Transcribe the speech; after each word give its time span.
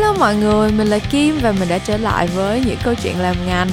Hello 0.00 0.14
mọi 0.18 0.36
người, 0.36 0.72
mình 0.72 0.86
là 0.86 0.98
Kim 0.98 1.38
và 1.42 1.52
mình 1.52 1.68
đã 1.68 1.78
trở 1.78 1.96
lại 1.96 2.26
với 2.26 2.62
những 2.66 2.78
câu 2.84 2.94
chuyện 2.94 3.20
làm 3.20 3.36
ngành. 3.46 3.68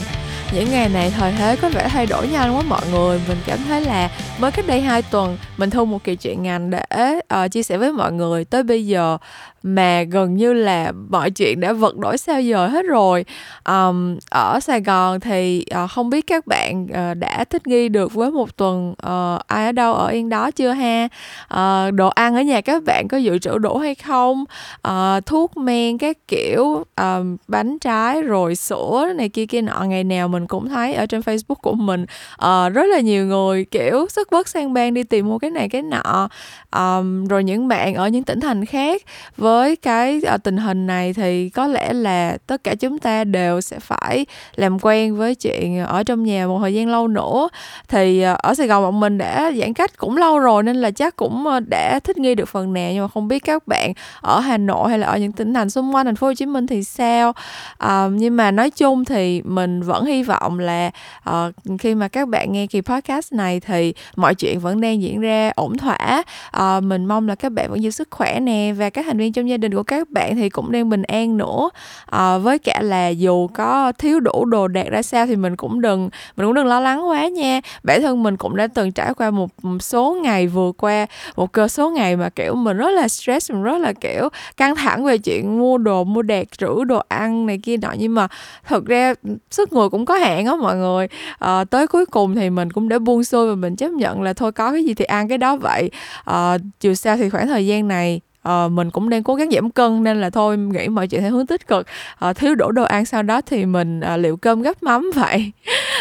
Những 0.52 0.72
ngày 0.72 0.90
này 0.90 1.14
thời 1.18 1.32
thế 1.32 1.56
có 1.56 1.70
vẻ 1.70 1.90
thay 1.90 2.06
đổi 2.06 2.28
nhanh 2.28 2.56
quá 2.56 2.62
mọi 2.68 2.82
người. 2.92 3.22
Mình 3.28 3.38
cảm 3.46 3.60
thấy 3.68 3.82
là 3.82 4.10
mới 4.38 4.52
cách 4.52 4.68
đây 4.68 4.82
2 4.82 5.02
tuần 5.02 5.38
mình 5.58 5.70
thu 5.70 5.86
một 5.86 6.04
kỳ 6.04 6.16
chuyện 6.16 6.44
ngành 6.44 6.70
để 6.70 7.20
uh, 7.44 7.52
chia 7.52 7.64
sẻ 7.64 7.78
với 7.78 7.92
mọi 7.92 8.12
người. 8.12 8.46
Tới 8.46 8.64
bây 8.64 8.88
giờ 8.88 9.18
mà 9.64 10.04
gần 10.04 10.36
như 10.36 10.54
là 10.54 10.92
mọi 11.10 11.32
chuyện 11.32 11.60
đã 11.60 11.74
vật 11.74 11.98
đổi 11.98 12.18
sao 12.18 12.42
giờ 12.42 12.68
hết 12.68 12.86
rồi. 12.86 13.26
Um, 13.66 14.18
ở 14.32 14.60
Sài 14.60 14.82
Gòn 14.82 15.20
thì 15.20 15.66
uh, 15.84 15.92
không 15.92 16.10
biết 16.10 16.28
các 16.28 16.48
bạn 16.48 16.84
uh, 16.84 17.18
đã 17.18 17.44
thích 17.44 17.68
nghi 17.68 17.90
được 17.90 18.14
với 18.14 18.32
một 18.32 18.58
tuần 18.58 18.92
uh, 18.92 19.48
ai 19.48 19.66
ở 19.66 19.72
đâu 19.72 19.94
ở 19.94 20.08
yên 20.08 20.30
đó 20.30 20.52
chưa 20.52 20.72
ha? 20.72 21.08
Uh, 21.54 21.94
đồ 21.94 22.08
ăn 22.08 22.36
ở 22.36 22.42
nhà 22.42 22.62
các 22.62 22.84
bạn 22.84 23.08
có 23.08 23.18
dự 23.18 23.38
trữ 23.38 23.58
đủ 23.58 23.78
hay 23.78 23.96
không? 23.96 24.46
Uh, 24.88 25.26
thuốc 25.26 25.58
men 25.58 25.98
các 25.98 26.18
kiểu 26.28 26.84
um, 26.96 27.38
bánh 27.48 27.80
trái 27.80 28.22
rồi 28.22 28.56
sữa 28.56 29.14
này 29.16 29.30
kia 29.30 29.46
kia 29.46 29.62
nọ. 29.62 29.84
Ngày 29.88 30.04
nào 30.04 30.28
mình 30.28 30.48
cũng 30.48 30.70
thấy 30.70 30.94
ở 30.94 31.06
trên 31.06 31.22
Facebook 31.22 31.56
của 31.62 31.74
mình 31.74 32.04
uh, 32.34 32.74
rất 32.74 32.86
là 32.86 33.00
nhiều 33.00 33.26
người 33.26 33.66
kiểu 33.66 34.08
sức 34.10 34.28
bớt 34.32 34.48
sang 34.48 34.74
bang 34.74 34.94
đi 34.94 35.04
tìm 35.04 35.28
mua 35.28 35.40
cái 35.40 35.47
cái 35.48 35.52
này 35.52 35.70
cái 35.70 35.82
nọ 35.82 36.30
um, 36.76 37.26
rồi 37.26 37.44
những 37.44 37.68
bạn 37.68 37.96
ở 37.96 38.08
những 38.08 38.24
tỉnh 38.24 38.40
thành 38.40 38.66
khác. 38.66 39.02
Với 39.38 39.76
cái 39.76 40.22
uh, 40.36 40.44
tình 40.44 40.58
hình 40.58 40.88
này 40.88 41.14
thì 41.14 41.50
có 41.50 41.68
lẽ 41.68 41.94
là 41.94 42.38
tất 42.48 42.64
cả 42.64 42.76
chúng 42.76 43.00
ta 43.00 43.24
đều 43.24 43.62
sẽ 43.62 43.80
phải 43.80 44.26
làm 44.56 44.78
quen 44.82 45.16
với 45.16 45.36
chuyện 45.36 45.80
ở 45.80 46.04
trong 46.04 46.24
nhà 46.24 46.48
một 46.48 46.60
thời 46.60 46.74
gian 46.74 46.88
lâu 46.88 47.08
nữa. 47.08 47.50
Thì 47.88 48.26
uh, 48.32 48.38
ở 48.38 48.54
Sài 48.54 48.68
Gòn 48.68 48.84
bọn 48.84 49.00
mình 49.00 49.18
đã 49.18 49.52
giãn 49.60 49.74
cách 49.74 49.98
cũng 49.98 50.18
lâu 50.18 50.40
rồi 50.40 50.64
nên 50.64 50.76
là 50.76 50.92
chắc 50.92 51.16
cũng 51.16 51.48
uh, 51.58 51.64
đã 51.70 52.00
thích 52.00 52.18
nghi 52.18 52.36
được 52.36 52.50
phần 52.50 52.74
nào 52.74 52.92
nhưng 52.94 53.02
mà 53.02 53.08
không 53.08 53.28
biết 53.28 53.40
các 53.40 53.68
bạn 53.68 53.94
ở 54.22 54.40
Hà 54.40 54.58
Nội 54.58 54.90
hay 54.90 55.00
là 55.00 55.08
ở 55.08 55.18
những 55.18 55.32
tỉnh 55.32 55.54
thành 55.54 55.70
xung 55.70 55.96
quanh 55.96 56.06
thành 56.06 56.16
phố 56.16 56.28
Hồ 56.28 56.34
Chí 56.34 56.46
Minh 56.46 56.68
thì 56.68 56.84
sao? 56.84 57.34
Um, 57.80 58.18
nhưng 58.18 58.38
mà 58.38 58.52
nói 58.52 58.70
chung 58.70 59.06
thì 59.06 59.42
mình 59.42 59.82
vẫn 59.82 60.06
hy 60.06 60.24
vọng 60.24 60.60
là 60.60 60.92
uh, 61.30 61.36
khi 61.80 61.96
mà 61.96 62.08
các 62.08 62.28
bạn 62.28 62.52
nghe 62.52 62.68
kỳ 62.68 62.82
podcast 62.82 63.34
này 63.34 63.60
thì 63.60 63.94
mọi 64.16 64.36
chuyện 64.36 64.60
vẫn 64.60 64.82
đang 64.82 65.02
diễn 65.02 65.22
ra 65.22 65.37
ổn 65.56 65.78
thỏa. 65.78 66.24
À, 66.52 66.80
mình 66.80 67.06
mong 67.06 67.28
là 67.28 67.36
các 67.36 67.52
bạn 67.52 67.70
vẫn 67.70 67.84
giữ 67.84 67.92
sức 67.92 68.08
khỏe 68.12 68.40
nè 68.40 68.74
và 68.78 68.90
các 68.90 69.06
thành 69.06 69.18
viên 69.18 69.34
trong 69.34 69.50
gia 69.50 69.58
đình 69.58 69.74
của 69.74 69.84
các 69.84 70.10
bạn 70.10 70.36
thì 70.36 70.50
cũng 70.50 70.72
đang 70.72 70.90
bình 70.90 71.04
an 71.04 71.38
nữa. 71.38 71.70
À, 72.06 72.38
với 72.38 72.60
cả 72.60 72.82
là 72.82 73.08
dù 73.08 73.48
có 73.48 73.92
thiếu 73.92 74.20
đủ 74.20 74.46
đồ 74.46 74.68
đạc 74.68 74.88
ra 74.90 75.02
sao 75.02 75.26
thì 75.26 75.36
mình 75.36 75.56
cũng 75.56 75.82
đừng 75.82 76.10
mình 76.38 76.48
cũng 76.48 76.54
đừng 76.54 76.66
lo 76.66 76.80
lắng 76.80 77.08
quá 77.08 77.28
nha. 77.28 77.62
Bản 77.84 78.02
thân 78.02 78.24
mình 78.24 78.38
cũng 78.38 78.56
đã 78.56 78.68
từng 78.68 78.92
trải 78.92 79.14
qua 79.14 79.32
một 79.32 79.50
số 79.80 80.18
ngày 80.24 80.48
vừa 80.48 80.72
qua 80.72 81.06
một 81.36 81.52
cơ 81.52 81.68
số 81.68 81.90
ngày 81.90 82.16
mà 82.16 82.30
kiểu 82.30 82.56
mình 82.56 82.78
rất 82.78 82.90
là 82.90 83.08
stress 83.08 83.52
mình 83.52 83.64
rất 83.64 83.78
là 83.78 83.94
kiểu 83.94 84.30
căng 84.58 84.76
thẳng 84.76 85.06
về 85.06 85.18
chuyện 85.18 85.60
mua 85.60 85.78
đồ 85.78 86.04
mua 86.04 86.22
đạc 86.22 86.48
trữ 86.58 86.84
đồ 86.84 87.02
ăn 87.08 87.46
này 87.46 87.60
kia 87.64 87.78
nọ. 87.78 87.90
Nhưng 87.98 88.16
mà 88.16 88.28
thực 88.68 88.86
ra 88.86 89.14
ừ, 89.24 89.30
sức 89.52 89.74
người 89.74 89.90
cũng 89.90 90.06
có 90.06 90.16
hạn 90.16 90.46
á 90.46 90.56
mọi 90.56 90.76
người. 90.76 91.08
À, 91.40 91.64
tới 91.64 91.88
cuối 91.88 92.06
cùng 92.06 92.36
thì 92.36 92.50
mình 92.50 92.72
cũng 92.72 92.90
đã 92.90 93.00
buông 93.00 93.24
xuôi 93.24 93.50
và 93.50 93.56
mình 93.56 93.76
chấp 93.76 93.92
nhận 93.92 94.22
là 94.22 94.34
thôi 94.34 94.52
có 94.52 94.72
cái 94.72 94.84
gì 94.84 94.94
thì 94.94 95.06
ăn 95.06 95.27
cái 95.28 95.38
đó 95.38 95.56
vậy. 95.56 95.92
À, 96.26 96.58
dù 96.82 96.94
sao 96.94 97.18
thì 97.18 97.30
khoảng 97.30 97.48
thời 97.48 97.68
gian 97.68 97.88
này 97.88 98.22
uh, 98.48 98.72
mình 98.72 98.92
cũng 98.92 99.10
đang 99.10 99.24
cố 99.24 99.36
gắng 99.36 99.52
giảm 99.52 99.72
cân 99.72 100.04
nên 100.04 100.22
là 100.22 100.30
thôi 100.30 100.58
nghĩ 100.58 100.88
mọi 100.88 101.08
chuyện 101.08 101.22
theo 101.22 101.32
hướng 101.32 101.48
tích 101.48 101.68
cực 101.68 101.88
uh, 102.30 102.38
thiếu 102.38 102.56
đổ 102.56 102.72
đồ 102.72 102.84
ăn 102.84 103.06
sau 103.06 103.24
đó 103.24 103.42
thì 103.42 103.66
mình 103.66 104.00
uh, 104.00 104.20
liệu 104.20 104.38
cơm 104.38 104.62
gấp 104.62 104.84
mắm 104.84 105.12
vậy 105.16 105.52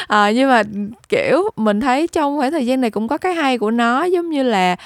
uh, 0.02 0.34
nhưng 0.34 0.48
mà 0.48 0.62
kiểu 1.08 1.42
mình 1.56 1.80
thấy 1.80 2.06
trong 2.06 2.38
khoảng 2.38 2.50
thời 2.50 2.66
gian 2.66 2.80
này 2.80 2.90
cũng 2.90 3.08
có 3.08 3.18
cái 3.18 3.34
hay 3.34 3.58
của 3.58 3.70
nó 3.70 4.04
giống 4.04 4.30
như 4.30 4.42
là 4.42 4.76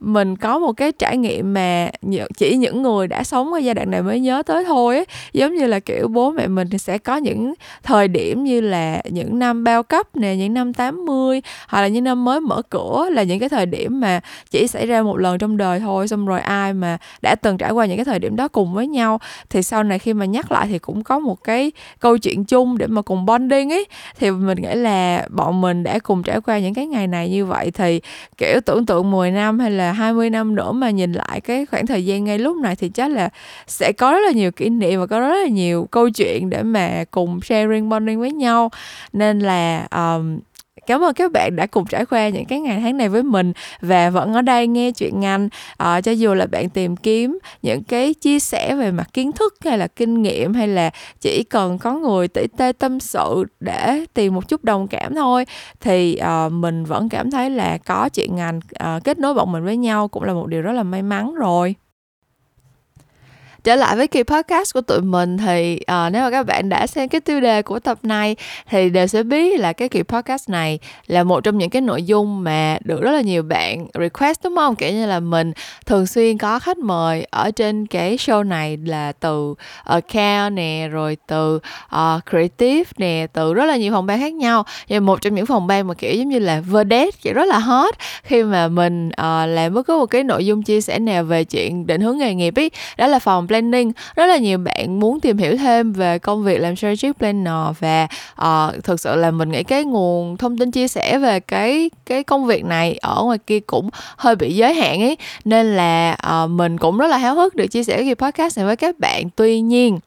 mình 0.00 0.36
có 0.36 0.58
một 0.58 0.72
cái 0.72 0.92
trải 0.92 1.16
nghiệm 1.16 1.54
mà 1.54 1.90
chỉ 2.36 2.56
những 2.56 2.82
người 2.82 3.06
đã 3.06 3.24
sống 3.24 3.52
ở 3.52 3.58
giai 3.58 3.74
đoạn 3.74 3.90
này 3.90 4.02
mới 4.02 4.20
nhớ 4.20 4.42
tới 4.46 4.64
thôi 4.64 4.96
ấy. 4.96 5.06
giống 5.32 5.54
như 5.54 5.66
là 5.66 5.80
kiểu 5.80 6.08
bố 6.08 6.30
mẹ 6.30 6.46
mình 6.46 6.68
thì 6.70 6.78
sẽ 6.78 6.98
có 6.98 7.16
những 7.16 7.54
thời 7.82 8.08
điểm 8.08 8.44
như 8.44 8.60
là 8.60 9.02
những 9.10 9.38
năm 9.38 9.64
bao 9.64 9.82
cấp 9.82 10.16
nè 10.16 10.36
những 10.36 10.54
năm 10.54 10.72
80 10.72 11.42
hoặc 11.68 11.80
là 11.80 11.88
những 11.88 12.04
năm 12.04 12.24
mới 12.24 12.40
mở 12.40 12.62
cửa 12.62 13.08
là 13.12 13.22
những 13.22 13.38
cái 13.38 13.48
thời 13.48 13.66
điểm 13.66 14.00
mà 14.00 14.20
chỉ 14.50 14.68
xảy 14.68 14.86
ra 14.86 15.02
một 15.02 15.16
lần 15.16 15.38
trong 15.38 15.56
đời 15.56 15.80
thôi 15.80 16.08
xong 16.08 16.26
rồi 16.26 16.40
ai 16.40 16.72
mà 16.72 16.98
đã 17.22 17.34
từng 17.34 17.58
trải 17.58 17.70
qua 17.70 17.86
những 17.86 17.96
cái 17.96 18.04
thời 18.04 18.18
điểm 18.18 18.36
đó 18.36 18.48
cùng 18.48 18.74
với 18.74 18.86
nhau. 18.86 19.20
Thì 19.50 19.62
sau 19.62 19.82
này 19.82 19.98
khi 19.98 20.12
mà 20.12 20.24
nhắc 20.24 20.52
lại 20.52 20.66
thì 20.70 20.78
cũng 20.78 21.04
có 21.04 21.18
một 21.18 21.44
cái 21.44 21.72
câu 22.00 22.18
chuyện 22.18 22.44
chung 22.44 22.78
để 22.78 22.86
mà 22.86 23.02
cùng 23.02 23.26
bonding 23.26 23.72
ấy. 23.72 23.86
Thì 24.18 24.30
mình 24.30 24.58
nghĩ 24.62 24.74
là 24.74 25.26
bọn 25.30 25.60
mình 25.60 25.82
đã 25.82 25.98
cùng 25.98 26.22
trải 26.22 26.40
qua 26.40 26.58
những 26.58 26.74
cái 26.74 26.86
ngày 26.86 27.06
này 27.06 27.30
như 27.30 27.46
vậy 27.46 27.70
thì 27.70 28.00
kiểu 28.36 28.60
tưởng 28.66 28.86
tượng 28.86 29.10
10 29.10 29.30
năm 29.30 29.58
hay 29.58 29.70
là 29.70 29.92
20 29.92 30.30
năm 30.30 30.54
nữa 30.54 30.72
mà 30.72 30.90
nhìn 30.90 31.12
lại 31.12 31.40
cái 31.40 31.66
khoảng 31.66 31.86
thời 31.86 32.04
gian 32.04 32.24
ngay 32.24 32.38
lúc 32.38 32.56
này 32.56 32.76
thì 32.76 32.88
chắc 32.88 33.10
là 33.10 33.28
sẽ 33.66 33.92
có 33.92 34.12
rất 34.12 34.20
là 34.26 34.32
nhiều 34.32 34.50
kỷ 34.50 34.68
niệm 34.68 35.00
và 35.00 35.06
có 35.06 35.20
rất 35.20 35.42
là 35.42 35.48
nhiều 35.48 35.88
câu 35.90 36.10
chuyện 36.10 36.50
để 36.50 36.62
mà 36.62 37.04
cùng 37.10 37.40
sharing 37.40 37.88
bonding 37.88 38.20
với 38.20 38.32
nhau. 38.32 38.70
Nên 39.12 39.38
là 39.38 39.86
um, 39.90 40.38
cảm 40.88 41.04
ơn 41.04 41.14
các 41.14 41.32
bạn 41.32 41.56
đã 41.56 41.66
cùng 41.66 41.86
trải 41.86 42.06
qua 42.06 42.28
những 42.28 42.44
cái 42.44 42.60
ngày 42.60 42.80
tháng 42.80 42.96
này 42.96 43.08
với 43.08 43.22
mình 43.22 43.52
và 43.80 44.10
vẫn 44.10 44.34
ở 44.34 44.42
đây 44.42 44.66
nghe 44.66 44.92
chuyện 44.92 45.20
ngành 45.20 45.48
à, 45.76 45.94
ờ, 45.94 46.00
cho 46.00 46.12
dù 46.12 46.34
là 46.34 46.46
bạn 46.46 46.68
tìm 46.68 46.96
kiếm 46.96 47.38
những 47.62 47.84
cái 47.84 48.14
chia 48.14 48.40
sẻ 48.40 48.74
về 48.74 48.90
mặt 48.90 49.08
kiến 49.12 49.32
thức 49.32 49.54
hay 49.64 49.78
là 49.78 49.86
kinh 49.86 50.22
nghiệm 50.22 50.54
hay 50.54 50.68
là 50.68 50.90
chỉ 51.20 51.44
cần 51.50 51.78
có 51.78 51.94
người 51.94 52.28
tỉ 52.28 52.46
tê 52.56 52.72
tâm 52.72 53.00
sự 53.00 53.44
để 53.60 54.04
tìm 54.14 54.34
một 54.34 54.48
chút 54.48 54.64
đồng 54.64 54.88
cảm 54.88 55.14
thôi 55.14 55.44
thì 55.80 56.16
à, 56.16 56.48
mình 56.48 56.84
vẫn 56.84 57.08
cảm 57.08 57.30
thấy 57.30 57.50
là 57.50 57.78
có 57.78 58.08
chuyện 58.08 58.36
ngành 58.36 58.60
à, 58.74 58.94
ờ, 58.94 59.00
kết 59.04 59.18
nối 59.18 59.34
bọn 59.34 59.52
mình 59.52 59.64
với 59.64 59.76
nhau 59.76 60.08
cũng 60.08 60.22
là 60.22 60.32
một 60.32 60.46
điều 60.46 60.62
rất 60.62 60.72
là 60.72 60.82
may 60.82 61.02
mắn 61.02 61.34
rồi 61.34 61.74
trở 63.64 63.76
lại 63.76 63.96
với 63.96 64.06
kỳ 64.06 64.22
podcast 64.22 64.74
của 64.74 64.80
tụi 64.80 65.00
mình 65.00 65.38
thì 65.38 65.80
uh, 65.80 66.12
nếu 66.12 66.22
mà 66.22 66.30
các 66.30 66.46
bạn 66.46 66.68
đã 66.68 66.86
xem 66.86 67.08
cái 67.08 67.20
tiêu 67.20 67.40
đề 67.40 67.62
của 67.62 67.78
tập 67.78 67.98
này 68.02 68.36
thì 68.70 68.90
đều 68.90 69.06
sẽ 69.06 69.22
biết 69.22 69.60
là 69.60 69.72
cái 69.72 69.88
kỳ 69.88 70.02
podcast 70.02 70.48
này 70.48 70.78
là 71.06 71.24
một 71.24 71.40
trong 71.40 71.58
những 71.58 71.70
cái 71.70 71.82
nội 71.82 72.02
dung 72.02 72.44
mà 72.44 72.78
được 72.84 73.00
rất 73.00 73.12
là 73.12 73.20
nhiều 73.20 73.42
bạn 73.42 73.86
request 73.98 74.44
đúng 74.44 74.56
không? 74.56 74.76
Kiểu 74.76 74.92
như 74.92 75.06
là 75.06 75.20
mình 75.20 75.52
thường 75.86 76.06
xuyên 76.06 76.38
có 76.38 76.58
khách 76.58 76.78
mời 76.78 77.26
ở 77.30 77.50
trên 77.50 77.86
cái 77.86 78.16
show 78.16 78.48
này 78.48 78.78
là 78.84 79.12
từ 79.12 79.54
account 79.84 80.54
nè 80.54 80.88
rồi 80.90 81.16
từ 81.26 81.56
uh, 81.56 82.22
creative 82.30 82.90
nè 82.96 83.26
từ 83.32 83.54
rất 83.54 83.64
là 83.64 83.76
nhiều 83.76 83.92
phòng 83.92 84.06
ban 84.06 84.20
khác 84.20 84.32
nhau. 84.32 84.64
Và 84.88 85.00
một 85.00 85.22
trong 85.22 85.34
những 85.34 85.46
phòng 85.46 85.66
ban 85.66 85.86
mà 85.86 85.94
kiểu 85.94 86.14
giống 86.14 86.28
như 86.28 86.38
là 86.38 86.60
vedette 86.60 87.18
kiểu 87.22 87.34
rất 87.34 87.48
là 87.48 87.58
hot 87.58 87.94
khi 88.22 88.42
mà 88.42 88.68
mình 88.68 89.08
uh, 89.08 89.48
làm 89.48 89.74
bất 89.74 89.86
cứ 89.86 89.98
một 89.98 90.06
cái 90.06 90.24
nội 90.24 90.46
dung 90.46 90.62
chia 90.62 90.80
sẻ 90.80 90.98
nào 90.98 91.24
về 91.24 91.44
chuyện 91.44 91.86
định 91.86 92.00
hướng 92.00 92.18
nghề 92.18 92.34
nghiệp 92.34 92.58
ấy 92.58 92.70
đó 92.96 93.06
là 93.06 93.18
phòng 93.18 93.47
planning. 93.48 93.92
Rất 94.16 94.26
là 94.26 94.36
nhiều 94.36 94.58
bạn 94.58 95.00
muốn 95.00 95.20
tìm 95.20 95.38
hiểu 95.38 95.56
thêm 95.56 95.92
về 95.92 96.18
công 96.18 96.44
việc 96.44 96.58
làm 96.58 96.76
strategic 96.76 97.18
planner 97.18 97.76
và 97.80 98.08
uh, 98.42 98.84
thực 98.84 99.00
sự 99.00 99.16
là 99.16 99.30
mình 99.30 99.50
nghĩ 99.50 99.62
cái 99.62 99.84
nguồn 99.84 100.36
thông 100.36 100.58
tin 100.58 100.70
chia 100.70 100.88
sẻ 100.88 101.18
về 101.18 101.40
cái 101.40 101.90
cái 102.06 102.24
công 102.24 102.46
việc 102.46 102.64
này 102.64 102.98
ở 103.00 103.22
ngoài 103.22 103.38
kia 103.46 103.60
cũng 103.60 103.90
hơi 104.16 104.36
bị 104.36 104.54
giới 104.54 104.74
hạn 104.74 105.02
ấy. 105.02 105.16
Nên 105.44 105.76
là 105.76 106.16
uh, 106.44 106.50
mình 106.50 106.78
cũng 106.78 106.98
rất 106.98 107.06
là 107.06 107.16
háo 107.16 107.34
hức 107.34 107.54
được 107.54 107.66
chia 107.66 107.84
sẻ 107.84 108.02
cái 108.02 108.14
podcast 108.14 108.58
này 108.58 108.66
với 108.66 108.76
các 108.76 108.98
bạn. 108.98 109.30
Tuy 109.36 109.60
nhiên 109.60 109.98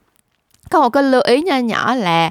có 0.70 0.82
một 0.82 0.90
cái 0.90 1.04
lưu 1.04 1.22
ý 1.26 1.42
nho 1.42 1.58
nhỏ 1.58 1.96
là 1.96 2.30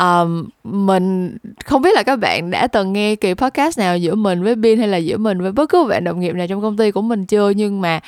um, 0.00 0.48
mình 0.64 1.36
không 1.64 1.82
biết 1.82 1.94
là 1.94 2.02
các 2.02 2.16
bạn 2.16 2.50
đã 2.50 2.66
từng 2.66 2.92
nghe 2.92 3.16
kỳ 3.16 3.34
podcast 3.34 3.78
nào 3.78 3.98
giữa 3.98 4.14
mình 4.14 4.42
với 4.42 4.54
Bin 4.54 4.78
hay 4.78 4.88
là 4.88 4.96
giữa 4.96 5.16
mình 5.16 5.40
với 5.40 5.52
bất 5.52 5.68
cứ 5.68 5.84
bạn 5.84 6.04
đồng 6.04 6.20
nghiệp 6.20 6.34
nào 6.34 6.46
trong 6.46 6.62
công 6.62 6.76
ty 6.76 6.90
của 6.90 7.02
mình 7.02 7.26
chưa? 7.26 7.50
Nhưng 7.50 7.80
mà 7.80 8.00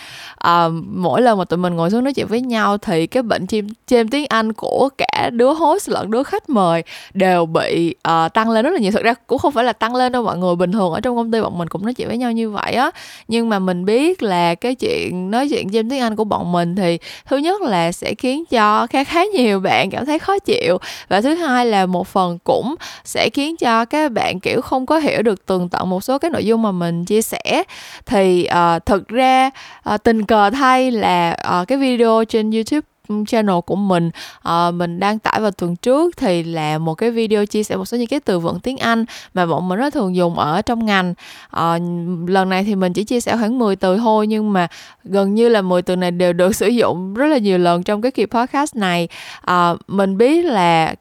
um, 0.45 0.85
mỗi 0.89 1.23
lần 1.23 1.39
mà 1.39 1.45
tụi 1.45 1.59
mình 1.59 1.75
ngồi 1.75 1.91
xuống 1.91 2.05
nói 2.05 2.13
chuyện 2.13 2.27
với 2.27 2.41
nhau 2.41 2.79
thì 2.79 3.07
cái 3.07 3.23
bệnh 3.23 3.47
chim 3.47 3.69
chêm 3.87 4.09
tiếng 4.09 4.27
Anh 4.27 4.53
của 4.53 4.89
cả 4.99 5.31
đứa 5.33 5.53
host 5.53 5.89
lẫn 5.89 6.11
đứa 6.11 6.23
khách 6.23 6.49
mời 6.49 6.83
đều 7.15 7.47
bị 7.47 7.95
uh, 8.09 8.33
tăng 8.35 8.51
lên 8.51 8.65
rất 8.65 8.71
là 8.71 8.79
nhiều. 8.79 8.93
Thực 8.93 9.03
ra 9.03 9.15
cũng 9.27 9.39
không 9.39 9.53
phải 9.53 9.65
là 9.65 9.73
tăng 9.73 9.97
lên 9.97 10.13
đâu 10.13 10.23
mọi 10.23 10.39
người. 10.39 10.57
Bình 10.57 10.73
thường 10.73 10.93
ở 10.93 11.01
trong 11.01 11.17
công 11.17 11.31
ty 11.31 11.41
bọn 11.41 11.59
mình 11.59 11.69
cũng 11.69 11.83
nói 11.83 11.95
chuyện 11.95 12.09
với 12.09 12.19
nhau 12.19 12.33
như 12.33 12.51
vậy 12.51 12.73
á. 12.73 12.91
Nhưng 13.29 13.49
mà 13.49 13.59
mình 13.59 13.85
biết 13.85 14.23
là 14.23 14.55
cái 14.55 14.75
chuyện 14.75 15.31
nói 15.31 15.49
chuyện 15.49 15.71
chêm 15.71 15.91
tiếng 15.91 16.01
Anh 16.01 16.17
của 16.17 16.25
bọn 16.25 16.53
mình 16.53 16.77
thì 16.77 16.99
thứ 17.29 17.37
nhất 17.37 17.63
là 17.63 17.93
sẽ 17.93 18.15
khiến 18.15 18.45
cho 18.51 18.87
khá 18.87 19.05
khá 19.05 19.25
nhiều 19.25 19.61
bạn 19.61 19.91
cảm 19.91 20.07
thấy 20.07 20.19
khó 20.19 20.39
chịu 20.39 20.79
và 21.09 21.21
thứ 21.21 21.35
hai 21.35 21.67
là 21.67 21.76
là 21.81 21.87
một 21.87 22.09
phần 22.09 22.39
cũng 22.45 22.75
sẽ 23.05 23.31
khiến 23.31 23.57
cho 23.57 23.85
các 23.85 24.13
bạn 24.13 24.41
kiểu 24.41 24.61
không 24.61 24.87
có 24.87 24.99
hiểu 24.99 25.23
được 25.23 25.47
tường 25.47 25.69
tận 25.69 25.91
một 25.91 26.05
số 26.05 26.19
cái 26.19 26.31
nội 26.31 26.45
dung 26.45 26.63
mà 26.63 26.73
mình 26.73 27.05
chia 27.05 27.23
sẻ. 27.23 27.63
Thì 28.07 28.49
uh, 28.51 28.87
thực 28.87 29.09
ra 29.09 29.51
uh, 29.95 30.03
tình 30.03 30.27
cờ 30.27 30.51
thay 30.51 30.91
là 30.91 31.37
uh, 31.61 31.69
cái 31.69 31.79
video 31.79 32.25
trên 32.25 32.51
youtube 32.51 32.87
channel 33.27 33.57
của 33.67 33.77
mình 33.77 34.11
uh, 34.49 34.75
mình 34.75 35.01
đăng 35.01 35.19
tải 35.19 35.41
vào 35.41 35.51
tuần 35.51 35.77
trước 35.77 36.17
thì 36.17 36.43
là 36.43 36.79
một 36.79 36.95
cái 36.95 37.11
video 37.11 37.47
chia 37.47 37.63
sẻ 37.63 37.77
một 37.77 37.85
số 37.85 37.97
những 37.97 38.07
cái 38.07 38.21
từ 38.21 38.39
vựng 38.39 38.61
tiếng 38.61 38.79
Anh 38.79 39.05
mà 39.35 39.47
bọn 39.47 39.69
mình 39.69 39.79
rất 39.79 39.95
thường 39.95 40.17
dùng 40.17 40.39
ở 40.39 40.63
trong 40.63 40.87
ngành. 40.87 41.15
Uh, 41.57 41.83
lần 42.29 42.49
này 42.49 42.65
thì 42.65 42.75
mình 42.75 42.93
chỉ 42.93 43.05
chia 43.05 43.21
sẻ 43.21 43.37
khoảng 43.37 43.59
10 43.59 43.77
từ 43.77 43.97
thôi 43.97 44.27
nhưng 44.27 44.53
mà 44.53 44.69
gần 45.05 45.35
như 45.35 45.49
là 45.49 45.63
10 45.63 45.83
từ 45.83 45.97
này 45.97 46.11
đều 46.11 46.33
được 46.33 46.57
sử 46.57 46.69
dụng 46.69 47.15
rất 47.15 47.27
là 47.27 47.39
nhiều 47.39 47.59
lần 47.59 47.83
trong 47.83 48.03
cái 48.03 48.13
kỳ 48.13 48.27
podcast 48.27 48.77
này. 48.77 49.09
Uh, 49.51 49.79
mình 49.89 50.19
biết 50.19 50.45
là 50.45 50.95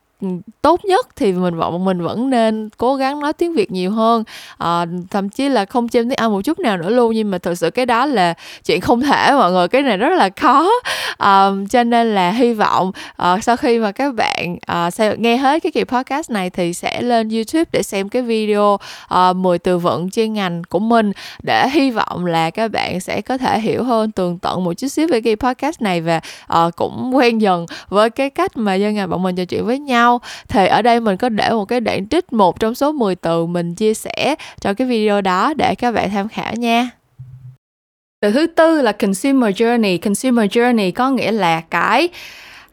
tốt 0.62 0.86
nhất 0.86 1.08
thì 1.16 1.34
mình 1.34 1.56
vẫn 1.56 1.86
mình 1.86 2.02
vẫn 2.02 2.30
nên 2.30 2.70
cố 2.78 2.96
gắng 2.96 3.20
nói 3.20 3.34
tiếng 3.34 3.54
việt 3.54 3.72
nhiều 3.72 3.92
hơn. 3.92 4.24
À, 4.58 4.86
thậm 5.10 5.30
chí 5.30 5.50
là 5.50 5.66
không 5.66 5.90
chêm 5.90 6.10
tiếng 6.10 6.18
anh 6.18 6.32
một 6.32 6.42
chút 6.42 6.60
nào 6.60 6.78
nữa 6.78 6.90
luôn 6.90 7.14
nhưng 7.14 7.32
mà 7.32 7.38
thực 7.38 7.56
sự 7.56 7.70
cái 7.70 7.86
đó 7.86 8.06
là 8.06 8.34
chuyện 8.66 8.82
không 8.82 9.02
thể 9.02 9.32
mọi 9.32 9.52
người. 9.52 9.68
Cái 9.68 9.82
này 9.82 9.98
rất 9.98 10.10
là 10.16 10.30
khó. 10.36 10.70
À, 11.18 11.50
cho 11.70 11.84
nên 11.84 12.16
là 12.16 12.32
hy 12.32 12.54
vọng 12.54 12.92
à, 13.18 13.38
sau 13.42 13.58
khi 13.58 13.80
mà 13.80 13.92
các 13.92 14.16
bạn 14.16 14.58
à, 14.66 14.92
sau, 14.92 15.14
nghe 15.18 15.38
hết 15.38 15.64
cái 15.64 15.72
kỳ 15.72 15.84
podcast 15.84 16.32
này 16.32 16.50
thì 16.50 16.74
sẽ 16.74 17.02
lên 17.02 17.30
youtube 17.30 17.66
để 17.72 17.84
xem 17.84 18.10
cái 18.10 18.22
video 18.22 18.78
à, 19.08 19.34
10 19.34 19.60
từ 19.60 19.78
vựng 19.78 20.10
chuyên 20.10 20.34
ngành 20.34 20.62
của 20.70 20.80
mình 20.80 21.12
để 21.44 21.70
hy 21.70 21.92
vọng 21.92 22.26
là 22.26 22.50
các 22.50 22.72
bạn 22.72 23.00
sẽ 23.00 23.22
có 23.22 23.38
thể 23.38 23.60
hiểu 23.60 23.84
hơn 23.84 24.12
tường 24.12 24.40
tận 24.40 24.64
một 24.64 24.74
chút 24.74 24.88
xíu 24.88 25.08
về 25.08 25.22
kỳ 25.22 25.36
podcast 25.36 25.82
này 25.82 26.02
và 26.02 26.20
à, 26.48 26.70
cũng 26.76 27.16
quen 27.16 27.42
dần 27.42 27.66
với 27.90 28.10
cái 28.10 28.30
cách 28.30 28.58
mà 28.58 28.74
dân 28.74 28.96
ngành 28.96 29.10
bọn 29.10 29.24
mình 29.24 29.36
trò 29.36 29.46
chuyện 29.46 29.66
với 29.66 29.80
nhau 29.80 30.15
thì 30.48 30.68
ở 30.68 30.82
đây 30.82 31.00
mình 31.00 31.18
có 31.18 31.30
để 31.30 31.50
một 31.50 31.66
cái 31.66 31.80
đoạn 31.80 32.08
trích 32.08 32.34
một 32.34 32.60
trong 32.60 32.76
số 32.76 32.92
10 32.92 33.16
từ 33.16 33.46
mình 33.46 33.76
chia 33.76 33.94
sẻ 33.94 34.36
cho 34.62 34.74
cái 34.74 34.88
video 34.88 35.22
đó 35.22 35.54
để 35.54 35.76
các 35.76 35.92
bạn 35.92 36.10
tham 36.10 36.28
khảo 36.28 36.54
nha. 36.54 36.90
Từ 38.22 38.32
thứ 38.32 38.48
tư 38.48 38.82
là 38.82 38.92
consumer 38.92 39.62
journey. 39.62 39.98
Consumer 39.98 40.52
journey 40.58 40.92
có 40.92 41.10
nghĩa 41.10 41.32
là 41.32 41.62
cái 41.62 42.10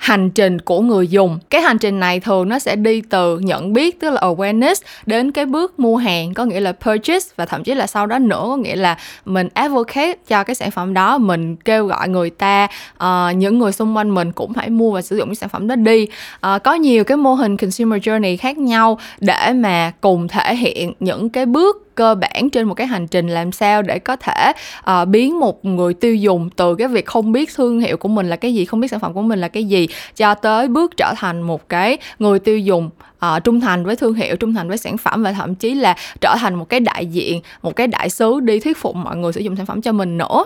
hành 0.03 0.31
trình 0.31 0.59
của 0.59 0.81
người 0.81 1.09
dùng. 1.09 1.39
Cái 1.51 1.61
hành 1.61 1.79
trình 1.79 2.01
này 2.01 2.21
thường 2.21 2.49
nó 2.49 2.59
sẽ 2.59 2.77
đi 2.77 3.01
từ 3.01 3.39
nhận 3.39 3.73
biết 3.73 4.01
tức 4.01 4.11
là 4.11 4.21
awareness 4.21 4.75
đến 5.07 5.33
cái 5.33 5.47
bước 5.47 5.81
mua 5.81 5.97
hàng 5.97 6.35
có 6.35 6.45
nghĩa 6.45 6.61
là 6.61 6.73
purchase 6.73 7.35
và 7.37 7.47
thậm 7.47 7.65
chí 7.65 7.75
là 7.75 7.87
sau 7.87 8.07
đó 8.07 8.19
nữa 8.19 8.45
có 8.49 8.57
nghĩa 8.57 8.77
là 8.77 8.97
mình 9.25 9.49
advocate 9.55 10.15
cho 10.29 10.45
cái 10.45 10.55
sản 10.55 10.71
phẩm 10.71 10.95
đó 10.95 11.19
mình 11.19 11.57
kêu 11.57 11.87
gọi 11.87 12.09
người 12.09 12.31
ta 12.31 12.69
uh, 13.05 13.37
những 13.37 13.59
người 13.59 13.73
xung 13.73 13.97
quanh 13.97 14.15
mình 14.15 14.33
cũng 14.33 14.55
phải 14.55 14.71
mua 14.71 14.91
và 14.91 15.03
sử 15.03 15.17
dụng 15.17 15.29
cái 15.29 15.35
sản 15.35 15.49
phẩm 15.49 15.67
đó 15.67 15.77
đi. 15.77 16.07
Uh, 16.47 16.63
có 16.63 16.75
nhiều 16.75 17.05
cái 17.05 17.17
mô 17.17 17.35
hình 17.35 17.57
consumer 17.57 18.03
journey 18.03 18.37
khác 18.37 18.59
nhau 18.59 18.99
để 19.21 19.53
mà 19.55 19.93
cùng 20.01 20.29
thể 20.29 20.57
hiện 20.57 20.93
những 21.01 21.29
cái 21.29 21.47
bước 21.47 21.92
cơ 21.95 22.15
bản 22.15 22.51
trên 22.51 22.69
một 22.69 22.75
cái 22.75 22.87
hành 22.87 23.07
trình 23.07 23.29
làm 23.29 23.53
sao 23.53 23.83
để 23.83 23.99
có 23.99 24.17
thể 24.17 24.53
uh, 24.91 25.09
biến 25.09 25.41
một 25.41 25.65
người 25.65 25.95
tiêu 25.95 26.15
dùng 26.15 26.51
từ 26.51 26.75
cái 26.75 26.89
việc 26.89 27.07
không 27.07 27.33
biết 27.33 27.51
thương 27.55 27.81
hiệu 27.81 27.97
của 27.97 28.09
mình 28.09 28.29
là 28.29 28.37
cái 28.37 28.55
gì 28.55 28.65
không 28.65 28.81
biết 28.81 28.89
sản 28.89 29.01
phẩm 29.01 29.13
của 29.13 29.23
mình 29.23 29.41
là 29.41 29.49
cái 29.49 29.65
gì 29.65 29.89
cho 30.17 30.35
tới 30.35 30.69
bước 30.69 30.97
trở 30.97 31.15
thành 31.17 31.43
một 31.43 31.69
cái 31.69 31.99
người 32.19 32.39
tiêu 32.39 32.59
dùng 32.59 32.91
uh, 33.27 33.45
trung 33.45 33.61
thành 33.61 33.85
với 33.85 33.97
thương 33.97 34.15
hiệu 34.15 34.37
trung 34.37 34.55
thành 34.55 34.69
với 34.69 34.79
sản 34.79 34.99
phẩm 34.99 35.23
và 35.23 35.33
thậm 35.33 35.55
chí 35.55 35.75
là 35.75 35.97
trở 36.21 36.37
thành 36.39 36.55
một 36.55 36.69
cái 36.69 36.81
đại 36.81 37.07
diện 37.07 37.41
một 37.63 37.77
cái 37.77 37.87
đại 37.87 38.11
sứ 38.11 38.41
đi 38.41 38.61
thuyết 38.61 38.77
phục 38.77 38.97
mọi 38.97 39.17
người 39.17 39.33
sử 39.33 39.41
dụng 39.41 39.57
sản 39.57 39.67
phẩm 39.67 39.83
cho 39.83 39.93
mình 39.93 40.19
nữa 40.19 40.45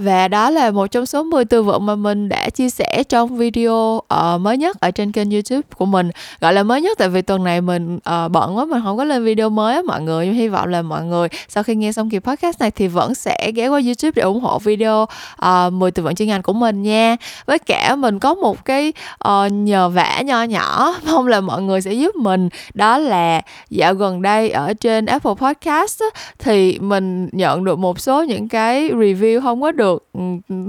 và 0.00 0.28
đó 0.28 0.50
là 0.50 0.70
một 0.70 0.86
trong 0.86 1.06
số 1.06 1.22
10 1.22 1.44
từ 1.44 1.62
vựng 1.62 1.86
mà 1.86 1.94
mình 1.94 2.28
đã 2.28 2.50
chia 2.50 2.70
sẻ 2.70 3.02
trong 3.08 3.36
video 3.36 3.72
uh, 3.74 4.40
mới 4.40 4.56
nhất 4.56 4.80
ở 4.80 4.90
trên 4.90 5.12
kênh 5.12 5.30
youtube 5.30 5.62
của 5.76 5.84
mình. 5.84 6.10
Gọi 6.40 6.52
là 6.52 6.62
mới 6.62 6.82
nhất 6.82 6.98
tại 6.98 7.08
vì 7.08 7.22
tuần 7.22 7.44
này 7.44 7.60
mình 7.60 7.96
uh, 7.96 8.30
bận 8.30 8.56
quá 8.56 8.64
mình 8.64 8.80
không 8.84 8.96
có 8.96 9.04
lên 9.04 9.24
video 9.24 9.50
mới 9.50 9.74
á 9.74 9.82
mọi 9.86 10.00
người 10.02 10.26
nhưng 10.26 10.34
hy 10.34 10.48
vọng 10.48 10.68
là 10.68 10.82
mọi 10.82 11.04
người 11.04 11.28
sau 11.48 11.62
khi 11.62 11.74
nghe 11.74 11.92
xong 11.92 12.10
kỳ 12.10 12.18
podcast 12.18 12.60
này 12.60 12.70
thì 12.70 12.88
vẫn 12.88 13.14
sẽ 13.14 13.52
ghé 13.54 13.68
qua 13.68 13.80
youtube 13.84 14.12
để 14.14 14.22
ủng 14.22 14.40
hộ 14.40 14.58
video 14.58 15.06
ờ, 15.36 15.66
uh, 15.66 15.72
10 15.72 15.90
từ 15.90 16.02
vựng 16.02 16.14
chuyên 16.14 16.28
ngành 16.28 16.42
của 16.42 16.52
mình 16.52 16.82
nha. 16.82 17.16
Với 17.46 17.58
cả 17.58 17.96
mình 17.96 18.18
có 18.18 18.34
một 18.34 18.64
cái 18.64 18.92
uh, 19.28 19.52
nhờ 19.52 19.88
vả 19.88 20.22
nho 20.24 20.42
nhỏ 20.42 20.94
mong 21.12 21.26
là 21.26 21.40
mọi 21.40 21.62
người 21.62 21.80
sẽ 21.80 21.92
giúp 21.92 22.16
mình. 22.16 22.48
Đó 22.74 22.98
là 22.98 23.40
dạo 23.70 23.94
gần 23.94 24.22
đây 24.22 24.50
ở 24.50 24.74
trên 24.74 25.06
apple 25.06 25.34
podcast 25.34 26.00
á, 26.00 26.06
thì 26.38 26.78
mình 26.78 27.28
nhận 27.32 27.64
được 27.64 27.78
một 27.78 28.00
số 28.00 28.22
những 28.22 28.48
cái 28.48 28.88
review 28.88 29.40
không 29.40 29.62
có 29.62 29.72
được 29.72 29.89
được 29.90 30.06
ừ, 30.12 30.20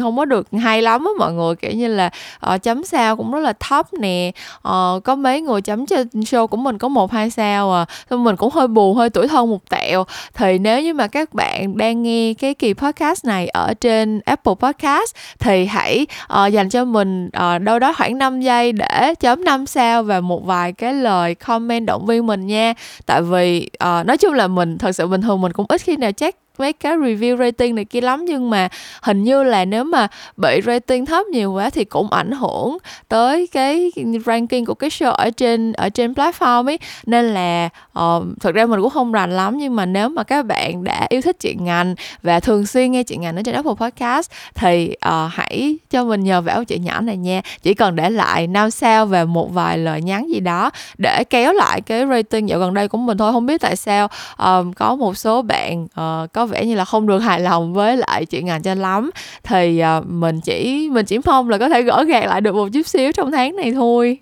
không 0.01 0.17
có 0.17 0.25
được 0.25 0.47
hay 0.61 0.81
lắm 0.81 1.05
á 1.05 1.11
mọi 1.19 1.33
người. 1.33 1.55
Kiểu 1.55 1.71
như 1.71 1.87
là 1.87 2.09
uh, 2.53 2.63
chấm 2.63 2.83
sao 2.83 3.17
cũng 3.17 3.31
rất 3.31 3.39
là 3.39 3.53
thấp 3.59 3.93
nè. 3.93 4.31
Uh, 4.57 5.03
có 5.03 5.15
mấy 5.15 5.41
người 5.41 5.61
chấm 5.61 5.85
cho 5.85 5.97
show 6.13 6.47
của 6.47 6.57
mình 6.57 6.77
có 6.77 6.87
một 6.87 7.11
hai 7.11 7.29
sao 7.29 7.73
à. 7.73 7.85
Xong 8.09 8.23
mình 8.23 8.35
cũng 8.35 8.53
hơi 8.53 8.67
buồn 8.67 8.97
hơi 8.97 9.09
tuổi 9.09 9.27
thân 9.27 9.49
một 9.49 9.69
tẹo. 9.69 10.05
Thì 10.33 10.57
nếu 10.57 10.81
như 10.81 10.93
mà 10.93 11.07
các 11.07 11.33
bạn 11.33 11.77
đang 11.77 12.03
nghe 12.03 12.33
cái 12.33 12.53
kỳ 12.53 12.73
podcast 12.73 13.25
này 13.25 13.47
ở 13.47 13.73
trên 13.73 14.19
Apple 14.25 14.53
Podcast 14.59 15.15
thì 15.39 15.65
hãy 15.65 16.07
uh, 16.33 16.51
dành 16.51 16.69
cho 16.69 16.85
mình 16.85 17.27
uh, 17.27 17.61
đâu 17.61 17.79
đó 17.79 17.93
khoảng 17.97 18.17
5 18.17 18.41
giây 18.41 18.71
để 18.71 19.13
chấm 19.19 19.43
5 19.43 19.65
sao 19.65 20.03
và 20.03 20.19
một 20.19 20.45
vài 20.45 20.73
cái 20.73 20.93
lời 20.93 21.35
comment 21.35 21.85
động 21.85 22.05
viên 22.05 22.27
mình 22.27 22.47
nha. 22.47 22.73
Tại 23.05 23.21
vì 23.21 23.69
uh, 23.83 24.05
nói 24.05 24.17
chung 24.17 24.33
là 24.33 24.47
mình 24.47 24.77
thật 24.77 24.91
sự 24.91 25.07
bình 25.07 25.21
thường 25.21 25.41
mình 25.41 25.51
cũng 25.51 25.65
ít 25.69 25.81
khi 25.81 25.97
nào 25.97 26.11
check 26.11 26.40
mấy 26.59 26.73
cái 26.73 26.97
review 26.97 27.37
rating 27.37 27.75
này 27.75 27.85
kia 27.85 28.01
lắm 28.01 28.25
nhưng 28.25 28.49
mà 28.49 28.69
hình 29.01 29.23
như 29.23 29.43
là 29.43 29.65
nếu 29.65 29.83
mà 29.83 30.07
bị 30.37 30.61
rating 30.65 31.05
thấp 31.05 31.27
nhiều 31.27 31.53
quá 31.53 31.69
thì 31.69 31.85
cũng 31.85 32.11
ảnh 32.11 32.31
hưởng 32.31 32.77
tới 33.07 33.47
cái 33.47 33.91
ranking 34.25 34.65
của 34.65 34.73
cái 34.73 34.89
show 34.89 35.11
ở 35.11 35.29
trên 35.29 35.73
ở 35.73 35.89
trên 35.89 36.13
platform 36.13 36.65
ấy. 36.65 36.79
Nên 37.05 37.33
là 37.33 37.69
ờ, 37.93 38.17
uh, 38.17 38.41
thật 38.41 38.55
ra 38.55 38.65
mình 38.65 38.81
cũng 38.81 38.89
không 38.89 39.11
rành 39.11 39.31
lắm 39.31 39.57
nhưng 39.57 39.75
mà 39.75 39.85
nếu 39.85 40.09
mà 40.09 40.23
các 40.23 40.45
bạn 40.45 40.83
đã 40.83 41.05
yêu 41.09 41.21
thích 41.21 41.37
chuyện 41.39 41.65
ngành 41.65 41.95
và 42.23 42.39
thường 42.39 42.65
xuyên 42.65 42.91
nghe 42.91 43.03
chuyện 43.03 43.21
ngành 43.21 43.35
ở 43.35 43.41
trên 43.45 43.55
Apple 43.55 43.73
Podcast 43.79 44.31
thì 44.55 44.95
uh, 45.07 45.31
hãy 45.31 45.77
cho 45.89 46.03
mình 46.03 46.23
nhờ 46.23 46.41
vào 46.41 46.65
chuyện 46.65 46.83
nhỏ 46.83 47.01
này 47.01 47.17
nha. 47.17 47.41
Chỉ 47.61 47.73
cần 47.73 47.95
để 47.95 48.09
lại 48.09 48.47
năm 48.47 48.71
sao 48.71 49.05
và 49.05 49.25
một 49.25 49.53
vài 49.53 49.77
lời 49.77 50.01
nhắn 50.01 50.29
gì 50.29 50.39
đó 50.39 50.71
để 50.97 51.23
kéo 51.29 51.53
lại 51.53 51.81
cái 51.81 52.05
rating 52.09 52.49
dạo 52.49 52.59
gần 52.59 52.73
đây 52.73 52.87
của 52.87 52.97
mình 52.97 53.17
thôi. 53.17 53.31
Không 53.31 53.45
biết 53.45 53.61
tại 53.61 53.75
sao 53.75 54.07
um, 54.37 54.73
có 54.73 54.95
một 54.95 55.17
số 55.17 55.41
bạn 55.41 55.83
uh, 55.83 56.33
có 56.33 56.40
có 56.41 56.45
vẻ 56.45 56.65
như 56.65 56.75
là 56.75 56.85
không 56.85 57.07
được 57.07 57.19
hài 57.19 57.39
lòng 57.39 57.73
với 57.73 57.97
lại 57.97 58.25
chuyện 58.25 58.45
ngành 58.45 58.61
cho 58.61 58.73
lắm. 58.73 59.09
Thì 59.43 59.79
ờ, 59.79 60.01
mình 60.07 60.41
chỉ 60.41 60.89
mình 60.91 61.05
chỉ 61.05 61.17
mong 61.25 61.49
là 61.49 61.57
có 61.57 61.69
thể 61.69 61.81
gỡ 61.81 62.03
gạt 62.03 62.25
lại 62.25 62.41
được 62.41 62.55
một 62.55 62.67
chút 62.73 62.87
xíu 62.87 63.11
trong 63.11 63.31
tháng 63.31 63.55
này 63.55 63.71
thôi 63.71 64.17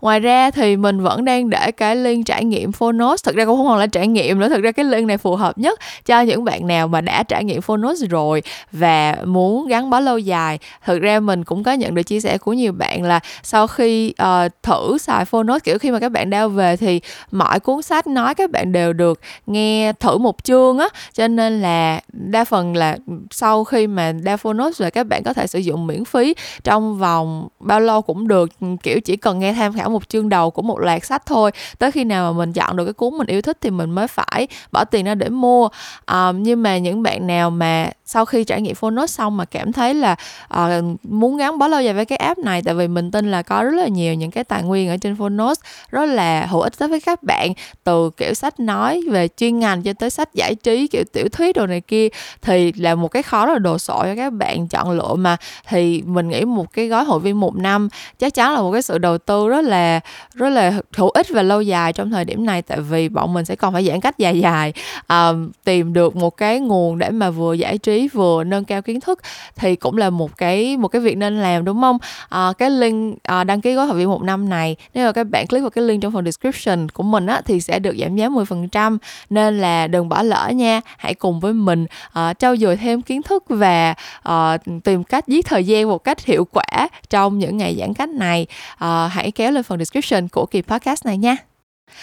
ngoài 0.00 0.20
ra 0.20 0.50
thì 0.50 0.76
mình 0.76 1.00
vẫn 1.00 1.24
đang 1.24 1.50
để 1.50 1.72
cái 1.72 1.96
link 1.96 2.26
trải 2.26 2.44
nghiệm 2.44 2.72
Phonos. 2.72 3.24
Thực 3.24 3.36
ra 3.36 3.44
cũng 3.44 3.56
không 3.56 3.66
còn 3.66 3.78
là 3.78 3.86
trải 3.86 4.08
nghiệm 4.08 4.38
nữa 4.38 4.48
thực 4.48 4.62
ra 4.62 4.72
cái 4.72 4.84
link 4.84 5.08
này 5.08 5.18
phù 5.18 5.36
hợp 5.36 5.58
nhất 5.58 5.80
cho 6.06 6.20
những 6.20 6.44
bạn 6.44 6.66
nào 6.66 6.88
mà 6.88 7.00
đã 7.00 7.22
trải 7.22 7.44
nghiệm 7.44 7.60
Phonos 7.60 8.02
rồi 8.10 8.42
và 8.72 9.16
muốn 9.24 9.66
gắn 9.66 9.90
bó 9.90 10.00
lâu 10.00 10.18
dài. 10.18 10.58
Thực 10.84 11.02
ra 11.02 11.20
mình 11.20 11.44
cũng 11.44 11.62
có 11.62 11.72
nhận 11.72 11.94
được 11.94 12.02
chia 12.02 12.20
sẻ 12.20 12.38
của 12.38 12.52
nhiều 12.52 12.72
bạn 12.72 13.02
là 13.02 13.20
sau 13.42 13.66
khi 13.66 14.14
uh, 14.22 14.52
thử 14.62 14.98
xài 14.98 15.24
Phonos 15.24 15.62
kiểu 15.62 15.78
khi 15.78 15.90
mà 15.90 15.98
các 15.98 16.12
bạn 16.12 16.30
đeo 16.30 16.48
về 16.48 16.76
thì 16.76 17.00
mọi 17.30 17.60
cuốn 17.60 17.82
sách 17.82 18.06
nói 18.06 18.34
các 18.34 18.50
bạn 18.50 18.72
đều 18.72 18.92
được 18.92 19.20
nghe 19.46 19.92
thử 20.00 20.18
một 20.18 20.44
chương 20.44 20.78
á. 20.78 20.88
Cho 21.12 21.28
nên 21.28 21.62
là 21.62 22.00
đa 22.12 22.44
phần 22.44 22.76
là 22.76 22.96
sau 23.30 23.64
khi 23.64 23.86
mà 23.86 24.12
đeo 24.12 24.36
Phonos 24.36 24.80
rồi 24.80 24.90
các 24.90 25.06
bạn 25.06 25.22
có 25.22 25.32
thể 25.32 25.46
sử 25.46 25.58
dụng 25.58 25.86
miễn 25.86 26.04
phí 26.04 26.34
trong 26.64 26.98
vòng 26.98 27.48
bao 27.60 27.80
lâu 27.80 28.02
cũng 28.02 28.28
được. 28.28 28.50
Kiểu 28.82 29.00
chỉ 29.00 29.16
cần 29.16 29.38
nghe 29.38 29.52
tham 29.52 29.72
khảo 29.72 29.85
khảo 29.86 29.90
một 29.90 30.08
chương 30.08 30.28
đầu 30.28 30.50
của 30.50 30.62
một 30.62 30.78
loạt 30.78 31.04
sách 31.04 31.26
thôi. 31.26 31.50
Tới 31.78 31.90
khi 31.90 32.04
nào 32.04 32.32
mà 32.32 32.38
mình 32.38 32.52
chọn 32.52 32.76
được 32.76 32.84
cái 32.84 32.92
cuốn 32.92 33.18
mình 33.18 33.26
yêu 33.26 33.42
thích 33.42 33.58
thì 33.60 33.70
mình 33.70 33.90
mới 33.90 34.08
phải 34.08 34.48
bỏ 34.72 34.84
tiền 34.84 35.04
ra 35.04 35.14
để 35.14 35.28
mua. 35.28 35.68
Um, 36.06 36.42
nhưng 36.42 36.62
mà 36.62 36.78
những 36.78 37.02
bạn 37.02 37.26
nào 37.26 37.50
mà 37.50 37.90
sau 38.06 38.24
khi 38.24 38.44
trải 38.44 38.62
nghiệm 38.62 38.74
Phonos 38.74 39.10
xong 39.10 39.36
mà 39.36 39.44
cảm 39.44 39.72
thấy 39.72 39.94
là 39.94 40.16
uh, 40.54 40.68
muốn 41.02 41.36
gắn 41.36 41.58
bó 41.58 41.68
lâu 41.68 41.82
dài 41.82 41.94
với 41.94 42.04
cái 42.04 42.16
app 42.16 42.38
này 42.38 42.62
tại 42.62 42.74
vì 42.74 42.88
mình 42.88 43.10
tin 43.10 43.30
là 43.30 43.42
có 43.42 43.62
rất 43.62 43.74
là 43.74 43.88
nhiều 43.88 44.14
những 44.14 44.30
cái 44.30 44.44
tài 44.44 44.62
nguyên 44.62 44.88
ở 44.88 44.96
trên 44.96 45.16
Phonos 45.16 45.60
rất 45.90 46.04
là 46.04 46.46
hữu 46.46 46.60
ích 46.60 46.72
đối 46.80 46.88
với 46.88 47.00
các 47.00 47.22
bạn 47.22 47.52
từ 47.84 48.10
kiểu 48.16 48.34
sách 48.34 48.60
nói 48.60 49.02
về 49.10 49.28
chuyên 49.36 49.58
ngành 49.58 49.82
cho 49.82 49.92
tới 49.92 50.10
sách 50.10 50.34
giải 50.34 50.54
trí 50.54 50.86
kiểu 50.86 51.04
tiểu 51.12 51.28
thuyết 51.32 51.56
đồ 51.56 51.66
này 51.66 51.80
kia 51.80 52.08
thì 52.42 52.72
là 52.72 52.94
một 52.94 53.08
cái 53.08 53.22
khó 53.22 53.46
rất 53.46 53.52
là 53.52 53.58
đồ 53.58 53.78
sộ 53.78 54.02
cho 54.02 54.14
các 54.16 54.32
bạn 54.32 54.68
chọn 54.68 54.90
lựa 54.90 55.14
mà. 55.14 55.36
Thì 55.68 56.02
mình 56.06 56.28
nghĩ 56.28 56.44
một 56.44 56.72
cái 56.72 56.88
gói 56.88 57.04
hội 57.04 57.20
viên 57.20 57.40
một 57.40 57.56
năm 57.56 57.88
chắc 58.18 58.34
chắn 58.34 58.54
là 58.54 58.60
một 58.60 58.72
cái 58.72 58.82
sự 58.82 58.98
đầu 58.98 59.18
tư 59.18 59.48
rất 59.48 59.64
là 59.64 60.00
rất 60.34 60.48
là 60.48 60.72
hữu 60.96 61.08
ích 61.08 61.26
và 61.30 61.42
lâu 61.42 61.62
dài 61.62 61.92
trong 61.92 62.10
thời 62.10 62.24
điểm 62.24 62.46
này 62.46 62.62
tại 62.62 62.80
vì 62.80 63.08
bọn 63.08 63.34
mình 63.34 63.44
sẽ 63.44 63.56
còn 63.56 63.72
phải 63.72 63.84
giãn 63.86 64.00
cách 64.00 64.18
dài 64.18 64.40
dài 64.40 64.72
uh, 65.12 65.36
tìm 65.64 65.92
được 65.92 66.16
một 66.16 66.36
cái 66.36 66.60
nguồn 66.60 66.98
để 66.98 67.10
mà 67.10 67.30
vừa 67.30 67.54
giải 67.54 67.78
trí 67.78 67.95
vừa 68.12 68.44
nâng 68.44 68.64
cao 68.64 68.82
kiến 68.82 69.00
thức 69.00 69.20
thì 69.56 69.76
cũng 69.76 69.96
là 69.96 70.10
một 70.10 70.36
cái 70.36 70.76
một 70.76 70.88
cái 70.88 71.02
việc 71.02 71.16
nên 71.16 71.42
làm 71.42 71.64
đúng 71.64 71.80
không? 71.80 71.98
À, 72.28 72.52
cái 72.58 72.70
link 72.70 73.18
à, 73.22 73.44
đăng 73.44 73.60
ký 73.60 73.74
gói 73.74 73.86
học 73.86 73.96
viên 73.96 74.08
một 74.08 74.22
năm 74.22 74.48
này 74.48 74.76
nếu 74.94 75.06
mà 75.06 75.12
các 75.12 75.24
bạn 75.24 75.46
click 75.46 75.62
vào 75.62 75.70
cái 75.70 75.84
link 75.84 76.02
trong 76.02 76.12
phần 76.12 76.24
description 76.24 76.88
của 76.88 77.02
mình 77.02 77.26
á 77.26 77.40
thì 77.44 77.60
sẽ 77.60 77.78
được 77.78 77.96
giảm 77.98 78.16
giá 78.16 78.28
10% 78.28 78.98
nên 79.30 79.58
là 79.58 79.86
đừng 79.86 80.08
bỏ 80.08 80.22
lỡ 80.22 80.48
nha 80.54 80.80
hãy 80.96 81.14
cùng 81.14 81.40
với 81.40 81.52
mình 81.52 81.86
à, 82.12 82.34
trau 82.34 82.56
dồi 82.56 82.76
thêm 82.76 83.02
kiến 83.02 83.22
thức 83.22 83.44
và 83.48 83.94
à, 84.22 84.56
tìm 84.84 85.04
cách 85.04 85.28
giết 85.28 85.46
thời 85.46 85.64
gian 85.64 85.88
một 85.88 86.04
cách 86.04 86.24
hiệu 86.24 86.46
quả 86.52 86.88
trong 87.10 87.38
những 87.38 87.56
ngày 87.56 87.76
giãn 87.80 87.94
cách 87.94 88.08
này. 88.08 88.46
À, 88.78 89.08
hãy 89.08 89.30
kéo 89.30 89.50
lên 89.50 89.62
phần 89.62 89.78
description 89.78 90.28
của 90.28 90.46
kỳ 90.46 90.62
podcast 90.62 91.06
này 91.06 91.18
nha. 91.18 91.36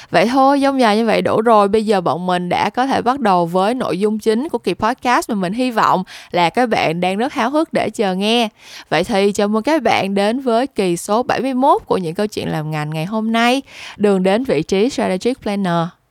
Vậy 0.10 0.28
thôi, 0.28 0.60
dông 0.62 0.80
dài 0.80 0.98
như 0.98 1.06
vậy 1.06 1.22
đủ 1.22 1.42
rồi. 1.42 1.68
Bây 1.68 1.86
giờ 1.86 2.02
bọn 2.02 2.26
mình 2.26 2.50
đã 2.50 2.70
có 2.70 2.88
thể 2.88 3.02
bắt 3.02 3.20
đầu 3.20 3.46
với 3.46 3.74
nội 3.74 4.00
dung 4.00 4.20
chính 4.20 4.50
của 4.50 4.58
kỳ 4.58 4.74
podcast 4.74 5.30
mà 5.30 5.36
mình 5.36 5.54
hy 5.54 5.72
vọng 5.72 6.04
là 6.32 6.50
các 6.50 6.70
bạn 6.70 7.00
đang 7.00 7.18
rất 7.18 7.34
háo 7.34 7.50
hức 7.50 7.74
để 7.74 7.90
chờ 7.90 8.16
nghe. 8.16 8.50
Vậy 8.90 9.04
thì 9.04 9.32
chào 9.32 9.48
mừng 9.48 9.64
các 9.64 9.84
bạn 9.84 10.14
đến 10.14 10.40
với 10.40 10.68
kỳ 10.68 10.98
số 10.98 11.24
71 11.24 11.82
của 11.86 11.98
những 11.98 12.16
câu 12.16 12.28
chuyện 12.28 12.52
làm 12.52 12.72
ngành 12.72 12.90
ngày 12.90 13.06
hôm 13.06 13.32
nay. 13.32 13.62
Đường 13.98 14.24
đến 14.24 14.44
vị 14.44 14.64
trí 14.64 14.90
Strategic 14.90 15.42
Planner. 15.42 16.03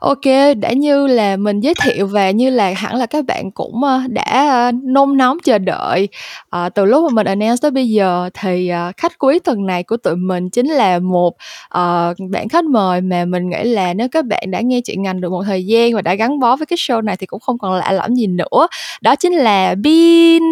Ok, 0.00 0.24
đã 0.56 0.72
như 0.72 1.06
là 1.06 1.36
mình 1.36 1.60
giới 1.60 1.74
thiệu 1.84 2.06
và 2.06 2.30
như 2.30 2.50
là 2.50 2.72
hẳn 2.76 2.96
là 2.96 3.06
các 3.06 3.24
bạn 3.24 3.50
cũng 3.50 3.84
ờ, 3.84 4.00
đã 4.08 4.48
ờ, 4.50 4.72
nôn 4.84 5.16
nóng 5.16 5.38
chờ 5.44 5.58
đợi 5.58 6.08
uh, 6.56 6.74
từ 6.74 6.84
lúc 6.84 7.04
mà 7.04 7.14
mình 7.14 7.26
announce 7.26 7.60
tới 7.62 7.70
bây 7.70 7.88
giờ 7.88 8.30
thì 8.34 8.70
uh, 8.88 8.96
khách 8.96 9.18
quý 9.18 9.38
tuần 9.38 9.66
này 9.66 9.82
của 9.82 9.96
tụi 9.96 10.16
mình 10.16 10.50
chính 10.50 10.66
là 10.66 10.98
một 10.98 11.36
uh, 11.78 12.30
bạn 12.30 12.48
khách 12.48 12.64
mời 12.64 13.00
mà 13.00 13.24
mình 13.24 13.50
nghĩ 13.50 13.64
là 13.64 13.94
nếu 13.94 14.08
các 14.08 14.24
bạn 14.24 14.50
đã 14.50 14.60
nghe 14.60 14.80
chuyện 14.80 15.02
ngành 15.02 15.20
được 15.20 15.32
một 15.32 15.42
thời 15.46 15.66
gian 15.66 15.94
và 15.94 16.02
đã 16.02 16.14
gắn 16.14 16.38
bó 16.38 16.56
với 16.56 16.66
cái 16.66 16.76
show 16.76 17.00
này 17.00 17.16
thì 17.16 17.26
cũng 17.26 17.40
không 17.40 17.58
còn 17.58 17.74
lạ 17.74 17.92
lẫm 17.92 18.14
gì 18.14 18.26
nữa. 18.26 18.66
Đó 19.00 19.16
chính 19.16 19.32
là 19.32 19.74
Bin. 19.74 20.42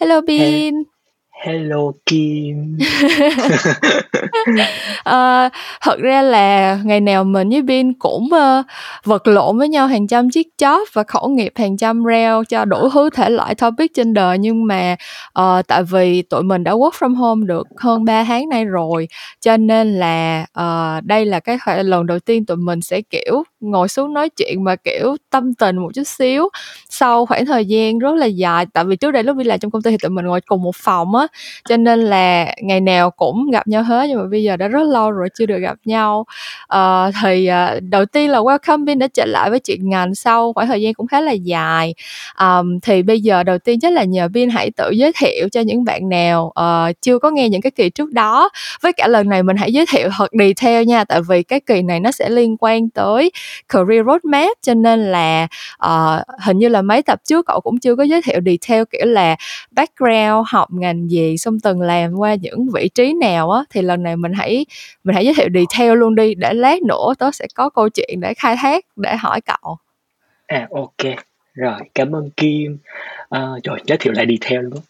Hello 0.00 0.20
Bin. 0.20 0.89
Hello 1.44 1.92
Kim. 2.06 2.78
à, 5.04 5.50
thật 5.80 5.98
ra 6.00 6.22
là 6.22 6.78
ngày 6.84 7.00
nào 7.00 7.24
mình 7.24 7.48
với 7.50 7.62
Bin 7.62 7.92
cũng, 7.94 8.24
uh, 8.24 8.66
vật 9.04 9.26
lộn 9.26 9.58
với 9.58 9.68
nhau 9.68 9.86
hàng 9.86 10.06
trăm 10.06 10.30
chiếc 10.30 10.48
chóp 10.56 10.88
và 10.92 11.02
khẩu 11.02 11.28
nghiệp 11.28 11.52
hàng 11.56 11.76
trăm 11.76 12.04
reo 12.04 12.44
cho 12.44 12.64
đủ 12.64 12.88
thứ 12.94 13.10
thể 13.10 13.30
loại 13.30 13.54
topic 13.54 13.94
trên 13.94 14.14
đời, 14.14 14.38
nhưng 14.38 14.66
mà, 14.66 14.96
uh, 15.40 15.66
tại 15.66 15.82
vì 15.82 16.22
tụi 16.22 16.42
mình 16.42 16.64
đã 16.64 16.72
work 16.72 16.90
from 16.90 17.14
home 17.14 17.46
được 17.46 17.66
hơn 17.76 18.04
3 18.04 18.24
tháng 18.24 18.48
nay 18.48 18.64
rồi, 18.64 19.08
cho 19.40 19.56
nên 19.56 19.92
là, 19.98 20.46
uh, 20.60 21.04
đây 21.04 21.26
là 21.26 21.40
cái 21.40 21.58
lần 21.84 22.06
đầu 22.06 22.18
tiên 22.18 22.46
tụi 22.46 22.56
mình 22.56 22.80
sẽ, 22.80 23.00
kiểu, 23.10 23.42
ngồi 23.60 23.88
xuống 23.88 24.14
nói 24.14 24.28
chuyện 24.28 24.64
mà, 24.64 24.76
kiểu, 24.76 25.16
tâm 25.30 25.54
tình 25.54 25.76
một 25.76 25.90
chút 25.94 26.04
xíu. 26.06 26.48
Sau 26.88 27.26
khoảng 27.26 27.46
thời 27.46 27.64
gian 27.64 27.98
rất 27.98 28.14
là 28.14 28.26
dài. 28.26 28.66
Tại 28.72 28.84
vì 28.84 28.96
trước 28.96 29.10
đây 29.10 29.22
lúc 29.22 29.36
đi 29.36 29.44
làm 29.44 29.58
trong 29.58 29.70
công 29.70 29.82
ty 29.82 29.90
thì 29.90 29.96
tụi 30.02 30.10
mình 30.10 30.26
ngồi 30.26 30.40
cùng 30.40 30.62
một 30.62 30.76
phòng 30.76 31.14
á, 31.14 31.26
cho 31.68 31.76
nên 31.76 32.00
là 32.00 32.54
ngày 32.62 32.80
nào 32.80 33.10
cũng 33.10 33.50
gặp 33.50 33.68
nhau 33.68 33.82
hết 33.82 34.06
nhưng 34.08 34.18
mà 34.18 34.24
bây 34.30 34.42
giờ 34.42 34.56
đã 34.56 34.68
rất 34.68 34.82
lâu 34.82 35.10
rồi 35.10 35.28
chưa 35.34 35.46
được 35.46 35.58
gặp 35.58 35.76
nhau. 35.84 36.26
Uh, 36.74 37.14
thì 37.22 37.50
uh, 37.50 37.82
đầu 37.82 38.06
tiên 38.06 38.30
là 38.30 38.38
welcome 38.38 38.84
Bin 38.84 38.98
đã 38.98 39.08
trở 39.14 39.24
lại 39.24 39.50
với 39.50 39.58
chuyện 39.60 39.90
ngành 39.90 40.14
sau 40.14 40.52
khoảng 40.52 40.68
thời 40.68 40.82
gian 40.82 40.94
cũng 40.94 41.06
khá 41.06 41.20
là 41.20 41.32
dài. 41.32 41.94
Um, 42.40 42.80
thì 42.80 43.02
bây 43.02 43.20
giờ 43.20 43.42
đầu 43.42 43.58
tiên 43.58 43.80
chắc 43.80 43.92
là 43.92 44.04
nhờ 44.04 44.28
Bin 44.28 44.50
hãy 44.50 44.70
tự 44.70 44.90
giới 44.90 45.12
thiệu 45.20 45.48
cho 45.52 45.60
những 45.60 45.84
bạn 45.84 46.08
nào 46.08 46.52
uh, 46.60 46.96
chưa 47.02 47.18
có 47.18 47.30
nghe 47.30 47.48
những 47.48 47.60
cái 47.60 47.70
kỳ 47.70 47.90
trước 47.90 48.12
đó. 48.12 48.50
Với 48.82 48.92
cả 48.92 49.08
lần 49.08 49.28
này 49.28 49.42
mình 49.42 49.56
hãy 49.56 49.72
giới 49.72 49.86
thiệu 49.86 50.08
thật 50.18 50.30
detail 50.38 50.84
nha 50.84 51.04
tại 51.04 51.20
vì 51.28 51.42
cái 51.42 51.60
kỳ 51.60 51.82
này 51.82 52.00
nó 52.00 52.10
sẽ 52.10 52.28
liên 52.28 52.56
quan 52.56 52.90
tới 52.90 53.30
career 53.68 54.06
roadmap 54.06 54.56
cho 54.62 54.74
nên 54.74 55.00
là 55.00 55.48
uh, 55.86 56.40
hình 56.44 56.58
như 56.58 56.68
là 56.68 56.82
mấy 56.82 57.02
tập 57.02 57.20
trước 57.24 57.46
cậu 57.46 57.60
cũng 57.60 57.78
chưa 57.78 57.96
có 57.96 58.02
giới 58.02 58.22
thiệu 58.22 58.40
detail 58.46 58.82
kiểu 58.90 59.06
là 59.06 59.36
background 59.70 60.46
học 60.48 60.68
ngành 60.72 61.10
gì 61.10 61.38
xong 61.38 61.60
từng 61.60 61.80
làm 61.80 62.14
qua 62.14 62.34
những 62.34 62.68
vị 62.74 62.88
trí 62.88 63.12
nào 63.12 63.50
á 63.50 63.64
thì 63.70 63.82
lần 63.82 64.02
này 64.02 64.16
mình 64.16 64.32
hãy 64.32 64.66
mình 65.04 65.14
hãy 65.14 65.24
giới 65.24 65.34
thiệu 65.34 65.48
detail 65.54 65.98
luôn 65.98 66.14
đi 66.14 66.34
để 66.34 66.54
lát 66.54 66.82
nữa 66.82 67.14
tớ 67.18 67.30
sẽ 67.30 67.46
có 67.54 67.68
câu 67.68 67.88
chuyện 67.88 68.20
để 68.20 68.34
khai 68.34 68.56
thác 68.58 68.84
để 68.96 69.16
hỏi 69.16 69.40
cậu. 69.40 69.76
À 70.46 70.68
ok. 70.70 71.16
Rồi 71.54 71.80
cảm 71.94 72.16
ơn 72.16 72.30
kim. 72.30 72.78
À, 73.30 73.48
trời 73.62 73.80
giới 73.86 73.98
thiệu 73.98 74.12
lại 74.12 74.26
detail 74.28 74.60
luôn 74.62 74.80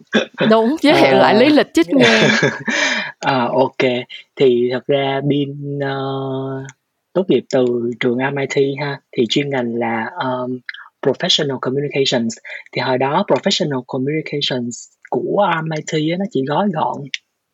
đúng 0.51 0.77
giới 0.81 0.95
thiệu 0.95 1.17
à, 1.17 1.19
lại 1.19 1.35
lý 1.35 1.49
lịch 1.49 1.75
chích 1.75 1.89
nghe 1.91 2.21
à, 3.19 3.49
ok. 3.53 3.91
Thì 4.37 4.69
thật 4.73 4.87
ra 4.87 5.21
bin 5.25 5.79
uh, 5.79 6.67
tốt 7.13 7.25
nghiệp 7.29 7.45
từ 7.55 7.65
trường 8.01 8.19
MIT 8.35 8.79
ha 8.81 9.01
thì 9.17 9.25
chuyên 9.29 9.51
ngành 9.51 9.75
là 9.75 10.11
um, 10.25 10.59
professional 11.07 11.59
communications. 11.59 12.37
Thì 12.73 12.81
hồi 12.81 12.99
đó 12.99 13.25
professional 13.29 13.83
communications 13.87 14.77
của 15.11 15.47
MIT 15.63 16.11
á, 16.13 16.17
nó 16.19 16.25
chỉ 16.31 16.45
gói 16.49 16.69
gọn 16.75 16.97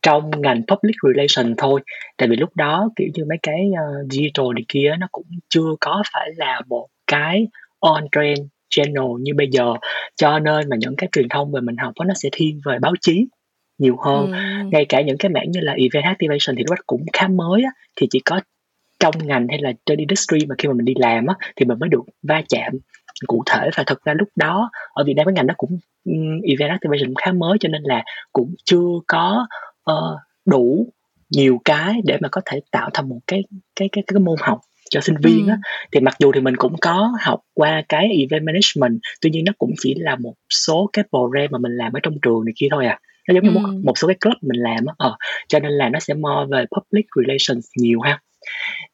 trong 0.03 0.31
ngành 0.41 0.63
public 0.69 0.97
relation 1.03 1.55
thôi. 1.59 1.81
Tại 2.17 2.29
vì 2.29 2.37
lúc 2.37 2.57
đó 2.57 2.91
kiểu 2.97 3.09
như 3.15 3.25
mấy 3.25 3.39
cái 3.43 3.71
uh, 3.71 4.13
digital 4.13 4.47
này 4.55 4.65
kia 4.69 4.95
nó 4.99 5.07
cũng 5.13 5.27
chưa 5.49 5.75
có 5.81 6.03
phải 6.13 6.31
là 6.37 6.61
một 6.67 6.87
cái 7.07 7.47
on 7.81 8.05
trend 8.13 8.41
channel 8.69 9.21
như 9.21 9.33
bây 9.37 9.49
giờ. 9.51 9.75
Cho 10.17 10.39
nên 10.39 10.69
mà 10.69 10.77
những 10.81 10.97
cái 10.97 11.09
truyền 11.13 11.29
thông 11.29 11.53
về 11.53 11.61
mình 11.61 11.77
học 11.77 11.93
đó, 11.99 12.05
nó 12.05 12.15
sẽ 12.15 12.29
thiên 12.33 12.61
về 12.67 12.79
báo 12.79 12.93
chí 13.01 13.27
nhiều 13.79 13.97
hơn. 14.05 14.33
Ừ. 14.33 14.39
ngay 14.73 14.85
cả 14.89 15.01
những 15.01 15.19
cái 15.19 15.31
mảng 15.31 15.51
như 15.51 15.61
là 15.61 15.73
event 15.73 16.05
activation 16.05 16.57
thì 16.57 16.63
đó 16.71 16.77
cũng 16.87 17.05
khá 17.13 17.29
mới 17.29 17.63
á, 17.63 17.71
thì 17.97 18.07
chỉ 18.11 18.21
có 18.25 18.41
trong 18.99 19.15
ngành 19.27 19.47
hay 19.49 19.59
là 19.59 19.73
trên 19.87 19.99
industry 19.99 20.39
mà 20.49 20.55
khi 20.59 20.69
mà 20.69 20.75
mình 20.75 20.85
đi 20.85 20.95
làm 20.97 21.27
á 21.27 21.35
thì 21.57 21.67
mình 21.67 21.79
mới 21.79 21.89
được 21.89 22.03
va 22.23 22.43
chạm 22.49 22.73
cụ 23.27 23.43
thể. 23.47 23.71
Và 23.77 23.85
thật 23.87 24.05
ra 24.05 24.15
lúc 24.19 24.29
đó 24.37 24.71
ở 24.93 25.05
Việt 25.05 25.15
Nam 25.15 25.27
cái 25.27 25.33
ngành 25.33 25.47
nó 25.47 25.55
cũng 25.57 25.79
um, 26.05 26.41
event 26.43 26.71
activation 26.71 27.15
khá 27.25 27.33
mới 27.33 27.59
cho 27.61 27.69
nên 27.69 27.83
là 27.83 28.05
cũng 28.33 28.55
chưa 28.65 28.89
có 29.07 29.47
uh, 29.91 30.19
đủ 30.47 30.93
nhiều 31.31 31.61
cái 31.65 32.01
để 32.05 32.19
mà 32.21 32.29
có 32.29 32.41
thể 32.47 32.61
tạo 32.71 32.91
thành 32.95 33.09
một 33.09 33.19
cái 33.27 33.45
cái 33.77 33.89
cái 33.93 34.05
cái 34.07 34.21
môn 34.21 34.37
học 34.41 34.61
cho 34.91 35.01
sinh 35.01 35.17
viên 35.23 35.47
ừ. 35.47 35.51
á 35.51 35.59
thì 35.93 36.01
mặc 36.01 36.15
dù 36.19 36.33
thì 36.33 36.41
mình 36.41 36.57
cũng 36.57 36.77
có 36.81 37.13
học 37.21 37.41
qua 37.55 37.83
cái 37.89 38.09
event 38.21 38.47
management 38.47 39.01
tuy 39.21 39.31
nhiên 39.31 39.45
nó 39.45 39.53
cũng 39.59 39.71
chỉ 39.81 39.95
là 39.95 40.17
một 40.17 40.35
số 40.51 40.91
cái 40.93 41.05
program 41.11 41.47
mà 41.51 41.59
mình 41.59 41.73
làm 41.77 41.93
ở 41.93 42.01
trong 42.03 42.15
trường 42.23 42.45
này 42.45 42.53
kia 42.57 42.69
thôi 42.71 42.87
à. 42.87 42.99
Nó 43.29 43.35
giống 43.35 43.45
như 43.45 43.51
ừ. 43.51 43.59
một, 43.59 43.69
một 43.85 43.99
số 43.99 44.09
cái 44.09 44.17
club 44.21 44.37
mình 44.41 44.61
làm 44.61 44.87
á. 44.87 44.95
Ờ, 44.99 45.17
cho 45.49 45.59
nên 45.59 45.73
là 45.73 45.89
nó 45.89 45.99
sẽ 45.99 46.15
more 46.15 46.47
về 46.51 46.65
public 46.77 47.07
relations 47.17 47.67
nhiều 47.77 48.01
ha 48.01 48.21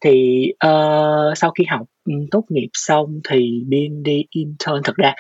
thì 0.04 0.46
uh, 0.66 1.38
sau 1.38 1.50
khi 1.50 1.64
học 1.70 1.86
um, 2.04 2.26
tốt 2.30 2.44
nghiệp 2.48 2.68
xong 2.72 3.20
thì 3.30 3.62
biên 3.68 4.02
đi 4.02 4.24
intern. 4.30 4.82
Thực 4.84 4.96
ra 4.96 5.14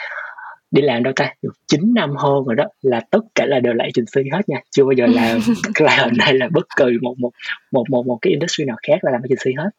đi 0.70 0.82
làm 0.82 1.02
đâu 1.02 1.12
ta? 1.16 1.34
Được 1.42 1.52
9 1.66 1.80
năm 1.94 2.10
hơn 2.16 2.44
rồi 2.44 2.56
đó 2.56 2.64
là 2.82 3.00
tất 3.10 3.20
cả 3.34 3.46
là 3.46 3.60
đều 3.60 3.72
là 3.74 3.84
agency 3.84 4.30
hết 4.32 4.48
nha. 4.48 4.60
Chưa 4.70 4.84
bao 4.84 4.92
giờ 4.92 5.06
làm 5.06 5.40
làm 5.80 6.10
đây 6.26 6.34
là 6.34 6.48
bất 6.52 6.66
kỳ 6.76 6.84
một 7.02 7.14
một 7.18 7.30
một 7.72 7.84
một 7.90 8.06
một 8.06 8.18
cái 8.22 8.30
industry 8.30 8.64
nào 8.64 8.76
khác 8.88 8.98
là 9.02 9.12
làm 9.12 9.20
agency 9.22 9.54
hết. 9.58 9.70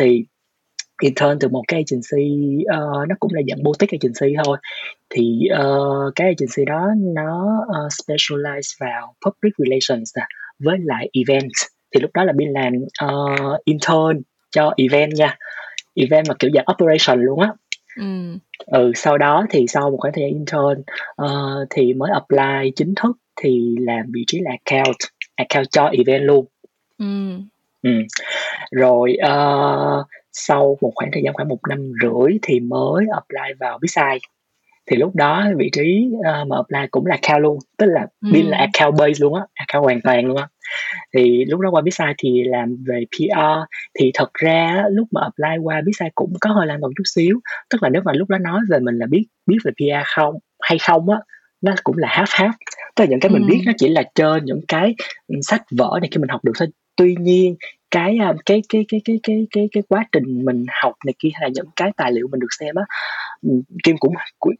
Thì 0.00 0.24
intern 1.02 1.38
từ 1.40 1.48
một 1.48 1.62
cái 1.68 1.82
agency 1.90 2.56
uh, 2.62 3.08
nó 3.08 3.14
cũng 3.20 3.30
là 3.34 3.40
dạng 3.48 3.62
boutique 3.62 3.98
agency 4.00 4.36
thôi. 4.44 4.58
Thì 5.10 5.40
uh, 5.54 6.12
cái 6.14 6.26
agency 6.26 6.64
đó 6.64 6.88
nó 7.14 7.62
uh, 7.62 7.92
specialize 7.92 8.76
vào 8.80 9.14
public 9.26 9.52
relations 9.58 10.10
à, 10.14 10.26
với 10.58 10.76
lại 10.80 11.10
event 11.12 11.50
thì 11.94 12.00
lúc 12.00 12.10
đó 12.14 12.24
là 12.24 12.32
biên 12.36 12.48
làm 12.48 12.72
uh, 13.04 13.64
intern 13.64 14.22
cho 14.50 14.74
event 14.76 15.12
nha 15.12 15.36
event 15.94 16.28
mà 16.28 16.34
kiểu 16.38 16.50
dạng 16.54 16.64
operation 16.72 17.22
luôn 17.22 17.40
á 17.40 17.48
ừ. 17.96 18.38
ừ 18.66 18.92
sau 18.94 19.18
đó 19.18 19.46
thì 19.50 19.66
sau 19.68 19.90
một 19.90 19.96
khoảng 20.00 20.14
thời 20.14 20.24
gian 20.24 20.32
intern 20.32 20.82
uh, 21.22 21.68
thì 21.70 21.94
mới 21.94 22.10
apply 22.12 22.70
chính 22.76 22.94
thức 22.94 23.16
thì 23.36 23.76
làm 23.80 24.06
vị 24.12 24.24
trí 24.26 24.40
là 24.40 24.50
account 24.64 24.96
account 25.36 25.70
cho 25.70 25.90
event 25.92 26.22
luôn 26.22 26.46
ừ. 26.98 27.06
Ừ. 27.82 27.90
rồi 28.70 29.16
uh, 29.22 30.06
sau 30.32 30.78
một 30.80 30.92
khoảng 30.94 31.10
thời 31.12 31.22
gian 31.22 31.34
khoảng 31.34 31.48
một 31.48 31.58
năm 31.68 31.92
rưỡi 32.02 32.38
thì 32.42 32.60
mới 32.60 33.06
apply 33.12 33.54
vào 33.60 33.78
Bitside 33.78 34.18
thì 34.90 34.96
lúc 34.96 35.14
đó 35.14 35.44
vị 35.56 35.70
trí 35.72 36.08
uh, 36.18 36.48
mà 36.48 36.56
apply 36.56 36.86
cũng 36.90 37.06
là 37.06 37.16
account 37.22 37.42
luôn 37.42 37.58
tức 37.78 37.86
là 37.86 38.00
ừ. 38.00 38.28
biên 38.32 38.46
là 38.46 38.58
account 38.58 38.98
base 38.98 39.20
luôn 39.20 39.34
á 39.34 39.42
account 39.54 39.84
hoàn 39.84 40.00
toàn 40.00 40.26
luôn 40.26 40.36
á 40.36 40.48
thì 41.14 41.44
lúc 41.44 41.60
đó 41.60 41.70
qua 41.70 41.82
Bitside 41.82 42.14
thì 42.18 42.44
làm 42.44 42.76
về 42.86 43.04
PR 43.10 43.74
thì 43.98 44.10
thật 44.14 44.34
ra 44.34 44.84
lúc 44.90 45.08
mà 45.10 45.20
apply 45.20 45.62
qua 45.62 45.80
Bitside 45.86 46.10
cũng 46.14 46.32
có 46.40 46.50
hơi 46.50 46.66
lan 46.66 46.80
một 46.80 46.90
chút 46.96 47.04
xíu. 47.06 47.40
Tức 47.70 47.82
là 47.82 47.88
nếu 47.88 48.02
mà 48.04 48.12
lúc 48.12 48.28
đó 48.28 48.38
nói 48.38 48.60
về 48.70 48.78
mình 48.78 48.98
là 48.98 49.06
biết 49.06 49.24
biết 49.46 49.58
về 49.64 49.72
PR 49.76 50.06
không 50.16 50.34
hay 50.60 50.78
không 50.78 51.10
á 51.10 51.18
nó 51.60 51.74
cũng 51.84 51.98
là 51.98 52.08
half 52.08 52.24
half. 52.24 52.52
Tức 52.96 53.04
là 53.04 53.06
những 53.10 53.20
cái 53.20 53.30
mình 53.30 53.42
ừ. 53.42 53.46
biết 53.48 53.62
nó 53.66 53.72
chỉ 53.76 53.88
là 53.88 54.02
trên 54.14 54.44
những 54.44 54.60
cái 54.68 54.94
sách 55.42 55.62
vở 55.78 55.98
này 56.00 56.08
khi 56.12 56.18
mình 56.18 56.28
học 56.28 56.44
được 56.44 56.52
thôi. 56.58 56.68
Tuy 56.96 57.14
nhiên 57.20 57.56
cái 57.90 58.18
cái 58.46 58.62
cái 58.68 58.84
cái 58.88 59.00
cái 59.04 59.20
cái 59.22 59.46
cái 59.50 59.68
cái 59.72 59.82
quá 59.88 60.04
trình 60.12 60.44
mình 60.44 60.64
học 60.82 60.92
này 61.06 61.14
kia 61.18 61.28
hay 61.34 61.42
là 61.42 61.48
những 61.54 61.66
cái 61.76 61.92
tài 61.96 62.12
liệu 62.12 62.28
mình 62.30 62.40
được 62.40 62.52
xem 62.58 62.74
á 62.74 62.84
kim 63.84 63.96
cũng 63.98 64.14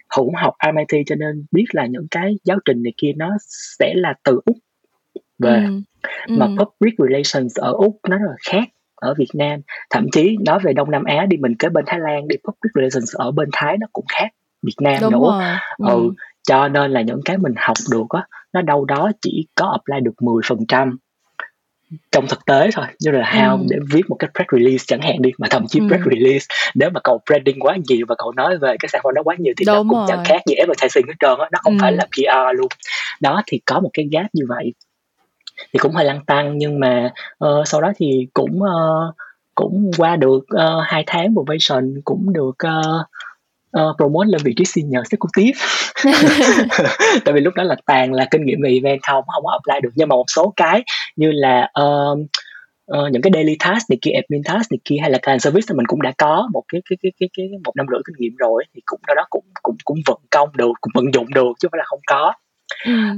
cũng 0.09 0.35
học 0.35 0.55
MIT 0.75 1.03
cho 1.07 1.15
nên 1.15 1.45
biết 1.51 1.65
là 1.73 1.87
những 1.87 2.07
cái 2.11 2.35
giáo 2.45 2.59
trình 2.65 2.83
này 2.83 2.93
kia 2.97 3.13
nó 3.17 3.37
sẽ 3.79 3.93
là 3.97 4.15
từ 4.25 4.41
úc 4.45 4.57
về. 5.39 5.65
Ừ. 5.67 5.81
mà 6.29 6.47
ừ. 6.47 6.65
public 6.65 6.95
relations 6.99 7.59
ở 7.59 7.73
úc 7.73 7.99
nó 8.09 8.17
rất 8.17 8.27
là 8.29 8.37
khác 8.51 8.69
ở 8.95 9.15
Việt 9.19 9.31
Nam 9.35 9.61
thậm 9.91 10.07
chí 10.13 10.37
nói 10.47 10.59
về 10.65 10.73
Đông 10.73 10.91
Nam 10.91 11.05
Á 11.05 11.27
đi 11.27 11.37
mình 11.37 11.55
kế 11.59 11.69
bên 11.69 11.85
Thái 11.87 12.01
Lan 12.01 12.29
đi 12.29 12.37
public 12.37 12.73
relations 12.75 13.15
ở 13.15 13.31
bên 13.31 13.49
Thái 13.53 13.77
nó 13.81 13.87
cũng 13.93 14.05
khác 14.09 14.29
Việt 14.63 14.77
Nam 14.81 14.97
Đúng 15.01 15.13
nữa 15.13 15.29
rồi. 15.31 15.43
Ừ. 15.79 15.95
ừ 15.95 16.11
cho 16.49 16.69
nên 16.69 16.91
là 16.91 17.03
những 17.03 17.21
cái 17.25 17.39
mình 17.39 17.55
học 17.57 17.77
được 17.91 18.07
á 18.09 18.27
nó 18.53 18.63
đâu 18.63 18.85
đó 18.85 19.11
chỉ 19.23 19.47
có 19.55 19.67
apply 19.67 20.01
được 20.05 20.15
10% 20.21 20.97
trong 22.13 22.27
thực 22.27 22.45
tế 22.47 22.71
thôi 22.75 22.85
như 23.01 23.11
là 23.11 23.31
how 23.33 23.59
ừ. 23.59 23.67
để 23.71 23.77
viết 23.93 24.03
một 24.09 24.17
cái 24.19 24.31
press 24.35 24.49
release 24.53 24.85
chẳng 24.87 25.01
hạn 25.01 25.23
đi 25.23 25.31
mà 25.39 25.49
thậm 25.51 25.67
chí 25.69 25.81
ừ. 25.81 25.87
press 25.89 26.05
release 26.05 26.47
nếu 26.75 26.91
mà 26.91 27.01
cậu 27.05 27.21
branding 27.27 27.61
quá 27.61 27.77
nhiều 27.89 28.07
và 28.09 28.15
cậu 28.19 28.33
nói 28.33 28.59
về 28.59 28.77
cái 28.81 28.89
sản 28.93 29.01
phẩm 29.05 29.15
đó 29.15 29.23
quá 29.23 29.37
nhiều 29.39 29.55
thì 29.57 29.65
Đúng 29.67 29.75
nó 29.75 29.83
cũng 29.83 29.99
rồi. 29.99 30.07
chẳng 30.09 30.25
khác 30.25 30.43
gì 30.47 30.55
advertising 30.55 31.07
hết 31.07 31.15
trơn 31.21 31.39
á 31.39 31.49
nó 31.53 31.59
không 31.63 31.73
ừ. 31.73 31.79
phải 31.81 31.93
là 31.93 32.07
PR 32.07 32.59
luôn 32.59 32.69
đó 33.21 33.43
thì 33.47 33.61
có 33.67 33.81
một 33.81 33.91
cái 33.93 34.09
gap 34.13 34.27
như 34.33 34.45
vậy 34.49 34.75
thì 35.73 35.79
cũng 35.79 35.93
hơi 35.93 36.05
lăn 36.05 36.25
tăng 36.25 36.59
nhưng 36.59 36.81
mà 36.81 37.11
uh, 37.45 37.69
sau 37.69 37.81
đó 37.81 37.93
thì 37.97 38.27
cũng 38.35 38.61
uh, 38.63 39.15
cũng 39.55 39.91
qua 39.99 40.17
được 40.17 40.39
uh, 40.39 40.85
hai 40.85 41.05
tháng 41.07 41.35
probation 41.35 42.01
cũng 42.05 42.33
được 42.33 42.57
uh, 42.67 43.07
uh, 43.81 43.97
promote 43.97 44.29
lên 44.29 44.41
vị 44.45 44.55
trí 44.57 44.65
senior 44.65 45.05
executive. 45.05 45.61
Tại 47.25 47.35
vì 47.35 47.41
lúc 47.41 47.55
đó 47.55 47.63
là 47.63 47.77
toàn 47.87 48.13
là 48.13 48.27
kinh 48.31 48.45
nghiệm 48.45 48.59
về 48.63 48.71
event 48.71 49.01
không 49.03 49.25
không 49.35 49.45
có 49.45 49.51
apply 49.51 49.81
được. 49.83 49.91
Nhưng 49.95 50.09
mà 50.09 50.17
một 50.17 50.25
số 50.37 50.53
cái 50.57 50.83
như 51.17 51.31
là 51.33 51.71
uh, 51.81 52.19
uh, 52.93 53.13
những 53.13 53.23
cái 53.23 53.31
daily 53.35 53.57
task 53.59 53.91
này 53.91 53.99
kia 54.03 54.11
admin 54.11 54.43
task 54.45 54.73
này 54.73 54.79
kia 54.85 54.97
hay 55.01 55.11
là 55.11 55.19
client 55.19 55.43
service 55.43 55.67
thì 55.69 55.75
mình 55.75 55.87
cũng 55.87 56.03
đã 56.03 56.13
có 56.19 56.49
một 56.53 56.63
cái 56.73 56.81
cái 56.91 56.97
cái 57.03 57.13
cái, 57.21 57.29
cái 57.37 57.47
một 57.65 57.73
năm 57.77 57.87
rưỡi 57.91 58.01
kinh 58.07 58.17
nghiệm 58.19 58.37
rồi 58.37 58.65
thì 58.75 58.81
cũng 58.87 59.01
đó 59.07 59.15
đó 59.17 59.27
cũng 59.31 59.45
cũng 59.63 59.77
cũng 59.85 59.99
vận 60.07 60.19
công 60.31 60.49
được 60.57 60.73
cũng 60.81 60.93
vận 60.95 61.15
dụng 61.15 61.35
được 61.35 61.53
chứ 61.61 61.69
không 61.69 61.73
phải 61.73 61.79
là 61.79 61.85
không 61.87 62.01
có 62.07 62.33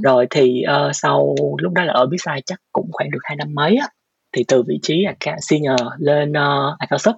rồi 0.03 0.27
thì 0.29 0.63
uh, 0.87 0.95
sau 0.95 1.35
lúc 1.61 1.73
đó 1.73 1.83
là 1.83 1.93
ở 1.93 2.05
Bitside 2.05 2.41
chắc 2.45 2.59
cũng 2.71 2.89
khoảng 2.91 3.11
được 3.11 3.19
hai 3.23 3.35
năm 3.35 3.47
mấy 3.53 3.75
á 3.75 3.87
thì 4.35 4.43
từ 4.47 4.63
vị 4.67 4.79
trí 4.81 5.03
account 5.03 5.39
senior 5.41 5.79
lên 5.97 6.31
uh, 6.31 6.79
account 6.79 7.01
sub 7.01 7.15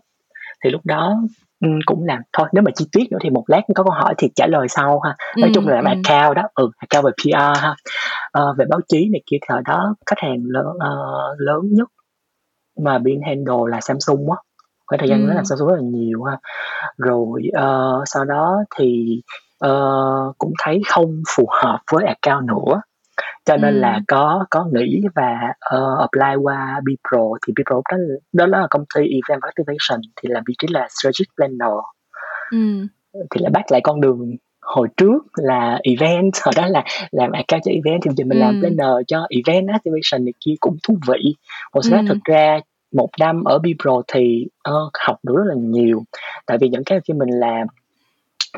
thì 0.64 0.70
lúc 0.70 0.82
đó 0.86 1.16
um, 1.62 1.80
cũng 1.86 2.06
làm 2.06 2.22
thôi. 2.34 2.48
Nếu 2.54 2.64
mà 2.64 2.72
chi 2.76 2.86
tiết 2.92 3.12
nữa 3.12 3.18
thì 3.22 3.30
một 3.30 3.44
lát 3.48 3.62
có 3.76 3.84
câu 3.84 3.94
hỏi 3.94 4.14
thì 4.18 4.30
trả 4.36 4.48
lời 4.48 4.68
sau 4.70 5.00
ha. 5.00 5.16
Nói 5.38 5.52
chung 5.54 5.68
là 5.68 5.76
làm 5.76 5.86
ừ. 5.86 5.90
account 5.90 6.36
đó 6.36 6.44
ừ 6.56 6.70
account 6.78 7.06
về 7.06 7.12
PR 7.24 7.62
ha. 7.62 7.76
Uh, 8.40 8.58
về 8.58 8.66
báo 8.70 8.80
chí 8.88 9.10
này 9.12 9.22
kia 9.32 9.38
thời 9.48 9.62
đó 9.66 9.96
khách 10.06 10.20
hàng 10.20 10.38
lớn 10.44 10.66
uh, 10.68 11.40
lớn 11.40 11.60
nhất 11.64 11.88
mà 12.84 12.98
bên 12.98 13.22
handle 13.28 13.72
là 13.72 13.82
Samsung 13.82 14.32
á. 14.32 14.38
Khoảng 14.88 15.00
thời 15.00 15.10
gian 15.10 15.28
đó 15.28 15.34
là 15.34 15.44
Samsung 15.44 15.68
rất 15.68 15.76
là 15.76 15.84
nhiều 15.84 16.24
ha. 16.24 16.38
Rồi 16.98 17.42
uh, 17.58 18.04
sau 18.06 18.26
đó 18.26 18.58
thì 18.78 19.22
uh, 19.68 20.38
cũng 20.38 20.54
thấy 20.64 20.82
không 20.88 21.24
phù 21.36 21.48
hợp 21.50 21.80
với 21.92 22.06
account 22.06 22.48
nữa 22.48 22.82
cho 23.46 23.58
nên 23.58 23.74
ừ. 23.74 23.80
là 23.80 24.00
có 24.08 24.46
có 24.50 24.66
nghĩ 24.74 25.02
và 25.16 25.38
uh, 25.76 26.00
apply 26.00 26.36
qua 26.44 26.82
Bipro 26.86 27.24
thì 27.48 27.54
Bipro 27.56 27.82
đó 27.92 27.98
đó 28.34 28.60
là 28.60 28.68
công 28.70 28.84
ty 28.96 29.02
event 29.02 29.42
activation 29.42 30.02
thì 30.16 30.30
là 30.30 30.42
vị 30.48 30.54
trí 30.60 30.68
là 30.72 30.88
strategic 30.90 31.36
planner 31.36 31.78
ừ. 32.52 32.88
thì 33.14 33.42
là 33.42 33.50
bắt 33.50 33.72
lại 33.72 33.82
con 33.84 34.02
đường 34.02 34.36
hồi 34.62 34.88
trước 34.98 35.20
là 35.36 35.80
event 35.84 36.32
hồi 36.44 36.54
đó 36.58 36.68
là 36.68 36.84
làm 37.12 37.32
account 37.32 37.64
cho 37.66 37.72
event 37.72 38.02
thì 38.04 38.12
giờ 38.18 38.26
mình 38.26 38.40
ừ. 38.40 38.42
làm 38.42 38.60
planner 38.60 38.96
cho 39.08 39.28
event 39.30 39.68
activation 39.68 40.26
này 40.26 40.34
kia 40.46 40.54
cũng 40.60 40.78
thú 40.88 40.98
vị 41.08 41.36
một 41.74 41.82
số 41.82 41.98
ừ. 41.98 42.04
thực 42.08 42.24
ra 42.24 42.60
một 42.92 43.10
năm 43.20 43.44
ở 43.44 43.60
Bipro 43.60 44.02
thì 44.14 44.46
uh, 44.70 44.92
học 45.08 45.18
được 45.24 45.34
rất 45.38 45.44
là 45.46 45.56
nhiều 45.58 46.04
tại 46.46 46.58
vì 46.62 46.70
những 46.70 46.84
cái 46.84 47.00
khi 47.08 47.14
mình 47.14 47.30
làm 47.30 47.68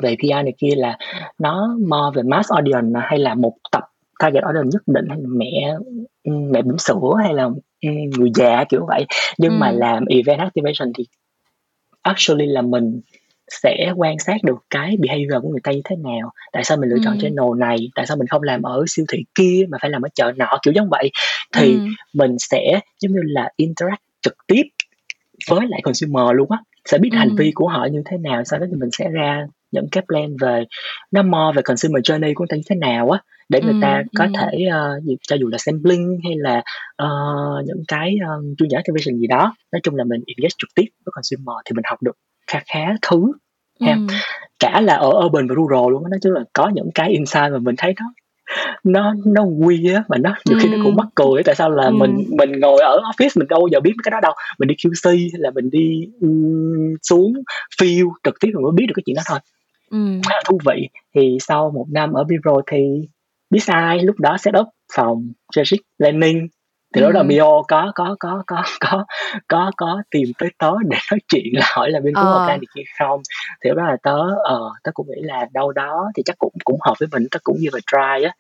về 0.02 0.16
PR 0.16 0.32
này 0.32 0.54
kia 0.58 0.76
là 0.76 0.98
nó 1.40 1.78
mo 1.88 2.12
về 2.16 2.24
mass 2.24 2.52
audience 2.52 3.00
hay 3.04 3.20
là 3.20 3.36
một 3.36 3.54
tập 3.72 3.84
target 4.20 4.44
audience 4.44 4.70
nhất 4.72 4.82
định 4.88 5.06
hay 5.10 5.18
là 5.18 5.28
mẹ 5.28 5.76
mẹ 6.52 6.62
bỉm 6.62 6.78
sữa 6.78 7.14
hay 7.24 7.34
là 7.34 7.50
người 8.18 8.30
già 8.36 8.64
kiểu 8.70 8.86
vậy 8.88 9.06
nhưng 9.38 9.52
ừ. 9.52 9.58
mà 9.60 9.72
làm 9.72 10.06
event 10.06 10.40
activation 10.40 10.94
thì 10.98 11.06
actually 12.02 12.46
là 12.46 12.62
mình 12.62 13.02
sẽ 13.62 13.94
quan 13.96 14.20
sát 14.20 14.38
được 14.44 14.58
cái 14.70 14.98
behavior 15.00 15.42
của 15.42 15.50
người 15.50 15.62
ta 15.64 15.72
như 15.72 15.82
thế 15.86 15.96
nào 15.96 16.32
tại 16.52 16.64
sao 16.64 16.78
mình 16.78 16.90
lựa 16.90 16.98
chọn 17.04 17.14
ừ. 17.14 17.20
channel 17.22 17.60
này 17.60 17.78
tại 17.96 18.06
sao 18.06 18.18
mình 18.18 18.28
không 18.28 18.44
làm 18.44 18.62
ở 18.62 18.84
siêu 18.88 19.06
thị 19.12 19.20
kia 19.36 19.66
mà 19.70 19.78
phải 19.82 19.92
làm 19.92 20.02
ở 20.02 20.10
chợ 20.16 20.32
nọ 20.38 20.60
kiểu 20.64 20.74
giống 20.74 20.90
vậy 20.90 21.12
thì 21.56 21.74
ừ. 21.74 21.80
mình 22.14 22.36
sẽ 22.40 22.80
giống 23.02 23.12
như 23.12 23.22
là 23.24 23.50
interact 23.56 24.02
trực 24.22 24.34
tiếp 24.48 24.64
với 25.50 25.68
lại 25.68 25.82
consumer 25.84 26.26
luôn 26.34 26.52
á 26.52 26.58
sẽ 26.86 26.98
biết 26.98 27.10
ừ. 27.12 27.18
hành 27.18 27.36
vi 27.36 27.52
của 27.56 27.68
họ 27.68 27.88
như 27.92 28.02
thế 28.06 28.18
nào 28.18 28.44
sau 28.44 28.60
đó 28.60 28.66
thì 28.70 28.76
mình 28.76 28.90
sẽ 28.92 29.10
ra 29.10 29.48
những 29.74 29.88
cái 29.92 30.04
plan 30.08 30.36
về 30.42 30.64
nó 31.12 31.24
more 31.24 31.56
về 31.56 31.62
consumer 31.62 32.04
journey 32.04 32.34
của 32.36 32.42
người 32.42 32.48
ta 32.50 32.56
như 32.56 32.64
thế 32.70 32.76
nào 32.76 33.10
á 33.10 33.20
để 33.50 33.62
người 33.62 33.74
ừ, 33.74 33.80
ta 33.82 34.04
có 34.18 34.26
ừ. 34.26 34.32
thể 34.40 34.68
uh, 34.68 35.20
cho 35.28 35.36
dù 35.36 35.48
là 35.48 35.58
sampling 35.58 36.20
hay 36.24 36.34
là 36.38 36.58
uh, 37.04 37.66
những 37.66 37.84
cái 37.88 38.16
um, 38.28 38.56
chuyên 38.58 38.70
gia 38.70 38.78
activation 38.78 39.20
gì 39.20 39.28
đó 39.28 39.56
nói 39.72 39.80
chung 39.84 39.96
là 39.96 40.04
mình 40.04 40.22
engage 40.28 40.56
trực 40.58 40.70
tiếp 40.76 40.86
với 41.06 41.12
consumer 41.16 41.56
thì 41.66 41.74
mình 41.76 41.84
học 41.90 42.04
được 42.04 42.18
khá 42.48 42.60
khá 42.66 42.96
thứ 43.10 43.34
ha. 43.82 43.94
Ừ. 43.94 44.16
cả 44.60 44.82
là 44.82 44.96
ở 44.96 45.10
urban 45.26 45.48
và 45.48 45.56
rural 45.56 45.92
luôn 45.92 46.04
á 46.04 46.10
nói 46.12 46.20
chung 46.24 46.34
là 46.34 46.42
có 46.54 46.72
những 46.74 46.90
cái 46.96 47.10
insight 47.10 47.52
mà 47.52 47.58
mình 47.58 47.76
thấy 47.78 47.94
nó 48.00 48.06
nó 48.84 49.14
nó 49.26 49.44
quy 49.44 49.94
á 49.94 50.04
mà 50.08 50.18
nó 50.18 50.36
nhiều 50.46 50.60
khi 50.62 50.70
nó 50.70 50.78
cũng 50.84 50.96
mắc 50.96 51.08
cười 51.16 51.44
tại 51.44 51.56
sao 51.56 51.70
là 51.70 51.86
ừ. 51.86 51.92
mình 51.92 52.24
mình 52.38 52.60
ngồi 52.60 52.82
ở 52.82 53.00
office 53.00 53.30
mình 53.36 53.48
đâu 53.48 53.68
giờ 53.72 53.80
biết 53.80 53.94
cái 54.04 54.12
đó 54.12 54.20
đâu 54.22 54.34
mình 54.60 54.68
đi 54.68 54.76
QC 54.76 55.10
hay 55.10 55.40
là 55.40 55.52
mình 55.52 55.70
đi 55.70 56.08
um, 56.22 56.96
xuống 57.02 57.34
field 57.82 58.10
trực 58.24 58.40
tiếp 58.40 58.50
mình 58.54 58.64
mới 58.64 58.72
biết 58.76 58.86
được 58.88 58.94
cái 58.96 59.04
chuyện 59.06 59.16
đó 59.16 59.22
thôi 59.26 59.40
ừ. 59.94 60.20
khá 60.30 60.36
là 60.36 60.42
thú 60.46 60.60
vị. 60.66 60.90
Thì 61.16 61.38
sau 61.42 61.72
một 61.72 61.86
năm 61.92 62.14
ở 62.14 62.24
Biro 62.24 62.62
thì 62.72 63.08
biết 63.50 63.64
sai 63.64 64.00
lúc 64.00 64.20
đó 64.20 64.38
set 64.38 64.54
up 64.60 64.68
phòng 64.96 65.32
strategic 65.54 65.82
planning. 65.98 66.48
Thì 66.96 67.02
lúc 67.02 67.12
đó 67.12 67.24
bio 67.24 67.62
có 67.68 67.92
có 67.96 68.16
có 68.20 68.44
có 68.48 68.64
có 68.80 69.06
có 69.48 69.72
có 69.78 70.04
tìm 70.12 70.32
tới 70.38 70.50
tớ 70.60 70.72
để 70.90 70.98
nói 71.12 71.20
chuyện 71.28 71.44
là 71.54 71.66
hỏi 71.76 71.92
là 71.92 72.00
bên 72.00 72.14
có 72.14 72.24
một 72.24 72.46
plan 72.46 72.60
được 72.60 72.68
kia 72.76 72.82
không. 73.00 73.22
Thì 73.64 73.70
lúc 73.70 73.78
đó 73.78 73.84
là 73.84 73.98
tớ 74.04 74.18
ờ 74.44 74.60
tớ 74.84 74.92
cũng 74.94 75.08
nghĩ 75.10 75.22
là 75.22 75.46
đâu 75.54 75.72
đó 75.72 76.12
thì 76.16 76.24
chắc 76.26 76.38
cũng 76.38 76.54
cũng 76.64 76.80
hợp 76.82 76.94
với 77.00 77.10
mình 77.12 77.28
tớ 77.32 77.40
cũng 77.44 77.58
như 77.60 77.70
là 77.74 77.80
try 77.92 78.26
á. 78.26 78.32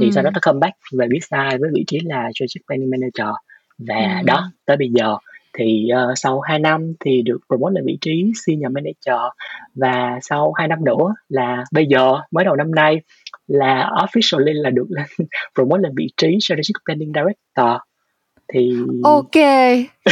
Thì 0.00 0.10
sau 0.12 0.24
đó 0.24 0.30
tớ 0.34 0.40
come 0.42 0.58
back 0.58 0.76
về 0.98 1.06
biết 1.10 1.20
sai 1.30 1.58
với 1.58 1.70
vị 1.74 1.84
trí 1.86 1.98
là 2.04 2.30
strategic 2.34 2.66
planning 2.66 2.90
manager. 2.90 3.34
Và 3.78 4.18
ừ. 4.18 4.24
đó 4.26 4.50
tới 4.66 4.76
bây 4.76 4.88
giờ 4.88 5.16
thì 5.58 5.88
uh, 5.92 6.18
sau 6.18 6.40
2 6.40 6.58
năm 6.58 6.92
thì 7.04 7.22
được 7.22 7.38
promote 7.48 7.74
lên 7.74 7.84
vị 7.86 7.98
trí 8.00 8.32
senior 8.46 8.72
manager. 8.72 9.32
Và 9.74 10.18
sau 10.22 10.52
2 10.52 10.68
năm 10.68 10.84
nữa 10.84 11.14
là 11.28 11.64
bây 11.72 11.86
giờ 11.86 12.12
mới 12.30 12.44
đầu 12.44 12.56
năm 12.56 12.74
nay 12.74 13.00
là 13.46 13.90
officially 13.94 14.62
là 14.62 14.70
được 14.70 14.86
lên 14.88 15.06
promote 15.54 15.82
lên 15.82 15.92
vị 15.96 16.06
trí 16.16 16.38
strategic 16.40 16.84
planning 16.84 17.12
director. 17.14 17.80
Thì 18.52 18.72
ok 19.04 19.36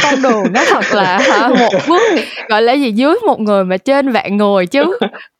con 0.03 0.21
đường 0.23 0.53
nó 0.53 0.61
thật 0.67 0.83
là 0.93 1.19
hả, 1.19 1.47
một 1.47 1.79
bước 1.87 2.01
gọi 2.49 2.61
là 2.61 2.73
gì 2.73 2.91
dưới 2.91 3.15
một 3.27 3.39
người 3.39 3.63
mà 3.63 3.77
trên 3.77 4.11
vạn 4.11 4.37
người 4.37 4.65
chứ 4.65 4.97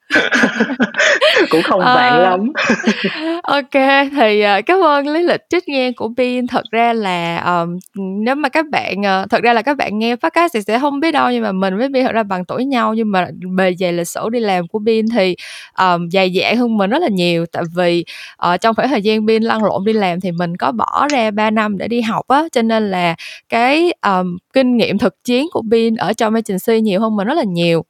cũng 1.50 1.62
không 1.64 1.82
à, 1.82 1.96
bạn 1.96 2.22
lắm. 2.22 2.40
Ok 3.44 3.72
thì 4.18 4.44
uh, 4.46 4.66
cảm 4.66 4.84
ơn 4.84 5.08
lý 5.08 5.24
lịch 5.24 5.42
trích 5.50 5.70
nghe 5.70 5.92
của 5.92 6.10
pin 6.18 6.48
thật 6.48 6.64
ra 6.72 6.94
là 6.94 7.38
um, 7.38 7.78
nếu 8.24 8.36
mà 8.36 8.50
các 8.50 8.66
bạn 8.70 8.96
uh, 9.00 9.30
thật 9.30 9.44
ra 9.44 9.54
là 9.54 9.62
các 9.62 9.78
bạn 9.78 10.00
nghe 10.00 10.16
podcast 10.16 10.54
thì 10.54 10.62
sẽ 10.62 10.80
không 10.80 11.00
biết 11.00 11.12
đâu 11.12 11.32
nhưng 11.32 11.44
mà 11.44 11.52
mình 11.52 11.78
với 11.78 11.88
pin 11.94 12.04
thật 12.06 12.12
ra 12.12 12.24
bằng 12.24 12.46
tuổi 12.46 12.66
nhau. 12.66 12.94
Nhưng 12.94 13.12
mà 13.12 13.28
bề 13.56 13.74
dày 13.80 13.94
lịch 13.94 14.08
sử 14.08 14.30
đi 14.30 14.40
làm 14.40 14.68
của 14.68 14.80
pin 14.86 15.06
thì 15.10 15.36
um, 15.80 16.10
dày 16.10 16.34
dạn 16.36 16.58
hơn 16.58 16.78
mình 16.78 16.90
rất 16.90 17.02
là 17.02 17.10
nhiều. 17.12 17.46
Tại 17.52 17.64
vì 17.76 18.06
uh, 18.54 18.62
trong 18.62 18.76
khoảng 18.76 18.90
thời 18.90 19.02
gian 19.02 19.28
pin 19.28 19.44
lăn 19.44 19.64
lộn 19.64 19.86
đi 19.86 19.94
làm 19.94 20.20
thì 20.20 20.32
mình 20.32 20.58
có 20.58 20.72
bỏ 20.72 21.08
ra 21.12 21.32
3 21.32 21.52
năm 21.52 21.78
để 21.78 21.88
đi 21.88 22.02
học 22.02 22.28
á. 22.28 22.44
Cho 22.52 22.62
nên 22.62 22.92
là 22.92 23.16
cái 23.50 23.94
um, 24.02 24.38
kinh 24.54 24.78
nghiệm 24.78 24.98
thực 24.98 25.24
chiến 25.24 25.48
của 25.52 25.64
pin 25.72 25.96
ở 25.96 26.14
trong 26.14 26.34
agency 26.34 26.82
nhiều 26.82 27.02
hơn 27.02 27.16
mình 27.16 27.28
rất 27.28 27.38
là 27.38 27.44
nhiều 27.44 27.84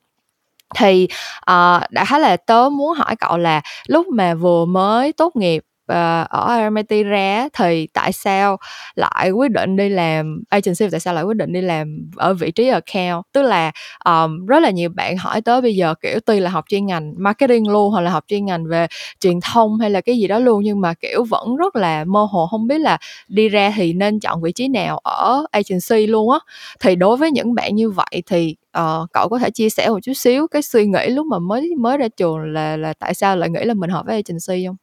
thì 0.76 1.08
ờ, 1.42 1.80
uh, 1.84 1.92
đã 1.92 2.06
khá 2.06 2.20
là 2.20 2.38
tớ 2.38 2.70
muốn 2.72 2.94
hỏi 2.98 3.16
cậu 3.16 3.38
là 3.38 3.62
lúc 3.88 4.08
mà 4.08 4.34
vừa 4.34 4.66
mới 4.66 5.14
tốt 5.14 5.36
nghiệp 5.36 5.64
uh, 5.92 6.30
ở 6.30 6.60
RMIT 6.64 7.06
ra 7.06 7.48
thì 7.54 7.88
tại 7.94 8.14
sao 8.14 8.58
lại 8.96 9.32
quyết 9.32 9.52
định 9.52 9.76
đi 9.76 9.90
làm 9.90 10.42
agency 10.50 10.86
tại 10.92 11.00
sao 11.00 11.14
lại 11.14 11.24
quyết 11.24 11.38
định 11.38 11.54
đi 11.54 11.62
làm 11.62 12.10
ở 12.16 12.34
vị 12.34 12.52
trí 12.52 12.68
account? 12.68 13.26
Tức 13.34 13.42
là 13.42 13.72
um, 14.06 14.46
rất 14.46 14.60
là 14.60 14.70
nhiều 14.70 14.90
bạn 14.96 15.18
hỏi 15.18 15.42
tới 15.42 15.62
bây 15.62 15.76
giờ 15.76 15.94
kiểu 16.02 16.20
tuy 16.26 16.40
là 16.40 16.50
học 16.50 16.66
chuyên 16.70 16.86
ngành 16.86 17.14
marketing 17.18 17.70
luôn 17.70 17.92
hoặc 17.92 18.02
là 18.02 18.12
học 18.12 18.24
chuyên 18.28 18.46
ngành 18.46 18.66
về 18.68 18.88
truyền 19.20 19.40
thông 19.52 19.80
hay 19.80 19.90
là 19.90 20.02
cái 20.02 20.18
gì 20.18 20.28
đó 20.28 20.40
luôn 20.40 20.64
nhưng 20.64 20.82
mà 20.82 20.94
kiểu 20.94 21.24
vẫn 21.24 21.56
rất 21.56 21.76
là 21.76 22.04
mơ 22.04 22.28
hồ 22.32 22.48
không 22.52 22.68
biết 22.68 22.78
là 22.80 22.98
đi 23.28 23.50
ra 23.50 23.74
thì 23.76 23.94
nên 23.94 24.20
chọn 24.20 24.42
vị 24.42 24.52
trí 24.52 24.68
nào 24.68 24.98
ở 25.04 25.46
agency 25.52 26.08
luôn 26.08 26.32
á. 26.32 26.40
Thì 26.80 26.96
đối 26.96 27.18
với 27.18 27.32
những 27.32 27.56
bạn 27.56 27.76
như 27.76 27.90
vậy 27.90 28.24
thì 28.26 28.56
uh, 28.80 29.08
cậu 29.13 29.30
có 29.30 29.40
thể 29.40 29.50
chia 29.50 29.70
sẻ 29.70 29.90
một 29.90 30.00
chút 30.04 30.13
xíu 30.13 30.48
cái 30.48 30.62
suy 30.62 30.86
nghĩ 30.86 31.10
lúc 31.10 31.26
mà 31.26 31.40
mới 31.40 31.76
mới 31.78 31.98
ra 31.98 32.08
trường 32.08 32.54
là 32.54 32.78
là 32.78 32.94
tại 32.94 33.13
sao 33.13 33.36
lại 33.38 33.50
nghĩ 33.50 33.63
là 33.63 33.74
mình 33.74 33.90
hợp 33.90 34.06
với 34.06 34.16
agency 34.16 34.68
không? 34.68 34.76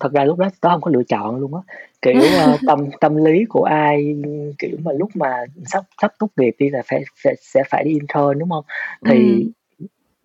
thật 0.00 0.12
ra 0.12 0.24
lúc 0.24 0.38
đó 0.38 0.48
tớ 0.60 0.68
không 0.68 0.80
có 0.80 0.90
lựa 0.90 1.02
chọn 1.02 1.36
luôn 1.36 1.54
á, 1.54 1.60
kiểu, 2.02 2.22
ờ, 2.38 2.56
tâm 2.66 2.78
tâm 3.00 3.24
lý 3.24 3.44
của 3.48 3.62
ai, 3.62 4.14
kiểu 4.58 4.70
mà, 4.84 4.92
lúc 4.92 5.10
mà 5.14 5.44
sắp 5.66 5.84
sắp 6.02 6.12
tốt 6.18 6.28
nghiệp 6.36 6.54
đi 6.58 6.70
là 6.70 6.82
phải 6.86 7.04
phải 7.24 7.34
sẽ 7.40 7.62
phải 7.70 7.84
đi 7.84 7.90
intern, 7.90 8.38
đúng 8.38 8.50
không? 8.50 8.64
Thì 9.08 9.14
Ừm 9.14 9.50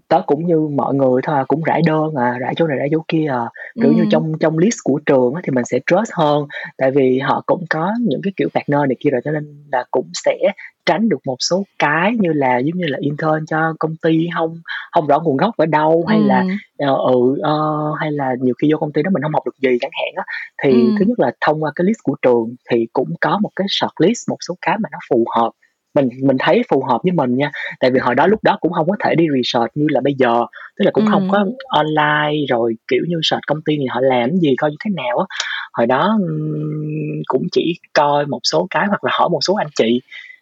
tớ 0.08 0.22
cũng 0.26 0.46
như 0.48 0.60
mọi 0.60 0.94
người 0.94 1.22
thôi 1.24 1.36
à, 1.36 1.44
cũng 1.48 1.64
rải 1.64 1.82
đơn 1.86 2.16
à, 2.16 2.38
rải 2.40 2.54
chỗ 2.58 2.68
này 2.68 2.78
rải 2.78 2.88
chỗ 2.92 3.06
kia 3.08 3.28
à. 3.30 3.46
Kiểu 3.82 3.92
như 3.94 4.06
trong 4.10 4.32
trong 4.40 4.58
list 4.58 4.78
của 4.84 5.00
trường 5.06 5.34
á 5.34 5.42
thì 5.44 5.52
mình 5.52 5.66
sẽ 5.66 5.80
trust 5.86 6.12
hơn, 6.14 6.48
tại 6.78 6.92
vì 6.92 7.20
họ 7.20 7.44
cũng 7.46 7.66
có 7.70 7.94
những 8.02 8.22
cái 8.24 8.34
kiểu 8.38 8.50
partner 8.56 8.80
này 8.80 8.96
kia 9.00 9.10
rồi, 9.10 9.22
cho 9.26 9.32
nên 9.32 9.64
là 9.72 9.84
cũng 9.92 10.10
sẽ 10.14 10.38
tránh 10.86 11.10
được 11.10 11.18
một 11.26 11.36
số 11.40 11.64
cái 11.80 12.14
như 12.20 12.34
là 12.34 12.58
giống 12.58 12.78
như 12.78 12.86
là 12.88 12.98
intern 13.02 13.46
cho 13.48 13.74
công 13.80 13.96
ty 14.02 14.28
hông 14.28 14.62
hông 14.92 15.08
rõ 15.08 15.20
nguồn 15.20 15.38
gốc 15.38 15.58
ở 15.58 15.66
đâu, 15.66 16.06
hay 16.08 16.20
là, 16.20 16.44
ờ, 16.78 16.96
ừ, 16.96 17.38
ờ, 17.44 17.94
hay 18.00 18.12
là 18.12 18.36
nhiều 18.42 18.54
khi 18.62 18.72
vô 18.72 18.78
công 18.78 18.92
ty 18.92 19.04
đó 19.04 19.10
mình 19.14 19.24
hông 19.24 19.34
học 19.34 19.44
được 19.46 19.58
gì 19.62 19.78
chẳng 19.82 19.92
hạn 19.94 20.14
á. 20.16 20.24
Thì 20.64 20.72
thứ 21.00 21.06
nhất 21.08 21.20
là 21.20 21.32
thông 21.42 21.64
qua 21.64 21.72
cái 21.76 21.86
list 21.86 21.98
của 22.04 22.16
trường 22.22 22.56
thì 22.72 22.88
cũng 22.94 23.10
có 23.22 23.40
một 23.42 23.50
cái 23.56 23.68
shortlist 23.70 24.30
một 24.30 24.38
số 24.48 24.56
cái 24.62 24.78
mà 24.84 24.90
nó 24.92 24.98
phù 25.10 25.26
hợp 25.38 25.52
mình 25.96 26.10
mình 26.24 26.38
thấy 26.40 26.62
phù 26.70 26.84
hợp 26.84 27.00
với 27.04 27.12
mình 27.12 27.38
nha. 27.38 27.52
Tại 27.80 27.92
vì 27.92 28.00
hồi 28.00 28.16
đó 28.16 28.28
lúc 28.28 28.44
đó 28.44 28.58
cũng 28.62 28.74
không 28.74 28.90
có 28.90 28.96
thể 29.06 29.16
đi 29.16 29.26
research 29.36 29.72
như 29.76 29.86
là 29.90 30.02
bây 30.02 30.14
giờ. 30.14 30.46
Tức 30.80 30.86
là 30.86 30.92
cũng 30.92 31.06
ừ. 31.06 31.10
không 31.12 31.28
có 31.32 31.46
online 31.68 32.46
rồi 32.50 32.76
kiểu 32.88 33.02
như 33.08 33.20
search 33.24 33.42
công 33.48 33.62
ty 33.62 33.78
này 33.78 33.88
họ 33.90 34.02
làm 34.02 34.38
gì 34.38 34.56
coi 34.58 34.72
như 34.72 34.78
thế 34.86 34.92
nào 34.96 35.18
á. 35.18 35.26
Hồi 35.74 35.88
đó 35.88 36.18
cũng 37.28 37.48
chỉ 37.52 37.74
coi 37.94 38.26
một 38.26 38.40
số 38.44 38.68
cái 38.70 38.86
hoặc 38.88 39.04
là 39.04 39.12
hỏi 39.14 39.30
một 39.30 39.40
số 39.42 39.54
anh 39.54 39.68
chị 39.76 40.02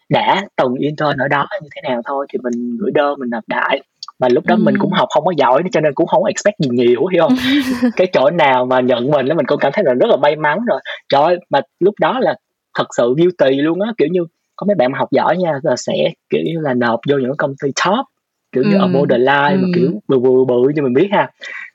đã 0.09 0.41
từng 0.55 0.75
intern 0.75 1.17
ở 1.17 1.27
đó 1.27 1.47
như 1.61 1.69
thế 1.75 1.89
nào 1.89 2.01
thôi 2.05 2.27
thì 2.33 2.39
mình 2.43 2.77
gửi 2.79 2.91
đơn 2.93 3.19
mình 3.19 3.29
nộp 3.29 3.43
đại. 3.47 3.81
Mà 4.19 4.27
lúc 4.29 4.45
đó 4.45 4.55
ừ. 4.55 4.61
mình 4.63 4.75
cũng 4.79 4.91
học 4.91 5.07
không 5.13 5.25
có 5.25 5.31
giỏi 5.37 5.63
cho 5.71 5.81
nên 5.81 5.93
cũng 5.93 6.07
không 6.07 6.25
expect 6.25 6.59
gì 6.59 6.69
nhiều 6.71 7.05
hiểu 7.05 7.23
không? 7.23 7.37
Cái 7.95 8.07
chỗ 8.13 8.29
nào 8.29 8.65
mà 8.65 8.79
nhận 8.79 9.11
mình 9.11 9.25
là 9.25 9.35
mình 9.35 9.45
cũng 9.45 9.59
cảm 9.59 9.71
thấy 9.75 9.83
là 9.83 9.93
rất 9.93 10.09
là 10.09 10.15
may 10.17 10.35
mắn 10.35 10.59
rồi. 10.67 10.79
Trời 11.09 11.23
ơi, 11.23 11.37
mà 11.49 11.61
lúc 11.79 11.93
đó 11.99 12.19
là 12.19 12.35
thật 12.77 12.87
sự 12.97 13.13
guilty 13.17 13.61
luôn 13.61 13.81
á 13.81 13.91
kiểu 13.97 14.07
như 14.11 14.25
có 14.55 14.65
mấy 14.65 14.75
bạn 14.75 14.91
mà 14.91 14.97
học 14.97 15.11
giỏi 15.11 15.37
nha 15.37 15.59
là 15.63 15.75
sẽ 15.75 15.93
kiểu 16.29 16.41
như 16.45 16.59
là 16.61 16.73
nộp 16.73 16.99
vô 17.09 17.17
những 17.17 17.37
công 17.37 17.55
ty 17.63 17.69
top 17.85 18.05
kiểu 18.51 18.63
như 18.63 18.77
ở 18.77 18.87
borderline 18.87 19.55
mà 19.55 19.61
ừm. 19.61 19.71
kiểu 19.73 20.01
bự 20.07 20.19
bự 20.19 20.45
bự 20.47 20.69
như 20.75 20.81
mình 20.81 20.93
biết 20.93 21.07
ha. 21.11 21.31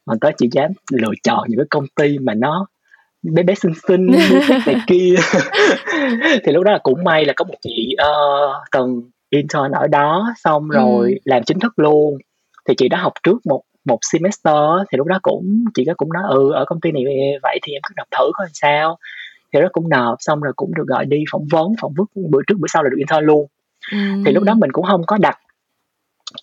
Mà 0.07 0.15
tớ 0.21 0.31
chỉ 0.37 0.49
dám 0.53 0.71
lựa 0.93 1.13
chọn 1.23 1.45
những 1.49 1.59
cái 1.59 1.67
công 1.71 1.85
ty 1.97 2.19
mà 2.19 2.35
nó 2.35 2.67
bé 3.23 3.43
bé 3.43 3.55
xinh 3.55 3.73
xinh 3.89 4.07
này 4.67 4.77
kia. 4.87 5.15
Thì 6.45 6.53
lúc 6.53 6.65
đó 6.65 6.73
là 6.73 6.79
cũng 6.83 7.05
may 7.05 7.25
là 7.25 7.33
có 7.37 7.45
một 7.45 7.55
chị 7.61 7.97
từng 8.73 9.03
intern 9.31 9.73
ở 9.73 9.87
đó 9.87 10.35
xong 10.37 10.69
rồi 10.69 11.09
Ừm. 11.09 11.19
làm 11.25 11.43
chính 11.45 11.59
thức 11.59 11.79
luôn. 11.79 12.19
Thì 12.69 12.75
chị 12.77 12.89
đã 12.89 12.99
học 12.99 13.13
trước 13.23 13.47
một 13.47 13.63
một 13.85 13.99
semester 14.13 14.87
thì 14.93 14.97
lúc 14.97 15.07
đó 15.07 15.19
cũng 15.23 15.65
chị 15.75 15.85
đó 15.85 15.95
cũng 15.97 16.13
nói 16.13 16.23
ừ 16.29 16.53
ở 16.53 16.65
công 16.65 16.81
ty 16.81 16.93
này 16.93 17.03
vậy 17.43 17.59
thì 17.63 17.73
em 17.73 17.83
cứ 17.89 17.93
nộp 17.97 18.07
thử 18.19 18.31
coi 18.35 18.47
sao 18.53 18.99
thì 19.55 19.61
đó 19.61 19.69
cũng 19.73 19.89
nộp 19.89 20.17
xong 20.21 20.41
rồi 20.41 20.53
cũng 20.57 20.75
được 20.75 20.85
gọi 20.87 21.05
đi 21.07 21.25
phỏng 21.33 21.47
vấn 21.51 21.75
phỏng 21.81 21.95
vấn 21.97 22.07
bữa 22.31 22.41
trước 22.47 22.55
bữa 22.59 22.67
sau 22.69 22.83
là 22.83 22.91
được 22.91 22.97
intern 22.99 23.25
luôn. 23.25 23.47
Thì 24.27 24.33
lúc 24.33 24.43
đó 24.45 24.55
mình 24.55 24.73
cũng 24.73 24.85
không 24.85 25.03
có 25.07 25.19
đặt 25.19 25.39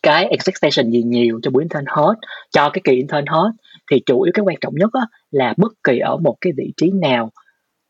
cái 0.03 0.25
expectation 0.25 0.91
gì 0.91 1.03
nhiều 1.03 1.39
cho 1.43 1.51
buổi 1.51 1.63
intern 1.63 1.85
hết 1.87 2.15
cho 2.51 2.69
cái 2.69 2.81
kỳ 2.83 2.91
intern 2.91 3.25
hết. 3.27 3.51
Thì 3.91 4.01
chủ 4.05 4.21
yếu 4.21 4.31
cái 4.33 4.43
quan 4.45 4.57
trọng 4.61 4.75
nhất 4.75 4.89
á, 4.93 5.01
là 5.31 5.53
bất 5.57 5.73
kỳ 5.83 5.99
ở 5.99 6.17
một 6.17 6.35
cái 6.41 6.53
vị 6.57 6.73
trí 6.77 6.91
nào 6.91 7.31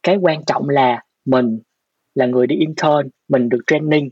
cái 0.04 0.17
quan 0.17 0.45
trọng 0.45 0.69
là 0.69 1.04
mình 1.25 1.60
là 2.15 2.25
người 2.25 2.47
đi 2.47 2.56
intern 2.56 3.10
mình 3.30 3.49
được 3.49 3.62
training 3.67 4.10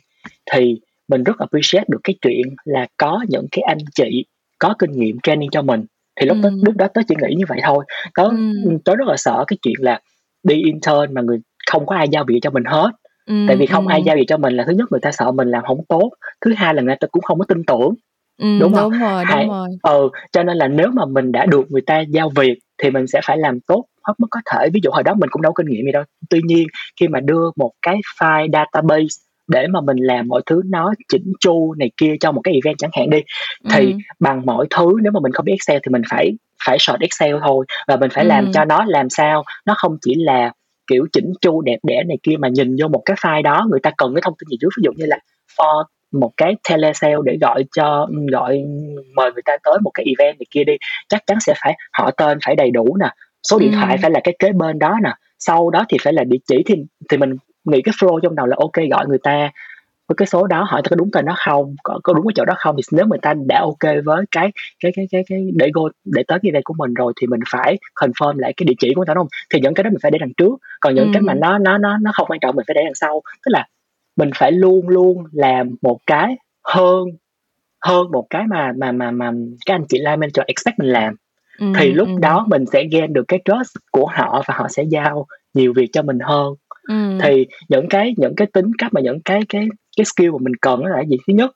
thì 0.52 0.80
mình 1.08 1.24
rất 1.24 1.38
appreciate 1.40 1.86
được 1.88 2.00
cái 2.04 2.16
chuyện 2.22 2.56
là 2.66 2.88
có 2.98 3.26
những 3.30 3.48
cái 3.52 3.62
anh 3.68 3.78
chị 3.96 4.26
có 4.60 4.76
kinh 4.80 4.92
nghiệm 4.92 5.20
training 5.24 5.50
cho 5.52 5.62
mình. 5.62 5.86
Thì 6.22 6.26
lúc 6.26 6.38
đó 6.44 6.50
Ừm. 6.50 6.64
lúc 6.64 6.76
đó 6.76 6.88
tớ 6.94 7.02
chỉ 7.08 7.16
nghĩ 7.22 7.36
như 7.36 7.46
vậy 7.48 7.60
thôi. 7.64 7.86
Tớ 8.16 8.24
Ừm. 8.24 8.80
tớ 8.86 8.96
rất 8.96 9.08
là 9.08 9.16
sợ 9.18 9.44
cái 9.48 9.58
chuyện 9.62 9.76
là 9.80 10.00
đi 10.44 10.56
intern 10.64 11.14
mà 11.14 11.22
người 11.22 11.38
không 11.72 11.86
có 11.86 11.96
ai 11.96 12.08
giao 12.10 12.24
việc 12.28 12.40
cho 12.42 12.50
mình 12.50 12.64
hết. 12.66 12.92
Tại 13.48 13.56
vì 13.56 13.66
không 13.66 13.88
ai 13.88 14.00
ừm. 14.00 14.06
giao 14.06 14.16
việc 14.16 14.26
cho 14.28 14.38
mình 14.38 14.54
là 14.54 14.64
thứ 14.68 14.74
nhất 14.74 14.92
người 14.92 15.02
ta 15.02 15.12
sợ 15.12 15.32
mình 15.32 15.48
làm 15.48 15.64
không 15.64 15.86
tốt 15.90 16.12
thứ 16.46 16.54
hai 16.58 16.74
là 16.74 16.82
người 16.82 16.96
ta 17.00 17.08
cũng 17.12 17.24
không 17.24 17.40
có 17.40 17.46
tin 17.46 17.64
tưởng. 17.68 17.94
Ừm, 18.42 18.60
đúng 18.60 18.74
không? 18.74 18.92
đúng 18.92 19.02
rồi, 19.02 19.26
đúng 19.30 19.50
rồi. 19.50 19.70
ừ 19.84 20.10
cho 20.32 20.44
nên 20.44 20.58
là 20.58 20.68
nếu 20.68 20.88
mà 20.94 21.06
mình 21.06 21.32
đã 21.32 21.46
được 21.46 21.72
người 21.72 21.82
ta 21.82 22.00
giao 22.00 22.30
việc 22.30 22.60
thì 22.84 22.90
mình 22.92 23.08
sẽ 23.08 23.22
phải 23.24 23.38
làm 23.38 23.60
tốt 23.60 23.86
hết 24.04 24.14
mức 24.18 24.28
có 24.32 24.40
thể. 24.52 24.70
Ví 24.74 24.80
dụ 24.84 24.92
hồi 24.92 25.04
đó 25.04 25.14
mình 25.14 25.30
cũng 25.30 25.42
đâu 25.42 25.54
kinh 25.54 25.68
nghiệm 25.68 25.86
gì 25.86 25.92
đâu. 25.92 26.04
Tuy 26.30 26.42
nhiên 26.44 26.68
khi 27.00 27.08
mà 27.08 27.20
đưa 27.20 27.52
một 27.56 27.72
cái 27.82 28.00
file 28.20 28.52
database 28.54 29.16
để 29.48 29.68
mà 29.68 29.82
mình 29.82 29.98
làm 29.98 30.28
mọi 30.28 30.42
thứ 30.46 30.62
nó 30.66 30.94
chỉnh 31.08 31.34
chu 31.40 31.74
này 31.78 31.92
kia 31.98 32.16
cho 32.20 32.32
một 32.32 32.42
cái 32.44 32.54
event 32.54 32.78
chẳng 32.78 32.92
hạn 32.94 33.10
đi 33.10 33.18
thì 33.72 33.86
Ừm. 33.86 33.98
bằng 34.20 34.46
mọi 34.46 34.68
thứ 34.70 34.94
nếu 35.02 35.12
mà 35.12 35.20
mình 35.20 35.32
không 35.32 35.46
biết 35.46 35.54
Excel 35.54 35.78
thì 35.86 35.90
mình 35.92 36.02
phải 36.10 36.32
phải 36.66 36.78
search 36.80 37.02
Excel 37.02 37.36
thôi 37.44 37.66
và 37.88 37.96
mình 37.96 38.10
phải 38.14 38.26
làm 38.26 38.44
Ừm. 38.44 38.52
cho 38.52 38.66
nó 38.66 38.86
làm 38.88 39.10
sao 39.10 39.44
nó 39.66 39.74
không 39.78 39.98
chỉ 40.02 40.16
là 40.16 40.52
kiểu 40.88 41.06
chỉnh 41.12 41.34
chu 41.42 41.62
đẹp 41.62 41.78
đẽ 41.84 42.04
này 42.08 42.18
kia 42.24 42.36
mà 42.40 42.48
nhìn 42.48 42.76
vô 42.82 42.88
một 42.88 43.02
cái 43.06 43.16
file 43.22 43.42
đó 43.44 43.68
người 43.70 43.80
ta 43.84 43.92
cần 43.98 44.14
cái 44.16 44.22
thông 44.22 44.34
tin 44.40 44.48
gì 44.50 44.58
trước 44.62 44.70
ví 44.78 44.82
dụ 44.86 44.92
như 44.96 45.06
là 45.06 45.18
for 45.58 45.84
một 46.12 46.32
cái 46.38 46.56
telesale 46.70 47.16
để 47.26 47.38
gọi 47.42 47.64
cho 47.76 48.08
gọi 48.32 48.62
mời 49.16 49.32
người 49.34 49.42
ta 49.46 49.54
tới 49.64 49.74
một 49.84 49.92
cái 49.94 50.06
event 50.18 50.40
này 50.40 50.46
kia 50.52 50.64
đi 50.64 50.74
chắc 51.10 51.24
chắn 51.28 51.38
sẽ 51.40 51.54
phải 51.64 51.78
họ 51.98 52.12
tên 52.12 52.38
phải 52.46 52.56
đầy 52.56 52.72
đủ 52.72 52.98
nè 53.00 53.10
số 53.44 53.60
điện 53.60 53.72
thoại 53.72 53.92
Ừm. 53.92 54.02
phải 54.02 54.12
là 54.12 54.20
cái 54.24 54.36
kế 54.40 54.52
bên 54.52 54.80
đó 54.80 54.98
nè 55.04 55.10
sau 55.40 55.70
đó 55.70 55.86
thì 55.90 55.98
phải 56.02 56.14
là 56.14 56.24
địa 56.24 56.38
chỉ 56.48 56.64
thì 56.66 56.76
thì 57.10 57.18
mình 57.18 57.36
nghĩ 57.66 57.82
cái 57.82 57.94
flow 58.02 58.20
trong 58.20 58.36
đầu 58.36 58.46
là 58.46 58.56
ok 58.60 58.74
gọi 58.92 59.08
người 59.08 59.20
ta. 59.24 59.52
Với 60.10 60.16
cái 60.18 60.28
số 60.28 60.48
đó 60.48 60.66
hỏi 60.70 60.82
có 60.92 60.96
đúng 60.96 61.12
tên 61.12 61.26
đó 61.26 61.36
không 61.48 61.76
có, 61.84 62.00
có 62.04 62.14
đúng 62.14 62.28
cái 62.28 62.34
chỗ 62.38 62.46
đó 62.46 62.54
không 62.58 62.76
thì 62.78 62.84
nếu 62.98 63.08
người 63.08 63.20
ta 63.22 63.34
đã 63.48 63.60
ok 63.62 63.94
với 64.06 64.26
cái 64.32 64.52
cái 64.82 64.92
cái 64.96 65.08
cái 65.12 65.24
cái 65.30 65.50
để 65.56 65.72
go 65.74 65.82
để 66.06 66.24
tới 66.28 66.40
cái 66.44 66.50
event 66.50 66.64
của 66.66 66.74
mình 66.78 66.94
rồi 66.94 67.14
thì 67.22 67.28
mình 67.28 67.40
phải 67.52 67.78
confirm 67.96 68.40
lại 68.40 68.54
cái 68.58 68.66
địa 68.66 68.74
chỉ 68.80 68.94
của 68.96 69.02
người 69.02 69.06
ta 69.08 69.14
đúng 69.14 69.22
không? 69.24 69.30
Thì 69.54 69.60
những 69.62 69.74
cái 69.74 69.84
đó 69.84 69.90
mình 69.90 70.00
phải 70.04 70.12
để 70.12 70.20
đằng 70.20 70.34
trước. 70.38 70.54
Còn 70.82 70.96
những 70.96 71.12
cái 71.12 71.22
mà 71.22 71.34
Ừm. 71.34 71.40
nó 71.42 71.58
nó 71.58 71.78
nó 71.78 71.98
nó 72.02 72.12
không 72.16 72.28
quan 72.30 72.40
trọng 72.42 72.56
mình 72.56 72.66
phải 72.68 72.74
để 72.76 72.82
đằng 72.86 72.96
sau. 72.96 73.22
Tức 73.46 73.50
là 73.52 73.68
mình 74.18 74.30
phải 74.36 74.52
luôn 74.52 74.90
luôn 74.90 75.24
làm 75.34 75.76
một 75.82 76.00
cái 76.08 76.38
hơn 76.68 77.08
hơn 77.86 78.12
một 78.12 78.28
cái 78.30 78.44
mà 78.50 78.74
mà 78.78 78.92
mà 78.94 79.12
mà 79.12 79.32
cái 79.66 79.76
anh 79.76 79.86
chị 79.90 80.00
line 80.00 80.16
manager 80.18 80.46
expect 80.48 80.80
mình 80.80 80.90
làm. 80.90 81.16
Thì 81.80 81.88
Ừm, 81.90 81.98
lúc 81.98 82.10
ừm. 82.10 82.22
đó 82.22 82.46
mình 82.50 82.66
sẽ 82.74 82.84
gain 82.92 83.14
được 83.14 83.26
cái 83.28 83.42
trust 83.46 83.78
của 83.92 84.08
họ 84.08 84.44
và 84.48 84.56
họ 84.58 84.68
sẽ 84.70 84.84
giao 84.84 85.28
nhiều 85.54 85.74
việc 85.78 85.90
cho 85.94 86.02
mình 86.04 86.20
hơn 86.20 86.54
Thì 87.24 87.48
những 87.70 87.90
cái 87.90 88.14
những 88.18 88.36
cái 88.36 88.48
tính 88.54 88.72
cách 88.78 88.94
mà 88.94 89.02
những 89.02 89.20
cái 89.26 89.40
cái 89.50 89.68
cái 89.98 90.06
skill 90.06 90.32
mà 90.32 90.38
mình 90.42 90.54
cần 90.62 90.84
đó 90.84 90.90
là 90.90 91.04
gì 91.04 91.18
thứ 91.28 91.34
nhất 91.34 91.52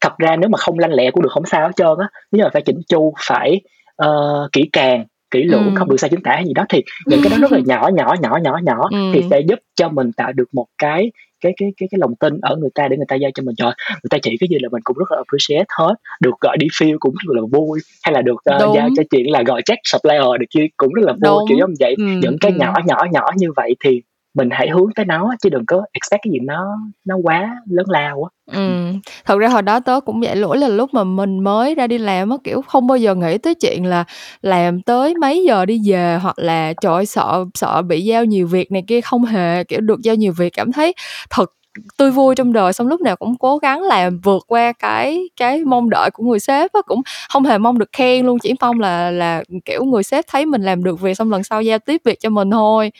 thật 0.00 0.12
ra 0.18 0.36
nếu 0.36 0.48
mà 0.48 0.58
không 0.58 0.78
lanh 0.78 0.92
lẹ 0.92 1.10
cũng 1.10 1.22
được 1.22 1.32
không 1.32 1.46
sao 1.46 1.60
hết 1.66 1.72
trơn 1.76 1.98
á 2.00 2.08
nhưng 2.30 2.42
mà 2.44 2.50
phải 2.52 2.62
chỉnh 2.62 2.80
chu 2.88 3.14
phải 3.28 3.60
uh, 4.06 4.52
kỹ 4.52 4.68
càng 4.72 5.04
kỹ 5.30 5.42
lưỡng 5.44 5.64
Ừm. 5.64 5.74
không 5.74 5.90
được 5.90 5.96
sai 5.96 6.10
chính 6.10 6.22
tả 6.22 6.32
hay 6.34 6.44
gì 6.44 6.52
đó 6.54 6.64
thì 6.68 6.82
những 7.06 7.20
cái 7.22 7.30
đó 7.30 7.36
rất 7.40 7.52
là 7.52 7.58
nhỏ 7.66 7.90
nhỏ 7.94 8.14
nhỏ 8.20 8.38
nhỏ 8.42 8.58
nhỏ 8.62 8.88
thì 9.12 9.20
Ừm. 9.20 9.30
sẽ 9.30 9.40
giúp 9.48 9.58
cho 9.74 9.88
mình 9.88 10.12
tạo 10.12 10.32
được 10.32 10.48
một 10.52 10.66
cái 10.78 11.12
cái 11.40 11.52
cái 11.56 11.72
cái 11.76 11.88
cái 11.90 11.98
lòng 11.98 12.14
tin 12.20 12.40
ở 12.42 12.56
người 12.56 12.70
ta 12.74 12.88
để 12.88 12.96
người 12.96 13.06
ta 13.08 13.16
giao 13.16 13.30
cho 13.34 13.42
mình 13.42 13.54
trời 13.56 13.72
người 13.90 14.08
ta 14.10 14.18
chỉ 14.22 14.36
cái 14.40 14.48
gì 14.50 14.56
là 14.62 14.68
mình 14.72 14.80
cũng 14.84 14.98
rất 14.98 15.10
là 15.12 15.16
appreciate 15.18 15.64
hết 15.78 15.94
được 16.20 16.34
gọi 16.40 16.56
đi 16.56 16.66
field 16.66 16.96
cũng 17.00 17.14
rất 17.26 17.34
là 17.36 17.42
vui 17.52 17.80
hay 18.02 18.12
là 18.14 18.22
được 18.22 18.34
uh, 18.34 18.60
Đúng. 18.60 18.74
giao 18.74 18.88
cho 18.96 19.02
chuyện 19.10 19.30
là 19.30 19.42
gọi 19.46 19.62
check 19.62 19.80
supplier 19.84 20.22
này 20.38 20.46
kia 20.50 20.66
cũng 20.76 20.92
rất 20.94 21.02
là 21.06 21.12
vui 21.12 21.20
Đúng. 21.22 21.44
kiểu 21.48 21.58
giống 21.60 21.74
vậy 21.80 21.94
Ừm, 21.98 22.20
những 22.20 22.36
cái 22.40 22.50
ừm. 22.50 22.58
nhỏ 22.58 22.74
nhỏ 22.86 23.02
nhỏ 23.12 23.26
như 23.36 23.48
vậy 23.56 23.76
thì 23.84 24.02
mình 24.34 24.48
hãy 24.52 24.68
hướng 24.70 24.90
tới 24.94 25.04
nó 25.04 25.34
chứ 25.42 25.48
đừng 25.48 25.66
có 25.66 25.76
expect 25.92 26.20
cái 26.22 26.30
gì 26.32 26.38
nó 26.42 26.76
nó 27.04 27.16
quá 27.22 27.56
lớn 27.70 27.86
lao 27.90 28.18
quá 28.18 28.30
ừ. 28.52 28.92
Thật 29.24 29.38
ra 29.38 29.48
hồi 29.48 29.62
đó 29.62 29.80
tớ 29.80 30.00
cũng 30.00 30.20
vậy 30.20 30.36
lỗi 30.36 30.58
là 30.58 30.68
lúc 30.68 30.94
mà 30.94 31.04
mình 31.04 31.38
mới 31.40 31.74
ra 31.74 31.86
đi 31.86 31.98
làm 31.98 32.30
á, 32.30 32.36
kiểu, 32.44 32.62
không 32.62 32.86
bao 32.86 32.98
giờ 32.98 33.14
nghĩ 33.14 33.38
tới 33.38 33.54
chuyện 33.54 33.86
là 33.86 34.04
làm 34.42 34.82
tới 34.82 35.14
mấy 35.14 35.44
giờ 35.44 35.64
đi 35.66 35.80
về 35.90 36.18
hoặc 36.22 36.38
là, 36.38 36.72
trời 36.80 36.94
ơi, 36.94 37.06
sợ 37.06 37.44
sợ 37.54 37.82
bị 37.82 38.00
giao 38.04 38.24
nhiều 38.24 38.46
việc 38.46 38.72
này 38.72 38.82
kia, 38.86 39.00
không 39.00 39.24
hề, 39.24 39.64
kiểu, 39.64 39.80
được 39.80 40.02
giao 40.02 40.14
nhiều 40.14 40.32
việc. 40.38 40.52
Cảm 40.56 40.72
thấy 40.72 40.94
thật 41.30 41.50
tươi 41.96 42.10
vui 42.10 42.34
trong 42.34 42.52
đời, 42.52 42.72
xong 42.72 42.88
lúc 42.88 43.00
nào 43.00 43.16
cũng 43.16 43.36
cố 43.38 43.58
gắng 43.58 43.82
làm 43.82 44.20
vượt 44.20 44.44
qua 44.48 44.72
cái 44.72 45.28
cái 45.36 45.64
mong 45.64 45.90
đợi 45.90 46.10
của 46.12 46.24
người 46.24 46.40
sếp 46.40 46.72
á, 46.72 46.80
cũng 46.86 47.02
hông 47.30 47.44
hề 47.44 47.58
mong 47.58 47.78
được 47.78 47.88
khen 47.92 48.26
luôn, 48.26 48.38
chỉ 48.38 48.54
mong 48.60 48.80
là 48.80 49.10
là, 49.10 49.42
kiểu, 49.64 49.84
người 49.84 50.02
sếp 50.02 50.24
thấy 50.28 50.46
mình 50.46 50.62
làm 50.62 50.84
được 50.84 51.00
việc 51.00 51.14
xong 51.14 51.30
lần 51.30 51.44
sau 51.44 51.62
giao 51.62 51.78
tiếp 51.78 52.00
việc 52.04 52.20
cho 52.20 52.30
mình 52.30 52.50
thôi. 52.50 52.92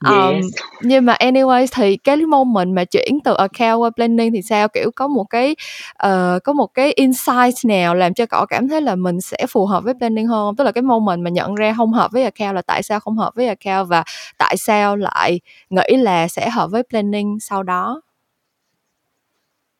Ờm, 0.00 0.34
yes 0.36 0.44
nhưng 0.80 1.04
mà 1.04 1.14
anyways 1.20 1.66
thì 1.74 1.96
cái 1.96 2.16
moment 2.16 2.74
mà 2.74 2.84
chuyển 2.84 3.20
từ 3.24 3.34
account 3.34 3.78
qua 3.80 3.90
planning 3.90 4.32
thì 4.32 4.42
sao? 4.42 4.68
Kiểu, 4.68 4.90
có 4.96 5.08
một 5.08 5.24
cái, 5.30 5.56
ờ, 5.94 6.38
có 6.44 6.52
một 6.52 6.66
cái 6.74 6.92
insight 6.92 7.54
nào 7.64 7.94
làm 7.94 8.14
cho 8.14 8.26
cậu 8.26 8.46
cảm 8.46 8.68
thấy 8.68 8.80
là 8.80 8.94
mình 8.96 9.20
sẽ 9.20 9.46
phù 9.48 9.66
hợp 9.66 9.84
với 9.84 9.94
planning 9.94 10.26
hơn? 10.26 10.56
Tức 10.56 10.64
là 10.64 10.72
cái 10.72 10.82
moment 10.82 11.22
mà 11.22 11.30
nhận 11.30 11.54
ra 11.54 11.72
hông 11.72 11.92
hợp 11.92 12.12
với 12.12 12.22
account 12.24 12.54
là 12.56 12.62
tại 12.62 12.82
sao 12.82 13.00
không 13.00 13.16
hợp 13.18 13.34
với 13.34 13.46
account 13.48 13.88
và 13.88 14.04
tại 14.38 14.56
sao 14.56 14.96
lại 14.96 15.40
nghĩ 15.70 15.96
là 15.96 16.28
sẽ 16.28 16.50
hợp 16.50 16.70
với 16.70 16.82
planning 16.90 17.38
sau 17.40 17.62
đó? 17.62 18.00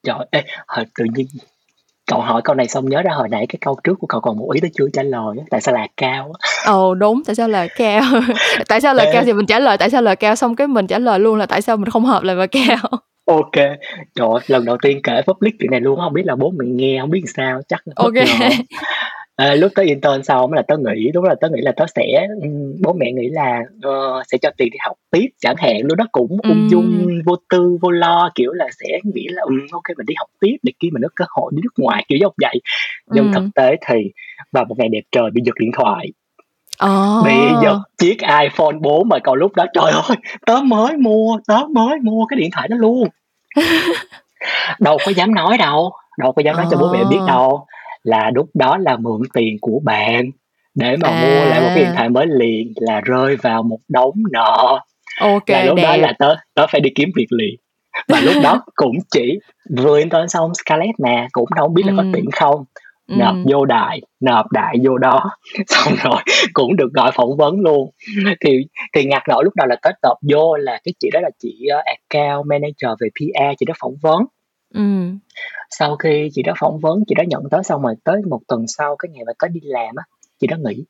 Trời, 0.03 0.27
ê, 0.31 0.45
hồi 0.67 0.87
tự 0.99 1.05
nhiên 1.15 1.27
cậu 2.07 2.21
hỏi 2.21 2.43
câu 2.45 2.55
này 2.55 2.69
xong 2.69 2.89
nhớ 2.89 3.03
ra 3.03 3.11
hồi 3.15 3.29
nãy 3.29 3.47
cái 3.49 3.59
câu 3.61 3.77
trước 3.85 3.95
của 4.01 4.07
cậu 4.07 4.21
còn 4.21 4.39
một 4.39 4.51
ý 4.55 4.61
tớ 4.61 4.69
chưa 4.75 4.87
trả 4.93 5.03
lời 5.03 5.37
á, 5.39 5.45
tại 5.51 5.61
sao 5.61 5.75
là 5.75 5.87
cao 5.97 6.33
á? 6.39 6.51
Ừ, 6.73 6.95
đúng, 6.95 7.23
tại 7.27 7.35
sao 7.35 7.49
là 7.49 7.67
cao? 7.77 8.03
Tại 8.69 8.81
sao 8.81 8.95
là 8.95 9.05
cao 9.13 9.23
Ê. 9.23 9.25
thì 9.25 9.33
mình 9.33 9.47
trả 9.47 9.59
lời 9.59 9.79
tại 9.79 9.91
sao 9.91 10.03
là 10.03 10.15
cao 10.15 10.37
xong 10.37 10.57
cái 10.57 10.67
mình 10.67 10.87
trả 10.87 10.99
lời 10.99 11.21
luôn 11.21 11.37
là 11.39 11.47
tại 11.47 11.63
sao 11.63 11.77
mình 11.77 11.91
không 11.91 12.05
hợp 12.05 12.23
lại 12.23 12.37
và 12.37 12.47
cao. 12.47 13.01
OK, 13.27 13.53
trời 14.15 14.29
ơi, 14.29 14.41
lần 14.47 14.65
đầu 14.65 14.77
tiên 14.83 15.01
kể 15.03 15.23
public 15.27 15.55
chuyện 15.61 15.71
này 15.71 15.81
luôn 15.81 15.99
á, 15.99 16.05
hông 16.05 16.13
biết 16.13 16.23
là 16.25 16.37
bố 16.37 16.53
mẹ 16.59 16.67
nghe 16.67 16.99
hông 16.99 17.11
biết 17.11 17.23
sao, 17.37 17.61
chắc 17.69 17.83
bất 17.97 18.11
kê. 18.15 18.25
ngờ. 18.41 18.49
Ê, 19.41 19.57
lúc 19.57 19.73
tớ 19.75 19.83
intern 19.83 20.23
xong 20.23 20.53
là 20.53 20.63
tớ 20.69 20.77
nghĩ 20.79 21.11
đó 21.15 21.21
là 21.25 21.35
tớ 21.41 21.49
nghĩ 21.49 21.61
là 21.61 21.73
tớ 21.77 21.85
sẽ 21.97 22.27
bố 22.83 22.93
mẹ 22.93 23.13
nghĩ 23.13 23.29
là, 23.29 23.61
ờ, 23.83 24.23
sẽ 24.29 24.39
cho 24.39 24.51
tiền 24.57 24.69
đi 24.73 24.77
học 24.87 24.97
tiếp 25.11 25.27
chẳng 25.41 25.57
hạn, 25.59 25.77
lúc 25.85 25.99
đó 25.99 26.05
cũng 26.13 26.37
ung 26.43 26.71
dung, 26.71 27.07
vô 27.27 27.37
tư, 27.51 27.79
vô 27.83 27.91
lo, 27.91 28.31
kiểu 28.35 28.53
là, 28.53 28.67
sẽ 28.81 28.99
nghĩ 29.15 29.27
là, 29.31 29.43
ô 29.73 29.81
kê 29.89 29.95
mình 29.97 30.07
đi 30.07 30.15
học 30.19 30.29
tiếp 30.41 30.57
này 30.63 30.73
kia 30.81 30.89
mình 30.93 31.03
có 31.03 31.09
cơ 31.17 31.25
hội 31.29 31.53
đi 31.55 31.61
nước 31.63 31.83
ngoài, 31.85 32.05
kiểu 32.09 32.19
giống 32.21 32.33
vậy. 32.43 32.61
Nhưng 33.07 33.33
thực 33.33 33.43
tế 33.55 33.77
thì 33.87 33.95
vào 34.53 34.65
một 34.65 34.75
ngày 34.79 34.89
đẹp 34.89 35.03
trời 35.13 35.31
bị 35.33 35.43
giật 35.45 35.55
điện 35.61 35.71
thoại. 35.77 36.07
Ờ. 36.79 37.23
Bị 37.25 37.37
giật 37.63 37.79
chiếc 37.99 38.17
iPhone 38.43 38.77
4 38.81 39.09
mà 39.09 39.19
còn 39.25 39.39
lúc 39.39 39.55
đó, 39.57 39.67
trời 39.75 39.93
ơi, 39.93 40.17
tớ 40.47 40.61
mới 40.65 40.97
mua, 40.97 41.39
tớ 41.49 41.59
mới 41.75 41.99
mua 42.03 42.27
cái 42.27 42.39
điện 42.41 42.51
thoại 42.53 42.69
đó 42.69 42.77
luôn. 42.81 43.09
Đâu 44.81 44.99
có 45.07 45.13
dám 45.17 45.35
nói 45.35 45.59
đâu, 45.59 45.93
đâu 46.19 46.33
có 46.33 46.43
dám 46.43 46.57
nói 46.57 46.67
cho 46.71 46.77
bố 46.77 46.93
mẹ 46.93 47.05
biết 47.11 47.19
Ờ. 47.21 47.27
đâu, 47.27 47.67
là 48.03 48.31
lúc 48.35 48.51
đó 48.55 48.79
là 48.79 48.97
mượn 48.97 49.21
tiền 49.35 49.57
của 49.61 49.81
bạn 49.85 50.31
để 50.75 50.97
mà 50.97 51.11
mua 51.11 51.45
lại 51.45 51.61
một 51.61 51.69
cái 51.75 51.85
điện 51.85 51.93
À. 51.93 51.97
thoại 51.97 52.09
mới 52.09 52.27
liền, 52.27 52.73
là 52.77 53.01
rơi 53.01 53.37
vào 53.37 53.63
một 53.63 53.79
đống 53.89 54.15
nợ. 54.33 54.81
Ô 55.21 55.39
Là 55.47 55.63
lúc 55.63 55.77
đó 55.77 55.97
đẹp. 55.97 55.99
là 56.03 56.13
tớ 56.19 56.35
tớ 56.55 56.67
phải 56.71 56.81
đi 56.81 56.91
kiếm 56.95 57.09
việc 57.17 57.27
liền. 57.31 57.55
Và 58.09 58.21
lúc 58.21 58.35
đó 58.43 58.63
cũng 58.75 58.97
chỉ 59.11 59.39
vừa 59.77 59.99
intern 59.99 60.29
xong 60.29 60.53
Scarlett 60.55 61.01
mà, 61.01 61.29
cũng 61.33 61.49
đâu 61.57 61.69
biết 61.69 61.83
là 61.87 61.93
có 61.97 62.03
Ừm. 62.03 62.13
tuyển 62.13 62.25
không, 62.33 62.65
nộp 63.09 63.35
Ừm. 63.35 63.45
vô 63.53 63.65
đại, 63.65 64.01
nộp 64.21 64.53
đại 64.53 64.77
vô 64.85 64.99
đó, 64.99 65.31
xong 65.69 65.95
rồi 66.05 66.21
cũng 66.53 66.77
được 66.77 66.93
gọi 66.93 67.11
phỏng 67.15 67.37
vấn 67.37 67.61
luôn. 67.61 67.91
Thì 68.45 68.59
thì 68.95 69.05
ngặt 69.05 69.23
nỗi 69.29 69.45
lúc 69.45 69.53
đầu 69.57 69.67
là 69.67 69.77
tớ 69.83 69.91
nộp 70.03 70.17
vô 70.33 70.57
là 70.57 70.81
cái 70.85 70.95
chị 71.01 71.11
đó 71.13 71.21
là 71.21 71.31
chị, 71.39 71.67
ơ, 71.73 71.83
account 71.85 72.47
manager 72.47 73.01
về 73.01 73.09
PR, 73.21 73.55
chị 73.59 73.67
đó 73.67 73.75
phỏng 73.81 73.95
vấn. 74.03 74.25
Ừm. 74.75 75.19
Sau 75.71 75.97
khi 75.97 76.29
chị 76.33 76.43
đó 76.43 76.53
phỏng 76.61 76.79
vấn, 76.79 77.05
chị 77.09 77.15
đó 77.15 77.25
nhận 77.29 77.43
tớ 77.51 77.63
xong 77.63 77.83
rồi 77.83 77.95
tới 78.05 78.23
1 78.31 78.41
tuần 78.49 78.65
sau 78.69 78.97
cái 78.97 79.11
ngày 79.13 79.25
mà 79.27 79.33
tớ 79.39 79.49
đi 79.49 79.61
làm 79.63 79.95
á, 79.97 80.05
chị 80.41 80.47
đó 80.47 80.57
nghỉ. 80.65 80.85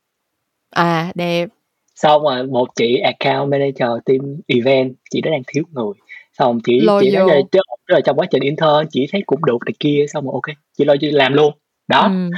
À, 0.71 1.12
đẹp. 1.14 1.49
Xong 1.97 2.23
rồi 2.23 2.45
một 2.47 2.69
chị 2.77 2.99
account 3.01 3.51
manager 3.51 3.91
team 4.07 4.21
event, 4.49 4.95
chị 5.11 5.21
đó 5.21 5.31
đang 5.31 5.43
thiếu 5.49 5.64
người, 5.73 5.93
xong 6.38 6.61
chị 6.64 6.73
chị 7.01 7.11
nói 7.11 7.23
vô. 7.25 7.29
là 7.29 7.62
rồi 7.88 8.03
trong 8.05 8.17
quá 8.19 8.27
trình 8.31 8.43
intern 8.43 8.88
chị 8.91 9.07
thấy 9.12 9.23
cũng 9.27 9.45
được 9.45 9.59
này 9.67 9.75
kia 9.81 10.07
xong 10.09 10.25
rồi 10.25 10.33
ok 10.35 10.57
chị 10.79 10.85
lo 10.85 10.95
chị 11.01 11.11
làm 11.11 11.33
luôn 11.35 11.55
đó 11.88 12.03
Ừm. 12.03 12.31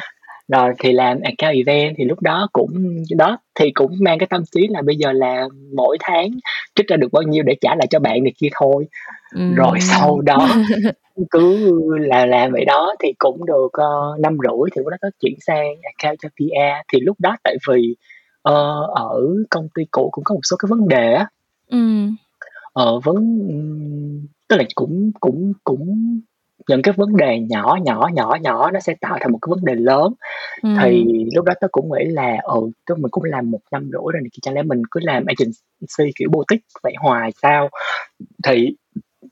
Rồi 0.50 0.72
thì 0.78 0.92
làm 0.92 1.20
account 1.20 1.54
event 1.54 1.94
thì 1.98 2.04
lúc 2.04 2.22
đó 2.22 2.48
cũng 2.52 3.02
đó 3.16 3.38
thì 3.54 3.70
cũng 3.70 3.96
mang 4.00 4.18
cái 4.18 4.26
tâm 4.30 4.42
trí 4.52 4.66
là 4.70 4.82
bây 4.82 4.96
giờ 4.96 5.12
là 5.12 5.48
mỗi 5.76 5.96
tháng 6.00 6.30
trích 6.74 6.88
ra 6.88 6.96
được 6.96 7.12
bao 7.12 7.22
nhiêu 7.22 7.42
để 7.42 7.54
trả 7.60 7.74
lại 7.74 7.86
cho 7.90 7.98
bạn 7.98 8.22
này 8.22 8.32
kia 8.38 8.48
thôi 8.60 8.86
rồi 9.32 9.72
Ừm. 9.72 9.80
sau 9.80 10.20
đó 10.20 10.48
cứ 11.30 11.56
là 11.98 12.26
làm 12.26 12.52
vậy 12.52 12.64
đó 12.64 12.94
thì 13.02 13.12
cũng 13.18 13.46
được 13.46 13.66
uh, 13.66 14.20
năm 14.20 14.36
rưỡi 14.42 14.70
thì 14.74 14.78
lúc 14.78 14.88
đó 14.88 14.96
có 15.00 15.10
chuyển 15.20 15.34
sang 15.40 15.74
account 15.82 16.18
cho 16.22 16.28
PR 16.28 16.86
thì 16.92 17.00
lúc 17.00 17.16
đó 17.20 17.36
tại 17.44 17.56
vì 17.68 17.94
ờ, 18.42 18.86
ở 18.94 19.20
công 19.50 19.68
ty 19.74 19.82
cũ 19.90 20.08
cũng 20.12 20.24
có 20.24 20.34
một 20.34 20.40
số 20.42 20.56
cái 20.56 20.66
vấn 20.68 20.88
đề 20.88 21.12
á 21.12 21.26
Ừm. 21.68 22.16
ờ 22.72 23.00
vấn 23.00 23.16
ừm, 23.48 24.26
tức 24.48 24.56
là 24.56 24.64
cũng 24.74 25.10
cũng 25.20 25.52
cũng 25.64 26.20
những 26.68 26.82
cái 26.82 26.94
vấn 26.96 27.16
đề 27.16 27.40
nhỏ 27.40 27.76
nhỏ 27.82 28.08
nhỏ 28.12 28.36
nhỏ 28.40 28.70
nó 28.70 28.80
sẽ 28.80 28.94
tạo 29.00 29.16
thành 29.20 29.32
một 29.32 29.38
cái 29.42 29.48
vấn 29.50 29.64
đề 29.64 29.74
lớn 29.74 30.12
thì 30.62 30.98
Ừm. 31.04 31.28
lúc 31.34 31.44
đó 31.44 31.52
tớ 31.60 31.68
cũng 31.72 31.90
nghĩ 31.92 32.04
là 32.04 32.36
ừ 32.42 32.60
tức 32.86 32.98
mình 32.98 33.10
cũng 33.10 33.24
làm 33.24 33.50
một 33.50 33.60
năm 33.72 33.82
rưỡi 33.92 34.12
rồi 34.12 34.22
thì 34.24 34.38
chẳng 34.42 34.54
lẽ 34.54 34.62
mình 34.62 34.82
cứ 34.90 35.00
làm 35.02 35.24
agency 35.26 36.12
kiểu 36.16 36.28
boutique 36.32 36.64
vậy 36.82 36.94
hoài 37.02 37.30
sao 37.42 37.68
thì 38.44 38.76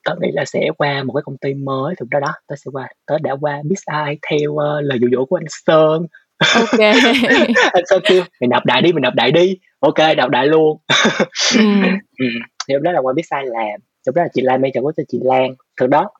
tớ 0.04 0.14
nghĩ 0.20 0.28
là 0.32 0.44
sẽ 0.44 0.60
qua 0.78 1.02
một 1.02 1.12
cái 1.12 1.22
công 1.24 1.36
ty 1.36 1.54
mới 1.54 1.94
thì 1.94 2.00
lúc 2.00 2.08
đó 2.10 2.20
đó 2.20 2.32
tớ 2.48 2.56
sẽ 2.56 2.70
qua 2.72 2.88
tớ 3.06 3.18
đã 3.18 3.36
qua 3.40 3.62
Big 3.64 3.76
Eye 4.06 4.16
theo 4.30 4.50
uh, 4.50 4.84
lời 4.84 4.98
dụ 5.00 5.08
dỗ 5.12 5.24
của 5.24 5.36
anh 5.36 5.46
Sơn 5.66 6.06
Ok. 6.54 6.80
anh 7.72 7.84
Sơn 7.86 8.02
kêu 8.08 8.22
mày 8.40 8.48
nộp 8.48 8.64
đại 8.66 8.82
đi 8.82 8.92
mày 8.92 9.00
nộp 9.00 9.14
đại 9.14 9.32
đi 9.32 9.58
ok 9.80 10.16
nộp 10.16 10.30
đại 10.30 10.46
luôn 10.46 10.78
Ừm. 11.58 11.82
ừ. 12.18 12.26
thì 12.68 12.74
lúc 12.74 12.82
đó 12.82 12.92
là 12.92 13.00
qua 13.00 13.12
Big 13.12 13.24
Eye 13.30 13.44
làm 13.46 13.80
lúc 14.06 14.16
đó 14.16 14.22
là 14.22 14.28
chị 14.34 14.42
Lan 14.42 14.62
manager 14.62 14.82
của 14.82 14.92
chị 15.08 15.18
Lan 15.22 15.54
từ 15.80 15.86
đó 15.86 16.10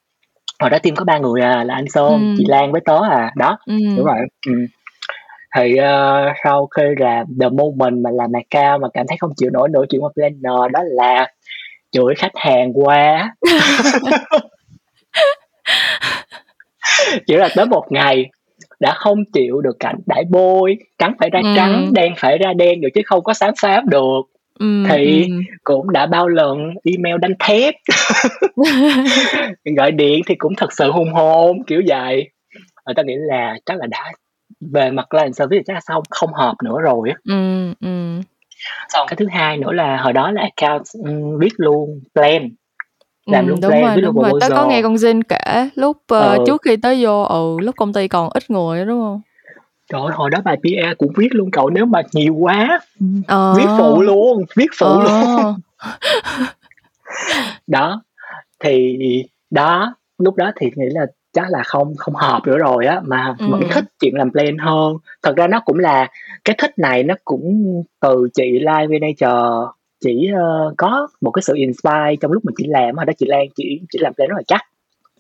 hồi 0.59 0.71
đó 0.71 0.79
team 0.83 0.97
có 0.97 1.05
ba 1.05 1.19
người 1.19 1.41
à 1.43 1.65
là 1.65 1.75
anh 1.75 1.89
Sơn 1.89 2.13
Ừm. 2.13 2.35
chị 2.39 2.45
Lan 2.49 2.73
với 2.73 2.81
tớ 2.85 2.99
à 3.11 3.33
đó 3.37 3.59
đúng 3.67 3.97
Ừm. 3.97 4.05
rồi 4.05 4.19
ừ. 4.47 4.53
thì 5.57 5.73
uh, 5.75 6.37
sau 6.45 6.67
khi 6.67 6.83
làm 6.97 7.27
the 7.41 7.49
moment 7.49 8.05
mà 8.05 8.11
làm 8.11 8.31
cao 8.51 8.79
mà 8.79 8.89
cảm 8.95 9.07
thấy 9.09 9.17
không 9.21 9.31
chịu 9.37 9.51
nổi 9.51 9.69
nữa 9.69 9.83
chuyện 9.91 10.01
qua 10.05 10.11
planner 10.15 10.73
đó 10.73 10.81
là 10.85 11.33
chửi 11.93 12.15
khách 12.15 12.33
hàng 12.35 12.73
quá 12.75 13.35
chỉ 17.27 17.35
là 17.37 17.49
tới 17.57 17.67
một 17.67 17.85
ngày 17.91 18.31
đã 18.81 18.95
không 18.95 19.19
chịu 19.33 19.61
được 19.61 19.77
cảnh 19.81 19.97
đãi 20.07 20.25
bôi 20.31 20.77
trắng 20.99 21.15
phải 21.21 21.31
ra 21.31 21.41
trắng 21.57 21.85
Ừm. 21.85 21.93
đen 21.93 22.13
phải 22.17 22.39
ra 22.39 22.53
đen 22.53 22.81
được 22.81 22.89
chứ 22.95 23.01
không 23.07 23.23
có 23.25 23.35
xám 23.35 23.55
xám 23.57 23.89
được 23.89 24.21
Thì 24.89 25.29
cũng 25.65 25.93
đã 25.93 26.07
bao 26.07 26.29
lần 26.29 26.59
email 26.85 27.17
đánh 27.21 27.35
thép. 27.39 27.75
Gọi 29.77 29.93
điện 29.93 30.21
thì 30.27 30.35
cũng 30.35 30.55
thật 30.57 30.73
sự 30.73 30.91
hùng 30.91 31.13
hồn 31.13 31.63
kiểu 31.67 31.83
vậy. 31.87 32.31
Ở 32.85 32.93
ta 32.97 33.03
nghĩ 33.03 33.15
là 33.17 33.55
chắc 33.67 33.79
là 33.79 33.87
đã 33.87 34.13
về 34.61 34.91
mặt 34.91 35.07
client 35.11 35.37
service 35.37 35.63
chắc 35.67 35.75
là 35.75 35.81
xong 35.81 36.03
không 36.11 36.33
hợp 36.33 36.55
nữa 36.65 36.77
rồi 36.83 37.13
ừm. 37.81 38.23
xong 38.89 39.07
cái 39.09 39.17
thứ 39.17 39.27
hai 39.31 39.57
nữa 39.57 39.73
là 39.73 39.97
hồi 39.97 40.13
đó 40.13 40.31
là 40.31 40.49
account 40.57 40.83
um, 41.05 41.39
viết 41.39 41.53
luôn 41.57 42.01
plan. 42.15 42.49
Làm 43.27 43.47
luôn 43.47 43.61
đúng 43.61 43.71
plan 43.71 43.83
rồi, 43.83 43.97
viết 43.97 44.03
luôn 44.03 44.15
đúng 44.15 44.25
rồi. 44.25 44.41
Tớ 44.41 44.49
có 44.51 44.67
nghe 44.67 44.83
con 44.83 44.95
Jin 44.95 45.23
kể 45.29 45.69
lúc, 45.75 45.97
ơ, 46.07 46.37
ừ. 46.37 46.45
trước 46.47 46.63
khi 46.63 46.77
tớ 46.77 46.95
vô, 47.01 47.23
ừ, 47.23 47.57
lúc 47.61 47.77
công 47.77 47.93
ty 47.93 48.09
còn 48.09 48.31
ít 48.35 48.51
người 48.51 48.85
đúng 48.85 49.01
hông? 49.01 49.21
Trời 49.89 50.01
ơi, 50.01 50.11
hồi 50.15 50.31
đó 50.31 50.39
bài 50.45 50.57
PR 50.63 50.99
cũng 50.99 51.13
viết 51.17 51.29
luôn 51.35 51.51
cậu 51.51 51.71
nếu 51.71 51.87
mà 51.87 52.03
nhiều 52.13 52.35
quá 52.35 52.81
Ờ. 53.27 53.55
viết 53.57 53.67
phụ 53.79 54.03
luôn 54.03 54.45
viết 54.57 54.67
phụ 54.79 54.87
luôn 55.03 55.13
Ờ. 55.13 55.55
đó 57.67 58.03
thì 58.61 58.99
đó 59.51 59.95
lúc 60.19 60.37
đó 60.37 60.53
thì 60.61 60.71
nghĩ 60.77 60.87
là 60.91 61.07
chắc 61.33 61.51
là 61.51 61.63
không 61.63 61.95
không 61.97 62.15
hợp 62.15 62.41
nữa 62.47 62.59
rồi 62.59 62.87
á 62.87 63.01
mà 63.05 63.35
vẫn 63.39 63.61
Ừm. 63.61 63.71
thích 63.73 63.85
chuyện 64.01 64.15
làm 64.17 64.31
plan 64.33 64.59
hơn 64.59 64.97
thật 65.23 65.37
ra 65.37 65.47
nó 65.47 65.61
cũng 65.61 65.79
là 65.79 66.09
cái 66.45 66.57
thích 66.59 66.79
này 66.79 67.03
nó 67.03 67.15
cũng 67.25 67.65
từ 68.01 68.29
chị 68.35 68.59
Lai 68.59 68.89
manager 68.89 69.69
chỉ 70.01 70.31
uh, 70.69 70.75
có 70.77 71.09
một 71.21 71.31
cái 71.31 71.43
sự 71.43 71.55
inspire 71.57 72.17
trong 72.21 72.33
lúc 72.33 72.45
mà 72.45 72.53
chị 72.59 72.65
làm 72.69 72.97
hồi 72.97 73.07
đó 73.07 73.13
chị 73.19 73.27
Lan 73.29 73.47
chỉ 73.57 73.81
chỉ 73.91 73.99
làm 74.03 74.15
plan 74.15 74.29
rất 74.29 74.37
là 74.37 74.43
chắc 74.47 74.61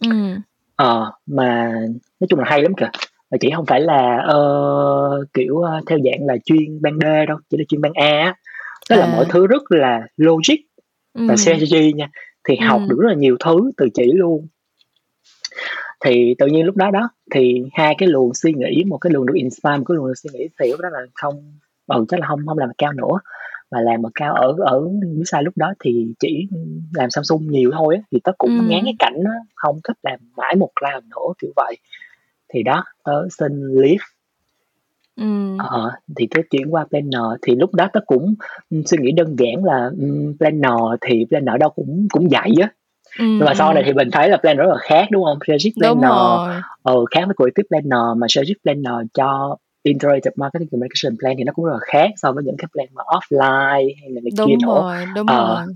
Ừm. 0.00 0.40
ờ 0.76 1.12
mà 1.26 1.72
nói 2.20 2.26
chung 2.28 2.38
là 2.38 2.44
hay 2.48 2.62
lắm 2.62 2.72
kìa 2.76 2.90
mà 3.30 3.38
chỉ 3.40 3.50
không 3.56 3.66
phải 3.66 3.80
là 3.80 4.26
uh, 4.36 5.28
kiểu 5.34 5.54
uh, 5.54 5.86
theo 5.86 5.98
dạng 6.04 6.26
là 6.26 6.36
chuyên 6.44 6.82
ban 6.82 6.98
D 6.98 7.04
đâu 7.28 7.38
chỉ 7.50 7.56
là 7.56 7.64
chuyên 7.68 7.80
ban 7.80 7.92
A 7.92 8.20
á 8.20 8.34
tức 8.90 8.96
là 8.96 9.06
mọi 9.06 9.24
À. 9.24 9.30
thứ 9.32 9.46
rất 9.46 9.62
là 9.68 10.06
logic 10.16 10.56
và 11.14 11.32
Ừm. 11.32 11.36
strategy 11.36 11.92
nha 11.92 12.10
thì 12.48 12.56
học 12.56 12.80
Ừm. 12.80 12.88
được 12.88 12.96
rất 13.00 13.08
là 13.08 13.14
nhiều 13.14 13.36
thứ 13.44 13.70
từ 13.76 13.88
chỉ 13.94 14.12
luôn 14.12 14.46
thì 16.04 16.34
tự 16.38 16.46
nhiên 16.46 16.66
lúc 16.66 16.76
đó 16.76 16.90
đó 16.90 17.08
thì 17.34 17.62
hai 17.72 17.94
cái 17.98 18.08
luồng 18.08 18.34
suy 18.34 18.52
nghĩ 18.52 18.84
một 18.86 18.98
cái 18.98 19.10
luồng 19.12 19.26
được 19.26 19.34
inspire 19.36 19.76
một 19.76 19.84
cái 19.88 19.96
luồng 19.96 20.06
được 20.06 20.14
suy 20.16 20.30
nghĩ 20.32 20.48
thì 20.60 20.70
lúc 20.70 20.80
đó 20.80 20.88
là 20.92 21.00
không 21.14 21.58
ừ 21.86 22.04
chắc 22.08 22.20
là 22.20 22.26
không 22.26 22.46
không 22.46 22.58
làm 22.58 22.70
cao 22.78 22.92
nữa 22.92 23.18
mà 23.70 23.80
làm 23.80 24.06
ở 24.06 24.10
cao 24.14 24.34
ở 24.34 24.54
ở 24.58 24.82
sai 25.26 25.42
lúc 25.42 25.56
đó 25.56 25.74
thì 25.84 26.06
chỉ 26.18 26.48
làm 26.94 27.10
Samsung 27.10 27.50
nhiều 27.50 27.70
thôi 27.74 27.96
á 27.96 28.02
thì 28.12 28.20
tớ 28.24 28.32
cũng 28.38 28.58
Ừm. 28.58 28.68
ngán 28.68 28.80
cái 28.84 28.94
cảnh 28.98 29.24
đó 29.24 29.30
không 29.54 29.80
thích 29.84 29.96
làm 30.02 30.18
mãi 30.36 30.56
một 30.56 30.70
cloud 30.80 31.04
nữa 31.04 31.32
kiểu 31.38 31.50
vậy 31.56 31.76
thì 32.54 32.62
đó 32.62 32.84
tớ 33.04 33.28
xin 33.38 33.52
leave. 33.74 34.04
Ừm. 35.16 35.56
ờ 35.58 35.90
thì 36.16 36.28
tớ 36.34 36.40
chuyển 36.50 36.70
qua 36.70 36.84
planner 36.90 37.40
thì 37.42 37.54
lúc 37.56 37.74
đó 37.74 37.88
tớ 37.92 38.00
cũng 38.06 38.34
um, 38.70 38.82
suy 38.82 38.98
nghĩ 39.00 39.12
đơn 39.12 39.36
giản 39.38 39.64
là 39.64 39.90
um, 40.00 40.34
planner 40.38 40.80
thì 41.00 41.24
planner 41.28 41.60
đâu 41.60 41.70
cũng 41.70 42.06
cũng 42.10 42.28
vậy 42.28 42.50
á. 42.62 42.68
Ừm, 43.18 43.38
nhưng 43.38 43.44
mà 43.44 43.54
sau 43.54 43.74
này 43.74 43.82
thì 43.86 43.92
mình 43.92 44.08
thấy 44.12 44.28
là 44.28 44.36
planner 44.36 44.58
rất 44.58 44.68
là 44.68 44.76
khác 44.80 45.08
đúng 45.10 45.24
không? 45.24 45.38
Strategic 45.46 45.72
Đúng 45.80 46.00
planner 46.00 46.10
rồi. 46.10 46.62
ừ, 46.82 47.04
khác 47.10 47.20
với 47.26 47.34
creative 47.36 47.66
planner 47.68 48.18
mà 48.18 48.26
strategic 48.28 48.62
planner 48.62 49.06
cho 49.14 49.56
integrated 49.82 50.32
marketing 50.36 50.68
communication 50.70 51.16
plan 51.18 51.34
thì 51.38 51.44
nó 51.44 51.52
cũng 51.52 51.64
rất 51.64 51.72
là 51.72 51.78
khác 51.82 52.10
so 52.16 52.32
với 52.32 52.44
những 52.44 52.56
cái 52.58 52.68
plan 52.74 52.86
mà 52.94 53.02
offline 53.02 53.92
hay 54.00 54.10
là 54.10 54.20
này 54.24 54.30
kia 54.46 54.52
Đúng 54.52 54.58
nữa. 54.62 54.74
rồi, 54.82 54.96
đúng 55.16 55.26
ờ 55.26 55.56
rồi. 55.56 55.74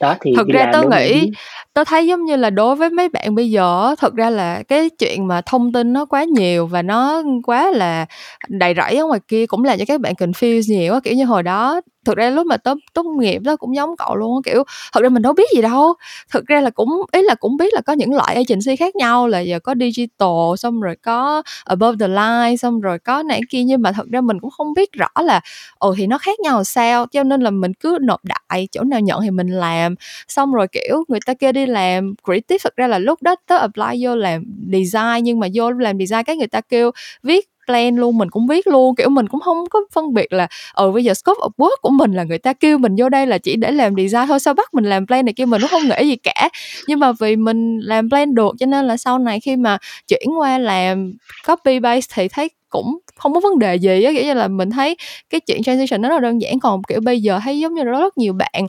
Đó 0.00 0.16
thì 0.20 0.32
Thực 0.36 0.48
ra 0.48 0.70
tớ 0.72 0.82
mới 0.82 1.10
nghĩ 1.10 1.30
tớ 1.74 1.84
thấy 1.84 2.06
giống 2.06 2.24
như 2.24 2.36
là 2.36 2.50
đối 2.50 2.76
với 2.76 2.90
mấy 2.90 3.08
bạn 3.08 3.34
bây 3.34 3.50
giờ 3.50 3.94
thực 3.98 4.14
ra 4.14 4.30
là 4.30 4.62
cái 4.68 4.90
chuyện 4.90 5.26
mà 5.26 5.40
thông 5.40 5.72
tin 5.72 5.92
nó 5.92 6.04
quá 6.04 6.24
nhiều 6.24 6.66
và 6.66 6.82
nó 6.82 7.22
quá 7.46 7.70
là 7.70 8.06
đầy 8.48 8.74
rẫy 8.76 8.96
ở 8.96 9.06
ngoài 9.06 9.20
kia 9.28 9.46
cũng 9.46 9.64
làm 9.64 9.78
cho 9.78 9.84
các 9.88 10.00
bạn 10.00 10.14
confuse 10.14 10.74
nhiều 10.74 10.94
á. 10.94 11.00
Kiểu 11.04 11.14
như 11.14 11.24
hồi 11.24 11.42
đó 11.42 11.80
thực 12.04 12.16
ra 12.16 12.30
lúc 12.30 12.46
mà 12.46 12.56
tớ 12.56 12.74
tốt 12.94 13.02
nghiệp 13.18 13.38
đó 13.42 13.56
cũng 13.56 13.74
giống 13.76 13.96
cậu 13.98 14.16
luôn 14.16 14.42
kiểu, 14.42 14.64
thực 14.94 15.02
ra 15.02 15.08
mình 15.08 15.22
đâu 15.22 15.32
biết 15.32 15.44
gì 15.54 15.62
đâu. 15.62 15.94
Thực 16.32 16.46
ra 16.46 16.60
là 16.60 16.70
cũng 16.70 16.88
ý 17.12 17.22
là 17.22 17.34
cũng 17.34 17.56
biết 17.56 17.74
là 17.74 17.80
có 17.80 17.92
những 17.92 18.14
loại 18.14 18.34
agency 18.34 18.76
khác 18.76 18.96
nhau 18.96 19.28
là 19.28 19.40
giờ 19.40 19.58
có 19.60 19.74
digital, 19.80 20.28
xong 20.56 20.80
rồi 20.80 20.96
có 21.02 21.42
above 21.64 21.96
the 22.00 22.08
line, 22.08 22.56
xong 22.56 22.80
rồi 22.80 22.98
có 22.98 23.22
này 23.22 23.40
kia 23.50 23.62
nhưng 23.64 23.82
mà 23.82 23.92
thật 23.92 24.06
ra 24.12 24.20
mình 24.20 24.40
cũng 24.40 24.50
không 24.50 24.74
biết 24.74 24.92
rõ 24.92 25.08
là, 25.24 25.40
ồ 25.78 25.94
thì 25.98 26.06
nó 26.06 26.18
khác 26.18 26.40
nhau 26.40 26.64
sao, 26.64 27.06
cho 27.12 27.22
nên 27.22 27.40
là 27.40 27.50
mình 27.50 27.72
cứ 27.74 27.98
nộp 28.02 28.20
đại, 28.24 28.68
chỗ 28.72 28.82
nào 28.84 29.00
nhận 29.00 29.20
thì 29.22 29.30
mình 29.30 29.48
làm. 29.48 29.94
Xong 30.28 30.52
rồi, 30.54 30.66
kiểu, 30.72 31.04
người 31.08 31.20
ta 31.26 31.34
kêu 31.34 31.52
đi 31.52 31.66
làm 31.66 32.14
creative, 32.24 32.58
thực 32.64 32.76
ra 32.76 32.86
là 32.86 32.98
lúc 32.98 33.22
đó 33.22 33.34
tớ 33.46 33.56
apply 33.56 34.04
vô 34.06 34.16
làm 34.16 34.44
design 34.72 35.22
nhưng 35.24 35.40
mà 35.40 35.46
vô 35.54 35.70
làm 35.70 35.98
design 35.98 36.22
cái 36.24 36.36
người 36.36 36.46
ta 36.48 36.60
kêu 36.60 36.90
viết 37.22 37.48
plan 37.70 37.96
luôn, 37.96 38.18
mình 38.18 38.30
cũng 38.30 38.46
viết 38.46 38.66
luôn, 38.66 38.94
kiểu, 38.96 39.08
mình 39.10 39.28
cũng 39.28 39.40
không 39.40 39.64
có 39.70 39.80
phân 39.92 40.14
biệt 40.14 40.32
là, 40.32 40.48
ừ, 40.74 40.90
bây 40.92 41.04
giờ 41.04 41.14
scope 41.14 41.38
of 41.40 41.50
work 41.58 41.76
của 41.82 41.90
mình 41.90 42.12
là 42.12 42.24
người 42.24 42.38
ta 42.38 42.52
kêu 42.52 42.78
mình 42.78 42.94
vô 42.98 43.08
đây 43.08 43.26
là 43.26 43.38
chỉ 43.38 43.56
để 43.56 43.70
làm 43.70 43.94
design 43.96 44.26
thôi, 44.28 44.40
sao 44.40 44.54
bắt 44.54 44.74
mình 44.74 44.84
làm 44.84 45.06
plan 45.06 45.24
này 45.24 45.32
kia, 45.36 45.44
mình 45.44 45.60
cũng 45.60 45.70
không 45.70 45.82
nghĩ 45.88 46.08
gì 46.08 46.16
cả. 46.16 46.48
Nhưng 46.86 46.98
mà 47.00 47.12
vì 47.20 47.36
mình 47.36 47.78
làm 47.78 48.10
plan 48.10 48.34
được 48.34 48.54
cho 48.58 48.66
nên 48.66 48.86
là 48.86 48.96
sau 48.96 49.18
này 49.18 49.40
khi 49.40 49.56
mà 49.56 49.78
chuyển 50.08 50.28
qua 50.38 50.58
làm 50.58 51.12
copy 51.48 51.78
base 51.80 52.06
thì 52.14 52.28
thấy 52.28 52.48
cũng 52.68 52.98
không 53.20 53.34
có 53.34 53.40
vấn 53.40 53.58
đề 53.58 53.74
gì 53.76 54.02
á, 54.04 54.12
kiểu 54.14 54.24
như 54.24 54.34
là, 54.34 54.48
mình 54.48 54.70
thấy 54.70 54.96
cái 55.30 55.40
chuyện 55.40 55.62
transition 55.62 56.02
nó 56.02 56.08
rất 56.08 56.14
là 56.14 56.20
đơn 56.20 56.40
giản. 56.42 56.60
Còn, 56.60 56.82
kiểu, 56.88 57.00
bây 57.00 57.20
giờ 57.22 57.40
thấy 57.44 57.58
giống 57.60 57.74
như 57.74 57.82
là 57.84 57.90
rất 58.00 58.18
nhiều 58.18 58.32
bạn, 58.32 58.66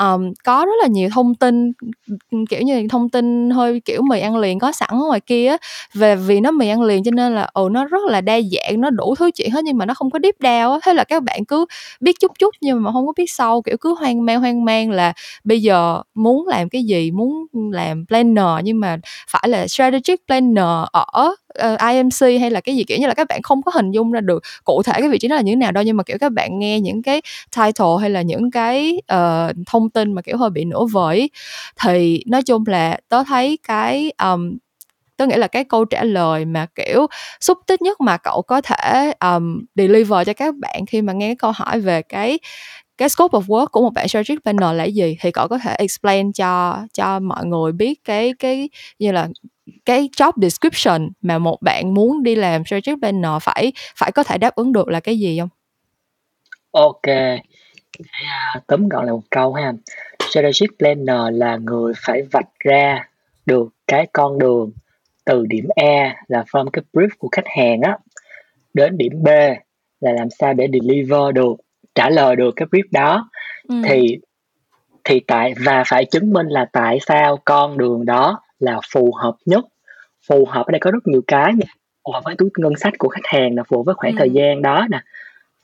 um, 0.00 0.32
có 0.44 0.64
rất 0.66 0.72
là 0.82 0.86
nhiều 0.88 1.08
thông 1.14 1.34
tin, 1.34 1.72
kiểu 2.50 2.62
như, 2.62 2.86
thông 2.90 3.08
tin 3.10 3.50
hơi, 3.50 3.80
kiểu, 3.84 4.02
mì 4.02 4.20
ăn 4.20 4.36
liền 4.36 4.58
có 4.58 4.72
sẵn 4.72 4.88
ở 4.92 4.96
ngoài 5.06 5.20
kia 5.20 5.46
á, 5.48 5.56
vì 6.26 6.40
nó 6.40 6.50
mì 6.50 6.68
ăn 6.68 6.82
liền 6.82 7.04
cho 7.04 7.10
nên 7.14 7.34
là, 7.34 7.48
ừ, 7.54 7.68
nó 7.72 7.84
rất 7.84 8.02
là 8.08 8.20
đa 8.20 8.40
dạng, 8.52 8.80
nó 8.80 8.90
đủ 8.90 9.14
thứ 9.18 9.30
chuyện 9.34 9.50
hết 9.50 9.64
nhưng 9.64 9.78
mà 9.78 9.86
nó 9.86 9.94
không 9.94 10.10
có 10.10 10.18
deep 10.22 10.34
down 10.40 10.72
á. 10.72 10.78
Thế 10.84 10.94
là 10.94 11.04
các 11.04 11.22
bạn 11.22 11.44
cứ 11.44 11.66
biết 12.00 12.16
chút 12.20 12.32
chút 12.38 12.54
nhưng 12.60 12.82
mà 12.82 12.92
không 12.92 13.06
có 13.06 13.12
biết 13.16 13.30
sâu, 13.30 13.62
kiểu, 13.62 13.76
cứ 13.80 13.94
hoang 14.00 14.24
mang, 14.26 14.40
hoang 14.40 14.64
mang 14.64 14.90
là 14.90 15.12
bây 15.44 15.62
giờ 15.62 16.02
muốn 16.14 16.48
làm 16.48 16.68
cái 16.68 16.84
gì, 16.84 17.10
muốn 17.10 17.46
làm 17.72 18.06
planner 18.06 18.46
nhưng 18.64 18.80
mà 18.80 18.96
phải 19.30 19.48
là 19.48 19.66
strategic 19.68 20.26
planner 20.26 20.64
ở, 20.92 21.34
Ờ, 21.54 21.72
uh, 21.74 21.80
IMC 21.80 22.38
hay 22.40 22.50
là 22.50 22.60
cái 22.60 22.76
gì, 22.76 22.84
kiểu 22.84 22.98
như 22.98 23.06
là, 23.06 23.14
các 23.14 23.26
bạn 23.28 23.42
không 23.42 23.62
có 23.62 23.72
hình 23.74 23.90
dung 23.90 24.12
ra 24.12 24.20
được 24.20 24.42
cụ 24.64 24.82
thể 24.82 24.92
cái 25.00 25.08
vị 25.08 25.18
trí 25.18 25.28
đó 25.28 25.36
là 25.36 25.42
như 25.42 25.52
thế 25.52 25.56
nào 25.56 25.72
đâu. 25.72 25.84
Nhưng 25.84 25.96
mà, 25.96 26.02
kiểu, 26.02 26.16
các 26.20 26.32
bạn 26.32 26.58
nghe 26.58 26.80
những 26.80 27.02
cái 27.02 27.22
title 27.56 27.86
hay 28.00 28.10
là 28.10 28.22
những 28.22 28.50
cái, 28.50 29.02
uh, 29.14 29.56
thông 29.66 29.90
tin 29.90 30.12
mà, 30.12 30.22
kiểu, 30.22 30.36
hơi 30.36 30.50
bị 30.50 30.64
nổ 30.64 30.86
vời. 30.86 31.30
Thì 31.82 32.22
nói 32.26 32.42
chung 32.42 32.64
là 32.66 32.98
tớ 33.08 33.22
thấy 33.28 33.58
cái, 33.68 34.12
um, 34.22 34.56
tớ 35.16 35.26
nghĩ 35.26 35.36
là 35.36 35.48
cái 35.48 35.64
câu 35.64 35.84
trả 35.84 36.04
lời 36.04 36.44
mà, 36.44 36.66
kiểu, 36.74 37.06
xúc 37.40 37.58
tích 37.66 37.82
nhất 37.82 38.00
mà 38.02 38.16
cậu 38.18 38.42
có 38.42 38.60
thể, 38.60 39.12
um, 39.20 39.60
deliver 39.76 40.26
cho 40.28 40.32
các 40.34 40.56
bạn 40.56 40.86
khi 40.86 41.02
mà 41.02 41.12
nghe 41.12 41.28
cái 41.28 41.36
câu 41.36 41.52
hỏi 41.56 41.80
về 41.80 42.02
cái 42.02 42.38
cái 42.98 43.08
scope 43.08 43.38
of 43.38 43.42
work 43.46 43.66
của 43.66 43.82
một 43.82 43.90
bạn 43.94 44.08
strategic 44.08 44.44
planner 44.44 44.76
là 44.78 44.84
gì 44.84 45.16
thì 45.20 45.30
cậu 45.32 45.48
có 45.48 45.58
thể 45.58 45.74
explain 45.78 46.32
cho 46.32 46.78
cho 46.94 47.20
mọi 47.20 47.46
người 47.46 47.72
biết 47.72 48.00
cái 48.04 48.34
cái 48.38 48.68
như 48.98 49.12
là 49.12 49.28
cái 49.84 50.08
job 50.16 50.32
description 50.36 51.10
mà 51.22 51.38
một 51.38 51.62
bạn 51.62 51.94
muốn 51.94 52.22
đi 52.22 52.34
làm 52.34 52.64
strategic 52.64 53.00
planner 53.00 53.32
phải 53.42 53.72
phải 53.96 54.12
có 54.12 54.22
thể 54.22 54.38
đáp 54.38 54.54
ứng 54.54 54.72
được 54.72 54.88
là 54.88 55.00
cái 55.00 55.18
gì 55.18 55.38
không? 55.38 55.48
Ok, 56.70 57.06
à, 58.10 58.60
tóm 58.66 58.88
gọn 58.88 59.06
là 59.06 59.12
một 59.12 59.22
câu 59.30 59.52
ha. 59.52 59.72
Strategic 60.30 60.78
planner 60.78 61.20
là 61.32 61.56
người 61.56 61.92
phải 61.96 62.22
vạch 62.32 62.58
ra 62.58 63.08
được 63.46 63.68
cái 63.86 64.06
con 64.12 64.38
đường 64.38 64.70
từ 65.24 65.46
điểm 65.46 65.68
A 65.76 66.16
là 66.28 66.44
from 66.52 66.70
cái 66.70 66.82
brief 66.92 67.08
của 67.18 67.28
khách 67.32 67.46
hàng 67.46 67.80
á 67.80 67.98
đến 68.74 68.98
điểm 68.98 69.22
B 69.22 69.28
là 70.00 70.12
làm 70.12 70.30
sao 70.30 70.54
để 70.54 70.68
deliver 70.72 71.34
được 71.34 71.54
trả 71.94 72.10
lời 72.10 72.36
được 72.36 72.50
cái 72.56 72.66
brief 72.70 72.84
đó 72.90 73.30
ừ. 73.68 73.74
thì 73.84 74.18
thì 75.04 75.20
tại 75.20 75.54
và 75.64 75.84
phải 75.86 76.04
chứng 76.04 76.32
minh 76.32 76.46
là 76.46 76.66
tại 76.72 76.98
sao 77.06 77.38
con 77.44 77.78
đường 77.78 78.04
đó 78.04 78.40
là 78.58 78.80
phù 78.92 79.12
hợp 79.22 79.36
nhất 79.46 79.64
phù 80.28 80.44
hợp 80.44 80.66
ở 80.66 80.70
đây 80.72 80.80
có 80.80 80.90
rất 80.90 81.06
nhiều 81.06 81.22
cái 81.26 81.54
nha 81.54 81.66
phù 82.04 82.12
hợp 82.12 82.20
với 82.24 82.34
túi 82.38 82.50
ngân 82.56 82.76
sách 82.76 82.94
của 82.98 83.08
khách 83.08 83.24
hàng 83.24 83.54
là 83.54 83.62
phù 83.62 83.76
hợp 83.76 83.82
với 83.86 83.94
khoảng 83.94 84.12
ừ. 84.12 84.16
thời 84.18 84.30
gian 84.30 84.62
đó 84.62 84.86
nè 84.90 85.00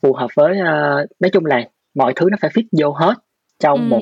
phù 0.03 0.13
hợp 0.13 0.31
với 0.35 0.53
uh, 0.53 1.11
nói 1.21 1.31
chung 1.33 1.47
là 1.47 1.69
mọi 1.95 2.13
thứ 2.17 2.29
nó 2.31 2.37
phải 2.41 2.51
fit 2.51 2.65
vô 2.81 2.91
hết 2.91 3.15
trong 3.59 3.81
ừ. 3.81 3.85
một 3.89 4.01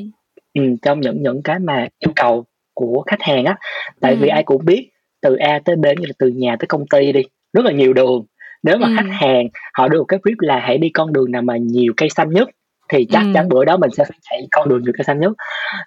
ừ, 0.54 0.62
trong 0.82 1.00
những 1.00 1.22
những 1.22 1.42
cái 1.42 1.58
mà 1.58 1.86
yêu 1.98 2.12
cầu 2.16 2.44
của 2.74 3.04
khách 3.06 3.22
hàng 3.22 3.44
á 3.44 3.56
tại 4.00 4.12
ừ. 4.12 4.18
vì 4.20 4.28
ai 4.28 4.42
cũng 4.42 4.64
biết 4.64 4.90
từ 5.22 5.36
A 5.36 5.60
tới 5.64 5.76
B 5.76 5.84
như 5.84 6.06
là 6.06 6.12
từ 6.18 6.28
nhà 6.28 6.56
tới 6.58 6.66
công 6.66 6.86
ty 6.86 7.12
đi 7.12 7.22
rất 7.52 7.64
là 7.64 7.72
nhiều 7.72 7.92
đường 7.92 8.24
nếu 8.62 8.78
mà 8.78 8.86
ừ. 8.86 8.94
khách 8.96 9.10
hàng 9.10 9.48
họ 9.74 9.88
được 9.88 10.04
cái 10.08 10.20
brief 10.22 10.36
là 10.38 10.60
hãy 10.60 10.78
đi 10.78 10.88
con 10.88 11.12
đường 11.12 11.30
nào 11.30 11.42
mà 11.42 11.56
nhiều 11.56 11.92
cây 11.96 12.08
xanh 12.10 12.30
nhất 12.30 12.48
thì 12.88 13.06
chắc 13.10 13.22
ừ. 13.22 13.30
chắn 13.34 13.48
bữa 13.48 13.64
đó 13.64 13.76
mình 13.76 13.90
sẽ 13.90 14.04
phải 14.04 14.18
chạy 14.30 14.48
con 14.52 14.68
đường 14.68 14.82
nhiều 14.82 14.92
cây 14.98 15.04
xanh 15.04 15.20
nhất 15.20 15.32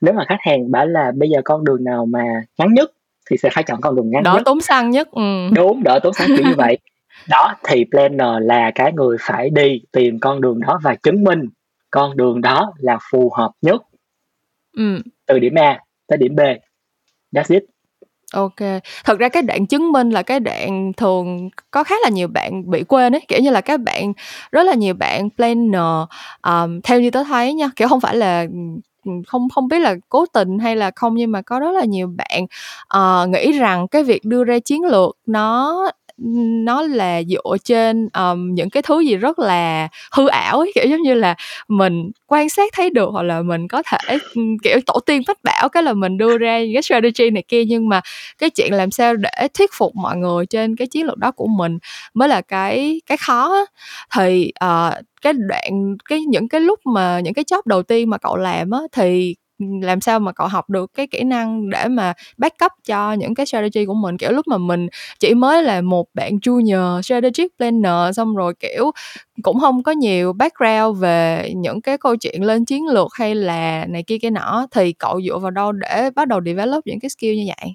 nếu 0.02 0.14
mà 0.14 0.26
khách 0.28 0.40
hàng 0.40 0.72
bảo 0.72 0.86
là 0.86 1.12
bây 1.16 1.30
giờ 1.30 1.42
con 1.46 1.64
đường 1.66 1.84
nào 1.84 2.06
mà 2.06 2.24
ngắn 2.58 2.74
nhất 2.74 2.92
thì 3.32 3.38
sẽ 3.38 3.50
phải 3.54 3.64
chọn 3.64 3.82
con 3.82 3.96
đường 3.96 4.12
ngắn 4.12 4.24
đỡ 4.24 4.34
nhất 4.34 4.42
tốn 4.46 4.62
xăng 4.62 4.90
nhất 4.90 5.12
ừ. 5.12 5.50
đúng 5.56 5.84
đỡ 5.84 6.00
tốn 6.04 6.14
xăng 6.14 6.28
kiểu 6.28 6.46
như 6.46 6.54
vậy 6.58 6.78
đó 7.30 7.56
thì 7.64 7.86
planner 7.92 8.30
là 8.42 8.72
cái 8.76 8.94
người 8.94 9.18
phải 9.20 9.50
đi 9.50 9.82
tìm 9.92 10.20
con 10.20 10.42
đường 10.42 10.60
đó 10.60 10.80
và 10.84 10.96
chứng 10.96 11.24
minh 11.24 11.50
con 11.92 12.18
đường 12.18 12.42
đó 12.42 12.74
là 12.78 12.98
phù 13.12 13.32
hợp 13.38 13.52
nhất 13.62 13.82
ừ. 14.78 15.02
từ 15.26 15.40
điểm 15.40 15.56
A 15.56 15.80
tới 16.08 16.18
điểm 16.18 16.36
B 16.36 16.40
that's 17.32 17.54
it 17.54 17.64
OK. 18.34 18.82
Thật 19.06 19.20
ra 19.20 19.30
cái 19.30 19.44
đoạn 19.44 19.66
chứng 19.68 19.92
minh 19.92 20.10
là 20.10 20.24
cái 20.24 20.40
đoạn 20.40 20.94
thường 20.98 21.50
có 21.72 21.84
khá 21.84 21.96
là 22.04 22.10
nhiều 22.10 22.28
bạn 22.28 22.70
bị 22.70 22.84
quên 22.84 23.16
ấy, 23.16 23.22
kiểu 23.28 23.40
như 23.42 23.50
là, 23.50 23.62
các 23.62 23.80
bạn 23.80 24.14
rất 24.52 24.64
là 24.64 24.74
nhiều 24.74 24.94
bạn 24.94 25.30
planner, 25.30 26.08
ờm, 26.42 26.82
theo 26.82 27.02
như 27.02 27.12
tớ 27.12 27.24
thấy 27.24 27.54
nha, 27.54 27.70
kiểu, 27.76 27.88
không 27.88 28.02
phải 28.02 28.16
là, 28.16 28.46
không 29.28 29.50
không 29.50 29.68
biết 29.68 29.80
là 29.80 29.96
cố 30.10 30.26
tình 30.34 30.60
hay 30.60 30.76
là 30.76 30.92
không 30.96 31.16
nhưng 31.16 31.32
mà 31.32 31.42
có 31.42 31.60
rất 31.60 31.72
là 31.72 31.86
nhiều 31.86 32.08
bạn, 32.18 32.44
uh, 32.98 33.30
nghĩ 33.30 33.52
rằng 33.60 33.88
cái 33.88 34.04
việc 34.04 34.26
đưa 34.26 34.44
ra 34.44 34.60
chiến 34.60 34.84
lược 34.86 35.18
nó 35.26 35.76
nó 36.66 36.82
là 36.82 37.24
dựa 37.24 37.58
trên 37.64 38.10
um, 38.14 38.54
những 38.54 38.70
cái 38.70 38.84
thứ 38.84 39.00
gì 39.00 39.16
rất 39.16 39.40
là 39.40 39.88
hư 40.12 40.28
ảo 40.28 40.60
ấy, 40.60 40.72
kiểu 40.76 40.86
giống 40.90 41.02
như 41.02 41.14
là 41.14 41.36
mình 41.68 42.12
quan 42.28 42.50
sát 42.50 42.72
thấy 42.74 42.90
được 42.90 43.10
hoặc 43.12 43.24
là 43.24 43.42
mình 43.42 43.68
có 43.68 43.84
thể 43.92 44.18
kiểu 44.64 44.80
tổ 44.86 45.00
tiên 45.06 45.24
phát 45.28 45.38
bảo 45.44 45.70
cái 45.70 45.84
là 45.84 45.94
mình 45.94 46.18
đưa 46.18 46.38
ra 46.38 46.60
cái 46.74 46.82
strategy 46.82 47.30
này 47.30 47.44
kia. 47.48 47.66
Nhưng 47.66 47.90
mà 47.90 48.02
cái 48.38 48.50
chuyện 48.50 48.74
làm 48.74 48.92
sao 48.92 49.16
để 49.16 49.48
thuyết 49.54 49.70
phục 49.74 49.96
mọi 49.96 50.18
người 50.18 50.46
trên 50.46 50.76
cái 50.76 50.88
chiến 50.88 51.06
lược 51.06 51.18
đó 51.18 51.32
của 51.32 51.48
mình 51.48 51.78
mới 52.14 52.28
là 52.30 52.42
cái 52.42 53.02
cái 53.06 53.18
khó 53.18 53.66
thì 54.16 54.52
uh, 54.66 54.94
cái 55.22 55.34
đoạn 55.34 55.98
cái 56.10 56.20
những 56.22 56.50
cái 56.50 56.62
lúc 56.62 56.80
mà 56.86 57.20
những 57.20 57.34
cái 57.34 57.46
job 57.52 57.62
đầu 57.66 57.84
tiên 57.84 58.10
mà 58.10 58.18
cậu 58.18 58.38
làm 58.38 58.72
á 58.72 58.80
thì 58.92 59.36
làm 59.82 60.02
sao 60.02 60.20
mà 60.20 60.32
cậu 60.32 60.48
học 60.48 60.70
được 60.70 60.92
cái 60.94 61.08
kỹ 61.08 61.24
năng 61.24 61.70
để 61.70 61.88
mà 61.88 62.14
backup 62.38 62.72
cho 62.88 63.14
những 63.14 63.36
cái 63.36 63.46
strategy 63.46 63.86
của 63.86 63.94
mình? 63.94 64.18
Kiểu, 64.18 64.32
lúc 64.32 64.48
mà 64.48 64.58
mình 64.58 64.88
chỉ 65.20 65.34
mới 65.34 65.64
là 65.64 65.82
một 65.82 66.06
bạn 66.14 66.38
junior 66.38 67.02
strategic 67.02 67.58
planner 67.58 68.18
xong 68.18 68.36
rồi, 68.36 68.54
kiểu, 68.60 68.92
cũng 69.44 69.60
không 69.60 69.84
có 69.84 69.92
nhiều 69.92 70.34
background 70.34 71.00
về 71.02 71.52
những 71.56 71.82
cái 71.82 71.98
câu 71.98 72.16
chuyện 72.16 72.44
lên 72.44 72.66
chiến 72.66 72.88
lược 72.88 73.08
hay 73.14 73.36
là 73.36 73.86
này 73.90 74.04
kia, 74.04 74.18
cái 74.22 74.32
nọ, 74.32 74.68
thì 74.72 74.94
cậu 74.94 75.22
dựa 75.22 75.38
vào 75.38 75.52
đâu 75.52 75.72
để 75.72 76.10
bắt 76.16 76.28
đầu 76.28 76.40
develop 76.46 76.86
những 76.88 77.00
cái 77.00 77.10
skill 77.10 77.36
như 77.36 77.46
vậy? 77.62 77.74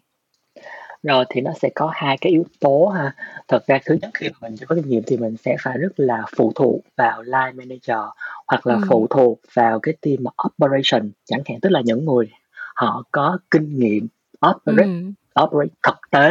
Rồi 1.02 1.24
thì 1.28 1.40
nó 1.40 1.52
sẽ 1.62 1.70
có 1.74 1.90
hai 1.94 2.18
cái 2.20 2.32
yếu 2.32 2.44
tố 2.60 2.86
ha. 2.86 3.14
Thật 3.48 3.66
ra 3.66 3.78
thứ 3.86 3.98
nhất 4.02 4.10
khi 4.14 4.28
mà 4.28 4.48
mình 4.48 4.56
chưa 4.56 4.66
có 4.66 4.74
kinh 4.74 4.88
nghiệm 4.88 5.02
thì 5.06 5.16
mình 5.16 5.36
sẽ 5.36 5.56
phải 5.60 5.78
rất 5.78 6.00
là 6.00 6.24
phụ 6.36 6.52
thuộc 6.54 6.80
vào 6.96 7.22
line 7.22 7.52
manager 7.54 7.98
hoặc 8.46 8.66
là 8.66 8.74
Ừm. 8.74 8.82
phụ 8.88 9.06
thuộc 9.10 9.40
vào 9.54 9.80
cái 9.80 9.94
team 10.00 10.18
operation 10.46 11.10
chẳng 11.24 11.40
hạn, 11.48 11.60
tức 11.60 11.68
là 11.72 11.80
những 11.84 12.04
người 12.04 12.26
họ 12.74 13.02
có 13.12 13.38
kinh 13.50 13.78
nghiệm 13.78 14.08
operate 14.50 14.88
Ừm. 14.88 15.14
operate 15.44 15.74
thực 15.82 15.96
tế 16.10 16.30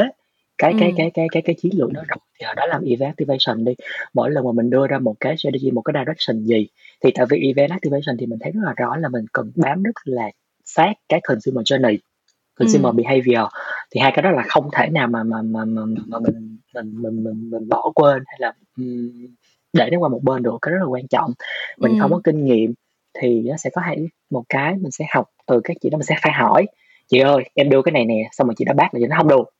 cái 0.57 0.73
cái 0.79 0.93
cái 0.97 1.11
cái 1.13 1.27
cái 1.31 1.41
cái 1.41 1.55
chiến 1.61 1.71
lược 1.75 1.93
đó 1.93 2.01
rồi 2.07 2.17
thì 2.39 2.45
họ 2.45 2.53
đã 2.53 2.67
làm 2.67 2.83
event 2.83 3.15
activation 3.17 3.65
đi. 3.65 3.75
Mỗi 4.13 4.31
lần 4.31 4.45
mà 4.45 4.51
mình 4.51 4.69
đưa 4.69 4.87
ra 4.87 4.99
một 4.99 5.15
cái 5.19 5.37
strategy, 5.37 5.71
một 5.71 5.81
cái 5.81 5.93
direction 6.05 6.45
gì 6.45 6.67
thì 7.03 7.11
tại 7.15 7.25
vì 7.29 7.47
event 7.47 7.71
activation 7.71 8.17
thì 8.19 8.25
mình 8.25 8.39
thấy 8.39 8.51
rất 8.51 8.61
là 8.63 8.73
rõ 8.77 8.95
là 8.95 9.09
mình 9.09 9.25
cần 9.33 9.51
bám 9.55 9.83
rất 9.83 9.95
là 10.03 10.31
sát 10.65 10.93
cái 11.09 11.19
consumer 11.23 11.63
journey 11.63 11.97
consumer 12.55 12.85
ừ. 12.85 12.91
behavior 12.91 13.47
thì 13.91 14.01
hai 14.01 14.11
cái 14.15 14.23
đó 14.23 14.31
là 14.31 14.43
không 14.47 14.69
thể 14.73 14.89
nào 14.89 15.07
mà 15.07 15.23
mà 15.23 15.41
mà 15.41 15.65
mà, 15.65 15.85
mà 16.07 16.19
mình, 16.19 16.57
mình 16.73 17.01
mình 17.01 17.23
mình 17.23 17.49
mình 17.49 17.69
bỏ 17.69 17.91
quên 17.95 18.23
hay 18.27 18.37
là 18.39 18.53
để 19.73 19.89
nó 19.91 19.99
qua 19.99 20.09
một 20.09 20.19
bên 20.23 20.43
được 20.43 20.57
cái 20.61 20.71
rất 20.71 20.79
là 20.79 20.87
quan 20.87 21.07
trọng 21.07 21.31
mình 21.77 21.91
ừ. 21.91 21.97
không 22.01 22.11
có 22.11 22.21
kinh 22.23 22.45
nghiệm 22.45 22.73
thì 23.19 23.41
nó 23.41 23.57
sẽ 23.57 23.69
có 23.73 23.81
hai 23.81 23.97
một 24.29 24.43
cái 24.49 24.75
mình 24.75 24.91
sẽ 24.91 25.05
học 25.13 25.25
từ 25.47 25.61
các 25.63 25.77
chị 25.81 25.89
đó 25.89 25.97
mình 25.97 26.05
sẽ 26.05 26.15
phải 26.23 26.31
hỏi 26.31 26.65
chị 27.07 27.19
ơi 27.19 27.43
em 27.53 27.69
đưa 27.69 27.81
cái 27.81 27.91
này 27.91 28.05
nè 28.05 28.29
xong 28.31 28.47
rồi 28.47 28.55
chị 28.57 28.65
đã 28.65 28.73
bác 28.73 28.93
là 28.93 28.99
chị 28.99 29.05
nó 29.09 29.15
không 29.17 29.27
được 29.27 29.55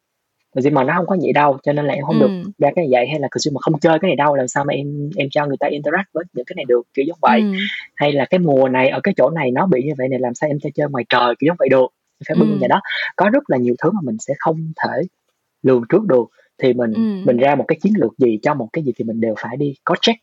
consumer 0.55 0.87
nó 0.87 0.93
không 0.97 1.05
có 1.07 1.17
vậy 1.21 1.33
đâu 1.33 1.57
cho 1.63 1.73
nên 1.73 1.85
là 1.85 1.93
em 1.93 2.03
không 2.03 2.19
ừ. 2.19 2.27
được 2.27 2.51
ra 2.57 2.69
cái 2.75 2.85
này 2.85 2.87
vậy 2.91 3.07
hay 3.07 3.19
là 3.19 3.27
consumer 3.31 3.57
không 3.61 3.79
chơi 3.79 3.99
cái 3.99 4.09
này 4.09 4.15
đâu 4.15 4.35
làm 4.35 4.47
sao 4.47 4.65
mà 4.65 4.73
em 4.73 5.09
em 5.17 5.27
cho 5.31 5.45
người 5.45 5.57
ta 5.59 5.67
interact 5.67 6.13
với 6.13 6.23
những 6.33 6.45
cái 6.45 6.53
này 6.55 6.65
được 6.67 6.81
kiểu 6.93 7.05
giống 7.07 7.17
vậy 7.21 7.39
ừ. 7.39 7.51
hay 7.95 8.11
là 8.11 8.25
cái 8.25 8.39
mùa 8.39 8.69
này 8.69 8.89
ở 8.89 8.99
cái 9.03 9.13
chỗ 9.17 9.29
này 9.29 9.51
nó 9.51 9.65
bị 9.65 9.83
như 9.83 9.93
vậy 9.97 10.07
này 10.09 10.19
làm 10.19 10.33
sao 10.33 10.49
em 10.49 10.59
cho 10.63 10.69
chơi 10.75 10.87
ngoài 10.89 11.05
trời 11.09 11.35
kiểu 11.39 11.47
giống 11.47 11.57
vậy 11.59 11.69
được 11.69 11.87
phải 12.27 12.37
bưng 12.39 12.59
ừ. 12.61 12.67
đó 12.69 12.81
có 13.15 13.29
rất 13.29 13.49
là 13.49 13.57
nhiều 13.57 13.75
thứ 13.83 13.91
mà 13.91 13.99
mình 14.03 14.17
sẽ 14.19 14.33
không 14.39 14.71
thể 14.83 15.01
lường 15.63 15.83
trước 15.89 16.03
được 16.03 16.25
thì 16.57 16.73
mình 16.73 16.93
ừ. 16.93 17.01
mình 17.25 17.37
ra 17.37 17.55
một 17.55 17.65
cái 17.67 17.79
chiến 17.81 17.93
lược 17.97 18.17
gì 18.17 18.39
cho 18.41 18.53
một 18.53 18.67
cái 18.73 18.83
gì 18.83 18.91
thì 18.95 19.03
mình 19.03 19.21
đều 19.21 19.33
phải 19.39 19.57
đi 19.57 19.75
có 19.83 19.95
check 20.01 20.19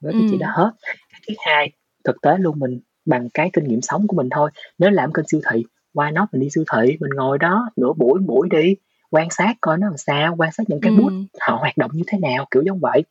với 0.00 0.12
cái 0.12 0.22
ừ. 0.22 0.28
chị 0.30 0.38
đó 0.38 0.48
hết 0.50 0.70
cái 1.12 1.20
thứ 1.28 1.34
hai 1.38 1.72
thực 2.04 2.16
tế 2.22 2.38
luôn 2.38 2.58
mình 2.58 2.80
bằng 3.04 3.28
cái 3.34 3.50
kinh 3.52 3.64
nghiệm 3.64 3.80
sống 3.80 4.06
của 4.06 4.16
mình 4.16 4.28
thôi 4.30 4.50
nếu 4.78 4.90
làm 4.90 5.12
kênh 5.12 5.28
siêu 5.28 5.40
thị 5.52 5.64
why 5.94 6.12
not 6.12 6.28
mình 6.32 6.40
đi 6.40 6.50
siêu 6.50 6.64
thị 6.72 6.96
mình 7.00 7.10
ngồi 7.16 7.38
đó 7.38 7.70
nửa 7.76 7.92
buổi 7.96 8.20
buổi 8.20 8.48
đi 8.50 8.74
quan 9.10 9.30
sát 9.30 9.54
coi 9.60 9.78
nó 9.78 9.86
làm 9.86 9.96
sao 9.96 10.34
quan 10.38 10.52
sát 10.52 10.64
những 10.68 10.80
cái 10.80 10.92
ừ. 10.96 11.02
bút 11.02 11.12
họ 11.40 11.56
hoạt 11.56 11.76
động 11.76 11.90
như 11.94 12.02
thế 12.06 12.18
nào 12.18 12.46
kiểu 12.50 12.62
giống 12.66 12.78
vậy 12.80 13.04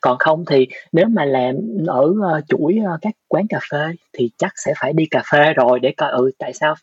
còn 0.00 0.18
không 0.18 0.44
thì 0.50 0.66
nếu 0.92 1.06
mà 1.08 1.24
làm 1.24 1.54
ở 1.86 2.02
uh, 2.02 2.44
chuỗi 2.48 2.78
uh, 2.94 3.00
các 3.02 3.14
quán 3.28 3.46
cà 3.48 3.58
phê 3.70 3.86
thì 4.12 4.30
chắc 4.38 4.52
sẽ 4.56 4.74
phải 4.76 4.92
đi 4.92 5.06
cà 5.10 5.22
phê 5.32 5.52
rồi 5.52 5.80
để 5.80 5.94
coi 5.96 6.10
ừ 6.10 6.30
tại 6.38 6.52
sao 6.52 6.74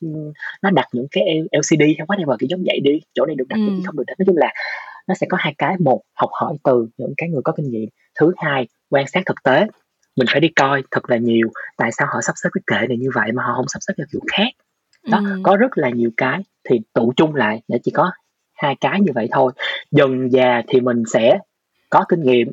nó 0.61 0.69
đặt 0.69 0.87
những 0.93 1.07
cái 1.11 1.23
LCD 1.51 1.81
hay 1.81 2.07
whatever 2.07 2.37
kiểu 2.39 2.47
giống 2.49 2.63
vậy 2.65 2.79
đi 2.83 3.01
chỗ 3.13 3.25
này 3.25 3.35
được 3.35 3.45
đặt 3.49 3.55
ừ. 3.55 3.73
không 3.85 3.97
được 3.97 4.03
đặt 4.07 4.19
nói 4.19 4.25
chung 4.25 4.37
là 4.37 4.53
nó 5.07 5.15
sẽ 5.15 5.27
có 5.29 5.37
hai 5.39 5.55
cái 5.57 5.75
một 5.79 6.01
học 6.15 6.29
hỏi 6.33 6.57
từ 6.63 6.87
những 6.97 7.13
cái 7.17 7.29
người 7.29 7.41
có 7.43 7.53
kinh 7.57 7.69
nghiệm 7.69 7.89
thứ 8.19 8.33
hai 8.37 8.67
quan 8.89 9.07
sát 9.07 9.23
thực 9.25 9.43
tế 9.43 9.65
mình 10.15 10.27
phải 10.31 10.39
đi 10.39 10.47
coi 10.47 10.83
thật 10.91 11.09
là 11.09 11.17
nhiều 11.17 11.47
tại 11.77 11.91
sao 11.91 12.07
họ 12.11 12.21
sắp 12.21 12.33
xếp 12.35 12.49
cái 12.53 12.61
kệ 12.67 12.87
này 12.87 12.97
như 12.97 13.09
vậy 13.13 13.31
mà 13.31 13.43
họ 13.43 13.53
không 13.55 13.67
sắp 13.67 13.79
xếp 13.81 13.93
theo 13.97 14.07
kiểu 14.11 14.21
khác 14.31 14.47
đó 15.11 15.17
ừ. 15.17 15.39
có 15.43 15.55
rất 15.57 15.77
là 15.77 15.89
nhiều 15.89 16.09
cái 16.17 16.41
thì 16.69 16.79
tụ 16.93 17.13
chung 17.15 17.35
lại 17.35 17.61
để 17.67 17.79
chỉ 17.83 17.91
có 17.91 18.11
hai 18.55 18.75
cái 18.81 19.01
như 19.01 19.11
vậy 19.15 19.27
thôi 19.31 19.51
dần 19.91 20.31
già 20.31 20.61
thì 20.67 20.79
mình 20.79 21.03
sẽ 21.13 21.39
có 21.89 22.05
kinh 22.09 22.23
nghiệm 22.23 22.47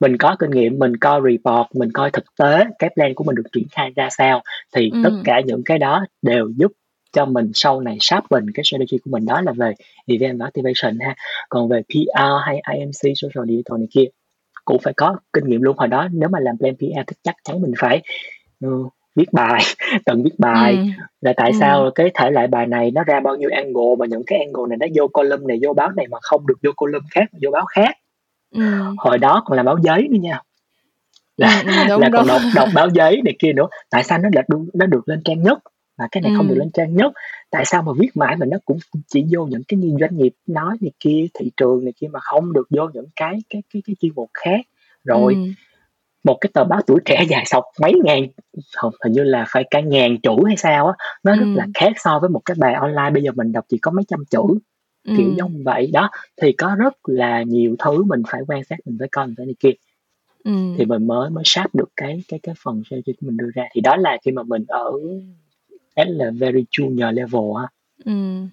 mình 0.00 0.16
có 0.16 0.36
kinh 0.38 0.50
nghiệm 0.50 0.78
mình 0.78 0.96
coi 0.96 1.20
report 1.24 1.66
mình 1.74 1.92
coi 1.92 2.10
thực 2.10 2.24
tế 2.38 2.64
cái 2.78 2.90
plan 2.94 3.14
của 3.14 3.24
mình 3.24 3.34
được 3.34 3.46
triển 3.52 3.66
khai 3.72 3.92
ra 3.96 4.08
sao 4.10 4.42
thì 4.74 4.90
ừ. 4.92 5.00
tất 5.04 5.10
cả 5.24 5.40
những 5.40 5.62
cái 5.64 5.78
đó 5.78 6.04
đều 6.22 6.50
giúp 6.56 6.72
cho 7.12 7.24
mình 7.24 7.50
sau 7.54 7.80
này 7.80 7.96
sharpen 8.00 8.50
cái 8.54 8.64
strategy 8.64 8.98
của 9.04 9.10
mình 9.10 9.26
đó 9.26 9.40
là 9.40 9.52
về 9.52 9.72
event 10.06 10.40
activation 10.40 10.98
ha 11.00 11.14
còn 11.48 11.68
về 11.68 11.82
PR 11.82 12.20
hay 12.44 12.60
IMC 12.74 13.16
social 13.16 13.48
digital 13.48 13.78
này 13.78 13.88
kia 13.90 14.04
cũng 14.64 14.78
phải 14.82 14.92
có 14.96 15.16
kinh 15.32 15.44
nghiệm 15.46 15.62
luôn 15.62 15.76
hồi 15.78 15.88
đó 15.88 16.08
nếu 16.12 16.28
mà 16.28 16.40
làm 16.40 16.58
plan 16.58 16.76
PR 16.76 17.00
thì 17.06 17.16
chắc 17.22 17.36
chắn 17.44 17.62
mình 17.62 17.72
phải 17.78 18.02
uh, 18.66 18.92
viết 19.16 19.32
bài 19.32 19.62
từng 20.06 20.22
viết 20.22 20.38
bài 20.38 20.72
ừ. 20.72 20.82
là 21.20 21.32
tại 21.36 21.50
ừ. 21.50 21.56
sao 21.60 21.90
cái 21.94 22.10
thể 22.14 22.30
loại 22.30 22.46
bài 22.46 22.66
này 22.66 22.90
nó 22.90 23.04
ra 23.04 23.20
bao 23.20 23.36
nhiêu 23.36 23.50
angle 23.52 23.96
mà 23.98 24.06
những 24.06 24.22
cái 24.26 24.38
angle 24.38 24.68
này 24.68 24.78
nó 24.80 24.86
vô 24.94 25.08
column 25.08 25.46
này 25.46 25.58
vô 25.62 25.72
báo 25.72 25.90
này 25.90 26.06
mà 26.10 26.18
không 26.22 26.46
được 26.46 26.58
vô 26.62 26.70
column 26.76 27.04
khác 27.10 27.24
vô 27.42 27.50
báo 27.50 27.64
khác 27.64 27.96
Ừm. 28.50 28.96
Hồi 28.98 29.18
đó 29.18 29.42
còn 29.46 29.56
là 29.56 29.62
báo 29.62 29.76
giấy 29.82 30.08
nữa 30.10 30.18
nha. 30.20 30.40
Là 31.36 31.62
Ừm, 31.66 31.88
đúng, 31.88 32.00
là 32.00 32.10
còn 32.12 32.26
đọc 32.26 32.42
đọc 32.54 32.68
báo 32.74 32.88
giấy 32.94 33.20
này 33.24 33.34
kia 33.38 33.52
nữa, 33.52 33.66
tại 33.90 34.04
sao 34.04 34.18
nó 34.18 34.28
lại 34.32 34.44
đu 34.48 34.66
nó 34.74 34.86
được 34.86 35.08
lên 35.08 35.22
trang 35.24 35.42
nhất 35.42 35.58
mà 35.98 36.08
cái 36.10 36.20
này 36.22 36.32
không 36.36 36.48
được 36.48 36.54
lên 36.58 36.70
trang 36.74 36.96
nhất? 36.96 37.12
Tại 37.50 37.64
sao 37.64 37.82
mà 37.82 37.92
viết 37.98 38.10
mãi 38.14 38.36
mà 38.36 38.46
nó 38.46 38.58
cũng 38.64 38.78
chỉ 39.08 39.24
vô 39.32 39.46
những 39.46 39.62
cái 39.68 39.78
như 39.78 39.96
doanh 40.00 40.16
nghiệp 40.16 40.32
nói 40.46 40.76
này 40.80 40.92
kia, 41.00 41.26
thị 41.38 41.50
trường 41.56 41.84
này 41.84 41.92
kia 42.00 42.06
mà 42.12 42.20
không 42.22 42.52
được 42.52 42.68
vô 42.70 42.88
những 42.94 43.06
cái 43.16 43.38
cái 43.50 43.62
cái 43.74 43.82
cái 43.86 43.96
chuyên 44.00 44.12
mục 44.14 44.30
khác? 44.34 44.60
Rồi 45.04 45.34
Ừm. 45.34 45.52
một 46.24 46.38
cái 46.40 46.50
tờ 46.54 46.64
báo 46.64 46.80
tuổi 46.86 47.00
trẻ 47.04 47.24
dài 47.30 47.44
sọc 47.46 47.64
mấy 47.82 47.92
ngàn 48.04 48.26
không 48.76 48.92
hình 49.04 49.12
như 49.12 49.22
là 49.24 49.44
phải 49.48 49.64
cả 49.70 49.80
ngàn 49.80 50.18
chữ 50.22 50.32
hay 50.46 50.56
sao 50.56 50.86
á 50.88 50.94
nó 51.24 51.36
rất 51.36 51.46
là 51.54 51.66
khác 51.74 51.92
so 51.96 52.18
với 52.20 52.30
một 52.30 52.40
cái 52.44 52.54
bài 52.60 52.74
online 52.74 53.10
bây 53.14 53.22
giờ 53.22 53.30
mình 53.36 53.52
đọc 53.52 53.64
chỉ 53.68 53.78
có 53.78 53.90
mấy 53.90 54.04
trăm 54.08 54.24
chữ 54.30 54.40
kiểu 55.04 55.26
Ừm. 55.28 55.36
giống 55.36 55.62
vậy 55.64 55.90
đó 55.92 56.10
thì 56.42 56.52
có 56.52 56.76
rất 56.78 56.94
là 57.08 57.42
nhiều 57.42 57.76
thứ 57.78 58.04
mình 58.04 58.22
phải 58.30 58.42
quan 58.48 58.64
sát 58.64 58.76
mình 58.84 58.96
phải 58.98 59.08
coi 59.12 59.26
mình 59.26 59.34
phải 59.36 59.46
này 59.46 59.54
kia 59.60 59.72
Ừm. 60.44 60.74
thì 60.78 60.84
mình 60.84 61.06
mới 61.06 61.30
mới 61.30 61.44
sáp 61.46 61.74
được 61.74 61.88
cái 61.96 62.22
cái 62.28 62.40
cái 62.42 62.54
phần 62.64 62.82
strategy 62.86 63.12
của 63.12 63.26
mình 63.26 63.36
đưa 63.36 63.50
ra 63.54 63.64
thì 63.74 63.80
đó 63.80 63.96
là 63.96 64.18
khi 64.24 64.32
mà 64.32 64.42
mình 64.42 64.64
ở 64.68 64.92
là 65.96 66.30
very 66.38 66.64
junior 66.70 67.12
level 67.12 67.42
ha 67.62 67.68
Ừm. 68.04 68.48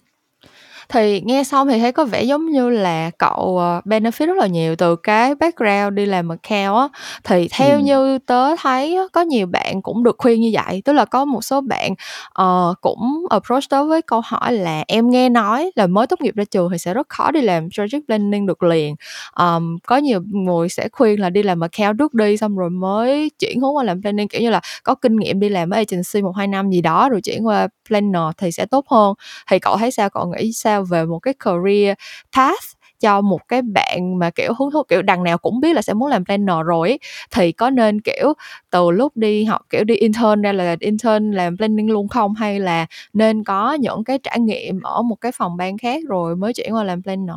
Thì 0.89 1.21
nghe 1.25 1.43
xong 1.43 1.67
thì 1.67 1.79
thấy 1.79 1.91
có 1.91 2.05
vẻ 2.05 2.23
giống 2.23 2.45
như 2.51 2.69
là 2.69 3.11
cậu, 3.17 3.57
ờ, 3.59 3.81
benefit 3.85 4.25
rất 4.27 4.37
là 4.37 4.47
nhiều 4.47 4.75
từ 4.75 4.95
cái 4.95 5.35
background 5.35 5.93
đi 5.93 6.05
làm 6.05 6.29
account 6.29 6.77
á. 6.93 6.99
Thì 7.23 7.47
theo 7.51 7.75
Ừm. 7.77 7.85
như 7.85 8.17
tớ 8.19 8.55
thấy 8.61 8.97
có 9.13 9.21
nhiều 9.21 9.47
bạn 9.47 9.81
cũng 9.81 10.03
được 10.03 10.15
khuyên 10.17 10.41
như 10.41 10.51
vậy, 10.53 10.81
tức 10.85 10.93
là 10.93 11.05
có 11.05 11.25
một 11.25 11.41
số 11.43 11.61
bạn, 11.61 11.93
ờ, 12.33 12.73
cũng 12.81 13.25
approach 13.29 13.63
tớ 13.69 13.83
với 13.83 14.01
câu 14.01 14.21
hỏi 14.25 14.53
là 14.53 14.83
"Em 14.87 15.09
nghe 15.09 15.29
nói 15.29 15.71
là 15.75 15.87
mới 15.87 16.07
tốt 16.07 16.21
nghiệp 16.21 16.35
ra 16.35 16.43
trường 16.51 16.69
thì 16.71 16.77
sẽ 16.77 16.93
rất 16.93 17.09
khó 17.09 17.31
đi 17.31 17.41
làm 17.41 17.71
strategic 17.71 18.05
planning 18.07 18.45
được 18.45 18.63
liền." 18.63 18.95
Ờm, 19.31 19.77
có 19.87 19.97
nhiều 19.97 20.21
người 20.31 20.69
sẽ 20.69 20.89
khuyên 20.91 21.19
là 21.19 21.29
đi 21.29 21.43
làm 21.43 21.59
account 21.59 21.99
trước 21.99 22.13
đi 22.13 22.37
xong 22.37 22.57
rồi 22.57 22.69
mới 22.69 23.29
chuyển 23.39 23.61
hướng 23.61 23.75
qua 23.75 23.83
làm 23.83 24.01
planning, 24.01 24.27
kiểu 24.27 24.41
như 24.41 24.49
là, 24.49 24.61
có 24.83 24.95
kinh 24.95 25.15
nghiệm 25.15 25.39
đi 25.39 25.49
làm 25.49 25.69
ở 25.69 25.75
agency 25.77 26.21
1-2 26.21 26.47
năm 26.47 26.69
gì 26.69 26.81
đó 26.81 27.09
rồi 27.09 27.21
chuyển 27.21 27.47
qua 27.47 27.67
planner 27.89 28.21
thì 28.37 28.51
sẽ 28.51 28.65
tốt 28.65 28.85
hơn. 28.89 29.13
Thì 29.51 29.59
cậu 29.59 29.77
thấy 29.77 29.91
sao? 29.91 30.09
Cậu 30.09 30.25
nghĩ 30.37 30.51
sao 30.53 30.76
về 30.83 31.05
một 31.05 31.19
cái 31.19 31.33
career 31.33 31.93
path 32.35 32.63
cho 32.99 33.21
một 33.21 33.47
cái 33.47 33.61
bạn 33.61 34.19
mà, 34.19 34.29
kiểu, 34.29 34.53
hứng 34.59 34.71
thú 34.71 34.83
kiểu, 34.83 35.01
đằng 35.01 35.23
nào 35.23 35.37
cũng 35.37 35.59
biết 35.59 35.73
là 35.75 35.81
sẽ 35.81 35.93
muốn 35.93 36.09
làm 36.09 36.25
planner 36.25 36.55
rồi 36.65 36.89
ấy, 36.89 36.99
thì 37.31 37.51
có 37.51 37.69
nên, 37.69 38.01
kiểu, 38.01 38.33
từ 38.69 38.91
lúc 38.91 39.17
đi 39.17 39.43
học, 39.43 39.61
kiểu, 39.69 39.83
đi 39.83 39.95
intern 39.95 40.41
ra 40.41 40.51
là 40.53 40.75
intern 40.79 41.31
làm 41.31 41.57
planning 41.57 41.91
luôn 41.91 42.07
không? 42.07 42.33
Hay 42.35 42.59
là 42.59 42.85
nên 43.13 43.43
có 43.43 43.73
những 43.73 44.03
cái 44.03 44.19
trải 44.23 44.39
nghiệm 44.39 44.81
ở 44.81 45.01
một 45.01 45.15
cái 45.21 45.31
phòng 45.31 45.57
ban 45.57 45.77
khác 45.77 46.03
rồi 46.07 46.35
mới 46.35 46.53
chuyển 46.53 46.73
qua 46.75 46.83
làm 46.83 47.03
planner? 47.03 47.35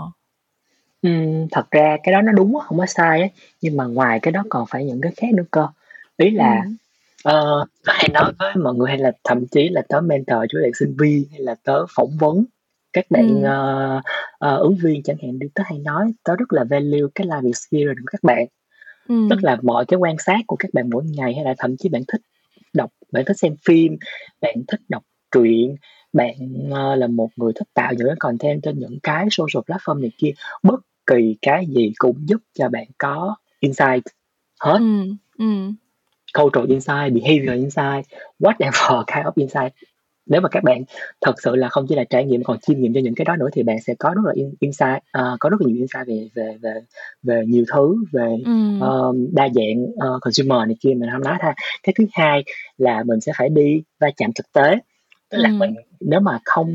Ừm, 1.02 1.48
thật 1.50 1.70
ra 1.70 1.96
cái 2.02 2.12
đó 2.12 2.22
nó 2.22 2.32
đúng 2.32 2.58
á, 2.58 2.66
hông 2.68 2.78
có 2.78 2.86
sai 2.86 3.22
á, 3.22 3.28
nhưng 3.60 3.76
mà 3.76 3.84
ngoài 3.84 4.18
cái 4.22 4.32
đó 4.32 4.42
còn 4.48 4.66
phải 4.70 4.84
những 4.84 5.00
cái 5.00 5.12
khác 5.16 5.28
nữa 5.34 5.42
cơ. 5.50 5.66
Ý 6.16 6.30
là, 6.30 6.62
ờ, 7.24 7.64
tớ 7.86 7.92
hay 7.96 8.08
nói 8.14 8.32
với 8.38 8.54
mọi 8.56 8.74
người 8.74 8.88
hay 8.88 8.98
là 8.98 9.12
thậm 9.24 9.46
chí 9.46 9.68
là 9.68 9.82
tớ 9.88 10.00
mentor 10.00 10.38
cho 10.52 10.58
các 10.64 10.76
sinh 10.78 10.96
viên 10.98 11.24
hay 11.30 11.40
là 11.40 11.54
tớ 11.64 11.86
phỏng 11.96 12.10
vấn 12.20 12.44
các 12.92 13.06
bạn, 13.10 13.26
Ừm. 13.28 13.42
ờ, 13.44 14.00
ờ, 14.38 14.56
ứng 14.58 14.76
viên 14.82 15.02
chẳng 15.02 15.16
hạn 15.22 15.38
đi, 15.38 15.46
tớ 15.54 15.62
hay 15.66 15.78
nói 15.78 16.12
tớ 16.24 16.36
rất 16.36 16.52
là 16.52 16.64
value 16.70 17.00
cái 17.14 17.26
life 17.26 17.46
experience 17.46 17.94
của 18.00 18.06
các 18.12 18.20
bạn. 18.22 18.46
Tức 19.28 19.36
Ừm. 19.36 19.44
là 19.44 19.58
mọi 19.62 19.84
cái 19.86 19.98
quan 19.98 20.16
sát 20.18 20.38
của 20.46 20.56
các 20.56 20.68
bạn 20.74 20.90
mỗi 20.90 21.04
ngày 21.04 21.34
hay 21.34 21.44
là 21.44 21.54
thậm 21.58 21.76
chí 21.76 21.88
bạn 21.88 22.02
thích 22.12 22.20
đọc 22.74 22.90
bạn 23.12 23.24
thích 23.26 23.38
xem 23.38 23.56
phim, 23.66 23.96
bạn 24.42 24.54
thích 24.68 24.80
đọc 24.88 25.02
truyện, 25.32 25.76
bạn, 26.12 26.34
ờ, 26.72 26.96
là 26.96 27.06
một 27.06 27.28
người 27.36 27.52
thích 27.56 27.68
tạo 27.74 27.92
những 27.98 28.06
cái 28.08 28.16
content 28.20 28.62
trên 28.62 28.78
những 28.78 28.98
cái 29.02 29.26
social 29.30 29.62
platform 29.66 30.00
này 30.00 30.10
kia, 30.18 30.30
bất 30.62 30.80
kỳ 31.06 31.36
cái 31.42 31.66
gì 31.66 31.92
cũng 31.98 32.16
giúp 32.28 32.40
cho 32.58 32.68
bạn 32.68 32.86
có 32.98 33.36
insight 33.60 34.04
hết. 34.60 34.78
Ừm, 34.78 35.16
ừm. 35.38 35.74
Cultural 36.38 36.68
insight, 36.70 37.12
behavioral 37.14 37.56
insight, 37.60 38.06
whatever 38.40 39.04
kind 39.14 39.26
of 39.26 39.32
insight. 39.36 39.72
Nếu 40.30 40.40
mà 40.40 40.48
các 40.48 40.64
bạn 40.64 40.84
thật 41.20 41.34
sự 41.42 41.56
là 41.56 41.68
không 41.68 41.86
chỉ 41.88 41.94
là 41.94 42.04
trải 42.10 42.24
nghiệm 42.24 42.42
còn 42.44 42.58
chiêm 42.60 42.80
nghiệm 42.80 42.94
cho 42.94 43.00
những 43.04 43.14
cái 43.14 43.24
đó 43.24 43.36
nữa 43.36 43.48
thì 43.52 43.62
bạn 43.62 43.76
sẽ 43.86 43.94
có 43.98 44.10
rất 44.14 44.22
là 44.24 44.32
in 44.34 44.54
insight, 44.60 44.98
ờ, 45.12 45.36
có 45.40 45.48
rất 45.50 45.60
là 45.60 45.66
nhiều 45.68 45.76
insight 45.76 46.06
về 46.06 46.28
về 46.34 46.56
về 46.62 46.72
về 47.22 47.42
nhiều 47.46 47.64
thứ, 47.74 47.96
về, 48.12 48.36
Ừm. 48.46 48.80
ờ, 48.80 49.12
đa 49.32 49.48
dạng, 49.54 49.86
ờ, 49.98 50.18
consumer 50.22 50.58
này 50.68 50.76
kia 50.80 50.90
mình 50.96 51.08
hông 51.10 51.22
nói 51.22 51.36
ha. 51.40 51.54
Cái 51.82 51.94
thứ 51.98 52.04
hai 52.12 52.44
là 52.78 53.02
mình 53.06 53.20
sẽ 53.20 53.32
phải 53.38 53.48
đi 53.48 53.82
va 54.00 54.08
chạm 54.16 54.30
thực 54.34 54.52
tế, 54.52 54.76
tức 55.30 55.38
là 55.38 55.50
mình 55.58 55.74
Ừm. 55.76 55.84
nếu 56.00 56.20
mà 56.20 56.38
không 56.44 56.68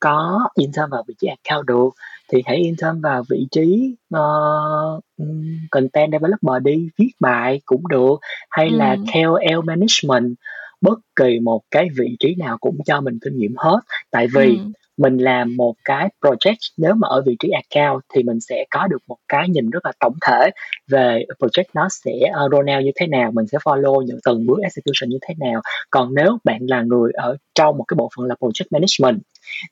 có 0.00 0.48
intern 0.54 0.90
vào 0.90 1.02
vị 1.08 1.14
trí 1.20 1.28
account 1.28 1.66
được 1.66 1.88
thì 2.32 2.42
hãy 2.46 2.56
intern 2.56 3.00
vào 3.00 3.22
vị 3.30 3.46
trí, 3.50 3.94
ừm, 4.10 5.58
content 5.70 6.12
developer 6.12 6.62
đi, 6.62 6.88
viết 6.98 7.10
bài 7.20 7.60
cũng 7.64 7.88
được, 7.88 8.16
hay 8.50 8.70
là 8.70 8.90
Ừm. 8.90 9.04
KOL 9.12 9.60
management, 9.64 10.34
bất 10.82 10.98
kỳ 11.16 11.40
một 11.40 11.60
cái 11.70 11.88
vị 11.98 12.16
trí 12.20 12.34
nào 12.38 12.58
cũng 12.60 12.78
cho 12.86 13.00
mình 13.00 13.18
kinh 13.22 13.36
nghiệm 13.38 13.54
hết. 13.56 13.80
Tại 14.10 14.26
vì 14.34 14.58
Ừm. 14.58 14.72
mình 14.96 15.16
làm 15.18 15.56
một 15.56 15.74
cái 15.84 16.08
project 16.20 16.56
nếu 16.76 16.94
mà 16.94 17.08
ở 17.08 17.22
vị 17.26 17.36
trí 17.38 17.48
account 17.50 18.02
thì 18.14 18.22
mình 18.22 18.40
sẽ 18.40 18.64
có 18.70 18.86
được 18.86 18.98
một 19.08 19.16
cái 19.28 19.48
nhìn 19.48 19.70
rất 19.70 19.86
là 19.86 19.92
tổng 20.00 20.14
thể 20.28 20.50
về 20.90 21.24
project 21.38 21.64
nó 21.74 21.88
sẽ, 22.04 22.12
ờ, 22.32 22.48
roll 22.52 22.70
out 22.76 22.84
như 22.84 22.90
thế 23.00 23.06
nào, 23.06 23.30
mình 23.32 23.46
sẽ 23.46 23.58
follow 23.58 24.02
những 24.02 24.18
từng 24.24 24.46
bước 24.46 24.58
execution 24.62 25.08
như 25.10 25.18
thế 25.28 25.34
nào. 25.38 25.60
Còn 25.90 26.14
nếu 26.14 26.38
bạn 26.44 26.58
là 26.68 26.82
người 26.82 27.12
ở 27.14 27.36
trong 27.54 27.76
một 27.78 27.84
cái 27.88 27.94
bộ 27.96 28.10
phận 28.16 28.26
là 28.26 28.34
project 28.40 28.66
management 28.70 29.22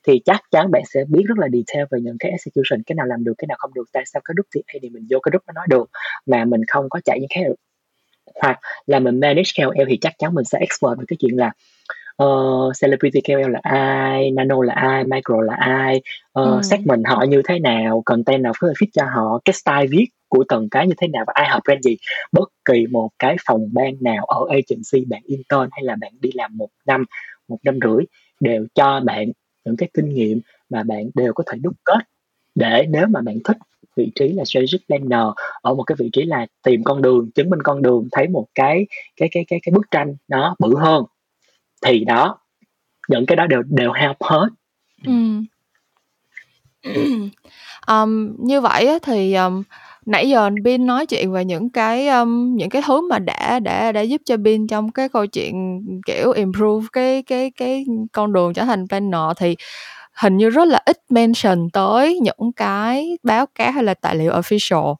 thì 0.07 0.21
chắc 0.25 0.41
chắn 0.51 0.71
bạn 0.71 0.83
sẽ 0.93 1.03
biết 1.09 1.23
rất 1.27 1.37
là 1.37 1.47
detail 1.53 1.85
về 1.91 1.99
những 2.01 2.17
cái 2.19 2.31
execution, 2.31 2.83
cái 2.85 2.95
nào 2.95 3.05
làm 3.05 3.23
được, 3.23 3.33
cái 3.37 3.45
nào 3.47 3.57
không 3.59 3.73
được, 3.73 3.83
tại 3.93 4.03
sao 4.13 4.21
cái 4.25 4.33
group 4.37 4.47
TA 4.55 4.79
này 4.81 4.89
mình 4.89 5.07
vô 5.09 5.19
cái 5.23 5.29
group 5.31 5.43
đó 5.47 5.51
nói 5.55 5.65
được 5.69 5.89
mà 6.25 6.45
mình 6.45 6.61
không 6.67 6.89
có 6.89 6.99
chạy 7.05 7.19
những 7.19 7.29
cái. 7.35 7.43
Hoặc 8.41 8.59
là 8.87 8.99
mình 8.99 9.19
manage 9.19 9.51
KOL 9.57 9.85
thì 9.89 9.97
chắc 10.01 10.13
chắn 10.19 10.33
mình 10.33 10.45
sẽ 10.45 10.59
expert 10.59 10.99
về 10.99 11.05
cái 11.07 11.17
chuyện 11.19 11.37
là, 11.37 11.51
ờ, 12.17 12.27
celebrity 12.81 13.21
KOL 13.27 13.51
là 13.51 13.59
ai, 13.63 14.31
nano 14.31 14.63
là 14.63 14.73
ai, 14.73 15.03
micro 15.03 15.41
là 15.41 15.55
ai, 15.55 16.01
ờ, 16.33 16.51
Ừm. 16.53 16.63
segment 16.63 17.03
họ 17.07 17.23
như 17.29 17.41
thế 17.49 17.59
nào, 17.59 18.01
content 18.05 18.41
nào 18.43 18.53
có 18.59 18.67
thể 18.67 18.73
fit 18.73 18.87
cho 18.93 19.05
họ, 19.15 19.39
cái 19.45 19.53
style 19.53 19.87
viết 19.91 20.07
của 20.29 20.43
từng 20.49 20.69
cái 20.71 20.87
như 20.87 20.93
thế 21.01 21.07
nào 21.07 21.23
và 21.27 21.33
ai 21.35 21.49
hợp 21.49 21.59
brand 21.65 21.83
gì. 21.85 21.97
Bất 22.31 22.49
kỳ 22.65 22.87
một 22.91 23.09
cái 23.19 23.35
phòng 23.47 23.69
ban 23.73 23.93
nào 24.01 24.25
ở 24.25 24.39
agency 24.49 25.05
bạn 25.09 25.21
intern 25.25 25.69
hay 25.71 25.83
là 25.83 25.95
bạn 26.01 26.11
đi 26.21 26.29
làm 26.35 26.57
1 26.57 26.69
năm, 26.87 27.05
1 27.47 27.57
năm 27.65 27.79
rưỡi 27.83 28.05
đều 28.39 28.65
cho 28.75 28.99
bạn 29.05 29.31
những 29.65 29.77
cái 29.77 29.89
kinh 29.93 30.09
nghiệm 30.13 30.41
mà 30.69 30.83
bạn 30.83 31.03
đều 31.15 31.33
có 31.33 31.43
thể 31.51 31.57
đúc 31.63 31.73
kết 31.85 31.99
để 32.55 32.85
nếu 32.89 33.07
mà 33.07 33.21
bạn 33.21 33.37
thích 33.43 33.57
vị 33.95 34.11
trí 34.15 34.29
là 34.29 34.43
strategic 34.45 34.87
planner 34.87 35.27
ở 35.61 35.73
một 35.73 35.83
cái 35.83 35.95
vị 35.99 36.09
trí 36.13 36.23
là 36.23 36.47
tìm 36.63 36.83
con 36.83 37.01
đường, 37.01 37.31
chứng 37.31 37.49
minh 37.49 37.59
con 37.63 37.81
đường, 37.81 38.07
thấy 38.11 38.27
một 38.27 38.45
cái 38.55 38.87
cái 39.15 39.29
cái 39.31 39.45
cái 39.47 39.59
cái 39.63 39.73
bức 39.73 39.91
tranh 39.91 40.15
nó 40.27 40.55
bự 40.59 40.75
hơn 40.77 41.03
thì 41.85 42.05
đó, 42.05 42.37
những 43.07 43.25
cái 43.25 43.35
đó 43.35 43.47
đều 43.47 43.61
đều 43.61 43.91
help 43.91 44.17
hết. 44.21 44.47
ừ. 46.83 46.93
um, 47.87 48.35
như 48.39 48.61
vậy 48.61 48.99
thì, 49.03 49.33
um, 49.33 49.63
nãy 50.05 50.29
giờ 50.29 50.49
Bin 50.63 50.85
nói 50.85 51.05
chuyện 51.05 51.31
về 51.31 51.45
những 51.45 51.69
cái, 51.69 52.07
um, 52.07 52.55
những 52.55 52.69
cái 52.69 52.81
thứ 52.87 53.09
mà 53.09 53.19
đã 53.19 53.59
đã 53.59 53.91
đã 53.91 54.01
giúp 54.01 54.21
cho 54.25 54.37
Bin 54.37 54.67
trong 54.67 54.91
cái 54.91 55.09
câu 55.09 55.25
chuyện, 55.25 55.81
kiểu, 56.05 56.31
improve 56.31 56.87
cái 56.91 57.23
cái 57.23 57.51
cái 57.57 57.85
con 58.11 58.33
đường 58.33 58.53
trở 58.53 58.65
thành 58.65 58.87
planner 58.87 59.37
thì 59.37 59.55
hình 60.13 60.37
như 60.37 60.49
rất 60.49 60.67
là 60.67 60.79
ít 60.85 60.97
mention 61.09 61.69
tới 61.73 62.19
những 62.21 62.51
cái 62.55 63.17
báo 63.23 63.45
cáo 63.55 63.71
hay 63.71 63.83
là 63.83 63.93
tài 63.93 64.15
liệu 64.15 64.31
official. 64.33 64.95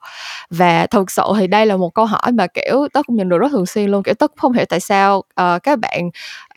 Và 0.49 0.87
thực 0.87 1.11
sự 1.11 1.23
thì 1.39 1.47
đây 1.47 1.65
là 1.65 1.77
một 1.77 1.89
câu 1.93 2.05
hỏi 2.05 2.31
mà, 2.33 2.47
kiểu, 2.47 2.87
tớ 2.93 3.03
cũng 3.07 3.15
nhận 3.15 3.29
được 3.29 3.37
rất 3.37 3.51
thường 3.51 3.65
xuyên 3.65 3.89
luôn, 3.91 4.03
kiểu, 4.03 4.13
tớ 4.13 4.27
cũng 4.27 4.37
không 4.37 4.53
hiểu 4.53 4.65
tại 4.69 4.79
sao, 4.79 5.17
uh, 5.17 5.63
các 5.63 5.79
bạn, 5.79 6.07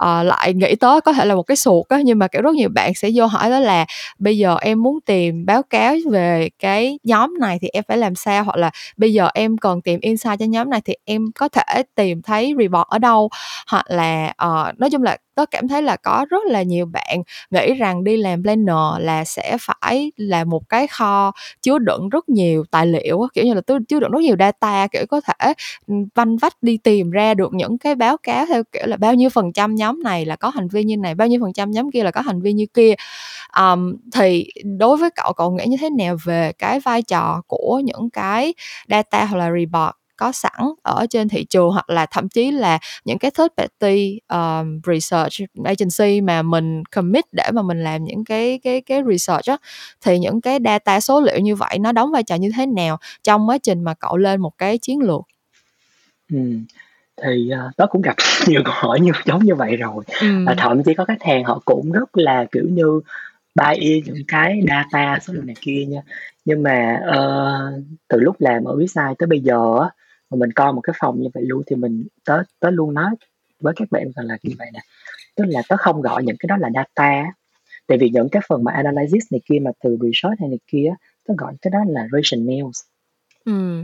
uh, 0.04 0.26
lại 0.26 0.54
nghĩ 0.54 0.74
tới 0.76 1.00
có 1.00 1.12
thể 1.12 1.24
là 1.24 1.34
một 1.34 1.42
cái 1.42 1.56
suột 1.56 1.88
á, 1.88 1.98
nhưng 2.04 2.18
mà, 2.18 2.28
kiểu, 2.28 2.42
rất 2.42 2.54
nhiều 2.54 2.68
bạn 2.74 2.94
sẽ 2.94 3.10
vô 3.14 3.26
hỏi 3.26 3.50
đó 3.50 3.60
là 3.60 3.86
"Bây 4.18 4.38
giờ 4.38 4.56
em 4.62 4.82
muốn 4.82 5.00
tìm 5.06 5.46
báo 5.46 5.62
cáo 5.62 5.96
về 6.10 6.48
cái 6.58 6.98
nhóm 7.04 7.34
này 7.40 7.58
thì 7.62 7.68
em 7.68 7.84
phải 7.88 7.98
làm 7.98 8.14
sao?" 8.14 8.44
Hoặc 8.44 8.56
là 8.56 8.70
"Bây 8.96 9.12
giờ 9.12 9.28
em 9.34 9.58
cần 9.58 9.82
tìm 9.82 10.00
insight 10.00 10.38
cho 10.40 10.46
nhóm 10.46 10.70
này 10.70 10.80
thì 10.84 10.94
em 11.04 11.24
có 11.38 11.48
thể 11.48 11.82
tìm 11.94 12.22
thấy 12.22 12.54
report 12.58 12.88
ở 12.88 12.98
đâu?" 12.98 13.30
Hoặc 13.70 13.84
là, 13.88 14.32
uh, 14.46 14.78
nói 14.80 14.90
chung 14.90 15.02
là 15.02 15.16
tớ 15.34 15.46
cảm 15.50 15.68
thấy 15.68 15.82
là 15.82 15.96
có 15.96 16.26
rất 16.30 16.44
là 16.46 16.62
nhiều 16.62 16.86
bạn 16.86 17.22
nghĩ 17.50 17.74
rằng 17.74 18.04
đi 18.04 18.16
làm 18.16 18.42
planner 18.42 18.76
là 19.00 19.24
sẽ 19.24 19.56
phải 19.60 20.12
là 20.16 20.44
một 20.44 20.68
cái 20.68 20.86
kho 20.86 21.32
chứa 21.62 21.78
đựng 21.78 22.08
rất 22.08 22.28
nhiều 22.28 22.64
tài 22.70 22.86
liệu 22.86 23.26
kiểu 23.34 23.44
như 23.44 23.54
là, 23.54 23.60
tôi 23.66 23.78
chứa 23.88 24.00
đựng 24.00 24.10
rất 24.10 24.20
nhiều 24.22 24.36
data, 24.38 24.86
kiểu, 24.92 25.04
có 25.08 25.20
thể, 25.20 25.54
văn 26.14 26.36
vách 26.36 26.54
đi 26.62 26.76
tìm 26.78 27.10
ra 27.10 27.34
được 27.34 27.54
những 27.54 27.78
cái 27.78 27.94
báo 27.94 28.16
cáo 28.22 28.46
theo 28.46 28.62
kiểu 28.72 28.86
là 28.86 28.96
bao 28.96 29.14
nhiêu 29.14 29.30
phần 29.30 29.52
trăm 29.52 29.74
nhóm 29.74 30.02
này 30.02 30.24
là 30.26 30.36
có 30.36 30.48
hành 30.50 30.68
vi 30.68 30.84
như 30.84 30.96
này, 30.96 31.14
bao 31.14 31.28
nhiêu 31.28 31.40
phần 31.42 31.52
trăm 31.52 31.70
nhóm 31.70 31.90
kia 31.90 32.02
là 32.04 32.10
có 32.10 32.20
hành 32.20 32.40
vi 32.42 32.52
như 32.52 32.66
kia. 32.74 32.94
um, 33.58 33.96
thì 34.14 34.48
đối 34.78 34.96
với 34.96 35.10
cậu, 35.16 35.32
cậu 35.32 35.50
nghĩ 35.50 35.64
như 35.66 35.76
thế 35.80 35.90
nào 35.90 36.16
về 36.24 36.52
cái 36.58 36.80
vai 36.80 37.02
trò 37.02 37.42
của 37.46 37.80
những 37.84 38.10
cái 38.10 38.54
data 38.90 39.24
hoặc 39.24 39.38
là 39.38 39.50
report 39.60 39.96
có 40.16 40.32
sẵn 40.32 40.60
ở 40.82 41.06
trên 41.10 41.28
thị 41.28 41.44
trường, 41.44 41.70
hoặc 41.70 41.90
là 41.90 42.06
thậm 42.06 42.28
chí 42.28 42.50
là 42.50 42.78
những 43.04 43.18
cái 43.18 43.30
third 43.30 43.48
party, 43.56 44.20
ờm, 44.26 44.80
research 44.86 45.32
agency 45.64 46.20
mà 46.20 46.42
mình 46.42 46.82
commit 46.84 47.24
để 47.32 47.50
mà 47.52 47.62
mình 47.62 47.84
làm 47.84 48.04
những 48.04 48.24
cái 48.24 48.60
cái 48.62 48.80
cái 48.80 49.02
research 49.10 49.46
á, 49.46 49.56
thì 50.04 50.18
những 50.18 50.40
cái 50.40 50.58
data 50.64 51.00
số 51.00 51.20
liệu 51.20 51.38
như 51.38 51.54
vậy 51.56 51.78
nó 51.78 51.92
đóng 51.92 52.10
vai 52.12 52.22
trò 52.22 52.34
như 52.34 52.50
thế 52.56 52.66
nào 52.66 52.98
trong 53.22 53.48
quá 53.48 53.58
trình 53.58 53.84
mà 53.84 53.94
cậu 53.94 54.16
lên 54.16 54.40
một 54.40 54.58
cái 54.58 54.78
chiến 54.78 55.00
lược? 55.00 55.20
Ừm, 56.32 56.64
thì, 57.22 57.50
ờ, 57.50 57.70
tớ 57.76 57.86
cũng 57.86 58.02
gặp 58.02 58.14
nhiều 58.48 58.62
câu 58.64 58.74
hỏi 58.76 59.00
như 59.00 59.12
giống 59.24 59.44
như 59.44 59.54
vậy 59.54 59.76
rồi, 59.76 60.04
và 60.20 60.52
Ừm. 60.52 60.56
thậm 60.58 60.82
chí 60.82 60.94
có 60.94 61.04
khách 61.04 61.22
hàng 61.22 61.44
họ 61.44 61.60
cũng 61.64 61.92
rất 61.92 62.16
là, 62.16 62.44
kiểu 62.52 62.64
như, 62.70 63.00
buy 63.54 63.74
in 63.78 64.04
những 64.04 64.24
cái 64.28 64.60
data 64.68 65.18
số 65.22 65.32
liệu 65.34 65.42
này 65.42 65.56
kia 65.60 65.84
nha. 65.88 66.00
Nhưng 66.44 66.62
mà, 66.62 67.00
ờ, 67.06 67.72
từ 68.08 68.20
lúc 68.20 68.36
làm 68.38 68.64
ở 68.64 68.76
Vietside 68.76 69.14
tới 69.18 69.26
bây 69.26 69.40
giờ 69.40 69.78
á, 69.82 69.88
mà 70.34 70.40
mình 70.40 70.52
coi 70.52 70.72
một 70.72 70.80
cái 70.80 70.94
phòng 70.98 71.20
như 71.20 71.28
vậy 71.34 71.44
luôn 71.46 71.62
thì 71.66 71.76
mình 71.76 72.06
tớ 72.24 72.42
tớ 72.60 72.70
luôn 72.70 72.94
nói 72.94 73.10
với 73.60 73.74
các 73.76 73.88
bạn 73.90 74.04
rằng 74.16 74.26
là 74.26 74.36
như 74.42 74.54
vậy 74.58 74.68
nè. 74.74 74.80
Tức 75.36 75.44
là 75.48 75.62
tớ 75.68 75.76
không 75.76 76.02
gọi 76.02 76.24
những 76.24 76.36
cái 76.38 76.46
đó 76.46 76.56
là 76.56 76.70
data 76.74 77.24
tại 77.86 77.98
vì 77.98 78.10
những 78.10 78.28
cái 78.28 78.42
phần 78.48 78.64
mà 78.64 78.72
analysis 78.72 79.32
này 79.32 79.40
kia 79.44 79.58
mà 79.62 79.70
từ 79.82 79.98
research 80.00 80.40
hay 80.40 80.48
này 80.48 80.58
kia 80.66 80.94
tớ 81.28 81.34
gọi 81.38 81.54
cái 81.62 81.70
đó 81.70 81.78
là 81.88 82.06
rationales 82.12 82.82
ừ. 83.44 83.82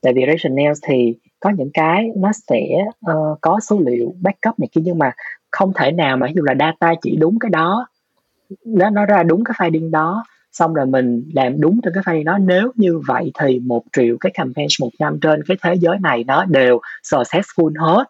tại 0.00 0.12
vì 0.12 0.22
rationales 0.26 0.78
thì 0.88 1.14
có 1.40 1.50
những 1.50 1.70
cái 1.74 2.08
nó 2.16 2.30
sẽ 2.32 2.62
uh, 3.10 3.38
có 3.40 3.60
số 3.60 3.80
liệu 3.86 4.14
backup 4.20 4.58
này 4.58 4.68
kia 4.72 4.80
nhưng 4.84 4.98
mà 4.98 5.12
không 5.50 5.72
thể 5.74 5.92
nào 5.92 6.16
mà 6.16 6.26
ví 6.26 6.32
dụ 6.36 6.42
là 6.42 6.54
data 6.58 6.94
chỉ 7.02 7.16
đúng 7.16 7.38
cái 7.38 7.50
đó 7.50 7.86
nó 8.64 8.90
nó 8.90 9.06
ra 9.06 9.22
đúng 9.22 9.44
cái 9.44 9.54
finding 9.58 9.90
đó 9.90 10.24
xong 10.52 10.74
rồi 10.74 10.86
mình 10.86 11.30
làm 11.34 11.60
đúng 11.60 11.80
trên 11.82 11.94
cái 11.94 12.02
finding 12.02 12.24
đó 12.24 12.38
nếu 12.38 12.72
như 12.74 13.00
vậy 13.06 13.32
thì 13.40 13.58
một 13.58 13.82
triệu 13.96 14.16
cái 14.20 14.32
campaign 14.34 14.68
một 14.80 14.90
năm 14.98 15.18
trên 15.20 15.42
cái 15.48 15.56
thế 15.62 15.74
giới 15.74 15.96
này 16.02 16.24
nó 16.24 16.44
đều 16.44 16.80
successful 17.02 17.72
hết 17.78 18.04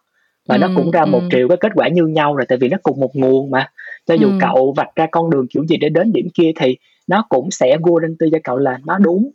và 0.49 0.55
ừ, 0.55 0.59
nó 0.59 0.69
cũng 0.77 0.91
ra 0.91 1.05
một 1.05 1.21
ừ. 1.21 1.29
triệu 1.33 1.49
cái 1.49 1.57
kết 1.61 1.73
quả 1.75 1.89
như 1.89 2.07
nhau 2.07 2.37
rồi 2.37 2.47
tại 2.49 2.59
vì 2.59 2.69
nó 2.69 2.77
cùng 2.83 3.01
một 3.01 3.17
nguồn 3.17 3.51
mà 3.51 3.71
cho 4.07 4.15
dù 4.15 4.29
ừ. 4.29 4.39
cậu 4.41 4.73
vạch 4.77 4.97
ra 4.97 5.07
con 5.11 5.31
đường 5.31 5.47
kiểu 5.47 5.65
gì 5.67 5.77
để 5.77 5.89
đến 5.89 6.13
điểm 6.13 6.29
kia 6.35 6.53
thì 6.61 6.77
nó 7.07 7.25
cũng 7.29 7.51
sẽ 7.51 7.77
guarantee 7.83 8.29
cho 8.33 8.39
cậu 8.45 8.59
là 8.59 8.79
nó 8.87 8.99
đúng 8.99 9.31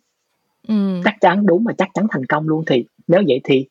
ừ. 0.68 1.02
chắc 1.04 1.16
chắn 1.22 1.46
đúng 1.46 1.64
và 1.64 1.74
chắc 1.78 1.90
chắn 1.94 2.08
thành 2.12 2.26
công 2.26 2.50
luôn 2.50 2.64
thì 2.68 2.86
nếu 3.08 3.22
vậy 3.28 3.42
thì 3.44 3.66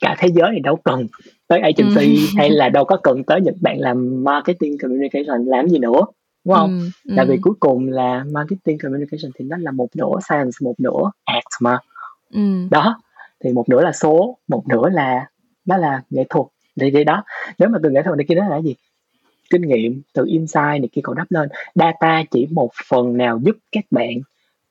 cả 0.00 0.16
thế 0.18 0.28
giới 0.34 0.50
thì 0.54 0.60
đâu 0.60 0.76
cần 0.76 1.06
tới 1.48 1.60
agency 1.60 2.16
ừ. 2.16 2.26
hay 2.36 2.50
là 2.50 2.68
đâu 2.68 2.84
có 2.84 2.96
cần 2.96 3.24
tới 3.24 3.40
những 3.40 3.56
bạn 3.60 3.80
làm 3.80 4.24
marketing 4.24 4.78
communication 4.82 5.44
làm 5.46 5.68
gì 5.68 5.78
nữa 5.78 6.00
đúng 6.44 6.54
không? 6.54 6.90
Ừ, 7.04 7.14
Tại 7.16 7.26
vì 7.26 7.38
cuối 7.42 7.54
cùng 7.60 7.88
là 7.88 8.24
marketing 8.32 8.78
communication 8.78 9.30
thì 9.38 9.44
nó 9.44 9.56
là 9.56 9.70
một 9.70 9.88
nửa 9.96 10.20
science, 10.28 10.56
một 10.60 10.74
nửa 10.78 11.10
art 11.24 11.46
mà. 11.60 11.78
Ừ. 12.30 12.40
Đó, 12.70 13.00
thì 13.44 13.52
một 13.52 13.68
nửa 13.68 13.80
là 13.80 13.92
số, 13.92 14.38
một 14.48 14.68
nửa 14.68 14.88
là 14.88 15.26
đó 15.64 15.76
là 15.76 16.02
nghệ 16.10 16.24
thuật. 16.30 16.46
Thì, 16.80 16.90
thì 16.90 17.04
đó, 17.04 17.24
nếu 17.58 17.68
mà 17.68 17.78
từ 17.82 17.90
nghệ 17.90 18.02
thuật 18.02 18.16
này 18.16 18.24
kia 18.28 18.34
đó 18.34 18.48
là 18.48 18.60
gì? 18.60 18.74
Kinh 19.50 19.62
nghiệm 19.62 20.02
từ 20.12 20.24
insight 20.26 20.80
này 20.80 20.88
kia 20.92 21.00
còn 21.04 21.16
đắp 21.16 21.26
lên. 21.30 21.48
Data 21.74 22.22
chỉ 22.30 22.46
một 22.50 22.70
phần 22.88 23.16
nào 23.16 23.40
giúp 23.42 23.56
các 23.72 23.84
bạn 23.90 24.20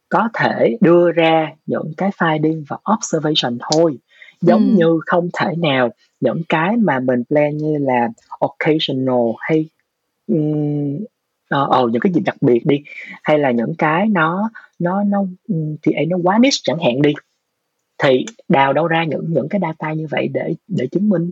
có 0.10 0.30
thể 0.34 0.78
đưa 0.82 1.12
ra 1.12 1.52
những 1.66 1.94
cái 1.98 2.10
finding 2.18 2.64
và 2.68 2.78
observation 2.94 3.58
thôi 3.72 3.98
giống 4.42 4.70
ừ. 4.70 4.76
như 4.76 5.00
không 5.06 5.30
thể 5.40 5.56
nào 5.58 5.90
những 6.20 6.42
cái 6.50 6.78
mà 6.78 7.00
mình 7.00 7.24
plan 7.30 7.58
như 7.58 7.78
là 7.78 8.10
occasional 8.40 9.32
hay 9.40 9.66
um, 10.28 11.00
ờ 11.50 11.82
uh, 11.84 11.92
những 11.92 12.02
cái 12.02 12.14
gì 12.14 12.22
đặc 12.22 12.36
biệt 12.42 12.66
đi 12.66 12.84
hay 13.24 13.40
là 13.40 13.52
những 13.52 13.76
cái 13.78 14.08
nó 14.08 14.50
nó 14.80 15.04
nó 15.04 15.24
thì 15.82 15.92
ấy 15.92 16.06
nó 16.06 16.18
quá 16.24 16.38
niche 16.38 16.58
chẳng 16.64 16.80
hạn 16.80 17.02
đi 17.02 17.14
thì 18.04 18.26
đào 18.48 18.74
đâu 18.74 18.88
ra 18.88 19.04
những 19.04 19.26
những 19.30 19.50
cái 19.50 19.62
data 19.62 19.94
như 19.94 20.08
vậy 20.12 20.28
để 20.34 20.56
để 20.68 20.88
chứng 20.92 21.10
minh 21.10 21.32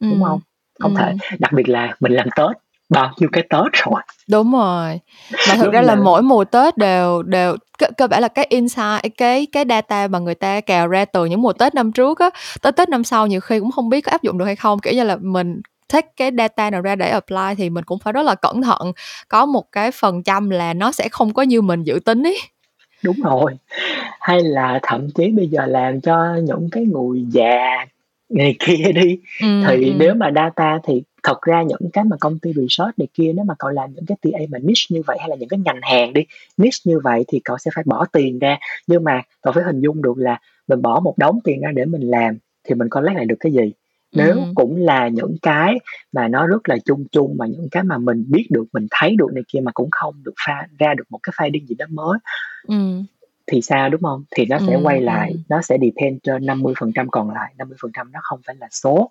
ừ. 0.00 0.08
đúng 0.10 0.22
không 0.22 0.40
không 0.80 0.94
ừ. 0.94 0.98
thể 0.98 1.36
đặc 1.38 1.52
biệt 1.52 1.68
là 1.68 1.96
mình 2.00 2.12
làm 2.12 2.28
tết 2.36 2.56
bao 2.88 3.12
nhiêu 3.18 3.28
cái 3.32 3.42
tết 3.42 3.72
rồi 3.72 4.02
đúng 4.30 4.52
rồi 4.52 5.00
mà 5.48 5.56
thực 5.56 5.72
ra 5.72 5.82
là, 5.82 5.94
là 5.94 6.02
mỗi 6.02 6.22
mùa 6.22 6.44
tết 6.44 6.76
đều 6.76 7.22
đều 7.22 7.56
cơ, 7.78 7.86
cơ 7.96 8.06
bản 8.06 8.22
là 8.22 8.28
cái 8.28 8.46
insight 8.50 9.16
cái 9.16 9.46
cái 9.52 9.64
data 9.68 10.08
mà 10.08 10.18
người 10.18 10.34
ta 10.34 10.60
cào 10.60 10.88
ra 10.88 11.04
từ 11.04 11.24
những 11.24 11.42
mùa 11.42 11.52
tết 11.52 11.74
năm 11.74 11.92
trước 11.92 12.18
á 12.18 12.30
tới 12.62 12.72
tết 12.72 12.88
năm 12.88 13.04
sau 13.04 13.26
nhiều 13.26 13.40
khi 13.40 13.60
cũng 13.60 13.70
không 13.70 13.88
biết 13.88 14.00
có 14.00 14.10
áp 14.12 14.22
dụng 14.22 14.38
được 14.38 14.44
hay 14.44 14.56
không 14.56 14.78
kiểu 14.78 14.94
như 14.94 15.04
là 15.04 15.16
mình 15.20 15.60
take 15.92 16.08
cái 16.16 16.30
data 16.38 16.70
nào 16.70 16.82
ra 16.82 16.96
để 16.96 17.10
apply 17.10 17.54
thì 17.56 17.70
mình 17.70 17.84
cũng 17.84 17.98
phải 17.98 18.12
rất 18.12 18.22
là 18.22 18.34
cẩn 18.34 18.62
thận. 18.62 18.92
Có 19.28 19.46
một 19.46 19.72
cái 19.72 19.90
phần 19.90 20.22
trăm 20.22 20.50
là 20.50 20.74
nó 20.74 20.92
sẽ 20.92 21.08
không 21.08 21.34
có 21.34 21.42
như 21.42 21.62
mình 21.62 21.82
dự 21.82 21.98
tính 22.04 22.22
ấy 22.22 22.38
đúng 23.04 23.16
rồi. 23.24 23.52
Hay 24.20 24.42
là 24.42 24.80
thậm 24.82 25.10
chí 25.10 25.30
bây 25.30 25.48
giờ 25.48 25.66
làm 25.66 26.00
cho 26.00 26.36
những 26.42 26.68
cái 26.72 26.84
người 26.84 27.24
già 27.28 27.86
này 28.28 28.54
kia 28.66 28.92
đi 28.94 29.18
ừ, 29.40 29.46
thì 29.68 29.86
ừ. 29.86 29.92
nếu 29.98 30.14
mà 30.14 30.30
data 30.34 30.78
thì 30.84 31.02
thật 31.22 31.42
ra 31.42 31.62
những 31.62 31.90
cái 31.92 32.04
mà 32.04 32.16
công 32.20 32.38
ty 32.38 32.52
research 32.52 32.98
này 32.98 33.08
kia 33.14 33.32
nếu 33.34 33.44
mà 33.44 33.54
cậu 33.58 33.70
làm 33.70 33.92
những 33.94 34.06
cái 34.06 34.16
TA 34.22 34.38
mà 34.50 34.58
niche 34.58 34.86
như 34.88 35.02
vậy 35.06 35.16
hay 35.20 35.28
là 35.28 35.36
những 35.36 35.48
cái 35.48 35.60
ngành 35.64 35.80
hàng 35.82 36.12
đi 36.12 36.26
niche 36.56 36.78
như 36.84 37.00
vậy 37.04 37.24
thì 37.28 37.40
cậu 37.44 37.58
sẽ 37.58 37.70
phải 37.74 37.84
bỏ 37.86 38.04
tiền 38.12 38.38
ra. 38.38 38.58
Nhưng 38.86 39.04
mà 39.04 39.22
cậu 39.42 39.52
phải 39.52 39.64
hình 39.64 39.80
dung 39.80 40.02
được 40.02 40.18
là 40.18 40.40
mình 40.68 40.82
bỏ 40.82 41.00
một 41.00 41.18
đống 41.18 41.38
tiền 41.44 41.60
ra 41.60 41.70
để 41.74 41.84
mình 41.84 42.02
làm 42.02 42.38
thì 42.64 42.74
mình 42.74 42.88
có 42.88 43.00
lấy 43.00 43.14
lại 43.14 43.24
được 43.24 43.36
cái 43.40 43.52
gì 43.52 43.72
nếu 44.12 44.34
ừ. 44.34 44.40
cũng 44.54 44.76
là 44.76 45.08
những 45.08 45.36
cái 45.42 45.78
mà 46.12 46.28
nó 46.28 46.46
rất 46.46 46.68
là 46.68 46.76
chung 46.84 47.04
chung 47.12 47.34
mà 47.38 47.46
những 47.46 47.68
cái 47.70 47.82
mà 47.82 47.98
mình 47.98 48.24
biết 48.28 48.46
được 48.50 48.64
mình 48.72 48.86
thấy 48.90 49.16
được 49.18 49.28
này 49.34 49.42
kia 49.48 49.60
mà 49.60 49.72
cũng 49.72 49.88
không 49.90 50.14
được 50.24 50.34
pha 50.46 50.66
ra 50.78 50.94
được 50.94 51.04
một 51.10 51.18
cái 51.22 51.32
finding 51.36 51.66
gì 51.66 51.74
đó 51.74 51.86
mới 51.90 52.18
ừ. 52.68 52.76
thì 53.46 53.62
sao 53.62 53.88
đúng 53.88 54.02
không 54.02 54.24
thì 54.36 54.46
nó 54.46 54.58
sẽ 54.66 54.74
ừ. 54.74 54.80
quay 54.82 55.00
lại 55.00 55.34
nó 55.48 55.62
sẽ 55.62 55.78
depend 55.80 56.18
trên 56.22 56.46
50% 56.46 57.06
còn 57.10 57.30
lại 57.30 57.54
50% 57.58 58.10
nó 58.10 58.20
không 58.22 58.40
phải 58.46 58.56
là 58.60 58.68
số 58.70 59.10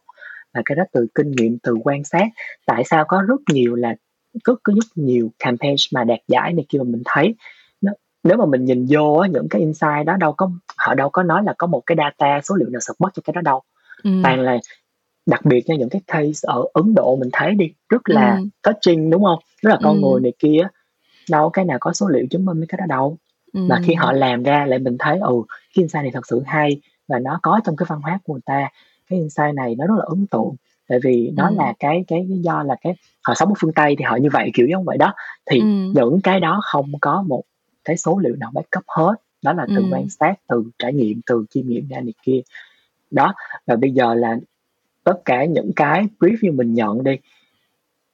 và 0.54 0.62
cái 0.66 0.76
đó 0.76 0.84
từ 0.92 1.08
kinh 1.16 1.32
nghiệm 1.32 1.58
từ 1.64 1.76
quan 1.84 2.04
sát 2.04 2.28
tại 2.66 2.84
sao 2.84 3.06
có 3.08 3.22
rất 3.28 3.42
nhiều 3.54 3.76
là 3.76 3.96
rất 4.44 4.60
có 4.64 4.74
rất 4.74 4.86
nhiều 4.96 5.32
campaign 5.40 5.76
mà 5.94 6.04
đạt 6.04 6.20
giải 6.28 6.54
này 6.54 6.66
kia 6.70 6.78
mà 6.78 6.84
mình 6.84 7.02
thấy 7.06 7.36
nó, 7.82 7.92
nếu 8.24 8.38
mà 8.38 8.46
mình 8.46 8.66
nhìn 8.66 8.86
vô 8.90 9.16
á, 9.16 9.28
những 9.28 9.48
cái 9.50 9.62
insight 9.62 10.06
đó 10.06 10.18
đâu 10.18 10.34
có 10.34 10.52
họ 10.78 10.94
đâu 10.94 11.10
có 11.10 11.24
nói 11.24 11.44
là 11.44 11.54
có 11.58 11.68
một 11.68 11.82
cái 11.86 11.96
data 11.98 12.42
số 12.44 12.56
liệu 12.56 12.70
nào 12.70 12.80
support 12.80 13.14
cho 13.14 13.22
cái 13.26 13.34
đó 13.34 13.42
đâu 13.42 13.62
ừ. 14.04 14.12
toàn 14.24 14.40
là 14.40 14.58
đặc 15.32 15.46
biệt 15.46 15.70
nha 15.70 15.76
những 15.76 15.90
cái 15.90 16.02
case 16.08 16.40
ở 16.44 16.64
Ấn 16.74 16.94
Độ 16.96 17.16
mình 17.16 17.30
thấy 17.34 17.56
đi 17.56 17.74
rất 17.90 18.02
là 18.06 18.36
ừ. 18.36 18.44
touching 18.64 19.10
đúng 19.10 19.24
không 19.24 19.40
rất 19.62 19.70
là 19.70 19.78
con 19.84 19.96
ừ. 19.96 20.02
người 20.02 20.22
này 20.22 20.34
kia 20.40 20.68
đâu 21.30 21.50
cái 21.50 21.66
nào 21.66 21.78
có 21.82 21.94
số 21.94 22.08
liệu 22.08 22.26
chứng 22.30 22.46
minh 22.46 22.66
cái 22.70 22.78
đó 22.78 22.86
đâu 22.88 23.18
ừ. 23.54 23.60
mà 23.70 23.80
khi 23.84 23.94
họ 23.94 24.12
làm 24.12 24.44
ra 24.44 24.66
lại 24.66 24.80
mình 24.80 24.96
thấy 25.00 25.20
ừ 25.20 25.34
cái 25.48 25.82
insight 25.82 26.04
này 26.04 26.12
thật 26.14 26.28
sự 26.28 26.42
hay 26.46 26.82
và 27.08 27.20
nó 27.20 27.40
có 27.44 27.60
trong 27.64 27.76
cái 27.76 27.86
văn 27.90 28.02
hóa 28.02 28.20
của 28.24 28.34
người 28.34 28.42
ta 28.46 28.70
cái 29.10 29.20
insight 29.20 29.56
này 29.56 29.76
nó 29.78 29.88
rất 29.88 29.96
là 29.98 30.06
ấn 30.08 30.28
tượng 30.28 30.56
tại 30.90 31.00
vì 31.04 31.32
nó 31.36 31.48
ừ. 31.48 31.56
là 31.58 31.74
cái 31.80 32.04
cái 32.08 32.26
lý 32.30 32.38
do 32.38 32.64
là 32.64 32.76
cái 32.82 32.96
họ 33.24 33.34
sống 33.34 33.50
ở 33.50 33.56
phương 33.60 33.74
tây 33.74 33.96
thì 33.98 34.04
họ 34.04 34.16
như 34.16 34.30
vậy 34.34 34.52
kiểu 34.54 34.68
giống 34.68 34.84
vậy 34.84 34.98
đó 34.98 35.14
thì 35.52 35.60
ừ. 35.60 35.66
những 35.96 36.20
cái 36.24 36.40
đó 36.40 36.62
không 36.64 36.92
có 37.02 37.24
một 37.28 37.44
cái 37.84 37.98
số 37.98 38.20
liệu 38.20 38.36
nào 38.36 38.52
backup 38.54 38.84
hết 38.88 39.16
đó 39.44 39.54
là 39.54 39.66
từ 39.68 39.82
ừ. 39.82 39.88
quan 39.92 40.10
sát 40.10 40.34
từ 40.48 40.64
trải 40.80 40.94
nghiệm 40.94 41.22
từ 41.26 41.46
chiêm 41.50 41.68
nghiệm 41.68 41.88
ra 41.88 42.00
này 42.00 42.14
kia 42.24 42.42
đó 43.12 43.34
và 43.66 43.76
bây 43.76 43.92
giờ 43.92 44.14
là 44.14 44.38
tất 45.04 45.22
cả 45.26 45.46
những 45.46 45.72
cái 45.76 46.06
brief 46.20 46.38
như 46.42 46.52
mình 46.52 46.74
nhận 46.74 47.04
đi 47.04 47.18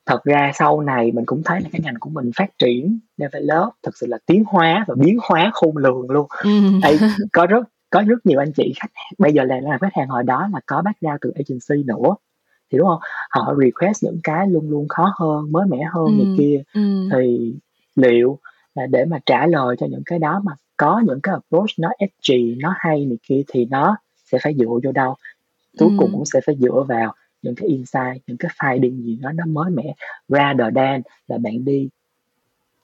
thật 0.06 0.24
ra 0.24 0.52
sau 0.56 0.82
này 0.82 1.12
mình 1.12 1.26
cũng 1.26 1.42
thấy 1.46 1.62
là 1.62 1.70
cái 1.72 1.82
ngành 1.84 2.00
của 2.00 2.10
mình 2.10 2.32
phát 2.36 2.58
triển 2.60 3.00
develop 3.18 3.74
thực 3.84 3.98
sự 3.98 4.08
là 4.08 4.18
tiến 4.26 4.44
hóa 4.48 4.86
và 4.88 4.96
biến 4.98 5.18
hóa 5.22 5.52
khôn 5.54 5.78
lường 5.78 6.10
luôn 6.10 6.28
ừ. 6.44 6.50
Ê, 6.84 6.98
có 7.34 7.46
rất 7.46 7.68
có 7.90 8.04
rất 8.08 8.26
nhiều 8.26 8.40
anh 8.40 8.52
chị 8.54 8.74
khách 8.82 8.92
bây 9.18 9.34
giờ 9.34 9.44
là 9.44 9.60
làm 9.62 9.80
khách 9.80 9.94
hàng 9.94 10.08
hồi 10.08 10.24
đó 10.24 10.50
là 10.54 10.60
có 10.66 10.82
background 10.82 11.18
từ 11.22 11.32
agency 11.36 11.84
nữa 11.84 12.16
thì 12.72 12.78
đúng 12.78 12.88
không 12.88 13.00
họ 13.30 13.56
request 13.64 14.04
những 14.04 14.20
cái 14.24 14.48
luôn 14.48 14.70
luôn 14.70 14.88
khó 14.88 15.14
hơn 15.20 15.52
mới 15.52 15.66
mẻ 15.68 15.84
hơn 15.94 16.06
ừ. 16.06 16.12
này 16.24 16.36
kia 16.38 16.62
ừ. 16.74 17.10
thì 17.14 17.54
liệu 17.96 18.40
là 18.76 18.88
để 18.88 19.06
mà 19.06 19.20
trả 19.26 19.48
lời 19.48 19.76
cho 19.80 19.88
những 19.90 20.04
cái 20.06 20.20
đó 20.20 20.42
mà 20.44 20.52
có 20.78 21.02
những 21.06 21.20
cái 21.24 21.34
approach 21.34 21.70
nó 21.80 21.90
edgy 21.98 22.56
nó 22.60 22.74
hay 22.78 23.06
này 23.06 23.18
kia 23.24 23.42
thì 23.48 23.66
nó 23.66 23.98
sẽ 24.32 24.38
phải 24.44 24.56
dựa 24.60 24.66
vô 24.66 24.92
đâu 24.94 25.16
cuối 25.78 25.90
ừ. 25.90 25.96
cùng 25.98 26.12
cũng 26.12 26.26
sẽ 26.26 26.40
phải 26.46 26.56
dựa 26.60 26.86
vào 26.88 27.14
những 27.42 27.56
cái 27.56 27.68
insight 27.68 28.24
những 28.28 28.38
cái 28.38 28.52
finding 28.60 29.04
gì 29.04 29.18
đó 29.22 29.32
nó 29.32 29.46
mới 29.46 29.72
mẻ 29.72 29.96
rather 30.28 30.76
than 30.76 31.02
là 31.28 31.38
bạn 31.38 31.66
đi 31.66 31.90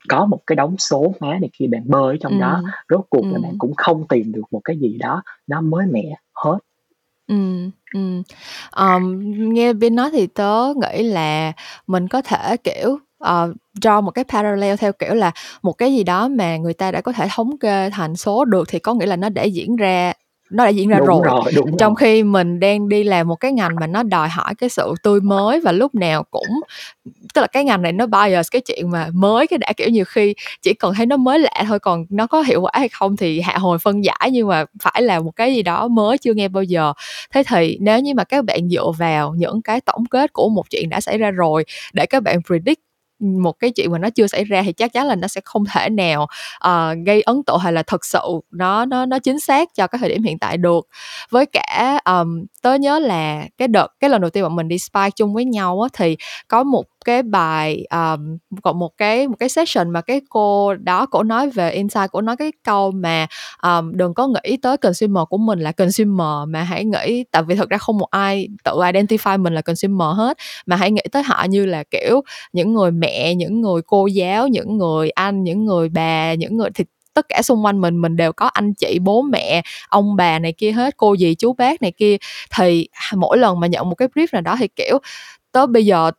có 0.09 0.25
một 0.25 0.39
cái 0.47 0.55
đống 0.55 0.75
số 0.77 1.13
hóa 1.19 1.37
này 1.41 1.49
khi 1.53 1.67
bạn 1.67 1.83
bơi 1.85 2.17
trong 2.21 2.31
ừ. 2.31 2.39
đó 2.39 2.61
rốt 2.89 3.05
cuộc 3.09 3.23
ừ. 3.23 3.31
là 3.31 3.39
bạn 3.43 3.57
cũng 3.57 3.75
không 3.75 4.07
tìm 4.07 4.31
được 4.31 4.43
một 4.51 4.61
cái 4.63 4.77
gì 4.77 4.97
đó 4.97 5.23
nó 5.47 5.61
mới 5.61 5.85
mẻ 5.85 6.15
hết 6.33 6.57
Ừ. 7.93 8.23
Ờm, 8.69 9.19
nghe 9.53 9.73
bên 9.73 9.95
nói 9.95 10.09
thì 10.13 10.27
tớ 10.27 10.73
nghĩ 10.75 11.03
là 11.03 11.53
mình 11.87 12.07
có 12.07 12.21
thể, 12.21 12.57
kiểu, 12.57 12.99
ờ, 13.17 13.53
draw 13.81 14.01
một 14.01 14.11
cái 14.11 14.23
parallel 14.23 14.75
theo 14.75 14.93
kiểu 14.93 15.13
là 15.13 15.31
một 15.61 15.73
cái 15.73 15.93
gì 15.93 16.03
đó 16.03 16.27
mà 16.27 16.57
người 16.57 16.73
ta 16.73 16.91
đã 16.91 17.01
có 17.01 17.11
thể 17.11 17.27
thống 17.35 17.57
kê 17.57 17.89
thành 17.89 18.15
số 18.15 18.45
được 18.45 18.67
thì 18.67 18.79
có 18.79 18.93
nghĩa 18.93 19.05
là 19.05 19.15
nó 19.15 19.29
đã 19.29 19.43
diễn 19.43 19.75
ra 19.75 20.13
nó 20.53 20.63
đã 20.65 20.69
diễn 20.69 20.89
ra 20.89 20.97
đúng 20.97 21.07
rồi, 21.07 21.21
rồi 21.25 21.51
đúng 21.55 21.77
trong 21.77 21.95
rồi. 21.95 21.99
khi 21.99 22.23
mình 22.23 22.59
đang 22.59 22.89
đi 22.89 23.03
làm 23.03 23.27
một 23.27 23.35
cái 23.35 23.51
ngành 23.51 23.75
mà 23.79 23.87
nó 23.87 24.03
đòi 24.03 24.29
hỏi 24.29 24.55
cái 24.55 24.69
sự 24.69 24.93
tươi 25.03 25.21
mới 25.21 25.59
và 25.59 25.71
lúc 25.71 25.95
nào 25.95 26.23
cũng 26.31 26.61
tức 27.33 27.41
là 27.41 27.47
cái 27.47 27.63
ngành 27.63 27.81
này 27.81 27.91
nó 27.91 28.05
bias 28.05 28.47
cái 28.51 28.61
chuyện 28.61 28.91
mà 28.91 29.07
mới 29.13 29.47
cái 29.47 29.57
đã 29.57 29.73
kiểu 29.77 29.89
nhiều 29.89 30.05
khi 30.05 30.33
chỉ 30.61 30.73
cần 30.73 30.93
thấy 30.93 31.05
nó 31.05 31.17
mới 31.17 31.39
lạ 31.39 31.63
thôi 31.67 31.79
còn 31.79 32.05
nó 32.09 32.27
có 32.27 32.41
hiệu 32.41 32.61
quả 32.61 32.71
hay 32.73 32.89
không 32.89 33.17
thì 33.17 33.41
hạ 33.41 33.57
hồi 33.57 33.79
phân 33.79 34.03
giải 34.03 34.29
nhưng 34.31 34.47
mà 34.47 34.65
phải 34.81 35.01
là 35.01 35.19
một 35.19 35.31
cái 35.35 35.55
gì 35.55 35.63
đó 35.63 35.87
mới 35.87 36.17
chưa 36.17 36.33
nghe 36.33 36.47
bao 36.47 36.63
giờ 36.63 36.93
thế 37.31 37.43
thì 37.47 37.77
nếu 37.81 37.99
như 37.99 38.13
mà 38.13 38.23
các 38.23 38.45
bạn 38.45 38.69
dựa 38.69 38.91
vào 38.97 39.33
những 39.37 39.61
cái 39.61 39.81
tổng 39.81 40.05
kết 40.05 40.33
của 40.33 40.49
một 40.49 40.69
chuyện 40.69 40.89
đã 40.89 41.01
xảy 41.01 41.17
ra 41.17 41.31
rồi 41.31 41.65
để 41.93 42.05
các 42.05 42.23
bạn 42.23 42.41
predict 42.47 42.81
một 43.19 43.59
cái 43.59 43.71
chuyện 43.71 43.91
mà 43.91 43.97
nó 43.97 44.09
chưa 44.09 44.27
xảy 44.27 44.43
ra 44.43 44.61
thì 44.63 44.73
chắc 44.73 44.93
chắn 44.93 45.07
là 45.07 45.15
nó 45.15 45.27
sẽ 45.27 45.41
không 45.45 45.63
thể 45.73 45.89
nào 45.89 46.27
uh, 46.67 46.97
gây 47.05 47.21
ấn 47.21 47.43
tượng 47.47 47.57
hay 47.59 47.73
là 47.73 47.83
thật 47.83 48.05
sự 48.05 48.19
nó 48.51 48.85
nó 48.85 49.05
nó 49.05 49.19
chính 49.19 49.39
xác 49.39 49.69
cho 49.75 49.87
cái 49.87 49.99
thời 49.99 50.09
điểm 50.09 50.23
hiện 50.23 50.39
tại 50.39 50.57
được. 50.57 50.87
Với 51.29 51.45
cả 51.45 51.99
um, 52.05 52.45
tớ 52.61 52.73
nhớ 52.75 52.99
là 52.99 53.45
cái 53.57 53.67
đợt 53.67 53.87
cái 53.99 54.09
lần 54.09 54.21
đầu 54.21 54.29
tiên 54.29 54.43
bọn 54.43 54.55
mình 54.55 54.67
đi 54.67 54.79
spy 54.79 55.09
chung 55.15 55.33
với 55.33 55.45
nhau 55.45 55.81
á, 55.81 55.89
thì 55.93 56.17
có 56.47 56.63
một 56.63 56.83
cái 57.05 57.23
bài 57.23 57.85
um, 57.91 58.37
còn 58.63 58.79
một 58.79 58.91
cái 58.97 59.27
một 59.27 59.35
cái 59.39 59.49
session 59.49 59.89
mà 59.89 60.01
cái 60.01 60.21
cô 60.29 60.73
đó 60.73 61.05
cổ 61.05 61.23
nói 61.23 61.49
về 61.49 61.71
insight 61.71 62.11
cổ 62.11 62.21
nói 62.21 62.37
cái 62.37 62.51
câu 62.63 62.91
mà 62.91 63.27
um, 63.63 63.91
đừng 63.95 64.13
có 64.13 64.27
nghĩ 64.27 64.57
tới 64.61 64.77
consumer 64.77 65.23
của 65.29 65.37
mình 65.37 65.59
là 65.59 65.71
consumer 65.71 66.47
mà 66.47 66.63
hãy 66.63 66.85
nghĩ 66.85 67.23
tại 67.31 67.43
vì 67.43 67.55
thực 67.55 67.69
ra 67.69 67.77
không 67.77 67.97
một 67.97 68.09
ai 68.11 68.47
tự 68.63 68.71
identify 68.71 69.41
mình 69.41 69.53
là 69.53 69.61
consumer 69.61 70.07
hết 70.15 70.37
mà 70.65 70.75
hãy 70.75 70.91
nghĩ 70.91 71.01
tới 71.11 71.23
họ 71.23 71.43
như 71.49 71.65
là 71.65 71.83
kiểu 71.83 72.21
những 72.53 72.73
người 72.73 72.91
mẹ 72.91 73.35
những 73.35 73.61
người 73.61 73.81
cô 73.87 74.07
giáo 74.07 74.47
những 74.47 74.77
người 74.77 75.09
anh 75.09 75.43
những 75.43 75.65
người 75.65 75.89
bà 75.89 76.33
những 76.33 76.57
người 76.57 76.69
thì 76.73 76.83
tất 77.13 77.25
cả 77.29 77.41
xung 77.41 77.65
quanh 77.65 77.81
mình 77.81 78.01
mình 78.01 78.15
đều 78.15 78.33
có 78.33 78.45
anh 78.45 78.73
chị 78.73 78.99
bố 79.01 79.21
mẹ 79.21 79.61
ông 79.89 80.15
bà 80.15 80.39
này 80.39 80.53
kia 80.57 80.71
hết 80.71 80.97
cô 80.97 81.17
dì 81.17 81.35
chú 81.35 81.53
bác 81.53 81.81
này 81.81 81.91
kia. 81.91 82.17
Thì 82.57 82.87
mỗi 83.15 83.37
lần 83.37 83.59
mà 83.59 83.67
nhận 83.67 83.89
một 83.89 83.95
cái 83.95 84.07
brief 84.15 84.27
nào 84.31 84.41
đó 84.41 84.55
thì 84.59 84.67
kiểu 84.67 84.99
tới 85.53 85.67
bây 85.67 85.85
giờ 85.85 86.11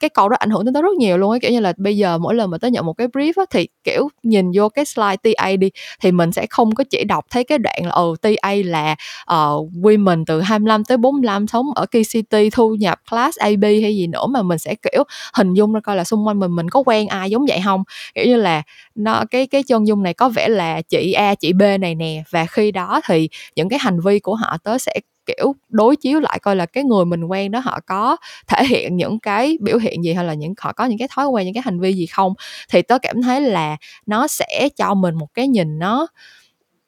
cái 0.00 0.10
câu 0.10 0.28
đó 0.28 0.36
ảnh 0.40 0.50
hưởng 0.50 0.64
đến 0.64 0.74
tớ 0.74 0.82
rất 0.82 0.92
nhiều 0.98 1.18
luôn 1.18 1.32
á 1.32 1.38
kiểu 1.42 1.50
như 1.52 1.60
là 1.60 1.72
bây 1.76 1.96
giờ 1.96 2.18
mỗi 2.18 2.34
lần 2.34 2.50
mà 2.50 2.58
tớ 2.58 2.68
nhận 2.68 2.86
một 2.86 2.92
cái 2.92 3.08
brief 3.08 3.32
á 3.36 3.44
thì 3.50 3.68
kiểu 3.84 4.08
nhìn 4.22 4.50
vô 4.54 4.68
cái 4.68 4.84
slide 4.84 5.16
TA 5.16 5.56
đi 5.56 5.70
thì 6.00 6.12
mình 6.12 6.32
sẽ 6.32 6.46
không 6.50 6.74
có 6.74 6.84
chỉ 6.90 7.04
đọc 7.04 7.24
thấy 7.30 7.44
cái 7.44 7.58
đoạn 7.58 7.80
là 7.84 7.90
ừ 7.90 8.14
TA 8.22 8.54
là 8.64 8.96
uh, 9.32 9.70
women 9.72 10.24
từ 10.26 10.40
25 10.40 10.84
tới 10.84 10.96
45 10.96 11.46
sống 11.46 11.66
ở 11.74 11.86
KCT 11.86 12.36
thu 12.52 12.74
nhập 12.74 12.98
class 13.10 13.38
AB 13.38 13.62
hay 13.62 13.96
gì 13.96 14.06
nữa 14.06 14.26
mà 14.26 14.42
mình 14.42 14.58
sẽ 14.58 14.74
kiểu 14.74 15.04
hình 15.34 15.54
dung 15.54 15.72
ra 15.72 15.80
coi 15.80 15.96
là 15.96 16.04
xung 16.04 16.26
quanh 16.26 16.40
mình 16.40 16.56
mình 16.56 16.70
có 16.70 16.82
quen 16.86 17.08
ai 17.08 17.30
giống 17.30 17.46
vậy 17.48 17.60
không? 17.64 17.82
Kiểu 18.14 18.26
như 18.26 18.36
là 18.36 18.62
nó 18.94 19.24
cái 19.30 19.46
cái 19.46 19.62
chân 19.62 19.86
dung 19.86 20.02
này 20.02 20.14
có 20.14 20.28
vẻ 20.28 20.48
là 20.48 20.82
chị 20.82 21.12
A 21.12 21.34
chị 21.34 21.52
B 21.52 21.62
này 21.80 21.94
nè 21.94 22.22
và 22.30 22.46
khi 22.46 22.70
đó 22.72 23.00
thì 23.08 23.28
những 23.56 23.68
cái 23.68 23.78
hành 23.82 24.00
vi 24.00 24.18
của 24.18 24.34
họ 24.34 24.56
tớ 24.64 24.78
sẽ 24.78 24.92
kiểu, 25.26 25.54
đối 25.68 25.96
chiếu 25.96 26.20
lại 26.20 26.38
coi 26.42 26.56
là 26.56 26.66
cái 26.66 26.84
người 26.84 27.04
mình 27.04 27.24
quen 27.24 27.50
đó 27.50 27.58
họ 27.64 27.80
có 27.86 28.16
thể 28.48 28.64
hiện 28.66 28.96
những 28.96 29.20
cái 29.20 29.58
biểu 29.60 29.78
hiện 29.78 30.04
gì 30.04 30.12
hay 30.14 30.24
là 30.24 30.34
những, 30.34 30.54
họ 30.60 30.72
có 30.72 30.84
những 30.84 30.98
cái 30.98 31.08
thói 31.10 31.26
quen, 31.28 31.44
những 31.46 31.54
cái 31.54 31.62
hành 31.66 31.80
vi 31.80 31.92
gì 31.92 32.06
không? 32.06 32.32
Thì 32.70 32.82
tớ 32.82 32.98
cảm 32.98 33.22
thấy 33.22 33.40
là 33.40 33.76
nó 34.06 34.26
sẽ 34.26 34.68
cho 34.76 34.94
mình 34.94 35.14
một 35.14 35.28
cái 35.34 35.48
nhìn 35.48 35.78
nó 35.78 36.06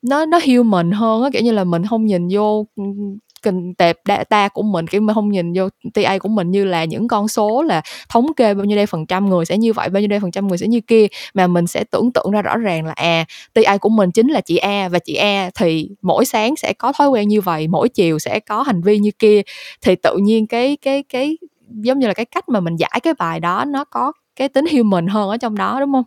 nó 0.02 0.26
nó 0.26 0.40
human 0.46 0.90
hơn 0.92 1.22
á, 1.22 1.30
kiểu 1.32 1.42
như 1.42 1.52
là 1.52 1.64
mình 1.64 1.86
không 1.86 2.06
nhìn 2.06 2.28
vô 2.32 2.66
kinh 3.46 3.74
tệp 3.74 3.96
data 4.08 4.48
của 4.48 4.62
mình 4.62 4.86
kiểu 4.86 5.00
mình 5.00 5.14
không 5.14 5.28
nhìn 5.28 5.52
vô 5.52 5.68
TA 5.94 6.18
của 6.18 6.28
mình 6.28 6.50
như 6.50 6.64
là 6.64 6.84
những 6.84 7.08
con 7.08 7.28
số 7.28 7.62
là 7.62 7.82
thống 8.08 8.34
kê 8.36 8.54
bao 8.54 8.64
nhiêu 8.64 8.76
đây 8.76 8.86
phần 8.86 9.06
trăm 9.06 9.28
người 9.28 9.44
sẽ 9.44 9.58
như 9.58 9.72
vậy 9.72 9.88
bao 9.88 10.00
nhiêu 10.00 10.08
đây 10.08 10.20
phần 10.20 10.30
trăm 10.30 10.48
người 10.48 10.58
sẽ 10.58 10.66
như 10.66 10.80
kia 10.80 11.06
mà 11.34 11.46
mình 11.46 11.66
sẽ 11.66 11.84
tưởng 11.84 12.12
tượng 12.12 12.30
ra 12.30 12.42
rõ 12.42 12.56
ràng 12.56 12.86
là 12.86 12.92
à 12.92 13.24
TA 13.54 13.76
của 13.76 13.88
mình 13.88 14.10
chính 14.10 14.28
là 14.28 14.40
chị 14.40 14.56
A 14.56 14.88
và 14.88 14.98
chị 14.98 15.14
A 15.14 15.50
thì 15.54 15.88
mỗi 16.02 16.24
sáng 16.24 16.56
sẽ 16.56 16.72
có 16.72 16.92
thói 16.92 17.08
quen 17.08 17.28
như 17.28 17.40
vậy 17.40 17.68
mỗi 17.68 17.88
chiều 17.88 18.18
sẽ 18.18 18.40
có 18.40 18.62
hành 18.62 18.82
vi 18.82 18.98
như 18.98 19.10
kia 19.18 19.42
thì 19.82 19.96
tự 19.96 20.16
nhiên 20.16 20.46
cái 20.46 20.76
cái 20.82 21.02
cái 21.02 21.38
giống 21.70 21.98
như 21.98 22.06
là 22.06 22.14
cái 22.14 22.24
cách 22.24 22.48
mà 22.48 22.60
mình 22.60 22.76
giải 22.76 23.00
cái 23.02 23.14
bài 23.14 23.40
đó 23.40 23.64
nó 23.64 23.84
có 23.84 24.12
cái 24.36 24.48
tính 24.48 24.64
human 24.72 25.06
hơn 25.06 25.28
ở 25.28 25.36
trong 25.36 25.56
đó 25.56 25.80
đúng 25.80 25.92
không? 25.92 26.04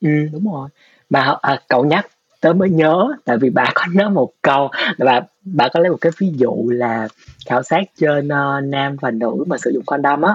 Ừ 0.00 0.28
đúng 0.32 0.52
rồi. 0.52 0.68
Mà 1.10 1.36
à, 1.42 1.60
cậu 1.68 1.84
nhắc 1.84 2.06
tớ 2.44 2.52
mới 2.52 2.70
nhớ 2.70 3.08
tại 3.24 3.36
vì 3.38 3.50
bà 3.50 3.64
có 3.74 3.82
nói 3.94 4.10
một 4.10 4.30
câu 4.42 4.68
là 4.96 5.20
bà 5.20 5.26
bà 5.44 5.68
có 5.68 5.80
lấy 5.80 5.90
một 5.90 5.98
cái 6.00 6.12
ví 6.18 6.32
dụ 6.36 6.68
là 6.68 7.08
khảo 7.46 7.62
sát 7.62 7.82
trên 8.00 8.26
uh, 8.26 8.64
nam 8.64 8.96
và 9.00 9.10
nữ 9.10 9.44
mà 9.46 9.58
sử 9.58 9.70
dụng 9.74 9.84
condom 9.86 10.22
á 10.22 10.32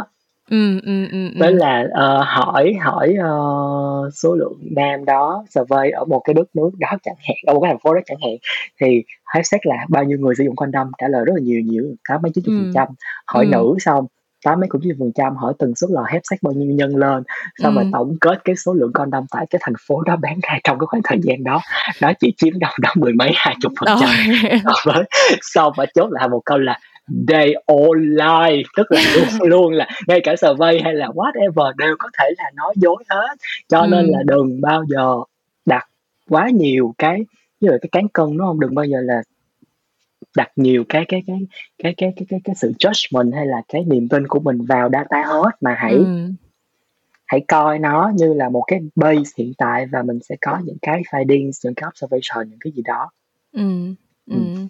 ừ, 0.49 0.79
ừ, 0.85 1.07
ừ, 1.11 1.17
đó 1.39 1.47
ừ. 1.47 1.53
là 1.53 1.83
uh, 1.83 2.27
hỏi 2.27 2.73
hỏi 2.81 3.15
uh, 3.19 4.13
số 4.13 4.35
lượng 4.35 4.53
nam 4.75 5.05
đó 5.05 5.45
survey 5.49 5.91
ở 5.91 6.05
một 6.05 6.19
cái 6.19 6.33
đất 6.33 6.55
nước 6.55 6.69
đó 6.79 6.87
chẳng 7.03 7.15
hạn 7.27 7.37
ở 7.47 7.53
một 7.53 7.59
cái 7.61 7.71
thành 7.71 7.79
phố 7.83 7.93
đó 7.93 7.99
chẳng 8.05 8.17
hạn 8.21 8.35
thì 8.81 9.03
hỏi 9.23 9.43
xét 9.43 9.65
là 9.65 9.85
bao 9.89 10.03
nhiêu 10.03 10.17
người 10.17 10.35
sử 10.35 10.43
dụng 10.43 10.55
condom 10.55 10.91
trả 10.97 11.07
lời 11.07 11.25
rất 11.25 11.33
là 11.35 11.41
nhiều 11.41 11.61
nhiều 11.61 11.83
tám 12.09 12.21
mấy 12.21 12.31
chín 12.35 12.43
phần 12.45 12.71
trăm 12.73 12.87
hỏi 13.27 13.45
ừ. 13.45 13.49
nữ 13.51 13.75
xong 13.79 14.05
tám 14.43 14.59
mấy 14.59 14.69
cũng 14.69 14.81
chín 14.81 14.95
phần 14.99 15.11
trăm 15.15 15.35
hỏi 15.35 15.53
tần 15.59 15.75
suất 15.75 15.89
lò 15.89 16.03
hép 16.11 16.21
sách 16.23 16.39
bao 16.41 16.53
nhiêu 16.53 16.71
nhân 16.71 16.95
lên. 16.95 17.23
Xong 17.57 17.75
ừ. 17.75 17.81
rồi 17.81 17.89
tổng 17.93 18.17
kết 18.21 18.41
cái 18.43 18.55
số 18.55 18.73
lượng 18.73 18.91
con 18.93 19.11
đâm 19.11 19.25
tại 19.31 19.45
cái 19.49 19.61
thành 19.63 19.73
phố 19.87 20.01
đó 20.01 20.15
bán 20.15 20.39
ra 20.41 20.59
trong 20.63 20.79
cái 20.79 20.87
khoảng 20.87 21.01
thời 21.03 21.19
gian 21.21 21.43
đó. 21.43 21.61
Nó 22.01 22.11
chỉ 22.19 22.33
chiếm 22.37 22.59
đâu 22.59 22.71
đó 22.81 22.89
mười 22.95 23.13
mấy 23.13 23.31
hai 23.35 23.55
chục 23.61 23.71
phần 23.79 23.97
trăm. 24.01 24.09
Với 24.85 25.03
xong 25.41 25.73
và 25.77 25.85
chốt 25.85 26.07
lại 26.11 26.29
một 26.29 26.41
câu 26.45 26.57
là 26.57 26.79
they 27.27 27.53
all 27.67 27.99
lie. 27.99 28.63
Tức 28.77 28.91
là 28.91 29.01
luôn 29.15 29.49
luôn 29.49 29.73
là 29.73 29.87
ngay 30.07 30.21
cả 30.23 30.35
survey 30.35 30.79
hay 30.83 30.93
là 30.93 31.07
whatever 31.07 31.71
đều 31.77 31.95
có 31.99 32.09
thể 32.19 32.29
là 32.37 32.51
nói 32.55 32.73
dối 32.75 33.03
hết. 33.09 33.35
Cho 33.69 33.79
ừ. 33.79 33.87
nên 33.91 34.05
là 34.05 34.19
đừng 34.25 34.61
bao 34.61 34.83
giờ 34.87 35.15
đặt 35.65 35.87
quá 36.29 36.49
nhiều 36.49 36.93
cái 36.97 37.25
như 37.59 37.69
là 37.69 37.77
cái 37.81 37.89
cán 37.91 38.07
cân 38.07 38.37
đúng 38.37 38.47
không? 38.47 38.59
Đừng 38.59 38.75
bao 38.75 38.85
giờ 38.85 38.97
là 39.01 39.21
đặt 40.37 40.51
nhiều 40.55 40.83
cái 40.89 41.05
cái 41.07 41.23
cái 41.27 41.39
cái 41.83 41.93
cái 41.97 42.13
cái 42.15 42.25
cái, 42.29 42.39
cái 42.43 42.55
sự 42.55 42.73
judgment 42.79 43.35
hay 43.35 43.45
là 43.45 43.61
cái 43.67 43.85
niềm 43.87 44.07
tin 44.07 44.27
của 44.27 44.39
mình 44.39 44.65
vào 44.65 44.89
data 44.89 45.23
hết 45.25 45.51
mà 45.61 45.75
hãy 45.79 45.93
ừ. 45.93 46.05
hãy 47.25 47.41
coi 47.47 47.79
nó 47.79 48.11
như 48.15 48.33
là 48.33 48.49
một 48.49 48.63
cái 48.67 48.79
base 48.95 49.31
hiện 49.37 49.53
tại 49.57 49.85
và 49.85 50.03
mình 50.03 50.19
sẽ 50.29 50.35
có 50.41 50.59
những 50.63 50.77
cái 50.81 51.01
findings 51.11 51.51
những 51.63 51.75
cái 51.75 51.87
observation 51.87 52.49
những 52.49 52.59
cái 52.59 52.73
gì 52.75 52.81
đó 52.81 53.11
ừ. 53.51 53.95
Ừ. 54.25 54.35
ừ. 54.55 54.67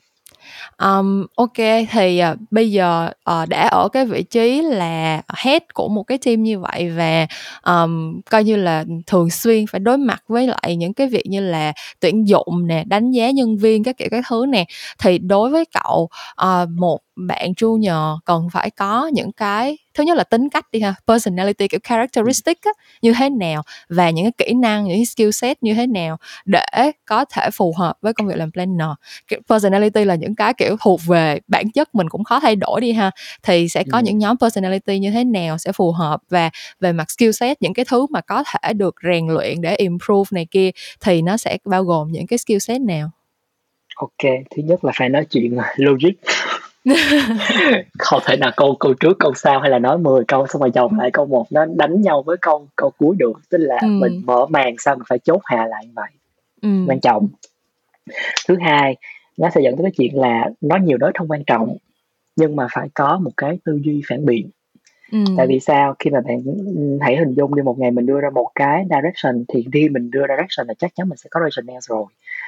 Um, 0.83 1.25
ok 1.35 1.57
thì 1.91 2.21
uh, 2.31 2.39
bây 2.51 2.71
giờ 2.71 3.09
ờ, 3.23 3.41
uh, 3.43 3.49
đã 3.49 3.67
ở 3.67 3.89
cái 3.89 4.05
vị 4.05 4.23
trí 4.23 4.61
là 4.61 5.21
head 5.37 5.61
của 5.73 5.87
một 5.87 6.03
cái 6.03 6.17
team 6.17 6.43
như 6.43 6.59
vậy 6.59 6.89
và 6.89 7.27
um, 7.65 8.21
coi 8.29 8.43
như 8.43 8.55
là 8.55 8.85
thường 9.07 9.29
xuyên 9.29 9.65
phải 9.67 9.79
đối 9.79 9.97
mặt 9.97 10.23
với 10.27 10.47
lại 10.47 10.75
những 10.75 10.93
cái 10.93 11.07
việc 11.07 11.23
như 11.29 11.41
là 11.41 11.73
tuyển 11.99 12.27
dụng 12.27 12.67
nè 12.67 12.83
đánh 12.87 13.11
giá 13.11 13.31
nhân 13.31 13.57
viên 13.57 13.83
các 13.83 13.97
kiểu 13.97 14.07
các 14.11 14.25
thứ 14.29 14.45
nè 14.49 14.65
thì 14.99 15.17
đối 15.17 15.49
với 15.49 15.65
cậu 15.73 16.09
uh, 16.45 16.69
một 16.69 16.99
bạn 17.27 17.51
junior 17.51 18.17
cần 18.25 18.47
phải 18.51 18.69
có 18.69 19.07
những 19.13 19.31
cái 19.31 19.77
thứ 19.93 20.03
nhất 20.03 20.17
là 20.17 20.23
tính 20.23 20.49
cách 20.49 20.65
đi 20.71 20.79
ha 20.79 20.93
personality 21.07 21.67
kiểu 21.67 21.79
characteristic 21.83 22.61
á, 22.61 22.71
như 23.01 23.13
thế 23.13 23.29
nào 23.29 23.63
và 23.89 24.09
những 24.09 24.25
cái 24.25 24.47
kỹ 24.47 24.53
năng 24.53 24.83
những 24.83 24.97
cái 24.97 25.05
skill 25.05 25.31
set 25.31 25.63
như 25.63 25.73
thế 25.73 25.87
nào 25.87 26.17
để 26.45 26.91
có 27.05 27.25
thể 27.25 27.49
phù 27.53 27.73
hợp 27.77 27.97
với 28.01 28.13
công 28.13 28.27
việc 28.27 28.37
làm 28.37 28.51
planner. 28.51 28.89
Kiểu 29.27 29.39
personality 29.49 30.05
là 30.05 30.15
những 30.15 30.35
cái 30.35 30.53
kiểu 30.53 30.77
thuộc 30.81 30.99
về 31.07 31.39
bản 31.47 31.71
chất 31.71 31.95
mình 31.95 32.09
cũng 32.09 32.23
khó 32.23 32.39
thay 32.39 32.55
đổi 32.55 32.81
đi 32.81 32.91
ha 32.91 33.11
thì 33.43 33.67
sẽ 33.67 33.83
có 33.91 33.97
ừ. 33.97 34.01
những 34.03 34.17
nhóm 34.17 34.37
personality 34.37 34.99
như 34.99 35.11
thế 35.11 35.23
nào 35.23 35.57
sẽ 35.57 35.71
phù 35.71 35.91
hợp 35.91 36.21
và 36.29 36.49
về 36.79 36.93
mặt 36.93 37.11
skill 37.11 37.31
set 37.31 37.61
những 37.61 37.73
cái 37.73 37.85
thứ 37.85 38.05
mà 38.09 38.21
có 38.21 38.43
thể 38.43 38.73
được 38.73 38.95
rèn 39.03 39.27
luyện 39.27 39.61
để 39.61 39.75
improve 39.75 40.27
này 40.31 40.47
kia 40.51 40.69
thì 41.01 41.21
nó 41.21 41.37
sẽ 41.37 41.57
bao 41.65 41.83
gồm 41.83 42.11
những 42.11 42.27
cái 42.27 42.39
skill 42.39 42.59
set 42.59 42.81
nào? 42.81 43.09
Ok 43.95 44.31
thứ 44.55 44.63
nhất 44.63 44.83
là 44.83 44.91
phải 44.95 45.09
nói 45.09 45.25
chuyện 45.29 45.57
logic 45.77 46.13
không 47.99 48.21
thể 48.25 48.37
nào 48.37 48.51
câu 48.57 48.75
câu 48.79 48.93
trước 48.93 49.17
câu 49.19 49.33
sau 49.33 49.59
hay 49.59 49.69
là 49.69 49.79
nói 49.79 49.97
10 49.97 50.23
câu 50.27 50.47
xong 50.47 50.61
rồi 50.61 50.71
chồng 50.71 50.99
lại 50.99 51.11
câu 51.11 51.25
một 51.25 51.45
nó 51.49 51.65
đánh 51.65 52.01
nhau 52.01 52.23
với 52.25 52.37
câu 52.41 52.67
câu 52.75 52.91
cuối 52.97 53.15
được 53.19 53.41
tức 53.49 53.57
là 53.57 53.77
ừ. 53.81 53.87
mình 53.87 54.21
mở 54.25 54.45
màn 54.45 54.75
xong 54.77 54.97
mình 54.97 55.05
phải 55.09 55.19
chốt 55.19 55.41
hạ 55.43 55.65
lại 55.69 55.85
như 55.85 55.91
vậy 55.95 56.09
ừ. 56.61 56.69
quan 56.87 56.99
trọng 56.99 57.27
thứ 58.47 58.57
hai 58.61 58.95
nó 59.37 59.49
sẽ 59.55 59.61
dẫn 59.61 59.75
tới 59.77 59.83
cái 59.83 59.91
chuyện 59.97 60.21
là 60.21 60.49
nói 60.61 60.79
nhiều 60.79 60.97
nói 60.97 61.11
không 61.17 61.31
quan 61.31 61.43
trọng 61.43 61.77
nhưng 62.35 62.55
mà 62.55 62.67
phải 62.71 62.89
có 62.93 63.19
một 63.23 63.31
cái 63.37 63.59
tư 63.65 63.79
duy 63.83 64.01
phản 64.09 64.25
biện 64.25 64.49
ừ. 65.11 65.19
tại 65.37 65.47
vì 65.47 65.59
sao 65.59 65.95
khi 65.99 66.09
mà 66.09 66.21
bạn 66.21 66.37
hãy 67.01 67.17
hình 67.17 67.33
dung 67.33 67.55
đi 67.55 67.61
một 67.61 67.79
ngày 67.79 67.91
mình 67.91 68.05
đưa 68.05 68.19
ra 68.19 68.29
một 68.29 68.51
cái 68.55 68.85
direction 68.89 69.43
thì 69.47 69.65
khi 69.73 69.89
mình 69.89 70.11
đưa 70.11 70.21
direction 70.21 70.67
là 70.67 70.73
chắc 70.73 70.95
chắn 70.95 71.09
mình 71.09 71.17
sẽ 71.17 71.27
có 71.31 71.39
rationale 71.43 71.79
rồi 71.81 72.05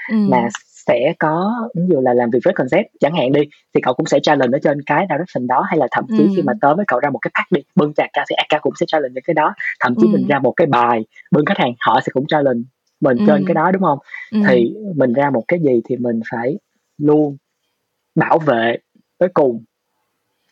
ừ. 0.09 0.15
mà 0.29 0.49
sẽ 0.87 1.13
có 1.19 1.53
ví 1.75 1.83
dụ 1.89 2.01
là 2.01 2.13
làm 2.13 2.29
việc 2.29 2.39
với 2.45 2.53
concept 2.53 2.85
chẳng 2.99 3.15
hạn 3.15 3.31
đi 3.31 3.41
thì 3.73 3.81
cậu 3.81 3.93
cũng 3.93 4.05
sẽ 4.05 4.19
challenge 4.23 4.57
ở 4.57 4.59
trên 4.63 4.81
cái 4.85 5.07
direction 5.09 5.47
đó 5.47 5.65
hay 5.67 5.77
là 5.77 5.87
thậm 5.91 6.05
chí 6.17 6.23
ừ. 6.23 6.29
khi 6.35 6.41
mà 6.41 6.53
tới 6.61 6.75
với 6.75 6.85
cậu 6.87 6.99
ra 6.99 7.09
một 7.09 7.19
cái 7.19 7.31
pack 7.33 7.51
đi 7.51 7.61
bưng 7.75 7.93
chặt 7.93 8.07
ca 8.13 8.25
thì 8.29 8.35
AK 8.35 8.61
cũng 8.61 8.73
sẽ 8.79 8.85
challenge 8.85 9.13
những 9.13 9.23
cái 9.23 9.33
đó 9.33 9.53
thậm 9.79 9.95
chí 10.01 10.07
ừ. 10.07 10.09
mình 10.13 10.27
ra 10.27 10.39
một 10.39 10.51
cái 10.51 10.67
bài 10.67 11.05
bưng 11.31 11.45
khách 11.45 11.57
hàng 11.57 11.73
họ 11.79 11.99
sẽ 12.05 12.09
cũng 12.13 12.27
challenge 12.27 12.61
mình 13.01 13.17
ừ. 13.17 13.23
trên 13.27 13.45
cái 13.47 13.53
đó 13.53 13.71
đúng 13.71 13.81
không 13.81 13.99
ừ. 14.31 14.39
thì 14.47 14.73
mình 14.95 15.13
ra 15.13 15.29
một 15.29 15.43
cái 15.47 15.59
gì 15.59 15.81
thì 15.89 15.97
mình 15.97 16.19
phải 16.31 16.57
luôn 16.97 17.37
bảo 18.15 18.39
vệ 18.39 18.77
tới 19.17 19.29
cùng 19.33 19.63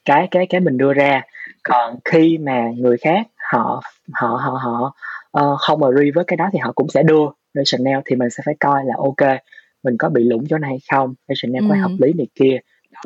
cái 0.05 0.27
cái 0.31 0.47
cái 0.49 0.61
mình 0.61 0.77
đưa 0.77 0.93
ra 0.93 1.21
còn 1.63 1.99
khi 2.05 2.37
mà 2.37 2.71
người 2.77 2.97
khác 2.97 3.27
họ 3.51 3.81
họ 4.13 4.27
họ 4.27 4.51
họ 4.51 4.93
uh, 5.39 5.59
không 5.59 5.83
agree 5.83 6.11
với 6.15 6.23
cái 6.27 6.37
đó 6.37 6.49
thì 6.53 6.59
họ 6.59 6.71
cũng 6.75 6.89
sẽ 6.89 7.03
đưa 7.03 7.25
rationale 7.53 8.01
thì 8.05 8.15
mình 8.15 8.29
sẽ 8.29 8.43
phải 8.45 8.55
coi 8.59 8.85
là 8.85 8.93
ok 8.97 9.39
mình 9.83 9.97
có 9.99 10.09
bị 10.09 10.23
lủng 10.23 10.45
chỗ 10.49 10.57
này 10.57 10.69
hay 10.69 10.79
không 10.91 11.13
rationale 11.27 11.67
ừ. 11.67 11.69
có 11.69 11.89
hợp 11.89 11.95
lý 11.99 12.13
này 12.13 12.27
kia 12.35 12.57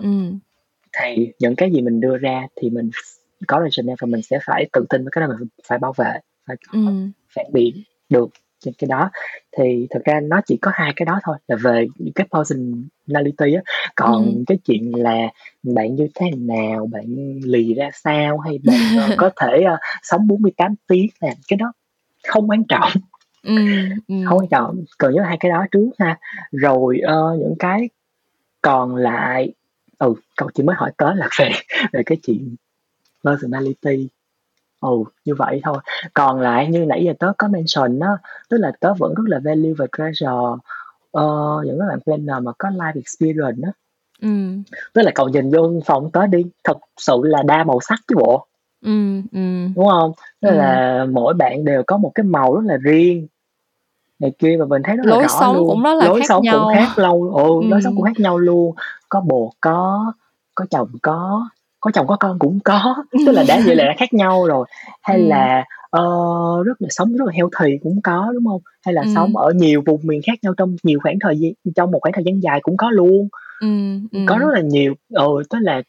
ừ. 0.02 0.10
thì 1.00 1.32
những 1.40 1.56
cái 1.56 1.72
gì 1.72 1.82
mình 1.82 2.00
đưa 2.00 2.18
ra 2.18 2.48
thì 2.56 2.70
mình 2.70 2.90
có 3.48 3.62
rationale 3.62 3.96
và 4.02 4.06
mình 4.06 4.22
sẽ 4.22 4.40
phải 4.46 4.70
tự 4.74 4.86
tin 4.90 5.04
với 5.04 5.12
cái 5.12 5.22
đó 5.22 5.28
mình 5.28 5.48
phải 5.68 5.78
bảo 5.78 5.94
vệ 5.98 6.14
phải 6.48 6.56
có 6.68 6.80
ừ. 6.80 6.94
phản 7.36 7.46
biện 7.54 7.84
được 8.10 8.30
trên 8.60 8.74
cái 8.78 8.88
đó 8.88 9.10
thì 9.58 9.88
thực 9.90 10.04
ra 10.04 10.20
nó 10.24 10.42
chỉ 10.46 10.58
có 10.58 10.72
hai 10.74 10.94
cái 10.96 11.06
đó 11.06 11.20
thôi 11.24 11.38
là 11.48 11.56
về 11.56 11.88
những 11.98 12.14
cái 12.14 12.28
personality 12.32 13.54
á 13.54 13.62
còn 13.96 14.26
ừ. 14.26 14.44
cái 14.48 14.58
chuyện 14.66 14.92
là 14.96 15.18
bạn 15.64 15.96
như 15.96 16.08
thế 16.16 16.32
nào 16.38 16.86
bạn 16.92 17.40
lì 17.44 17.74
ra 17.74 17.90
sao 17.94 18.38
hay 18.38 18.60
bạn 18.64 18.78
uh, 18.98 19.12
có 19.18 19.30
thể 19.42 19.64
uh, 19.74 19.80
sống 20.04 20.28
48 20.28 20.76
tiếng 20.88 21.08
làm 21.20 21.34
cái 21.48 21.58
đó 21.58 21.74
không 22.28 22.50
quan 22.50 22.64
trọng 22.64 22.92
ừ, 23.44 23.54
ừ. 24.08 24.16
không 24.26 24.38
quan 24.40 24.48
trọng 24.52 24.84
cần 24.98 25.14
nhớ 25.14 25.24
hai 25.24 25.38
cái 25.40 25.52
đó 25.52 25.66
trước 25.72 25.90
ha 26.00 26.20
rồi 26.52 27.00
uh, 27.06 27.40
những 27.40 27.56
cái 27.60 27.90
còn 28.62 28.96
lại 28.96 29.54
ừ 29.98 30.14
cậu 30.38 30.50
chỉ 30.54 30.64
mới 30.64 30.76
hỏi 30.76 30.92
tới 30.98 31.16
là 31.16 31.30
về 31.40 31.52
về 31.94 32.04
cái 32.06 32.18
chuyện 32.24 32.56
personality 33.24 34.10
Ừ, 34.84 34.90
như 35.26 35.36
vậy 35.36 35.62
thôi. 35.64 35.78
Còn 36.14 36.42
lại 36.42 36.68
như 36.68 36.86
nãy 36.86 37.04
giờ 37.06 37.14
tớ 37.20 37.34
có 37.38 37.48
mention 37.48 38.00
á, 38.00 38.10
tức 38.50 38.58
là 38.58 38.72
tớ 38.80 38.94
vẫn 38.94 39.14
rất 39.14 39.24
là 39.28 39.40
value 39.44 39.74
và 39.78 39.86
treasure, 39.98 40.62
ờ, 41.12 41.24
những 41.66 41.80
cái 41.80 41.88
bạn 41.90 42.00
planner 42.02 42.44
mà 42.44 42.52
có 42.58 42.70
life 42.70 42.96
experience 42.96 43.62
á. 43.64 43.72
Ừm. 44.22 44.64
Tức 44.94 45.02
là 45.02 45.12
cậu 45.16 45.30
nhìn 45.30 45.52
vô 45.52 45.72
phòng 45.86 46.10
tớ 46.14 46.28
đi, 46.28 46.46
thật 46.64 46.78
sự 46.98 47.14
là 47.24 47.44
đa 47.44 47.64
màu 47.64 47.80
sắc 47.82 48.00
chứ 48.08 48.16
bộ. 48.20 48.48
Ừm, 48.86 49.24
ừm. 49.32 49.74
Đúng 49.76 49.86
hông? 49.86 50.12
Tức 50.42 50.50
Ừm. 50.50 50.58
là 50.58 51.06
mỗi 51.12 51.34
bạn 51.34 51.66
đều 51.66 51.84
có 51.88 51.98
một 51.98 52.12
cái 52.16 52.24
màu 52.24 52.56
rất 52.56 52.62
là 52.66 52.78
riêng 52.78 53.28
này 54.20 54.32
kia 54.40 54.58
và 54.60 54.66
mình 54.66 54.82
thấy 54.86 54.98
rất 54.98 55.04
là 55.06 55.12
Lối 55.12 55.24
rõ 55.24 55.28
sống 55.40 55.56
luôn, 55.56 55.68
cũng 55.68 55.84
rất 55.84 55.94
là 55.94 56.06
lối 56.06 56.20
khác 56.20 56.26
sống 56.30 56.38
cũng 56.42 56.46
nhau. 56.46 56.70
khác 56.74 56.98
lâu 56.98 57.32
ừ, 57.36 57.68
lối 57.70 57.82
sống 57.84 57.96
cũng 57.96 58.06
khác 58.06 58.20
nhau 58.20 58.38
luôn, 58.38 58.76
có 59.10 59.22
bồ 59.22 59.54
có, 59.62 60.14
có 60.56 60.66
chồng 60.70 60.90
có, 61.02 61.48
có 61.80 61.92
chồng 61.94 62.08
có 62.08 62.18
con 62.20 62.40
cũng 62.40 62.60
có, 62.66 62.96
tức 63.26 63.32
là 63.32 63.44
đã 63.48 63.60
vậy 63.66 63.76
là 63.76 63.84
đã 63.86 63.94
khác 63.98 64.14
nhau 64.14 64.46
rồi. 64.48 64.66
Hay 65.02 65.18
Ừm. 65.18 65.30
là, 65.30 65.64
ờ, 65.90 66.04
rất 66.66 66.82
là 66.82 66.88
sống 66.92 67.18
rất 67.18 67.26
là 67.26 67.34
healthy 67.36 67.78
cũng 67.84 68.02
có, 68.04 68.32
đúng 68.34 68.46
hông? 68.46 68.62
Hay 68.86 68.94
là 68.94 69.04
sống 69.16 69.36
Ừm. 69.36 69.44
ở 69.46 69.52
nhiều 69.56 69.82
vùng 69.86 70.00
miền 70.04 70.22
khác 70.28 70.40
nhau 70.42 70.54
trong 70.58 70.76
nhiều 70.84 71.00
khoảng 71.04 71.18
thời 71.22 71.38
gian 71.40 71.52
trong 71.76 71.92
một 71.92 72.00
khoảng 72.02 72.14
thời 72.14 72.24
gian 72.24 72.44
dài 72.44 72.60
cũng 72.64 72.78
có 72.78 72.90
luôn. 72.92 73.28
Ừm, 73.62 74.08
Ừm, 74.12 74.26
có 74.26 74.38
rất 74.38 74.48
là 74.54 74.62
nhiều, 74.62 74.94
ừ, 75.10 75.28
tức 75.50 75.60
là 75.62 75.82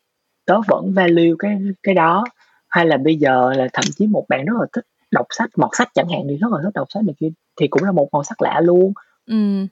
tớ 0.47 0.61
vẫn 0.68 0.93
value 0.95 1.31
cái 1.39 1.59
cái 1.83 1.95
đó. 1.95 2.25
Hay 2.68 2.87
là 2.87 2.97
bây 2.97 3.16
giờ 3.16 3.53
là 3.57 3.68
thậm 3.72 3.85
chí 3.97 4.07
một 4.07 4.25
bạn 4.29 4.45
rất 4.45 4.55
là 4.61 4.66
thích 4.72 4.85
đọc 5.14 5.26
sách, 5.30 5.50
mọt 5.58 5.70
sách 5.72 5.88
chẳng 5.94 6.08
hạn 6.08 6.20
thì 6.28 6.36
rất 6.36 6.48
là 6.52 6.58
thích 6.64 6.70
đọc 6.74 6.86
sách 6.94 7.04
này 7.04 7.14
kia, 7.20 7.30
thì 7.60 7.68
cũng 7.68 7.84
là 7.84 7.92
một 7.92 8.08
màu 8.12 8.24
sắc 8.24 8.42
lạ 8.42 8.60
luôn. 8.64 8.92
Ừm. 9.26 9.66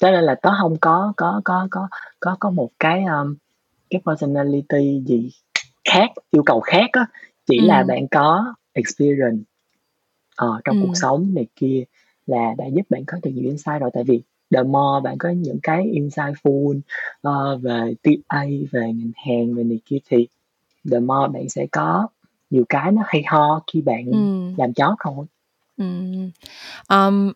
Cho 0.00 0.10
nên 0.10 0.24
là 0.24 0.34
tớ 0.42 0.50
hông 0.50 0.76
có 0.80 1.12
có 1.16 1.40
có 1.44 1.68
có 1.70 1.88
có 2.20 2.36
có 2.40 2.50
một 2.50 2.70
cái, 2.80 3.04
ờm, 3.04 3.36
cái 3.90 4.00
personality 4.06 5.02
gì 5.06 5.30
khác, 5.90 6.10
yêu 6.30 6.42
cầu 6.46 6.60
khác 6.60 6.90
á, 6.92 7.06
chỉ 7.46 7.60
là 7.60 7.78
Ừm. 7.78 7.86
bạn 7.88 8.08
có 8.10 8.54
experience, 8.72 9.44
ờ, 10.36 10.60
trong 10.64 10.76
cuộc 10.80 10.86
Ừm. 10.88 10.94
sống 10.94 11.34
này 11.34 11.46
kia 11.56 11.84
là 12.26 12.54
đã 12.58 12.66
giúp 12.66 12.82
bạn 12.90 13.04
có 13.06 13.18
được 13.22 13.30
nhiều 13.34 13.44
insight 13.44 13.80
rồi. 13.80 13.90
Tại 13.94 14.04
vì 14.04 14.22
the 14.54 14.62
more 14.62 15.04
bạn 15.04 15.18
có 15.18 15.30
những 15.30 15.58
cái 15.62 15.86
insightful, 15.94 16.80
ờ, 17.22 17.56
về 17.56 17.94
TA, 18.02 18.42
về 18.72 18.80
ngành 18.92 19.12
hàng, 19.16 19.54
về 19.54 19.64
này 19.64 19.80
kia 19.86 19.98
thì 20.10 20.28
the 20.92 21.00
more 21.00 21.28
bạn 21.34 21.48
sẽ 21.48 21.66
có 21.72 22.08
nhiều 22.50 22.64
cái 22.68 22.92
nó 22.92 23.02
hay 23.06 23.22
ho 23.26 23.60
khi 23.72 23.82
bạn 23.82 24.04
Ừm. 24.12 24.54
làm 24.56 24.70
job 24.70 24.94
thôi. 25.04 25.26
Ừm. 25.78 26.30
Ờm, 26.86 27.32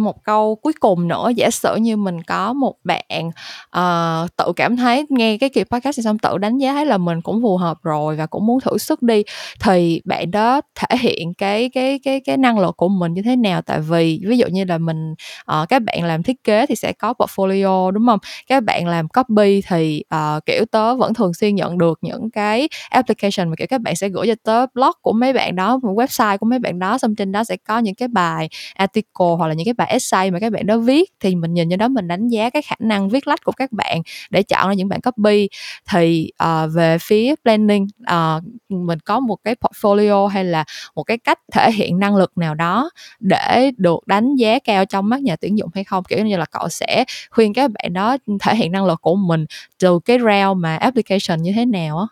một 0.00 0.24
câu 0.24 0.54
cuối 0.62 0.72
cùng 0.80 1.08
nữa, 1.08 1.30
giả 1.36 1.50
sử 1.50 1.76
như 1.76 1.96
mình 1.96 2.22
có 2.22 2.52
một 2.52 2.74
bạn, 2.84 3.30
ờ, 3.70 4.26
tự 4.36 4.52
cảm 4.56 4.76
thấy 4.76 5.06
nghe 5.10 5.38
cái 5.38 5.48
kỳ 5.50 5.64
podcast 5.64 5.98
này 5.98 6.04
xong 6.04 6.18
tự 6.18 6.38
đánh 6.38 6.58
giá 6.58 6.72
thấy 6.74 6.86
là 6.86 6.98
mình 6.98 7.20
cũng 7.22 7.42
phù 7.42 7.56
hợp 7.56 7.78
rồi 7.82 8.16
và 8.16 8.26
cũng 8.26 8.46
muốn 8.46 8.60
thử 8.60 8.78
sức 8.78 9.02
đi, 9.02 9.22
thì 9.60 10.00
bạn 10.04 10.30
đó 10.30 10.60
thể 10.74 10.96
hiện 11.00 11.34
cái 11.34 11.70
cái 11.74 11.98
cái 12.04 12.20
cái 12.20 12.36
năng 12.36 12.58
lực 12.58 12.76
của 12.76 12.88
mình 12.88 13.14
như 13.14 13.22
thế 13.22 13.36
nào? 13.36 13.62
Tại 13.62 13.80
vì 13.80 14.20
ví 14.28 14.38
dụ 14.38 14.46
như 14.48 14.64
là 14.64 14.78
mình 14.78 15.14
ờ, 15.44 15.66
các 15.68 15.82
bạn 15.82 16.04
làm 16.04 16.22
thiết 16.22 16.44
kế 16.44 16.66
thì 16.66 16.76
sẽ 16.76 16.92
có 16.92 17.14
portfolio, 17.18 17.90
đúng 17.90 18.04
hông? 18.06 18.18
Các 18.48 18.64
bạn 18.64 18.86
làm 18.88 19.08
copy 19.08 19.62
thì, 19.68 20.04
ờ, 20.08 20.40
kiểu, 20.46 20.64
tớ 20.72 20.96
vẫn 20.96 21.14
thường 21.14 21.34
xuyên 21.34 21.54
nhận 21.54 21.78
được 21.78 21.98
những 22.02 22.30
cái 22.30 22.68
application 22.90 23.48
mà, 23.50 23.56
kiểu, 23.58 23.66
các 23.70 23.80
bạn 23.80 23.96
sẽ 23.96 24.08
gửi 24.08 24.26
cho 24.26 24.34
tớ 24.44 24.66
blog 24.74 24.90
của 25.02 25.12
mấy 25.12 25.32
bạn 25.32 25.56
đó, 25.56 25.78
website 25.82 26.38
của 26.38 26.46
mấy 26.46 26.58
bạn 26.58 26.78
đó, 26.78 26.98
xong 26.98 27.14
trên 27.16 27.32
đó 27.32 27.44
sẽ 27.44 27.56
có 27.68 27.78
những 27.86 27.94
cái 27.94 28.08
bài 28.08 28.48
article 28.74 29.26
hoặc 29.38 29.46
là 29.46 29.54
những 29.54 29.64
cái 29.64 29.74
bài 29.74 29.88
essay 29.90 30.30
mà 30.30 30.38
các 30.40 30.52
bạn 30.52 30.66
đó 30.66 30.78
viết, 30.78 31.12
thì 31.20 31.34
mình 31.34 31.54
nhìn 31.54 31.68
vô 31.68 31.76
đó 31.76 31.88
mình 31.88 32.08
đánh 32.08 32.28
giá 32.28 32.50
cái 32.50 32.62
khả 32.62 32.76
năng 32.78 33.08
viết 33.08 33.26
lách 33.26 33.44
của 33.44 33.52
các 33.52 33.72
bạn 33.72 34.02
để 34.30 34.42
chọn 34.42 34.68
ra 34.68 34.74
những 34.74 34.88
bạn 34.88 35.00
copy. 35.00 35.48
Thì, 35.90 36.30
uh, 36.44 36.70
về 36.74 36.98
phía 37.00 37.34
planning, 37.44 37.86
uh, 38.02 38.42
mình 38.68 38.98
có 39.00 39.20
một 39.20 39.36
cái 39.44 39.54
portfolio 39.54 40.26
hay 40.26 40.44
là 40.44 40.64
một 40.94 41.02
cái 41.02 41.18
cách 41.18 41.38
thể 41.52 41.72
hiện 41.72 41.98
năng 41.98 42.16
lực 42.16 42.38
nào 42.38 42.54
đó 42.54 42.90
để 43.20 43.70
được 43.76 44.06
đánh 44.06 44.34
giá 44.36 44.58
cao 44.58 44.84
trong 44.84 45.08
mắt 45.08 45.22
nhà 45.22 45.36
tuyển 45.36 45.58
dụng 45.58 45.70
hay 45.74 45.84
không? 45.84 46.04
Kiểu 46.04 46.26
như 46.26 46.36
là, 46.36 46.44
cậu 46.44 46.68
sẽ 46.68 47.04
khuyên 47.30 47.54
các 47.54 47.70
bạn 47.70 47.92
đó 47.92 48.16
thể 48.40 48.56
hiện 48.56 48.72
năng 48.72 48.86
lực 48.86 49.00
của 49.00 49.14
mình 49.14 49.46
từ 49.78 49.98
cái 50.04 50.18
round 50.18 50.62
mà 50.62 50.76
application 50.76 51.42
như 51.42 51.52
thế 51.52 51.64
nào 51.64 51.98
á? 51.98 52.06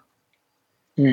ừ. 0.97 1.05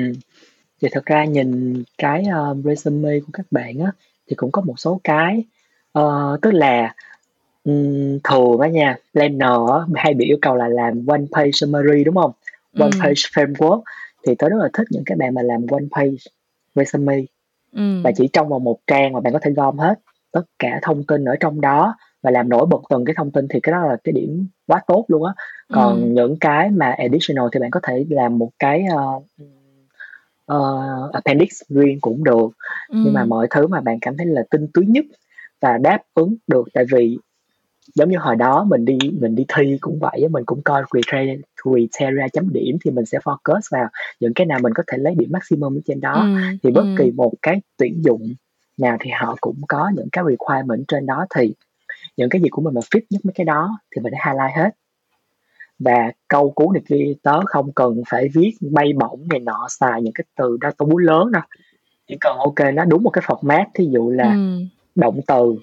thì 0.82 0.88
thật 0.92 1.06
ra 1.06 1.24
nhìn 1.24 1.82
cái, 1.98 2.24
uh, 2.50 2.64
resume 2.64 3.20
của 3.20 3.30
các 3.32 3.46
bạn 3.50 3.78
á, 3.78 3.92
thì 4.30 4.36
cũng 4.36 4.52
có 4.52 4.62
một 4.62 4.74
số 4.78 5.00
cái, 5.04 5.44
ờ, 5.92 6.36
tức 6.42 6.50
là, 6.54 6.94
ừm, 7.64 8.18
thường 8.24 8.58
á 8.60 8.68
nha, 8.68 8.96
planner 9.12 9.60
hay 9.94 10.14
bị 10.14 10.26
yêu 10.26 10.38
cầu 10.42 10.56
là 10.56 10.68
làm 10.68 11.06
one 11.06 11.22
page 11.32 11.50
summary, 11.52 12.04
đúng 12.04 12.16
hông? 12.16 12.32
One 12.78 12.90
Ừm. 12.90 13.00
page 13.02 13.14
framework 13.34 13.82
thì 14.26 14.34
tớ 14.34 14.48
rất 14.48 14.56
là 14.60 14.68
thích 14.72 14.86
những 14.90 15.02
cái 15.06 15.16
bạn 15.16 15.34
mà 15.34 15.42
làm 15.42 15.66
one 15.70 15.84
page 15.96 16.16
resume, 16.74 17.16
và 18.04 18.10
Ừm. 18.10 18.14
chỉ 18.16 18.28
trong 18.32 18.48
vòng 18.48 18.64
1 18.64 18.78
trang 18.86 19.12
mà 19.12 19.20
bạn 19.20 19.32
có 19.32 19.38
thể 19.42 19.50
gom 19.52 19.78
hết 19.78 20.00
tất 20.32 20.42
cả 20.58 20.80
thông 20.82 21.04
tin 21.04 21.24
ở 21.24 21.36
trong 21.40 21.60
đó 21.60 21.96
và 22.22 22.30
làm 22.30 22.48
nổi 22.48 22.66
bật 22.66 22.82
từng 22.90 23.04
cái 23.04 23.14
thông 23.18 23.32
tin 23.32 23.48
thì 23.50 23.60
cái 23.60 23.72
đó 23.72 23.86
là 23.86 23.96
cái 24.04 24.12
điểm 24.12 24.48
quá 24.68 24.82
tốt 24.88 25.04
luôn 25.08 25.24
á. 25.26 25.32
Còn 25.72 26.14
những 26.14 26.36
cái 26.40 26.70
mà 26.70 26.90
additional 26.98 27.46
thì 27.52 27.60
bạn 27.60 27.70
có 27.70 27.80
thể 27.88 28.06
làm 28.10 28.38
một 28.38 28.50
cái, 28.58 28.84
ơ, 28.96 29.02
ờ, 30.46 31.10
appendix 31.12 31.62
riêng 31.68 31.98
cũng 32.00 32.24
được, 32.24 32.48
nhưng 33.02 33.12
mà 33.12 33.20
Ừm. 33.20 33.28
mọi 33.28 33.46
thứ 33.50 33.66
mà 33.66 33.80
bạn 33.80 33.98
cảm 34.00 34.16
thấy 34.16 34.26
là 34.26 34.42
tinh 34.50 34.66
túy 34.74 34.86
nhất 34.86 35.04
và 35.60 35.78
đáp 35.78 35.98
ứng 36.14 36.34
được 36.46 36.68
tại 36.74 36.84
vì 36.92 37.18
giống 37.94 38.10
như 38.10 38.18
hồi 38.18 38.36
đó 38.36 38.64
mình 38.70 38.84
đi 38.84 38.98
mình 39.20 39.34
đi 39.34 39.44
thi 39.56 39.78
cũng 39.80 39.98
vậy 40.00 40.28
mình 40.30 40.44
cũng 40.46 40.62
coi 40.64 40.82
criteria 40.92 41.36
criteria 41.64 42.28
chấm 42.32 42.52
điểm 42.52 42.76
thì 42.84 42.90
mình 42.90 43.06
sẽ 43.06 43.18
focus 43.18 43.60
vào 43.72 43.88
những 44.20 44.34
cái 44.34 44.46
nào 44.46 44.58
mình 44.62 44.72
có 44.74 44.82
thể 44.92 44.98
lấy 44.98 45.14
điểm 45.18 45.28
maximum 45.32 45.78
ở 45.78 45.80
trên 45.86 46.00
đó. 46.00 46.28
Ừm, 46.34 46.58
Thì 46.62 46.70
bất 46.70 46.88
kỳ 46.96 47.04
ừm. 47.04 47.16
một 47.16 47.32
cái 47.42 47.60
tuyển 47.78 48.02
dụng 48.04 48.34
nào 48.78 48.96
thì 49.00 49.10
họ 49.10 49.36
cũng 49.40 49.56
có 49.68 49.90
những 49.96 50.08
cái 50.12 50.24
requirement 50.30 50.84
trên 50.88 51.06
đó, 51.06 51.26
thì 51.36 51.54
những 52.16 52.28
cái 52.30 52.42
gì 52.42 52.48
của 52.50 52.62
mình 52.62 52.74
mà 52.74 52.80
fit 52.80 53.00
nhất 53.10 53.20
mấy 53.24 53.32
cái 53.34 53.44
đó 53.44 53.78
thì 53.96 54.02
mình 54.02 54.12
sẽ 54.12 54.18
highlight 54.32 54.56
hết. 54.56 54.70
Và 55.84 56.12
câu 56.28 56.50
cú 56.50 56.72
này 56.72 56.82
kia 56.88 57.12
tớ 57.22 57.40
không 57.46 57.72
cần 57.72 58.02
phải 58.08 58.28
viết 58.34 58.52
bay 58.72 58.92
bổng 58.92 59.20
này 59.30 59.40
nọ, 59.40 59.66
xài 59.70 60.02
những 60.02 60.12
cái 60.14 60.24
từ 60.38 60.56
đa 60.60 60.72
búa 60.78 60.98
lớn 60.98 61.32
đâu, 61.32 61.42
chỉ 62.08 62.16
cần 62.20 62.36
kê 62.56 62.72
nó 62.72 62.84
đúng 62.84 63.02
một 63.02 63.10
cái 63.10 63.24
format, 63.26 63.64
thí 63.74 63.86
dụ 63.92 64.10
là 64.10 64.24
Ừm. 64.24 64.68
động 64.94 65.20
từ, 65.26 65.54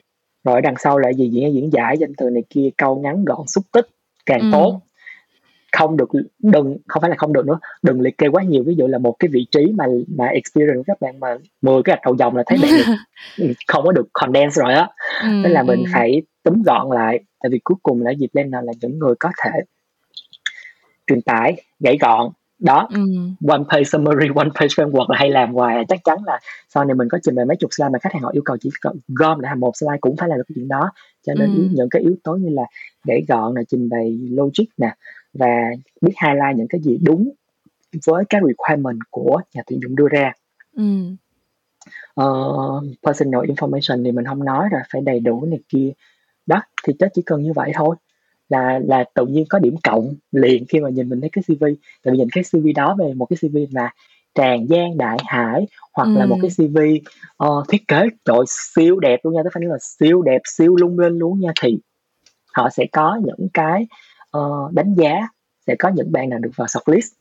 rồi 0.45 0.61
đằng 0.61 0.76
sau 0.80 0.97
là 0.99 1.13
gì, 1.13 1.30
diễn 1.30 1.53
diễn 1.53 1.74
giải 1.74 1.97
danh 1.97 2.11
từ 2.17 2.30
này 2.30 2.43
kia, 2.49 2.70
câu 2.78 2.99
ngắn 2.99 3.26
gọn 3.26 3.47
xúc 3.47 3.63
tích 3.74 3.88
càng 4.26 4.41
Ừm. 4.41 4.51
tốt. 4.51 4.82
Không 5.78 5.97
được 5.97 6.09
đừng 6.43 6.78
không 6.88 7.01
phải 7.01 7.09
là 7.09 7.15
không 7.20 7.34
được 7.34 7.47
nữa, 7.47 7.59
đừng 7.84 8.01
liệt 8.01 8.17
kê 8.17 8.28
quá 8.30 8.43
nhiều, 8.43 8.63
ví 8.67 8.76
dụ 8.76 8.88
là 8.88 8.97
một 8.97 9.15
cái 9.20 9.30
vị 9.34 9.47
trí 9.51 9.74
mà 9.78 9.86
mà 10.17 10.28
experience 10.28 10.84
các 10.88 11.01
bạn 11.01 11.20
mà 11.20 11.38
10 11.61 11.84
cái 11.84 11.93
gạch 11.95 12.03
đầu 12.05 12.15
dòng 12.20 12.36
là 12.38 12.43
thấy 12.47 12.57
bạn 12.57 12.72
này, 12.78 12.86
ừm, 13.38 13.53
không 13.67 13.84
có 13.86 13.91
được 13.91 14.07
condense 14.13 14.61
rồi 14.61 14.74
á, 14.74 14.89
nên 15.43 15.51
Ừm, 15.51 15.53
là 15.53 15.63
mình 15.63 15.80
ừm. 15.80 15.86
phải 15.93 16.22
túm 16.43 16.63
gọn 16.65 16.88
lại, 16.91 17.20
tại 17.43 17.49
vì 17.51 17.59
cuối 17.63 17.78
cùng 17.84 18.01
là 18.01 18.11
cái 18.11 18.17
gì, 18.20 18.28
planner 18.34 18.65
là 18.65 18.74
những 18.82 18.99
người 18.99 19.15
có 19.20 19.30
thể 19.45 19.51
truyền 21.10 21.22
tải 21.22 21.62
gãy 21.80 21.97
gọn. 22.01 22.32
Đó, 22.60 22.88
Ừm. 22.93 23.36
one 23.47 23.64
page 23.70 23.84
summary, 23.84 24.28
one 24.36 24.49
page 24.55 24.68
framework 24.68 25.10
là 25.10 25.18
hay 25.18 25.30
làm 25.30 25.53
hoài 25.53 25.86
chắc 25.89 25.99
chắn 26.03 26.18
là 26.26 26.39
sau 26.70 26.86
này 26.86 26.95
mình 26.95 27.07
có 27.10 27.20
trình 27.24 27.36
bày 27.36 27.45
mấy 27.45 27.57
chục 27.57 27.70
slide 27.74 27.89
mà 27.89 27.99
khách 27.99 28.14
hàng 28.14 28.22
họ 28.24 28.30
yêu 28.34 28.41
cầu 28.45 28.57
chỉ 28.62 28.70
cần 28.82 28.99
gom 29.07 29.39
lại 29.39 29.55
một 29.55 29.72
slide 29.78 29.97
cũng 30.01 30.16
phải 30.18 30.30
được 30.30 30.43
cái 30.47 30.53
chuyện 30.55 30.68
đó. 30.68 30.91
Cho 31.28 31.34
nên 31.34 31.51
Ừm. 31.51 31.70
những 31.74 31.89
cái 31.89 32.01
yếu 32.01 32.16
tố 32.24 32.36
như 32.36 32.49
là 32.49 32.64
gãy 33.07 33.26
gọn 33.28 33.53
nè, 33.55 33.62
trình 33.68 33.89
bày 33.89 34.20
logic 34.30 34.66
nè, 34.78 34.95
và 35.34 35.47
biết 36.01 36.14
highlight 36.24 36.57
những 36.57 36.68
cái 36.68 36.82
gì 36.82 36.97
đúng 37.01 37.32
với 38.05 38.24
cái 38.30 38.41
requirement 38.47 38.99
của 39.10 39.41
nhà 39.53 39.62
tuyển 39.68 39.80
dụng 39.84 39.95
đưa 39.95 40.07
ra. 40.07 40.34
Ừm. 40.76 41.16
Ờ, 42.14 42.26
personal 43.03 43.41
information 43.41 44.03
thì 44.03 44.12
mình 44.12 44.26
hông 44.26 44.45
nói 44.45 44.70
rồi, 44.72 44.82
phải 44.93 45.01
đầy 45.01 45.20
đủ 45.20 45.45
này 45.45 45.60
kia. 45.70 45.91
Đó, 46.45 46.62
thì 46.84 46.93
tớ 46.99 47.07
chỉ 47.14 47.22
cần 47.26 47.43
như 47.43 47.53
vậy 47.53 47.72
thôi, 47.76 47.95
là 48.50 48.80
là 48.86 49.04
tự 49.16 49.26
nhiên 49.26 49.45
có 49.50 49.60
điểm 49.60 49.76
cộng 49.84 50.14
liền 50.32 50.66
khi 50.70 50.80
mà 50.80 50.89
nhìn 50.89 51.10
mình 51.10 51.22
thấy 51.22 51.30
cái 51.34 51.43
CV. 51.47 51.64
Tại 52.04 52.12
vì 52.12 52.18
nhìn 52.18 52.30
cái 52.32 52.43
CV 52.43 52.68
đó 52.76 52.95
về 53.00 53.14
một 53.14 53.26
cái 53.26 53.38
CV 53.41 53.58
mà 53.74 53.89
tràn 54.36 54.66
gian 54.70 54.97
đại 54.97 55.18
hải, 55.26 55.68
hoặc 55.93 56.10
là 56.16 56.26
một 56.26 56.38
cái 56.41 56.52
Ừm. 56.58 56.68
CV, 56.68 56.80
ờ, 57.38 57.64
thiết 57.70 57.88
kế, 57.88 58.00
trời 58.26 58.38
ơi, 58.38 58.45
siêu 58.47 59.00
đẹp 59.00 59.20
luôn 59.24 59.34
nha, 59.34 59.41
phải 59.54 59.62
nói 59.64 59.70
là 59.72 59.78
siêu 59.82 60.22
đẹp, 60.22 60.41
siêu 60.58 60.76
lung 60.76 61.00
linh 61.00 61.18
luôn 61.20 61.39
nha, 61.39 61.52
thì 61.64 61.80
họ 62.54 62.70
sẽ 62.70 62.86
có 62.91 63.20
những 63.26 63.47
cái, 63.54 63.88
ờ, 64.32 64.41
đánh 64.72 64.95
giá, 64.97 65.28
sẽ 65.68 65.76
có 65.80 65.89
những 65.95 66.12
bạn 66.12 66.30
nào 66.30 66.39
được 66.39 66.52
vào 66.56 66.68
shortlist, 66.68 67.14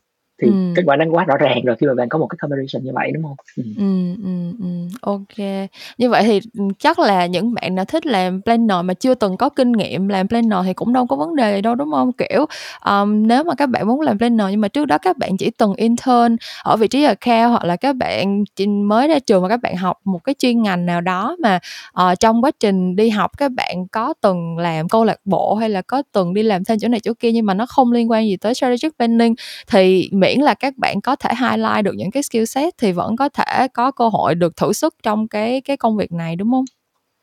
thì 0.43 0.49
kết 0.75 0.83
Ừm. 0.83 0.87
quả 0.87 0.97
nó 0.97 1.05
quá 1.11 1.25
rõ 1.25 1.37
ràng 1.37 1.65
rồi 1.65 1.77
khi 1.81 1.87
mà 1.87 1.95
bạn 1.95 2.09
có 2.09 2.19
một 2.19 2.27
cái 2.27 2.37
combination 2.41 2.85
như 2.85 2.91
vậy, 2.95 3.11
đúng 3.15 3.23
hông? 3.25 3.37
Ừm. 3.57 3.75
Ừm, 3.79 4.17
ừm, 4.25 4.57
ừm, 4.61 4.89
ô 5.01 5.21
kê. 5.37 5.67
Như 5.99 6.11
vậy 6.11 6.23
thì, 6.27 6.41
ừm, 6.59 6.69
chắc 6.79 6.99
là 6.99 7.27
những 7.27 7.55
bạn 7.55 7.75
nào 7.75 7.85
thích 7.85 8.07
làm 8.07 8.43
planner 8.43 8.77
mà 8.85 8.95
chưa 8.95 9.15
từng 9.15 9.37
có 9.37 9.49
kinh 9.49 9.73
nghiệm 9.73 10.09
làm 10.09 10.29
planner 10.29 10.59
thì 10.67 10.75
cũng 10.75 10.93
đâu 10.93 11.07
có 11.07 11.17
vấn 11.17 11.37
đề 11.37 11.55
gì 11.57 11.61
đâu, 11.63 11.75
đúng 11.75 11.89
hông? 11.89 12.13
Kiểu, 12.13 12.47
ờm, 12.81 13.27
nếu 13.29 13.45
mà 13.45 13.55
các 13.55 13.67
bạn 13.69 13.87
muốn 13.89 14.01
làm 14.01 14.19
planner 14.19 14.47
nhưng 14.51 14.61
mà 14.61 14.69
trước 14.69 14.85
đó 14.87 14.99
các 14.99 15.19
bạn 15.19 15.37
chỉ 15.37 15.51
từng 15.59 15.75
intern 15.75 16.37
ở 16.65 16.77
vị 16.77 16.89
trí 16.89 17.05
account, 17.05 17.51
hoặc 17.51 17.65
là 17.65 17.77
các 17.77 17.97
bạn 17.97 18.45
mới 18.89 19.09
ra 19.09 19.19
trường 19.19 19.43
và 19.43 19.49
các 19.49 19.61
bạn 19.63 19.77
học 19.77 19.97
một 20.05 20.25
cái 20.25 20.35
chuyên 20.39 20.63
ngành 20.63 20.87
nào 20.87 21.01
đó 21.01 21.37
mà, 21.43 21.59
ờ, 21.93 22.15
trong 22.15 22.45
quá 22.45 22.51
trình 22.61 22.97
đi 22.97 23.09
học 23.11 23.31
các 23.39 23.53
bạn 23.53 23.87
có 23.93 24.15
từng 24.21 24.59
làm 24.59 24.89
câu 24.89 25.05
lạc 25.05 25.17
bộ, 25.25 25.55
hay 25.55 25.69
là 25.71 25.83
có 25.83 26.03
từng 26.13 26.35
đi 26.35 26.43
làm 26.43 26.65
thêm 26.65 26.79
chỗ 26.79 26.89
này 26.89 27.01
chỗ 27.01 27.13
kia 27.21 27.33
nhưng 27.33 27.47
mà 27.47 27.55
nó 27.55 27.67
không 27.67 27.93
liên 27.93 28.11
quan 28.11 28.27
gì 28.27 28.37
tới 28.37 28.55
strategic 28.55 28.97
planning, 28.99 29.35
thì 29.71 30.11
miễn 30.29 30.41
là 30.41 30.55
các 30.55 30.79
bạn 30.79 31.01
có 31.01 31.17
thể 31.17 31.31
highlight 31.41 31.85
được 31.85 31.93
những 31.97 32.11
cái 32.11 32.23
skill 32.23 32.45
set 32.45 32.75
thì 32.79 32.93
vẫn 32.93 33.17
có 33.17 33.29
thể 33.29 33.69
có 33.75 33.91
cơ 33.91 34.09
hội 34.09 34.35
được 34.35 34.57
thử 34.57 34.73
sức 34.73 34.95
trong 35.03 35.29
cái 35.29 35.61
cái 35.61 35.77
công 35.77 35.97
việc 35.97 36.13
này 36.13 36.37
đúng 36.37 36.51
không 36.51 36.65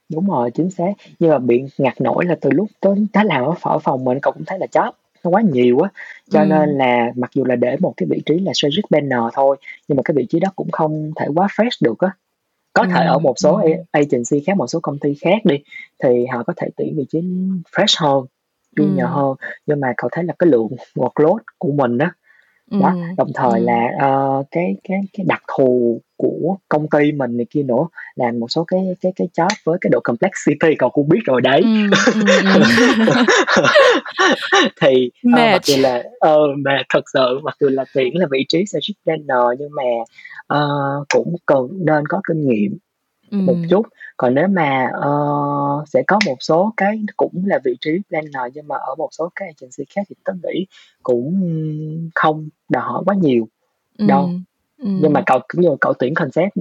Đúng 0.10 0.28
rồi, 0.28 0.52
chính 0.52 0.72
xác. 0.72 0.92
Nhưng 1.20 1.30
mà 1.30 1.40
bị 1.40 1.64
ngặt 1.78 2.02
nổi 2.02 2.26
là 2.26 2.36
từ 2.42 2.50
lúc 2.52 2.68
tới 2.82 2.96
tới 3.14 3.26
làm 3.26 3.44
ở 3.62 3.80
phòng 3.80 4.06
mình 4.06 4.20
cậu 4.22 4.34
cũng 4.34 4.46
thấy 4.46 4.60
là 4.60 4.68
job 4.72 4.92
nó 5.24 5.30
quá 5.32 5.42
nhiều 5.42 5.80
á, 5.80 5.90
cho 6.30 6.40
Ừm. 6.40 6.50
nên 6.50 6.78
là 6.78 7.12
mặc 7.16 7.32
dù 7.36 7.46
là 7.46 7.56
để 7.56 7.78
một 7.80 7.94
cái 7.98 8.08
vị 8.10 8.22
trí 8.26 8.40
là 8.40 8.52
strategic 8.56 8.88
planner 8.88 9.20
thôi, 9.34 9.58
nhưng 9.88 9.96
mà 9.96 10.02
cái 10.06 10.16
vị 10.18 10.26
trí 10.30 10.40
đó 10.40 10.50
cũng 10.56 10.72
không 10.72 11.12
thể 11.16 11.26
quá 11.36 11.48
fresh 11.48 11.78
được 11.82 12.00
á. 12.00 12.10
Có 12.74 12.86
thể 12.96 13.06
ở 13.06 13.20
một 13.20 13.34
số 13.38 13.56
a 13.56 13.66
agency 13.92 14.44
khác, 14.48 14.58
một 14.58 14.68
số 14.68 14.80
công 14.84 15.00
ty 15.00 15.14
khác 15.22 15.46
đi, 15.46 15.56
thì 16.04 16.26
họ 16.26 16.44
có 16.44 16.54
thể 16.58 16.68
tuyển 16.78 16.96
vị 16.98 17.06
trí 17.10 17.20
fresh 17.72 18.06
hơn, 18.08 18.26
junior 18.76 19.06
Ừm. 19.08 19.14
hơn, 19.16 19.36
nhưng 19.66 19.80
mà 19.80 19.94
cậu 19.98 20.10
thấy 20.14 20.24
là 20.24 20.34
cái 20.40 20.50
lượng 20.50 20.68
workload 20.96 21.38
của 21.58 21.72
mình 21.72 21.98
á, 21.98 22.12
đó, 22.72 22.90
Ừm, 22.90 23.16
đồng 23.18 23.28
thời 23.36 23.60
ừm. 23.60 23.66
là, 23.68 23.88
ờ, 24.00 24.44
cái 24.52 24.76
cái 24.90 25.00
cái 25.18 25.26
đặc 25.30 25.42
thù 25.58 26.02
của 26.18 26.56
công 26.70 26.88
ty 26.90 27.12
mình 27.12 27.38
này 27.38 27.46
kia 27.50 27.64
nữa, 27.64 27.88
làm 28.16 28.40
một 28.40 28.48
số 28.50 28.64
cái 28.64 28.80
cái 29.02 29.12
cái 29.16 29.28
job 29.38 29.48
với 29.66 29.78
cái 29.82 29.90
độ 29.94 30.00
complexity 30.04 30.76
cậu 30.80 30.90
cũng 30.90 31.10
biết 31.10 31.20
rồi 31.26 31.42
đấy. 31.42 31.62
Ừm, 31.62 31.90
ừm, 32.14 32.26
ừm. 32.54 32.64
Thì, 34.82 35.12
ờ, 35.32 35.48
mặc 35.48 35.52
Mệt. 35.54 35.66
dù 35.66 35.76
là 35.78 36.04
ờ, 36.20 36.38
mệt 36.58 36.86
thật 36.94 37.02
sự, 37.14 37.40
mặc 37.44 37.56
dù 37.60 37.68
là 37.70 37.86
tuyển 37.94 38.18
là 38.18 38.28
vị 38.32 38.46
trí 38.50 38.66
strategic 38.66 38.94
planner 39.06 39.60
nhưng 39.60 39.70
mà, 39.76 39.84
ờ, 40.48 40.68
cũng 41.14 41.36
cần 41.46 41.68
nên 41.86 42.04
có 42.10 42.22
kinh 42.30 42.48
nghiệm 42.50 42.78
một 43.46 43.58
Ừm. 43.62 43.70
chút. 43.70 43.82
Còn 44.18 44.36
nếu 44.36 44.48
mà, 44.48 44.90
ờ, 44.94 45.12
sẽ 45.88 46.04
có 46.08 46.20
một 46.26 46.36
số 46.40 46.74
cái 46.78 47.02
cũng 47.18 47.44
là 47.46 47.60
vị 47.66 47.76
trí 47.82 47.92
planner 48.10 48.54
nhưng 48.56 48.68
mà 48.68 48.76
ở 48.76 48.96
một 48.98 49.10
số 49.12 49.30
cái 49.36 49.48
agency 49.48 49.84
khác 49.96 50.02
thì 50.10 50.16
tớ 50.26 50.34
nghĩ 50.44 50.66
cũng 51.04 51.42
không 52.16 52.50
đòi 52.70 52.84
hỏi 52.84 53.04
quá 53.06 53.16
nhiều 53.16 53.48
đâu. 54.04 54.32
Nhưng 54.78 55.14
mà 55.14 55.22
cậu 55.26 55.40
cũng 55.48 55.62
như 55.62 55.70
cậu 55.82 55.94
tuyển 56.00 56.14
concept, 56.14 56.54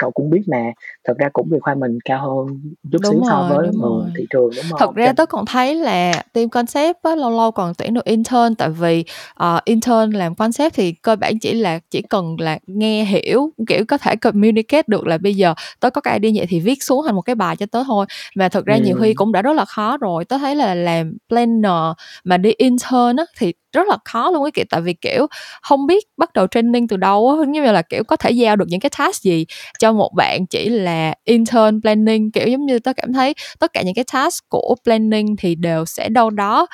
cậu 0.00 0.10
cũng 0.10 0.30
biết 0.30 0.40
mà, 0.46 0.62
thật 1.04 1.14
ra 1.18 1.28
cũng 1.32 1.48
requirement 1.50 1.98
cao 2.04 2.26
hơn 2.26 2.60
chút 2.92 2.98
xíu 3.10 3.18
Đúng 3.18 3.24
so 3.30 3.42
rồi, 3.48 3.56
với, 3.56 3.66
đúng 3.72 3.82
ừ, 3.82 4.10
thị 4.18 4.26
trường, 4.30 4.48
đúng 4.56 4.64
Thật 4.70 4.86
hông? 4.86 4.94
Cho 4.94 5.02
ra 5.02 5.12
tớ 5.12 5.26
còn 5.26 5.46
thấy 5.46 5.74
là 5.74 6.22
team 6.32 6.48
concept 6.48 6.96
á, 7.02 7.16
lâu 7.16 7.30
lâu 7.30 7.50
còn 7.50 7.72
tuyển 7.78 7.94
được 7.94 8.04
intern 8.04 8.54
tại 8.58 8.70
vì, 8.70 9.04
ờ, 9.34 9.60
intern 9.64 10.10
làm 10.10 10.34
concept 10.34 10.74
thì 10.74 10.92
cơ 10.92 11.16
bản 11.16 11.38
chỉ 11.38 11.54
là 11.54 11.78
chỉ 11.90 12.02
cần 12.02 12.36
là 12.40 12.58
nghe 12.66 13.04
hiểu, 13.04 13.50
kiểu, 13.68 13.84
có 13.88 13.98
thể 13.98 14.16
communicate 14.16 14.82
được 14.86 15.06
là 15.06 15.18
bây 15.18 15.34
giờ 15.34 15.54
tớ 15.80 15.90
có 15.90 16.00
cái 16.00 16.18
idea 16.22 16.32
vậy 16.36 16.46
thì 16.48 16.60
viết 16.60 16.82
xuống 16.82 17.02
thành 17.06 17.14
một 17.14 17.22
cái 17.22 17.34
bài 17.34 17.56
cho 17.56 17.66
tớ 17.66 17.82
thôi. 17.86 18.06
Mà 18.36 18.48
thực 18.48 18.66
ra 18.66 18.78
nhiều 18.78 18.96
khi 18.96 19.14
cũng 19.14 19.32
đã 19.32 19.42
rất 19.42 19.52
là 19.52 19.64
khó 19.64 19.96
rồi, 19.96 20.24
tớ 20.24 20.38
thấy 20.38 20.56
là 20.56 20.74
làm 20.74 21.16
planner 21.28 21.92
mà 22.24 22.36
đi 22.36 22.52
intern 22.58 23.16
á 23.16 23.24
thì 23.38 23.52
rất 23.74 23.88
là 23.88 23.98
khó 24.04 24.30
luôn 24.30 24.44
cái 24.44 24.52
kiểu, 24.52 24.64
tại 24.70 24.80
vì, 24.80 24.94
kiểu, 24.94 25.26
không 25.62 25.86
biết 25.86 26.04
bắt 26.16 26.32
đầu 26.34 26.46
training 26.46 26.88
từ 26.88 26.96
đâu 26.96 27.30
á, 27.30 27.36
giống 27.40 27.52
như 27.52 27.62
là, 27.72 27.82
kiểu, 27.82 28.04
có 28.04 28.16
thể 28.16 28.30
giao 28.30 28.56
được 28.56 28.66
những 28.68 28.80
cái 28.80 28.90
task 28.98 29.22
gì 29.22 29.46
cho 29.78 29.92
một 29.92 30.12
bạn 30.16 30.46
chỉ 30.46 30.68
là 30.68 31.14
intern 31.24 31.80
planning. 31.82 32.32
Kiểu, 32.32 32.48
giống 32.48 32.66
như 32.66 32.78
tôi 32.78 32.94
cảm 32.94 33.12
thấy 33.12 33.34
tất 33.60 33.72
cả 33.72 33.82
những 33.82 33.94
cái 33.94 34.04
task 34.12 34.44
của 34.48 34.74
planning 34.84 35.36
thì 35.38 35.54
đều 35.54 35.84
sẽ 35.86 36.08
đâu 36.08 36.30
đó 36.30 36.66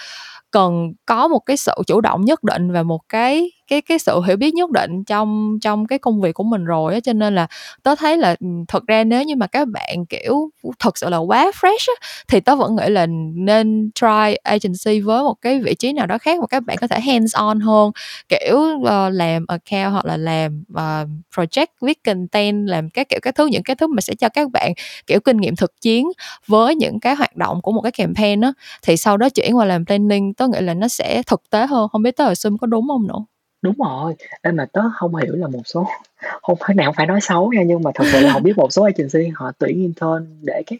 cần 0.52 0.92
có 1.06 1.28
một 1.28 1.40
cái 1.40 1.56
sự 1.56 1.72
chủ 1.86 2.00
động 2.00 2.24
nhất 2.24 2.44
định 2.44 2.72
và 2.72 2.82
một 2.82 3.00
cái 3.08 3.50
cái 3.70 3.80
cái 3.82 3.98
sự 3.98 4.20
hiểu 4.26 4.36
biết 4.36 4.54
nhất 4.54 4.70
định 4.70 5.04
trong 5.04 5.58
trong 5.62 5.86
cái 5.86 5.98
công 5.98 6.20
việc 6.20 6.32
của 6.34 6.44
mình 6.44 6.64
rồi 6.64 6.94
á. 6.94 7.00
Cho 7.00 7.12
nên 7.12 7.34
là 7.34 7.46
tớ 7.82 7.94
thấy 7.94 8.18
là, 8.18 8.36
ừ, 8.40 8.46
thật 8.68 8.86
ra 8.86 9.04
nếu 9.04 9.22
như 9.24 9.36
mà 9.36 9.46
các 9.46 9.68
bạn, 9.68 10.06
kiểu, 10.08 10.50
thật 10.78 10.98
sự 10.98 11.08
là 11.10 11.18
quá 11.18 11.50
fresh 11.60 11.92
á, 12.00 12.08
thì 12.28 12.40
tớ 12.40 12.56
vẫn 12.56 12.76
nghĩ 12.76 12.88
là 12.90 13.06
nên 13.34 13.90
try 13.94 14.34
agency 14.44 15.00
với 15.00 15.22
một 15.24 15.34
cái 15.42 15.60
vị 15.60 15.74
trí 15.74 15.92
nào 15.92 16.06
đó 16.06 16.18
khác 16.18 16.40
mà 16.40 16.46
các 16.46 16.60
bạn 16.64 16.76
có 16.80 16.86
thể 16.86 17.00
hands 17.00 17.34
on 17.34 17.60
hơn, 17.60 17.90
kiểu, 18.28 18.56
uh, 18.58 19.12
làm 19.12 19.46
account 19.48 19.92
hoặc 19.92 20.04
là 20.06 20.16
làm, 20.16 20.64
uh, 20.72 21.08
project, 21.36 21.66
viết 21.82 22.04
content, 22.04 22.68
làm 22.68 22.90
các 22.90 23.08
kiểu 23.08 23.20
các 23.22 23.34
thứ, 23.34 23.46
những 23.46 23.62
cái 23.62 23.76
thứ 23.76 23.86
mà 23.86 24.00
sẽ 24.00 24.14
cho 24.14 24.28
các 24.28 24.50
bạn, 24.52 24.72
kiểu, 25.06 25.20
kinh 25.20 25.36
nghiệm 25.36 25.56
thực 25.56 25.72
chiến 25.80 26.08
với 26.46 26.74
những 26.76 27.00
cái 27.00 27.14
hoạt 27.16 27.36
động 27.36 27.62
của 27.62 27.72
một 27.72 27.80
cái 27.82 27.92
campaign 27.92 28.40
á. 28.40 28.52
Thì 28.82 28.96
sau 28.96 29.16
đó 29.16 29.28
chuyển 29.28 29.56
qua 29.56 29.64
làm 29.64 29.86
planning 29.86 30.34
tớ 30.34 30.48
nghĩ 30.48 30.60
là 30.60 30.74
nó 30.74 30.88
sẽ 30.88 31.22
thực 31.26 31.50
tế 31.50 31.66
hơn, 31.66 31.88
không 31.92 32.02
biết 32.02 32.16
tớ 32.16 32.24
assume 32.26 32.56
có 32.60 32.66
đúng 32.66 32.88
không 32.88 33.06
nữa? 33.08 33.24
Đúng 33.62 33.74
rồi, 33.78 34.14
ê, 34.42 34.52
mà 34.52 34.66
tớ 34.72 34.80
hông 34.94 35.14
hiểu 35.16 35.34
là 35.36 35.48
một 35.48 35.62
số 35.64 35.86
hông 36.42 36.58
cái 36.60 36.74
này 36.74 36.86
hông 36.86 36.94
phải 36.94 37.06
nói 37.06 37.20
xấu 37.20 37.52
nha, 37.52 37.62
nhưng 37.62 37.82
mà 37.82 37.90
thật 37.94 38.04
sự 38.12 38.20
là 38.20 38.30
hổng 38.32 38.42
biết 38.42 38.56
một 38.56 38.72
số 38.72 38.82
agency 38.84 39.30
họ 39.34 39.52
tuyển 39.58 39.76
intern 39.80 40.26
để 40.42 40.62
các 40.66 40.78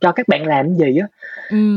cho 0.00 0.12
các 0.12 0.28
bạn 0.28 0.46
làm 0.46 0.66
cái 0.68 0.76
gì 0.94 0.98
á. 1.00 1.06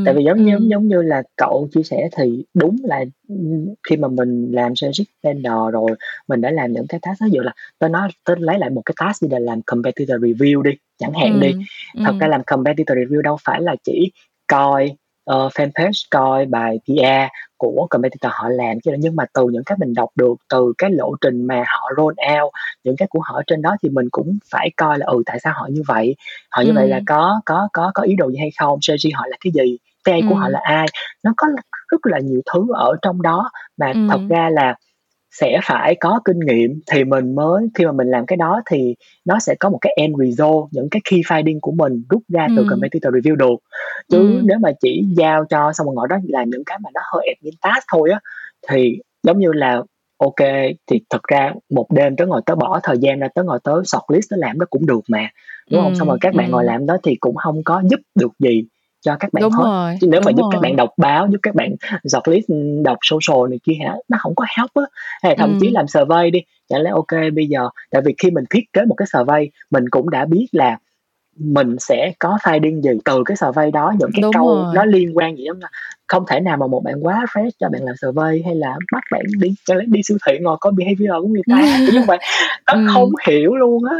Tại 0.05 0.13
Ừm, 0.13 0.17
vì 0.17 0.23
giống 0.25 0.39
giống 0.47 0.59
ừm. 0.61 0.69
giống 0.69 0.87
như 0.87 1.01
là 1.01 1.23
cậu 1.35 1.67
chia 1.73 1.83
sẻ 1.83 2.09
thì 2.17 2.45
đúng 2.53 2.77
là, 2.83 3.05
ừm, 3.29 3.67
khi 3.89 3.97
mà 3.97 4.07
mình 4.07 4.51
làm 4.53 4.75
strategic 4.75 5.05
planner 5.21 5.73
rồi, 5.73 5.91
mình 6.27 6.41
đã 6.41 6.51
làm 6.51 6.73
những 6.73 6.87
cái 6.87 6.99
task 7.03 7.21
ví 7.23 7.29
dụ 7.31 7.41
là 7.41 7.53
tớ 7.79 7.87
nói 7.89 8.09
tớ 8.25 8.35
lấy 8.39 8.59
lại 8.59 8.69
một 8.69 8.81
cái 8.85 8.95
task 8.99 9.23
như 9.23 9.29
là 9.31 9.39
làm 9.39 9.61
competitor 9.61 10.17
review 10.23 10.61
đi, 10.61 10.71
chẳng 10.99 11.13
hạn 11.13 11.39
đi. 11.39 11.47
Ừm, 11.93 12.03
Thật 12.05 12.15
ra 12.19 12.27
ừm. 12.27 12.31
làm 12.31 12.41
competitor 12.47 12.97
review 12.97 13.21
đâu 13.21 13.37
phải 13.45 13.61
là 13.61 13.75
chỉ 13.83 14.11
coi, 14.47 14.95
ờ, 15.27 15.47
fanpage, 15.55 16.07
coi 16.11 16.45
bài 16.45 16.79
PR 16.85 17.27
của 17.57 17.87
competitor 17.89 18.31
họ 18.35 18.49
làm 18.49 18.79
chứ 18.83 18.91
nhưng 18.99 19.15
mà 19.15 19.25
từ 19.33 19.45
những 19.51 19.63
cái 19.65 19.77
mình 19.81 19.93
đọc 19.93 20.09
được, 20.15 20.35
từ 20.49 20.73
cái 20.77 20.89
lộ 20.91 21.15
trình 21.21 21.47
mà 21.47 21.63
họ 21.67 21.89
roll 21.97 22.15
out, 22.41 22.53
những 22.83 22.95
cái 22.97 23.07
của 23.11 23.19
họ 23.25 23.41
trên 23.47 23.61
đó 23.61 23.75
thì 23.83 23.89
mình 23.89 24.07
cũng 24.11 24.37
phải 24.51 24.69
coi 24.77 24.97
là, 24.99 25.05
ừ, 25.05 25.23
tại 25.25 25.39
sao 25.43 25.53
họ 25.55 25.67
như 25.71 25.81
vậy, 25.87 26.15
họ 26.51 26.61
như 26.61 26.71
vậy 26.75 26.87
là 26.87 26.97
Ừm. 26.97 27.05
có 27.05 27.41
có 27.45 27.69
có 27.73 27.91
có 27.93 28.03
ý 28.03 28.15
đồ 28.17 28.31
gì 28.31 28.37
hay 28.39 28.51
không, 28.59 28.79
strategy 28.81 29.11
họ 29.15 29.25
là 29.29 29.37
cái 29.45 29.51
gì, 29.53 29.77
TA 30.05 30.13
của 30.29 30.35
họ 30.35 30.45
Ừm. 30.45 30.51
là 30.53 30.59
ai. 30.63 30.85
Nó 31.23 31.33
có 31.37 31.47
rất 31.91 32.05
là 32.07 32.19
nhiều 32.19 32.41
thứ 32.53 32.65
ở 32.75 32.93
trong 33.01 33.21
đó 33.21 33.49
mà 33.77 33.93
thật 34.07 34.17
Ừm. 34.17 34.27
ra 34.27 34.49
là 34.49 34.75
sẽ 35.31 35.59
phải 35.63 35.95
có 35.99 36.19
kinh 36.25 36.39
nghiệm 36.39 36.79
thì 36.91 37.03
mình 37.03 37.35
mới 37.35 37.67
khi 37.75 37.85
mà 37.85 37.91
mình 37.91 38.07
làm 38.07 38.25
cái 38.25 38.37
đó 38.37 38.61
thì 38.71 38.95
nó 39.25 39.39
sẽ 39.39 39.55
có 39.59 39.69
một 39.69 39.77
cái 39.81 39.93
end 39.97 40.15
result, 40.19 40.67
những 40.71 40.87
cái 40.91 41.01
key 41.11 41.19
finding 41.21 41.57
của 41.61 41.71
mình 41.71 42.03
rút 42.09 42.21
ra 42.29 42.49
từ 42.55 42.61
Ừm. 42.61 42.67
competitor 42.67 43.13
review 43.13 43.35
được. 43.35 43.55
Chứ 44.11 44.17
Ừm. 44.19 44.47
nếu 44.47 44.57
mà 44.61 44.69
chỉ 44.81 45.03
giao 45.17 45.45
cho 45.49 45.73
xong 45.73 45.87
rồi 45.87 45.95
ngồi 45.95 46.07
đó 46.09 46.17
làm 46.27 46.49
những 46.49 46.63
cái 46.65 46.77
mà 46.83 46.89
nó 46.93 47.01
hơi 47.13 47.27
admin 47.35 47.53
task 47.61 47.85
thôi 47.93 48.09
á, 48.13 48.19
thì 48.69 48.97
giống 49.23 49.39
như 49.39 49.51
là, 49.53 49.81
kê, 50.35 50.73
thì 50.91 51.01
thật 51.09 51.23
ra 51.23 51.53
một 51.69 51.85
đêm 51.91 52.15
tớ 52.15 52.25
ngồi 52.25 52.41
tớ 52.45 52.55
bỏ 52.55 52.79
thời 52.83 52.97
gian 53.01 53.19
ra 53.19 53.27
tớ 53.35 53.43
ngồi 53.43 53.59
tớ 53.63 53.71
shortlist 53.85 54.29
tớ 54.29 54.37
làm 54.39 54.57
nó 54.59 54.65
cũng 54.69 54.85
được 54.85 55.01
mà, 55.09 55.29
đúng 55.71 55.81
hông? 55.81 55.95
Xong 55.95 56.07
rồi 56.07 56.17
các 56.21 56.35
bạn 56.35 56.51
ngồi 56.51 56.63
ừm. 56.63 56.65
làm 56.65 56.85
đó 56.85 56.97
thì 57.03 57.15
cũng 57.19 57.35
hông 57.37 57.63
có 57.65 57.83
giúp 57.91 57.99
được 58.15 58.31
gì 58.39 58.63
cho 59.07 59.15
các 59.19 59.33
bạn 59.33 59.41
Đúng 59.43 59.51
hết. 59.51 59.63
rồi, 59.63 59.97
Chứ 60.01 60.07
nếu 60.07 60.21
mà 60.25 60.31
giúp 60.31 60.43
các 60.51 60.61
bạn 60.61 60.71
rồi. 60.71 60.77
đọc 60.77 60.89
báo, 60.97 61.27
giúp 61.31 61.37
các 61.43 61.55
bạn 61.55 61.75
shortlist, 62.05 62.47
ừm, 62.47 62.83
đọc 62.83 62.97
social 63.01 63.49
này 63.49 63.59
kia 63.63 63.73
hả, 63.85 63.95
nó 64.09 64.17
hổng 64.21 64.35
có 64.35 64.45
help 64.57 64.69
á. 64.73 64.83
Hay 65.23 65.35
thậm 65.39 65.55
chí 65.59 65.65
Ừm. 65.65 65.73
làm 65.73 65.87
survey 65.87 66.31
đi, 66.31 66.39
chẳng 66.69 66.81
lẽ 66.81 66.91
kê 67.07 67.29
bây 67.29 67.47
giờ 67.47 67.69
tại 67.91 68.01
vì 68.05 68.15
khi 68.17 68.31
mình 68.31 68.43
thiết 68.49 68.73
kế 68.73 68.81
một 68.85 68.95
cái 68.95 69.07
survey, 69.13 69.49
mình 69.71 69.89
cũng 69.89 70.09
đã 70.09 70.25
biết 70.25 70.47
là 70.51 70.77
mình 71.39 71.75
sẽ 71.79 72.11
có 72.19 72.37
finding 72.43 72.81
gì 72.81 72.91
từ 73.05 73.23
cái 73.25 73.37
survey 73.37 73.71
đó, 73.71 73.93
những 73.99 74.09
cái 74.13 74.21
Đúng 74.21 74.31
câu 74.33 74.65
nó 74.73 74.85
rồi. 74.85 74.93
liên 74.93 75.17
quan 75.17 75.37
gì 75.37 75.43
là 75.61 75.69
không 76.07 76.23
thể 76.27 76.39
nào 76.39 76.57
mà 76.57 76.67
một 76.67 76.83
bạn 76.83 76.95
quá 77.01 77.25
fresh 77.33 77.49
cho 77.59 77.69
bạn 77.69 77.81
làm 77.83 77.95
survey 78.01 78.41
hay 78.45 78.55
là 78.55 78.75
bắt 78.91 79.03
bạn 79.11 79.21
đi 79.39 79.55
lẽ 79.69 79.85
đi 79.87 79.99
siêu 80.03 80.17
thị 80.27 80.37
ngồi 80.41 80.57
coi 80.61 80.73
behaviour 80.77 81.23
của 81.23 81.27
người 81.27 81.43
ta, 81.49 81.77
kiểu 81.85 81.95
như 81.95 82.05
vậy, 82.07 82.17
tớ 82.65 82.73
không 82.93 83.11
hiểu 83.27 83.55
luôn 83.55 83.83
á. 83.83 83.97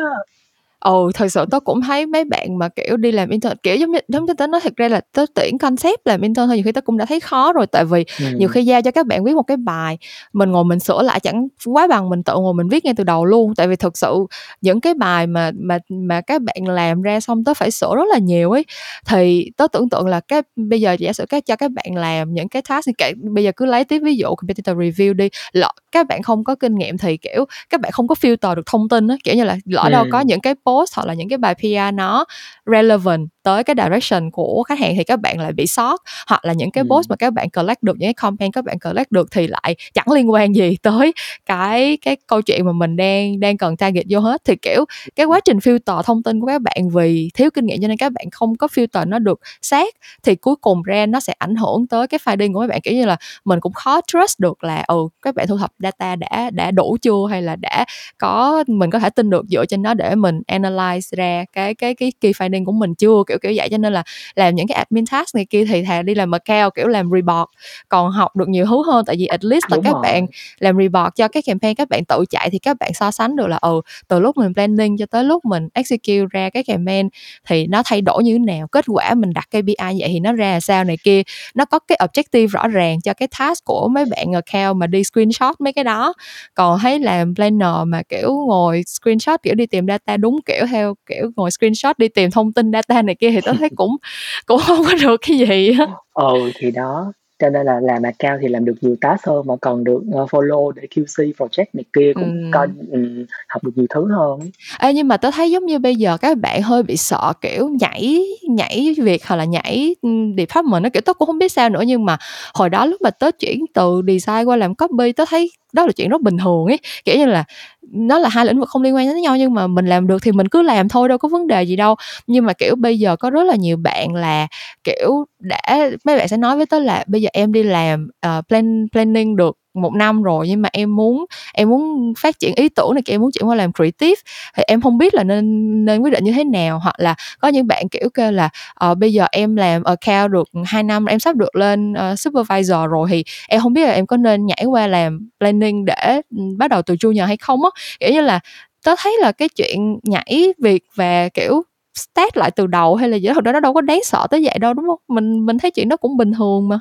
Ừ, 0.88 1.12
thực 1.14 1.28
sự 1.32 1.46
tớ 1.52 1.60
cũng 1.60 1.82
thấy 1.82 2.06
mấy 2.06 2.26
bạn 2.26 2.58
mà, 2.58 2.70
kiểu, 2.70 2.98
đi 2.98 3.12
làm 3.12 3.30
intern, 3.30 3.56
kiểu, 3.64 3.76
giống 3.76 3.92
như 3.92 4.00
giống 4.08 4.26
như 4.26 4.34
tớ 4.38 4.48
nói 4.48 4.62
thật 4.64 4.74
ra 4.76 4.88
là 4.88 5.02
tớ 5.14 5.26
tuyển 5.36 5.58
concept 5.58 6.08
làm 6.08 6.22
intern 6.22 6.48
thôi 6.48 6.56
nhiều 6.56 6.64
khi 6.66 6.72
tớ 6.72 6.82
cũng 6.82 6.98
đã 6.98 7.06
thấy 7.06 7.20
khó 7.20 7.54
rồi, 7.54 7.68
tại 7.68 7.86
vì 7.86 8.06
nhiều 8.20 8.48
Ừm. 8.48 8.48
khi 8.48 8.66
giao 8.66 8.82
cho 8.82 8.92
các 8.92 9.08
bạn 9.08 9.24
viết 9.24 9.36
một 9.36 9.44
cái 9.44 9.58
bài, 9.58 9.98
mình 10.34 10.52
ngồi 10.52 10.64
mình 10.64 10.80
sửa 10.80 11.02
lại 11.04 11.20
chẳng 11.20 11.48
quá 11.66 11.88
bằng 11.88 12.10
mình 12.10 12.24
tự 12.24 12.34
ngồi 12.36 12.54
mình 12.54 12.68
viết 12.70 12.86
ngay 12.86 12.94
từ 12.98 13.04
đầu 13.04 13.26
luôn. 13.26 13.56
Tại 13.56 13.68
vì 13.68 13.76
thực 13.76 13.98
sự 13.98 14.16
những 14.62 14.82
cái 14.82 14.94
bài 14.94 15.28
mà 15.28 15.52
mà 15.56 15.78
mà 15.90 16.22
các 16.22 16.42
bạn 16.42 16.68
làm 16.68 17.02
ra 17.02 17.20
xong 17.20 17.44
tớ 17.44 17.54
phải 17.54 17.72
sửa 17.72 17.96
rất 17.96 18.06
là 18.12 18.18
nhiều 18.18 18.52
ấy. 18.52 18.66
Thì 19.08 19.52
tớ 19.58 19.68
tưởng 19.72 19.90
tượng 19.90 20.08
là 20.08 20.20
cái 20.20 20.42
bây 20.56 20.82
giờ 20.82 20.96
giả 21.00 21.14
sử 21.14 21.26
cái 21.30 21.42
cho 21.42 21.56
các 21.56 21.72
bạn 21.72 21.96
làm 21.96 22.34
những 22.34 22.50
cái 22.50 22.62
task 22.70 22.90
kệ 22.98 23.14
bây 23.34 23.44
giờ 23.44 23.52
cứ 23.56 23.66
lấy 23.66 23.84
tiếp 23.84 24.00
ví 24.04 24.16
dụ 24.16 24.36
competitor 24.36 24.78
review 24.78 25.14
đi, 25.14 25.30
lỡ 25.52 25.72
các 25.92 26.08
bạn 26.08 26.24
không 26.24 26.44
có 26.44 26.56
kinh 26.56 26.76
nghiệm 26.76 26.98
thì, 26.98 27.18
kiểu, 27.18 27.46
các 27.70 27.82
bạn 27.82 27.92
không 27.92 28.08
có 28.08 28.16
filter 28.22 28.56
được 28.56 28.66
thông 28.66 28.90
tin 28.90 29.08
á, 29.08 29.16
kiểu 29.24 29.36
như 29.36 29.44
là, 29.44 29.58
lỡ 29.66 29.90
đâu 29.92 30.06
có 30.12 30.20
những 30.20 30.42
cái 30.42 30.56
post 30.66 30.77
hoặc 30.96 31.06
là 31.08 31.14
những 31.14 31.30
cái 31.30 31.38
bài 31.38 31.56
PR 31.56 31.96
nó 31.96 32.26
relevant 32.66 33.28
tới 33.48 33.64
cái 33.64 33.76
direction 33.84 34.32
của 34.32 34.64
khách 34.68 34.80
hàng 34.80 34.94
thì 34.98 35.04
các 35.04 35.20
bạn 35.22 35.40
lại 35.40 35.52
bị 35.54 35.68
sót, 35.68 36.02
hoặc 36.28 36.46
là 36.46 36.54
những 36.54 36.72
cái 36.72 36.84
post 36.90 37.10
mà 37.10 37.16
các 37.16 37.34
bạn 37.34 37.50
collect 37.50 37.84
được, 37.84 37.98
những 38.00 38.08
cái 38.08 38.14
comment 38.14 38.54
các 38.54 38.66
bạn 38.66 38.80
collect 38.80 39.12
được 39.12 39.32
thì 39.32 39.48
lại 39.48 39.76
chẳng 39.94 40.12
liên 40.12 40.32
quan 40.32 40.56
gì 40.56 40.78
tới 40.82 41.14
cái 41.46 41.98
cái 42.02 42.18
câu 42.28 42.42
chuyện 42.42 42.66
mà 42.66 42.72
mình 42.72 42.96
đang 42.96 43.40
đang 43.40 43.58
cần 43.58 43.78
target 43.78 44.06
vô 44.10 44.20
hết. 44.20 44.42
Thì, 44.46 44.56
kiểu, 44.56 44.86
cái 45.16 45.26
quá 45.26 45.40
trình 45.46 45.58
filter 45.58 46.02
thông 46.04 46.24
tin 46.24 46.40
của 46.42 46.48
các 46.48 46.62
bạn 46.62 46.90
vì 46.90 47.30
thiếu 47.34 47.50
kinh 47.54 47.66
nghiệm 47.66 47.82
cho 47.82 47.88
nên 47.88 47.98
các 47.98 48.12
bạn 48.12 48.26
không 48.32 48.56
có 48.56 48.68
filter 48.68 49.10
nó 49.10 49.20
được 49.20 49.40
sát, 49.62 49.94
thì 50.24 50.36
cuối 50.36 50.56
cùng 50.56 50.84
ra 50.84 51.06
nó 51.06 51.20
sẽ 51.20 51.34
ảnh 51.38 51.56
hưởng 51.56 51.88
tới 51.88 52.08
cái 52.08 52.20
finding 52.26 52.54
của 52.54 52.60
mấy 52.60 52.68
bạn. 52.68 52.82
Kiểu 52.84 52.94
như 52.94 53.06
là, 53.06 53.18
mình 53.46 53.60
cũng 53.60 53.74
khó 53.74 54.02
trust 54.08 54.40
được 54.40 54.64
là, 54.64 54.84
ừ, 54.88 54.98
các 55.22 55.36
bạn 55.36 55.48
thu 55.48 55.58
thập 55.58 55.72
data 55.80 56.16
đã 56.16 56.50
đã 56.54 56.72
đủ 56.72 56.98
chưa 57.02 57.28
hay 57.30 57.42
là 57.42 57.56
đã 57.56 57.86
có 58.18 58.64
mình 58.68 58.90
có 58.92 59.00
thể 59.00 59.10
tin 59.10 59.30
được 59.30 59.46
dựa 59.50 59.66
trên 59.66 59.82
nó 59.82 59.94
để 59.94 60.16
mình 60.16 60.42
analyze 60.48 61.18
ra 61.18 61.46
cái 61.54 61.76
cái 61.76 61.94
cái 61.96 62.12
key 62.22 62.32
finding 62.32 62.66
của 62.66 62.72
mình 62.72 62.96
chưa, 62.96 63.24
kiểu 63.28 63.37
kiểu 63.40 63.48
kiểu 63.48 63.54
vậy 63.58 63.70
cho 63.70 63.78
nên 63.78 63.94
là 63.94 64.04
làm 64.36 64.56
những 64.56 64.68
cái 64.68 64.76
admin 64.76 65.06
task 65.06 65.36
này 65.36 65.46
kia 65.46 65.66
thì 65.66 65.84
thà 65.84 66.02
đi 66.02 66.16
làm 66.16 66.32
account 66.32 66.76
kiểu 66.76 66.88
làm 66.88 67.10
report 67.12 67.50
còn 67.90 68.12
học 68.12 68.36
được 68.36 68.50
nhiều 68.50 68.66
thứ 68.66 68.84
hơn. 68.86 69.06
Tại 69.06 69.16
vì 69.20 69.26
at 69.26 69.46
least 69.46 69.64
là 69.70 69.76
Đúng 69.76 69.84
các 69.84 69.94
rồi. 69.94 70.02
bạn 70.04 70.26
làm 70.60 70.78
report 70.78 71.16
cho 71.16 71.28
cái 71.28 71.44
campaign 71.44 71.76
các 71.76 71.90
bạn 71.90 72.06
tự 72.06 72.26
chạy 72.30 72.50
thì 72.50 72.60
các 72.60 72.78
bạn 72.80 72.94
so 72.94 73.12
sánh 73.12 73.36
được 73.36 73.48
là 73.48 73.58
ừ 73.58 73.82
từ 74.08 74.20
lúc 74.20 74.38
mình 74.38 74.54
planning 74.54 74.98
cho 74.98 75.06
tới 75.06 75.24
lúc 75.24 75.46
mình 75.46 75.68
execute 75.74 76.26
ra 76.32 76.50
cái 76.50 76.64
campaign 76.64 77.10
thì 77.48 77.68
nó 77.68 77.82
thay 77.86 78.02
đổi 78.02 78.24
như 78.24 78.34
thế 78.34 78.40
nào 78.40 78.68
kết 78.68 78.86
quả 78.88 79.14
mình 79.14 79.34
đặt 79.34 79.48
KPI 79.50 80.00
vậy 80.00 80.08
thì 80.08 80.20
nó 80.20 80.34
ra 80.34 80.52
là 80.52 80.60
sao 80.60 80.84
này 80.84 80.98
kia. 81.04 81.22
Nó 81.56 81.66
có 81.66 81.80
cái 81.80 81.98
objective 82.02 82.48
rõ 82.48 82.68
ràng 82.68 83.02
cho 83.02 83.14
cái 83.14 83.28
task 83.40 83.66
của 83.66 83.88
mấy 83.88 84.06
bạn 84.06 84.34
account 84.34 84.78
mà 84.78 84.88
đi 84.88 85.04
screenshot 85.04 85.62
mấy 85.62 85.74
cái 85.74 85.84
đó. 85.84 86.14
Còn 86.54 86.80
thấy 86.80 87.00
làm 87.00 87.36
planner 87.36 87.88
mà 87.88 88.02
kiểu 88.10 88.34
ngồi 88.48 88.84
screenshot 88.88 89.44
kiểu 89.44 89.56
đi 89.56 89.66
tìm 89.66 89.88
data 89.88 90.18
đúng 90.18 90.40
kiểu 90.46 90.66
theo 90.72 90.96
kiểu 91.06 91.32
ngồi 91.36 91.52
screenshot 91.52 91.98
đi 91.98 92.08
tìm 92.08 92.32
thông 92.32 92.54
tin 92.54 92.72
data 92.72 93.02
này 93.02 93.16
kia 93.20 93.32
thì 93.32 93.42
tôi 93.42 93.56
thấy 93.60 93.70
cũng 93.76 93.98
cũng 94.46 94.60
không 94.60 94.84
có 94.86 94.92
được 95.02 95.22
cái 95.28 95.38
gì 95.38 95.74
á. 95.80 95.88
Ừ 96.14 96.52
thì 96.60 96.72
đó. 96.72 97.14
Cho 97.40 97.50
nên 97.50 97.66
là 97.66 97.80
làm 97.80 98.04
account 98.04 98.40
thì 98.42 98.48
làm 98.48 98.66
được 98.66 98.74
nhiều 98.82 98.96
task 99.02 99.28
hơn 99.28 99.48
mà 99.48 99.56
còn 99.62 99.84
được 99.84 100.02
uh, 100.22 100.30
follow 100.30 100.72
để 100.72 100.84
QC 100.96 101.34
project 101.34 101.66
này 101.74 101.84
kia 101.94 102.12
cũng 102.16 102.24
Ừm. 102.24 102.52
coi 102.52 102.68
um, 102.92 103.26
học 103.48 103.64
được 103.64 103.72
nhiều 103.76 103.86
thứ 103.90 104.08
hơn. 104.12 104.40
Ê, 104.80 104.94
nhưng 104.94 105.08
mà 105.08 105.18
tôi 105.18 105.32
thấy 105.32 105.52
giống 105.52 105.66
như 105.66 105.80
bây 105.80 105.96
giờ 105.96 106.18
các 106.18 106.38
bạn 106.38 106.62
hơi 106.62 106.84
bị 106.84 106.98
sợ 106.98 107.34
kiểu 107.42 107.70
nhảy 107.82 108.24
nhảy 108.50 108.96
việc 108.98 109.26
hoặc 109.28 109.36
là 109.36 109.46
nhảy 109.46 109.96
ừm, 110.02 110.36
department 110.38 110.84
nó 110.84 110.90
kiểu 110.90 111.02
tôi 111.02 111.14
cũng 111.14 111.26
không 111.26 111.40
biết 111.40 111.52
sao 111.52 111.70
nữa 111.70 111.84
nhưng 111.88 112.06
mà 112.06 112.18
hồi 112.54 112.70
đó 112.70 112.86
lúc 112.86 113.02
mà 113.02 113.10
tớ 113.10 113.32
chuyển 113.40 113.66
từ 113.74 114.02
design 114.08 114.46
qua 114.46 114.56
làm 114.56 114.76
copy 114.76 115.12
tớ 115.12 115.26
thấy 115.30 115.52
đó 115.78 115.86
là 115.86 115.92
chuyện 115.92 116.10
rất 116.10 116.22
bình 116.22 116.38
thường 116.38 116.66
ấy. 116.66 116.80
Kiểu 117.06 117.18
như 117.18 117.26
là 117.26 117.44
nó 117.92 118.20
là 118.20 118.30
hai 118.30 118.46
lĩnh 118.46 118.60
vực 118.60 118.70
không 118.70 118.82
liên 118.82 118.96
quan 118.96 119.08
đến 119.08 119.22
nhau 119.22 119.38
nhưng 119.38 119.54
mà 119.54 119.68
mình 119.68 119.86
làm 119.86 120.08
được 120.08 120.22
thì 120.24 120.32
mình 120.32 120.48
cứ 120.48 120.62
làm 120.62 120.90
thôi 120.90 121.10
đâu 121.10 121.18
có 121.18 121.28
vấn 121.28 121.48
đề 121.48 121.64
gì 121.64 121.76
đâu. 121.76 121.96
Nhưng 122.28 122.46
mà 122.46 122.54
kiểu 122.54 122.76
bây 122.76 123.00
giờ 123.00 123.16
có 123.16 123.30
rất 123.30 123.44
là 123.44 123.56
nhiều 123.56 123.78
bạn 123.78 124.16
là 124.16 124.48
kiểu 124.84 125.26
đã 125.40 125.90
mấy 126.06 126.18
bạn 126.18 126.28
sẽ 126.28 126.38
nói 126.38 126.58
với 126.58 126.66
tớ 126.66 126.80
là 126.80 127.04
bây 127.08 127.22
giờ 127.22 127.30
em 127.34 127.52
đi 127.54 127.64
làm 127.64 128.08
uh, 128.28 128.48
plan 128.48 128.88
planning 128.92 129.36
được 129.36 129.58
một 129.78 129.94
năm 129.94 130.24
rồi 130.24 130.48
nhưng 130.48 130.62
mà 130.62 130.70
em 130.72 130.96
muốn 130.96 131.26
em 131.54 131.70
muốn 131.70 132.14
phát 132.18 132.40
triển 132.40 132.54
ý 132.56 132.70
tưởng 132.70 132.94
này 132.94 133.02
kia 133.02 133.14
em 133.14 133.22
muốn 133.22 133.32
chuyển 133.32 133.50
qua 133.50 133.56
làm 133.56 133.74
creative 133.74 134.22
thì 134.56 134.64
em 134.68 134.82
không 134.82 134.98
biết 134.98 135.14
là 135.14 135.24
nên 135.24 135.86
nên 135.86 136.02
quyết 136.02 136.14
định 136.14 136.24
như 136.24 136.32
thế 136.32 136.44
nào 136.44 136.80
hoặc 136.80 136.96
là 136.98 137.16
có 137.40 137.48
những 137.48 137.68
bạn 137.68 137.90
kiểu 137.90 138.10
kêu 138.14 138.32
là 138.32 138.50
uh, 138.92 138.98
bây 138.98 139.14
giờ 139.14 139.26
em 139.32 139.56
làm 139.56 139.84
account 139.84 140.32
được 140.32 140.50
2 140.66 140.84
năm 140.84 141.06
em 141.06 141.20
sắp 141.20 141.36
được 141.36 141.56
lên 141.56 141.94
uh, 141.94 142.20
supervisor 142.20 142.78
rồi 142.90 143.08
thì 143.12 143.24
em 143.48 143.62
không 143.62 143.74
biết 143.74 143.86
là 143.88 143.94
em 143.94 144.06
có 144.06 144.18
nên 144.18 144.46
nhảy 144.46 144.66
qua 144.66 144.88
làm 144.88 145.30
planning 145.40 145.86
để 145.86 146.22
ừ, 146.38 146.44
bắt 146.58 146.68
đầu 146.68 146.82
từ 146.82 146.94
junior 146.94 147.26
hay 147.26 147.38
không 147.38 147.64
á. 147.64 147.70
Kiểu 148.00 148.12
như 148.12 148.22
là 148.22 148.40
tớ 148.84 148.96
thấy 148.98 149.18
là 149.22 149.32
cái 149.32 149.50
chuyện 149.50 150.00
nhảy 150.04 150.54
việc 150.58 150.84
và 150.96 151.30
kiểu 151.30 151.62
start 151.96 152.38
lại 152.38 152.52
từ 152.52 152.68
đầu 152.68 152.96
hay 152.96 153.10
là 153.10 153.18
gì 153.18 153.28
đó 153.28 153.34
thật 153.34 153.46
ra 153.46 153.52
nó 153.52 153.60
đâu 153.60 153.74
có 153.74 153.82
đáng 153.82 154.04
sợ 154.04 154.28
tới 154.30 154.42
vậy 154.44 154.60
đâu 154.60 154.74
đúng 154.74 154.88
không? 154.88 155.00
Mình 155.08 155.46
mình 155.46 155.58
thấy 155.58 155.72
chuyện 155.72 155.90
đó 155.90 155.98
cũng 155.98 156.18
bình 156.18 156.34
thường 156.34 156.68
mà. 156.68 156.80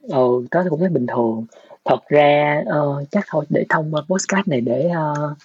Ừ 0.00 0.46
tớ 0.50 0.64
cũng 0.70 0.80
thấy 0.80 0.88
bình 0.88 1.06
thường 1.06 1.46
thật 1.84 2.08
ra 2.08 2.62
uh, 2.80 3.10
chắc 3.10 3.24
thôi 3.28 3.44
để 3.48 3.66
thông 3.68 3.94
qua 3.94 4.02
postcard 4.08 4.48
này 4.48 4.60
để 4.60 4.90
uh, 4.90 5.38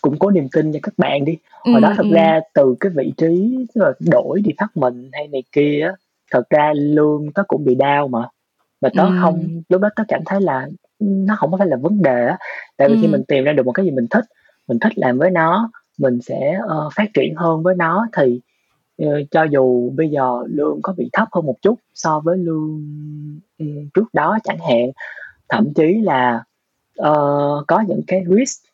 củng 0.00 0.18
cố 0.18 0.30
niềm 0.30 0.48
tin 0.52 0.72
cho 0.72 0.78
các 0.82 0.94
bạn 0.96 1.24
đi 1.24 1.36
hồi 1.48 1.80
ừ, 1.80 1.82
đó 1.82 1.92
thật 1.96 2.06
ừ. 2.10 2.14
ra 2.14 2.40
từ 2.54 2.74
cái 2.80 2.92
vị 2.94 3.12
trí 3.16 3.66
tức 3.74 3.82
là 3.82 3.92
đổi 4.00 4.42
department 4.44 5.10
hay 5.12 5.28
này 5.28 5.42
kia 5.52 5.80
á, 5.82 5.92
thật 6.30 6.50
ra 6.50 6.72
lương 6.76 7.32
tớ 7.34 7.42
cũng 7.48 7.64
bị 7.64 7.74
đau 7.74 8.08
mà 8.08 8.28
mà 8.80 8.88
tớ 8.94 9.02
Ừ. 9.02 9.10
không 9.20 9.62
lúc 9.68 9.80
đó 9.80 9.88
tớ 9.96 10.04
cảm 10.08 10.20
thấy 10.26 10.40
là 10.40 10.68
nó 11.00 11.36
không 11.38 11.50
có 11.50 11.56
phải 11.56 11.66
là 11.66 11.76
vấn 11.76 12.02
đề 12.02 12.26
á 12.26 12.38
tại 12.76 12.88
vì 12.88 12.96
khi 13.00 13.06
Ừ. 13.06 13.10
mình 13.10 13.24
tìm 13.28 13.44
ra 13.44 13.52
được 13.52 13.66
một 13.66 13.72
cái 13.72 13.84
gì 13.84 13.90
mình 13.90 14.06
thích 14.10 14.24
mình 14.68 14.78
thích 14.78 14.92
làm 14.98 15.18
với 15.18 15.30
nó 15.30 15.70
mình 15.98 16.20
sẽ 16.22 16.58
ờ, 16.68 16.90
phát 16.94 17.10
triển 17.14 17.34
hơn 17.34 17.62
với 17.62 17.74
nó 17.74 18.06
thì 18.16 18.40
ờ, 18.98 19.22
cho 19.30 19.42
dù 19.42 19.90
bây 19.90 20.08
giờ 20.08 20.42
lương 20.46 20.82
có 20.82 20.92
bị 20.96 21.10
thấp 21.12 21.28
hơn 21.32 21.46
một 21.46 21.56
chút 21.62 21.80
so 21.94 22.20
với 22.20 22.38
lương 22.38 22.82
ừ, 23.58 23.66
trước 23.94 24.14
đó 24.14 24.38
chẳng 24.44 24.58
hạn 24.58 24.90
thậm 25.48 25.74
chí 25.74 26.00
là 26.02 26.44
ờ, 26.96 27.14
có 27.68 27.80
những 27.88 28.00
cái 28.06 28.24
risk 28.28 28.64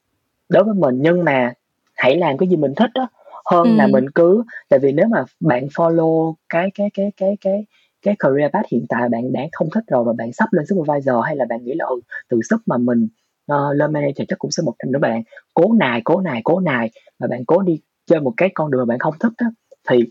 đối 0.48 0.64
với 0.64 0.74
mình 0.74 0.98
nhưng 1.02 1.24
mà 1.24 1.52
hãy 1.94 2.16
làm 2.16 2.38
cái 2.38 2.48
gì 2.48 2.56
mình 2.56 2.74
thích 2.76 2.90
đó 2.94 3.08
hơn 3.44 3.76
là 3.76 3.84
Ừ. 3.84 3.90
mình 3.92 4.10
cứ 4.10 4.44
tại 4.68 4.78
vì 4.78 4.92
nếu 4.92 5.06
mà 5.08 5.24
bạn 5.40 5.66
follow 5.66 6.34
cái 6.48 6.70
cái 6.74 6.90
cái 6.94 7.12
cái 7.16 7.36
cái 7.40 7.64
cái 8.02 8.16
career 8.18 8.50
path 8.52 8.66
hiện 8.70 8.86
tại 8.88 9.08
bạn 9.08 9.32
đã 9.32 9.40
không 9.52 9.68
thích 9.74 9.84
rồi 9.86 10.04
và 10.04 10.12
bạn 10.12 10.32
sắp 10.32 10.52
lên 10.52 10.66
supervisor 10.66 11.16
hay 11.24 11.36
là 11.36 11.44
bạn 11.48 11.64
nghĩ 11.64 11.74
là 11.74 11.84
ừ, 11.88 12.00
từ 12.28 12.40
sức 12.50 12.62
mà 12.66 12.76
mình 12.78 13.08
ờ, 13.46 13.72
lên 13.74 13.92
manager 13.92 14.28
chắc 14.28 14.38
cũng 14.38 14.50
sẽ 14.50 14.62
một 14.66 14.74
năm 14.84 14.92
nữa 14.92 14.98
bạn 14.98 15.22
cố 15.54 15.72
nài 15.72 16.00
cố 16.04 16.20
nài 16.20 16.40
cố 16.44 16.60
nài 16.60 16.90
và 17.18 17.26
bạn 17.26 17.44
cố 17.44 17.62
đi 17.62 17.80
chơi 18.06 18.20
một 18.20 18.34
cái 18.36 18.50
con 18.54 18.70
đường 18.70 18.80
mà 18.80 18.84
bạn 18.92 18.98
không 18.98 19.14
thích 19.20 19.32
đó 19.40 19.46
thì 19.88 20.04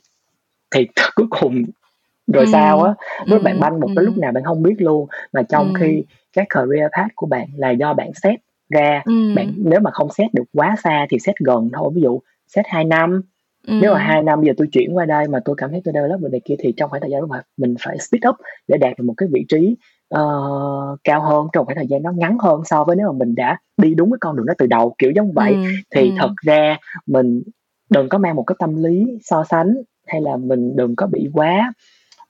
thì 0.75 0.87
cuối 1.15 1.27
cùng 1.29 1.63
rồi 2.31 2.43
Ừ. 2.45 2.49
sao 2.51 2.81
á 2.83 2.93
lúc 3.25 3.43
bạn 3.43 3.55
Ừ. 3.55 3.59
banh 3.61 3.79
một 3.79 3.89
cái 3.95 4.05
lúc 4.05 4.15
Ừ. 4.15 4.19
nào 4.19 4.31
bạn 4.31 4.43
không 4.43 4.63
biết 4.63 4.75
luôn 4.81 5.07
mà 5.33 5.41
trong 5.43 5.67
Ừ. 5.67 5.71
khi 5.79 6.03
cái 6.33 6.45
career 6.49 6.91
path 6.97 7.09
của 7.15 7.27
bạn 7.27 7.47
là 7.55 7.69
do 7.71 7.93
bạn 7.93 8.11
set 8.23 8.39
ra 8.69 9.01
Ừ. 9.05 9.11
bạn 9.35 9.53
nếu 9.57 9.79
mà 9.79 9.91
không 9.91 10.09
set 10.11 10.33
được 10.33 10.43
quá 10.53 10.75
xa 10.83 11.05
thì 11.09 11.19
set 11.19 11.35
gần 11.39 11.69
thôi 11.73 11.91
ví 11.95 12.01
dụ 12.01 12.19
set 12.47 12.65
2 12.69 12.83
năm 12.83 13.21
Ừ. 13.67 13.73
nếu 13.81 13.93
mà 13.93 13.99
hai 13.99 14.23
năm 14.23 14.43
giờ 14.43 14.53
tôi 14.57 14.67
chuyển 14.71 14.97
qua 14.97 15.05
đây 15.05 15.27
mà 15.27 15.39
tôi 15.45 15.55
cảm 15.57 15.71
thấy 15.71 15.81
tôi 15.83 15.93
develop 15.93 16.21
được 16.21 16.29
này 16.31 16.41
kia 16.45 16.55
thì 16.59 16.73
trong 16.77 16.89
khoảng 16.89 17.01
thời 17.01 17.11
gian 17.11 17.21
đó 17.29 17.41
mình 17.57 17.75
phải 17.81 17.97
speed 17.99 18.21
up 18.29 18.35
để 18.67 18.77
đạt 18.77 18.97
được 18.97 19.03
một 19.05 19.13
cái 19.17 19.29
vị 19.31 19.45
trí 19.49 19.75
ờ, 20.09 20.21
cao 21.03 21.21
hơn 21.21 21.47
trong 21.53 21.65
khoảng 21.65 21.75
thời 21.75 21.87
gian 21.87 22.03
nó 22.03 22.11
ngắn 22.11 22.37
hơn 22.39 22.61
so 22.65 22.83
với 22.83 22.95
nếu 22.95 23.07
mà 23.07 23.13
mình 23.17 23.35
đã 23.35 23.57
đi 23.77 23.93
đúng 23.95 24.11
cái 24.11 24.17
con 24.21 24.35
đường 24.35 24.45
đó 24.45 24.53
từ 24.57 24.65
đầu 24.67 24.95
kiểu 24.97 25.11
giống 25.15 25.31
vậy 25.31 25.53
Ừ. 25.53 25.59
thì 25.95 26.01
Ừ. 26.01 26.15
thật 26.19 26.31
ra 26.45 26.77
mình 27.05 27.41
đừng 27.89 28.09
có 28.09 28.17
mang 28.17 28.35
một 28.35 28.43
cái 28.43 28.55
tâm 28.59 28.83
lý 28.83 29.05
so 29.23 29.43
sánh 29.43 29.75
hay 30.07 30.21
là 30.21 30.37
mình 30.37 30.75
đừng 30.75 30.95
có 30.95 31.07
bị 31.07 31.29
quá 31.33 31.73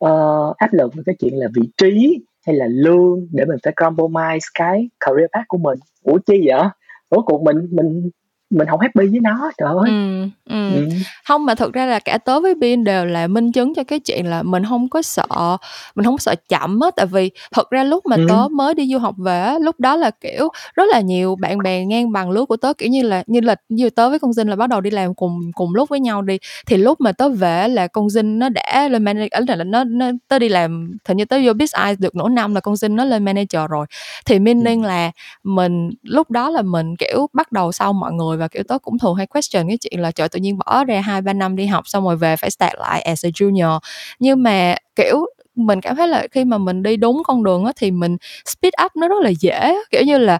uh, 0.06 0.58
áp 0.58 0.74
lực 0.74 0.94
về 0.96 1.04
cái 1.06 1.16
chuyện 1.20 1.38
là 1.38 1.48
vị 1.54 1.70
trí 1.78 2.20
hay 2.46 2.56
là 2.56 2.66
lương 2.70 3.28
để 3.32 3.46
mình 3.46 3.58
phải 3.64 3.74
compromise 3.76 4.48
cái 4.54 4.90
career 5.00 5.30
path 5.34 5.48
của 5.48 5.58
mình. 5.58 5.80
Ủa 6.04 6.18
chi 6.26 6.44
vậy? 6.46 6.64
Ủa 7.10 7.22
cuộc 7.22 7.44
mình 7.44 7.68
mình 7.72 8.10
mình 8.52 8.68
không 8.70 8.80
happy 8.80 9.08
với 9.08 9.20
nó 9.20 9.52
trời 9.58 9.70
ơi 9.70 9.90
Ừ. 9.92 10.22
Ừ. 10.50 10.76
ừ. 10.76 10.88
không 11.28 11.46
mà 11.46 11.56
thực 11.56 11.74
ra 11.74 11.86
là 11.86 12.00
cả 12.00 12.18
tớ 12.18 12.40
với 12.40 12.56
Bin 12.56 12.84
đều 12.84 13.06
là 13.06 13.28
minh 13.28 13.52
chứng 13.52 13.74
cho 13.76 13.84
cái 13.84 14.00
chuyện 14.00 14.26
là 14.26 14.44
mình 14.44 14.64
không 14.70 14.90
có 14.90 15.02
sợ 15.02 15.58
mình 15.96 16.06
không 16.06 16.18
sợ 16.18 16.36
chậm 16.50 16.80
á 16.80 16.92
tại 16.96 17.06
vì 17.06 17.32
thật 17.54 17.70
ra 17.70 17.84
lúc 17.84 18.06
mà 18.06 18.16
Ừ. 18.16 18.26
tớ 18.30 18.48
mới 18.52 18.74
đi 18.74 18.88
du 18.94 18.98
học 19.00 19.16
về 19.18 19.54
lúc 19.62 19.80
đó 19.80 19.96
là 19.96 20.12
kiểu 20.12 20.50
rất 20.76 20.84
là 20.92 21.00
nhiều 21.02 21.36
bạn 21.36 21.58
bè 21.64 21.86
ngang 21.86 22.12
bằng 22.12 22.32
lứa 22.32 22.46
của 22.46 22.58
tớ 22.58 22.74
kiểu 22.74 22.90
như 22.90 23.02
là 23.04 23.24
như 23.28 23.40
là 23.42 23.56
như 23.70 23.90
tớ 23.90 24.10
với 24.10 24.20
con 24.20 24.34
Dinh 24.34 24.50
là 24.50 24.56
bắt 24.56 24.70
đầu 24.70 24.82
đi 24.82 24.90
làm 24.90 25.14
cùng 25.16 25.40
cùng 25.56 25.76
lúc 25.76 25.90
với 25.90 26.00
nhau 26.00 26.22
đi 26.22 26.38
thì 26.68 26.78
lúc 26.78 27.02
mà 27.02 27.12
tớ 27.12 27.30
về 27.30 27.68
là 27.68 27.88
con 27.88 28.10
Dinh 28.10 28.40
nó 28.40 28.50
đã 28.50 28.88
lên 28.92 29.04
manager 29.04 29.50
là 29.50 29.64
nó, 29.64 29.84
nó 29.84 30.06
tớ 30.28 30.40
đi 30.40 30.50
làm 30.50 30.92
hình 31.08 31.18
như 31.18 31.26
tớ 31.26 31.38
vô 31.46 31.52
Biz 31.52 31.84
Eyes 31.86 32.00
được 32.00 32.16
nửa 32.16 32.30
năm 32.30 32.56
là 32.56 32.62
con 32.62 32.76
Dinh 32.76 32.96
nó 32.96 33.06
lên 33.06 33.26
manager 33.26 33.62
rồi 33.70 33.86
thì 34.26 34.40
meaning 34.40 34.84
Ừ. 34.84 34.88
là 34.88 35.12
mình 35.44 35.90
lúc 36.04 36.32
đó 36.32 36.50
là 36.50 36.62
mình 36.62 36.96
kiểu 36.96 37.28
bắt 37.34 37.52
đầu 37.52 37.72
sau 37.72 37.94
mọi 37.94 38.12
người 38.14 38.38
và 38.42 38.50
kiểu 38.50 38.64
tớ 38.70 38.80
cũng 38.80 39.00
thường 39.00 39.16
hay 39.16 39.28
question 39.28 39.68
cái 39.70 39.78
chuyện 39.82 40.02
là 40.02 40.12
trời, 40.12 40.30
tự 40.30 40.40
nhiên 40.40 40.60
bỏ 40.66 40.86
ra 40.86 41.02
hai, 41.02 41.22
ba 41.22 41.34
năm 41.34 41.58
đi 41.58 41.68
học 41.68 41.84
xong 41.88 42.06
rồi 42.06 42.18
về 42.18 42.36
phải 42.38 42.52
start 42.52 42.74
lại 42.80 43.02
as 43.04 43.26
a 43.26 43.30
junior. 43.30 43.80
Nhưng 44.20 44.44
mà, 44.44 44.76
kiểu, 44.96 45.26
mình 45.56 45.82
cảm 45.82 45.96
thấy 45.96 46.08
là 46.08 46.28
khi 46.32 46.46
mà 46.46 46.58
mình 46.58 46.84
đi 46.84 46.98
đúng 46.98 47.22
con 47.26 47.44
đường 47.44 47.66
á 47.66 47.74
thì 47.78 47.92
mình 47.92 48.18
speed 48.46 48.74
up 48.86 48.92
nó 48.98 49.08
rất 49.10 49.22
là 49.24 49.32
dễ 49.42 49.76
kiểu 49.92 50.04
như 50.04 50.18
là 50.18 50.40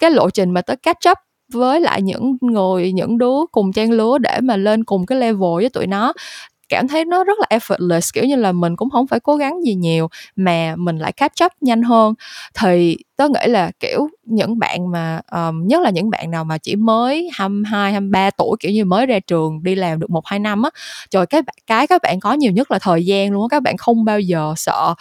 cái 0.00 0.10
lộ 0.10 0.30
trình 0.30 0.50
mà 0.50 0.62
tới 0.62 0.76
catch 0.76 1.10
up 1.10 1.18
với 1.54 1.80
lại 1.80 2.02
những 2.02 2.36
người, 2.42 2.92
những 2.92 3.18
đứa 3.18 3.36
cùng 3.52 3.72
trang 3.72 3.92
lứa 3.92 4.18
để 4.18 4.38
mà 4.42 4.56
lên 4.56 4.84
cùng 4.84 5.06
cái 5.06 5.18
level 5.18 5.50
với 5.56 5.70
tụi 5.70 5.86
nó 5.86 6.12
cảm 6.70 6.88
thấy 6.88 7.04
nó 7.04 7.24
rất 7.24 7.38
là 7.38 7.46
effortless 7.58 8.10
kiểu 8.14 8.24
như 8.24 8.36
là 8.36 8.52
mình 8.52 8.76
cũng 8.76 8.90
không 8.90 9.06
phải 9.06 9.20
cố 9.20 9.36
gắng 9.36 9.64
gì 9.64 9.74
nhiều 9.74 10.08
mà 10.36 10.74
mình 10.76 10.98
lại 10.98 11.12
catch 11.12 11.44
up 11.44 11.52
nhanh 11.60 11.82
hơn. 11.82 12.14
Thì 12.54 12.96
tớ 13.16 13.28
nghĩ 13.28 13.40
là 13.52 13.70
kiểu 13.80 14.08
những 14.24 14.58
bạn 14.58 14.90
mà 14.90 15.20
um, 15.32 15.66
nhất 15.66 15.82
là 15.82 15.90
những 15.90 16.10
bạn 16.10 16.30
nào 16.30 16.44
mà 16.44 16.58
chỉ 16.58 16.76
mới 16.76 17.30
22, 17.32 17.92
23 17.92 18.30
tuổi 18.30 18.56
kiểu 18.60 18.72
như 18.72 18.84
mới 18.84 19.06
ra 19.06 19.18
trường 19.20 19.62
đi 19.62 19.74
làm 19.74 20.00
được 20.00 20.10
một 20.10 20.26
hai 20.26 20.38
năm 20.38 20.62
á 20.62 20.70
trời 21.10 21.26
cái 21.26 21.42
cái 21.66 21.86
các 21.86 22.02
bạn 22.02 22.20
có 22.20 22.32
nhiều 22.32 22.52
nhất 22.52 22.70
là 22.70 22.78
thời 22.78 23.06
gian 23.06 23.30
luôn 23.32 23.42
á. 23.42 23.46
Các 23.50 23.62
bạn 23.62 23.76
không 23.76 24.04
bao 24.04 24.20
giờ 24.20 24.54
sợ 24.56 24.94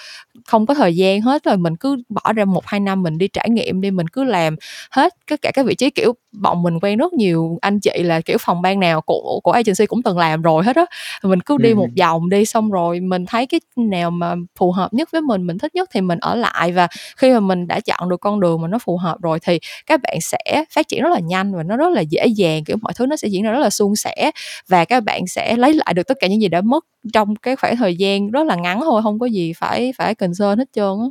không 0.48 0.66
có 0.66 0.74
thời 0.74 0.96
gian 0.96 1.22
hết 1.22 1.44
rồi 1.44 1.58
mình 1.58 1.76
cứ 1.76 1.98
bỏ 2.10 2.34
ra 2.34 2.46
một 2.46 2.66
hai 2.66 2.80
năm 2.80 3.04
mình 3.04 3.18
đi 3.18 3.28
trải 3.28 3.50
nghiệm 3.50 3.82
đi 3.82 3.92
mình 3.92 4.08
cứ 4.08 4.24
làm 4.24 4.56
hết 4.92 5.14
tất 5.30 5.42
cả 5.42 5.52
các 5.54 5.66
vị 5.66 5.76
trí 5.76 5.90
kiểu 5.90 6.14
bọn 6.32 6.64
mình 6.64 6.80
quen 6.82 6.98
rất 6.98 7.14
nhiều 7.14 7.58
anh 7.62 7.80
chị 7.80 7.92
là 8.04 8.22
kiểu 8.22 8.38
phòng 8.40 8.62
ban 8.62 8.80
nào 8.80 9.02
của 9.02 9.40
của 9.44 9.52
agency 9.52 9.86
cũng 9.86 10.04
từng 10.04 10.18
làm 10.18 10.42
rồi 10.42 10.64
hết 10.64 10.76
á 10.76 10.86
mình 11.24 11.40
cứ 11.42 11.58
đi 11.58 11.70
Ừ. 11.70 11.76
một 11.76 11.88
vòng 12.00 12.30
đi 12.30 12.46
xong 12.46 12.72
rồi 12.72 13.00
mình 13.00 13.26
thấy 13.26 13.46
cái 13.46 13.60
nào 13.76 14.12
mà 14.12 14.36
phù 14.60 14.72
hợp 14.72 14.94
nhất 14.94 15.10
với 15.12 15.22
mình 15.22 15.48
mình 15.48 15.58
thích 15.58 15.76
nhất 15.76 15.90
thì 15.94 16.02
mình 16.02 16.20
ở 16.20 16.36
lại 16.36 16.72
và 16.72 16.88
khi 17.18 17.34
mà 17.34 17.40
mình 17.40 17.68
đã 17.68 17.80
chọn 17.80 18.10
được 18.10 18.20
con 18.22 18.40
đường 18.40 18.62
mà 18.62 18.68
nó 18.68 18.78
phù 18.80 18.98
hợp 18.98 19.18
rồi 19.22 19.40
thì 19.42 19.60
các 19.86 20.00
bạn 20.04 20.18
sẽ 20.22 20.64
phát 20.76 20.88
triển 20.88 21.04
rất 21.04 21.10
là 21.14 21.20
nhanh 21.20 21.56
và 21.56 21.64
nó 21.64 21.78
rất 21.78 21.90
là 21.92 22.02
dễ 22.02 22.26
dàng 22.28 22.64
kiểu 22.64 22.78
mọi 22.82 22.94
thứ 22.96 23.06
nó 23.06 23.16
sẽ 23.16 23.28
diễn 23.28 23.44
ra 23.44 23.52
rất 23.52 23.60
là 23.60 23.70
suôn 23.70 23.96
sẻ 23.96 24.32
và 24.68 24.86
các 24.86 25.04
bạn 25.04 25.28
sẽ 25.28 25.56
lấy 25.58 25.74
lại 25.74 25.94
được 25.94 26.04
tất 26.08 26.18
cả 26.20 26.28
những 26.28 26.42
gì 26.42 26.48
đã 26.48 26.62
mất 26.62 26.86
trong 27.14 27.36
cái 27.36 27.56
khoảng 27.56 27.76
thời 27.78 27.96
gian 27.96 28.32
rất 28.32 28.44
là 28.48 28.56
ngắn 28.56 28.80
thôi 28.82 29.02
không 29.04 29.20
có 29.20 29.26
gì 29.26 29.54
phải 29.54 29.94
phải 29.98 30.16
concern 30.16 30.58
hết 30.60 30.66
trơn 30.74 30.86
á 31.02 31.08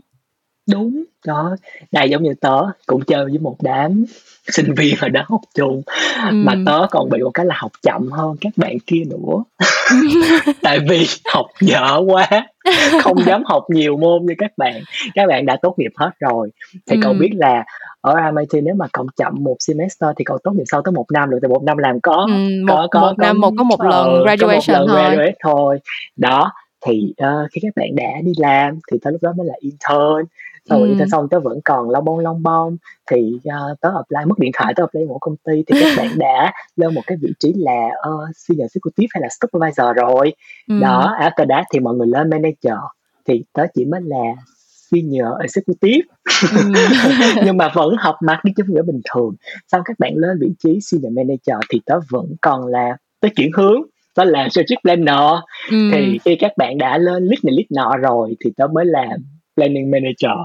đúng 0.73 1.05
đó. 1.27 1.57
Này 1.93 2.11
giống 2.11 2.23
như 2.23 2.35
tớ 2.41 2.61
cũng 2.87 3.05
chơi 3.05 3.25
với 3.25 3.39
một 3.39 3.57
đám 3.62 4.05
sinh 4.49 4.75
viên 4.75 4.95
ở 5.01 5.09
đó 5.09 5.23
học 5.29 5.41
chung. 5.55 5.83
Mà 6.33 6.55
tớ 6.66 6.87
còn 6.91 7.09
bị 7.11 7.23
một 7.23 7.31
cái 7.35 7.47
là 7.47 7.55
học 7.59 7.73
chậm 7.83 8.11
hơn 8.11 8.37
các 8.41 8.53
bạn 8.57 8.77
kia 8.87 9.03
nữa. 9.11 9.45
Tại 10.62 10.79
vì 10.89 11.07
học 11.35 11.47
dở 11.61 12.01
quá 12.07 12.29
không 13.03 13.16
dám 13.27 13.43
học 13.45 13.64
nhiều 13.69 13.97
môn 13.97 14.27
như 14.27 14.35
các 14.39 14.53
bạn. 14.57 14.83
Các 15.14 15.27
bạn 15.29 15.47
đã 15.47 15.57
tốt 15.62 15.75
nghiệp 15.79 15.93
hết 15.97 16.11
rồi. 16.21 16.51
Thì 16.87 16.97
cậu 17.03 17.12
biết 17.12 17.31
là 17.35 17.64
ở 18.01 18.14
MIT 18.35 18.62
nếu 18.64 18.75
mà 18.75 18.87
cậu 18.93 19.07
chậm 19.16 19.35
một 19.45 19.57
semester 19.61 20.11
thì 20.16 20.25
cậu 20.25 20.39
tốt 20.45 20.53
nghiệp 20.55 20.64
sau 20.66 20.83
tới 20.83 20.93
một 20.93 21.05
năm 21.12 21.31
được 21.31 21.39
thì 21.43 21.49
một 21.49 21.62
năm 21.62 21.77
làm 21.79 22.01
có 22.01 22.27
Ừm, 22.29 22.66
một 22.66 22.75
có 22.77 22.89
có 22.91 23.01
một 23.01 23.19
năm 23.19 23.41
một 23.41 23.53
có 23.59 23.64
một 23.64 23.81
lần 23.83 23.93
ờ, 23.93 24.05
có 24.05 24.11
một 24.16 24.23
graduation 24.25 24.81
lần 24.81 24.89
thôi. 24.89 24.97
graduate 25.01 25.35
thôi. 25.45 25.79
Đó 26.16 26.53
thì 26.87 27.12
ờ, 27.16 27.47
khi 27.53 27.61
các 27.62 27.73
bạn 27.77 27.97
đã 27.97 28.05
đi 28.25 28.33
làm 28.37 28.79
thì 28.93 28.99
tới 29.03 29.12
lúc 29.12 29.23
đó 29.23 29.33
mới 29.37 29.47
là 29.47 29.55
intern 29.61 30.25
xong 30.69 30.81
rồi 30.81 30.89
intern 30.89 31.11
xong 31.11 31.29
tớ 31.31 31.41
vẫn 31.41 31.61
còn 31.64 31.91
long 31.91 32.05
bông 32.05 32.19
long 32.19 32.43
bông 32.43 32.77
thì 33.11 33.39
ờ, 33.45 33.75
tớ 33.81 33.89
apply 33.89 34.25
mất 34.27 34.39
điện 34.39 34.51
thoại 34.55 34.75
tớ 34.77 34.83
apply 34.83 35.05
một 35.05 35.19
công 35.21 35.37
ty. 35.37 35.62
Thì 35.66 35.81
các 35.81 35.95
bạn 35.97 36.09
đã 36.19 36.53
lên 36.77 36.95
một 36.95 37.03
cái 37.07 37.19
vị 37.21 37.33
trí 37.39 37.53
là 37.57 37.89
uh, 38.09 38.37
senior 38.37 38.62
executive 38.62 39.09
hay 39.11 39.23
là 39.23 39.29
supervisor 39.41 39.97
rồi. 39.97 40.33
Ừm. 40.69 40.81
đó 40.81 41.16
after 41.21 41.49
that 41.49 41.64
thì 41.73 41.81
mọi 41.81 41.95
người 41.95 42.07
lên 42.07 42.31
manager. 42.31 42.79
Thì 43.29 43.45
tớ 43.53 43.66
chỉ 43.75 43.85
mới 43.85 44.01
là 44.05 44.35
senior 44.91 45.29
executive. 45.41 46.03
Ừm. 46.59 46.73
nhưng 47.45 47.57
mà 47.57 47.69
vẫn 47.75 47.95
học 47.99 48.16
mặt 48.23 48.41
đi 48.45 48.53
chứ 48.57 48.62
phải 48.75 48.83
bình 48.83 49.01
thường. 49.14 49.35
Xong 49.73 49.83
các 49.85 49.99
bạn 49.99 50.12
lên 50.16 50.39
vị 50.41 50.49
trí 50.64 50.79
senior 50.81 51.12
manager 51.12 51.57
thì 51.71 51.81
tớ 51.87 52.01
vẫn 52.11 52.27
còn 52.41 52.66
là 52.66 52.97
tớ 53.21 53.29
chuyển 53.37 53.51
hướng 53.57 53.83
tớ 54.14 54.25
là 54.25 54.49
strategic 54.49 54.83
planner. 54.83 55.31
Ừm. 55.71 55.91
thì 55.93 56.19
khi 56.25 56.37
các 56.37 56.53
bạn 56.57 56.79
đã 56.79 56.99
lên 56.99 57.25
lead 57.25 57.45
này 57.45 57.55
lead 57.57 57.66
nọ 57.71 57.97
rồi 57.97 58.37
thì 58.45 58.53
tớ 58.57 58.66
mới 58.66 58.85
làm 58.87 59.25
planning 59.57 59.91
manager 59.91 60.39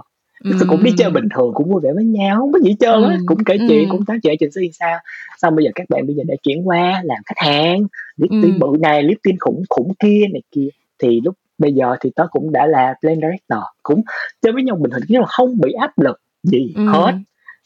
Thì 0.43 0.65
cũng 0.67 0.83
đi 0.83 0.91
chơi 0.97 1.09
bình 1.11 1.27
thường 1.35 1.51
cũng 1.53 1.69
vui 1.69 1.81
vẻ 1.83 1.89
với 1.95 2.03
nhau 2.05 2.39
không 2.39 2.51
có 2.51 2.59
gì 2.59 2.75
trơn 2.79 3.03
á 3.03 3.09
Ừm, 3.17 3.25
cũng 3.25 3.43
kể 3.43 3.57
chuyện 3.67 3.79
ừm. 3.79 3.89
cũng 3.89 4.05
tám 4.05 4.19
chuyện 4.23 4.35
trình 4.39 4.51
sự 4.51 4.61
sao 4.73 4.97
xong 5.37 5.55
bây 5.55 5.65
giờ 5.65 5.71
các 5.75 5.89
bạn 5.89 6.07
bây 6.07 6.15
giờ 6.15 6.23
đã 6.27 6.35
chuyển 6.43 6.67
qua 6.67 7.01
làm 7.05 7.17
khách 7.25 7.37
hàng 7.47 7.79
lead 8.17 8.29
team 8.41 8.51
Ừm. 8.53 8.59
bự 8.59 8.77
này 8.79 9.03
lead 9.03 9.17
team 9.23 9.35
khủng 9.39 9.63
khủng 9.69 9.93
kia 9.99 10.21
này 10.33 10.41
kia 10.51 10.67
thì 11.03 11.21
lúc 11.23 11.35
bây 11.57 11.73
giờ 11.73 11.95
thì 12.01 12.11
tớ 12.15 12.27
cũng 12.31 12.51
đã 12.51 12.65
là 12.65 12.93
plan 13.01 13.15
director 13.15 13.63
cũng 13.83 14.01
chơi 14.41 14.53
với 14.53 14.63
nhau 14.63 14.75
bình 14.75 14.91
thường 14.91 15.01
chứ 15.09 15.19
mà 15.19 15.25
không 15.27 15.57
bị 15.61 15.71
áp 15.73 15.99
lực 15.99 16.21
gì 16.43 16.73
Ừm. 16.75 16.87
hết 16.87 17.11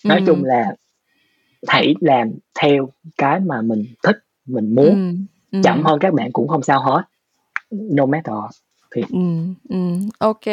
nói 0.05 0.17
Ừm. 0.17 0.25
chung 0.28 0.43
là 0.43 0.75
hãy 1.67 1.95
làm 2.01 2.32
theo 2.61 2.89
cái 3.17 3.39
mà 3.39 3.61
mình 3.61 3.86
thích 4.03 4.17
mình 4.45 4.75
muốn 4.75 4.89
Ừm, 4.89 5.25
ừm. 5.51 5.61
chậm 5.61 5.84
hơn 5.84 5.99
các 5.99 6.13
bạn 6.13 6.32
cũng 6.34 6.47
không 6.47 6.63
sao 6.63 6.82
hết 6.82 7.01
no 7.71 8.05
matter 8.05 8.36
Ừ, 8.95 9.01
ừ, 9.01 9.07
thì 9.09 9.17
Ừm, 9.69 10.09
OK. 10.19 10.45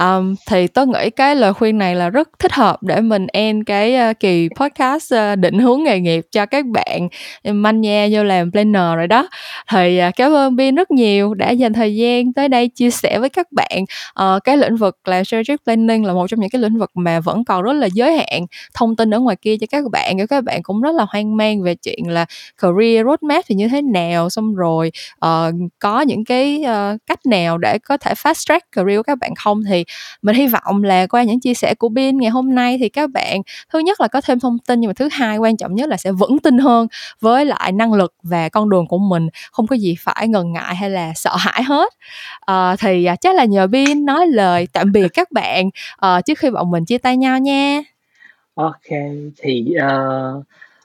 um, 0.00 0.34
thì 0.50 0.66
tôi 0.66 0.86
nghĩ 0.86 1.10
cái 1.10 1.36
lời 1.36 1.52
khuyên 1.52 1.78
này 1.78 1.94
là 1.94 2.10
rất 2.10 2.28
thích 2.38 2.52
hợp 2.52 2.82
để 2.82 3.00
mình 3.00 3.26
end 3.32 3.62
cái, 3.66 4.10
uh, 4.10 4.20
kỳ 4.20 4.48
podcast, 4.60 5.14
uh, 5.14 5.38
định 5.38 5.58
hướng 5.58 5.82
nghề 5.84 6.00
nghiệp 6.00 6.24
cho 6.32 6.46
các 6.46 6.66
bạn, 6.66 7.08
manh 7.44 7.80
nha 7.80 8.08
vô 8.12 8.24
làm 8.24 8.52
planner 8.52 8.96
rồi 8.96 9.06
đó. 9.06 9.28
Thì, 9.70 10.00
uh, 10.08 10.14
cảm 10.16 10.32
ơn 10.32 10.56
Bin 10.56 10.74
rất 10.74 10.90
nhiều 10.90 11.34
đã 11.34 11.50
dành 11.50 11.72
thời 11.72 11.96
gian 11.96 12.32
tới 12.32 12.48
đây 12.48 12.68
chia 12.68 12.90
sẻ 12.90 13.18
với 13.18 13.28
các 13.28 13.46
bạn. 13.52 13.84
uh, 14.36 14.44
cái 14.44 14.56
lĩnh 14.56 14.76
vực 14.76 14.98
là 15.08 15.24
strategic 15.24 15.64
planning 15.64 16.04
là 16.04 16.12
một 16.12 16.26
trong 16.30 16.40
những 16.40 16.50
cái 16.50 16.62
lĩnh 16.62 16.78
vực 16.78 16.90
mà 16.94 17.20
vẫn 17.20 17.44
còn 17.44 17.62
rất 17.62 17.72
là 17.72 17.88
giới 17.94 18.16
hạn 18.16 18.46
thông 18.74 18.96
tin 18.96 19.14
ở 19.14 19.18
ngoài 19.20 19.36
kia 19.42 19.56
cho 19.56 19.66
các 19.70 19.84
bạn, 19.92 20.16
nếu 20.16 20.26
các 20.26 20.44
bạn 20.44 20.62
cũng 20.62 20.80
rất 20.82 20.94
là 20.94 21.06
hoang 21.08 21.36
mang 21.36 21.62
về 21.62 21.74
chuyện 21.74 22.08
là 22.08 22.26
career 22.62 23.06
roadmap 23.06 23.44
thì 23.48 23.54
như 23.54 23.68
thế 23.68 23.82
nào, 23.82 24.30
xong 24.30 24.54
rồi, 24.54 24.90
uh, 25.26 25.54
có 25.78 26.00
những 26.00 26.24
cái, 26.24 26.64
uh, 26.94 26.98
cách 27.06 27.26
nào 27.26 27.58
để 27.62 27.78
có 27.78 27.96
thể 27.96 28.12
fast 28.14 28.46
track 28.46 28.72
career 28.72 28.98
của 28.98 29.02
các 29.02 29.18
bạn 29.18 29.34
không. 29.34 29.64
Thì 29.64 29.84
mình 30.22 30.36
hy 30.36 30.46
vọng 30.46 30.84
là 30.84 31.06
qua 31.06 31.22
những 31.22 31.40
chia 31.40 31.54
sẻ 31.54 31.74
của 31.78 31.88
Bin 31.88 32.18
ngày 32.18 32.30
hôm 32.30 32.54
nay 32.54 32.76
thì 32.80 32.88
các 32.88 33.10
bạn 33.10 33.42
thứ 33.72 33.78
nhất 33.78 34.00
là 34.00 34.08
có 34.08 34.20
thêm 34.20 34.40
thông 34.40 34.58
tin, 34.58 34.80
nhưng 34.80 34.88
mà 34.88 34.94
thứ 34.96 35.08
hai 35.12 35.38
quan 35.38 35.56
trọng 35.56 35.74
nhất 35.74 35.88
là 35.88 35.96
sẽ 35.96 36.12
vững 36.12 36.38
tin 36.38 36.58
hơn 36.58 36.86
với 37.20 37.44
lại 37.44 37.72
năng 37.72 37.92
lực 37.92 38.14
và 38.22 38.48
con 38.48 38.70
đường 38.70 38.86
của 38.86 38.98
mình, 38.98 39.28
không 39.52 39.66
có 39.66 39.76
gì 39.76 39.96
phải 40.00 40.28
ngần 40.28 40.52
ngại 40.52 40.74
hay 40.74 40.90
là 40.90 41.12
sợ 41.14 41.36
hãi 41.38 41.62
hết. 41.62 41.92
Ờ, 42.40 42.70
à, 42.70 42.76
thì, 42.76 43.08
chắc 43.20 43.36
là 43.36 43.44
nhờ 43.44 43.66
Bin 43.66 44.04
nói 44.04 44.26
lời 44.26 44.68
tạm 44.72 44.92
biệt 44.92 45.08
các 45.14 45.32
bạn, 45.32 45.70
à, 45.96 46.20
trước 46.20 46.38
khi 46.38 46.50
bọn 46.50 46.70
mình 46.70 46.84
chia 46.84 46.98
tay 46.98 47.16
nhau 47.16 47.38
nha. 47.38 47.80
OK, 48.54 48.88
thì, 49.38 49.66
uh, 49.76 50.44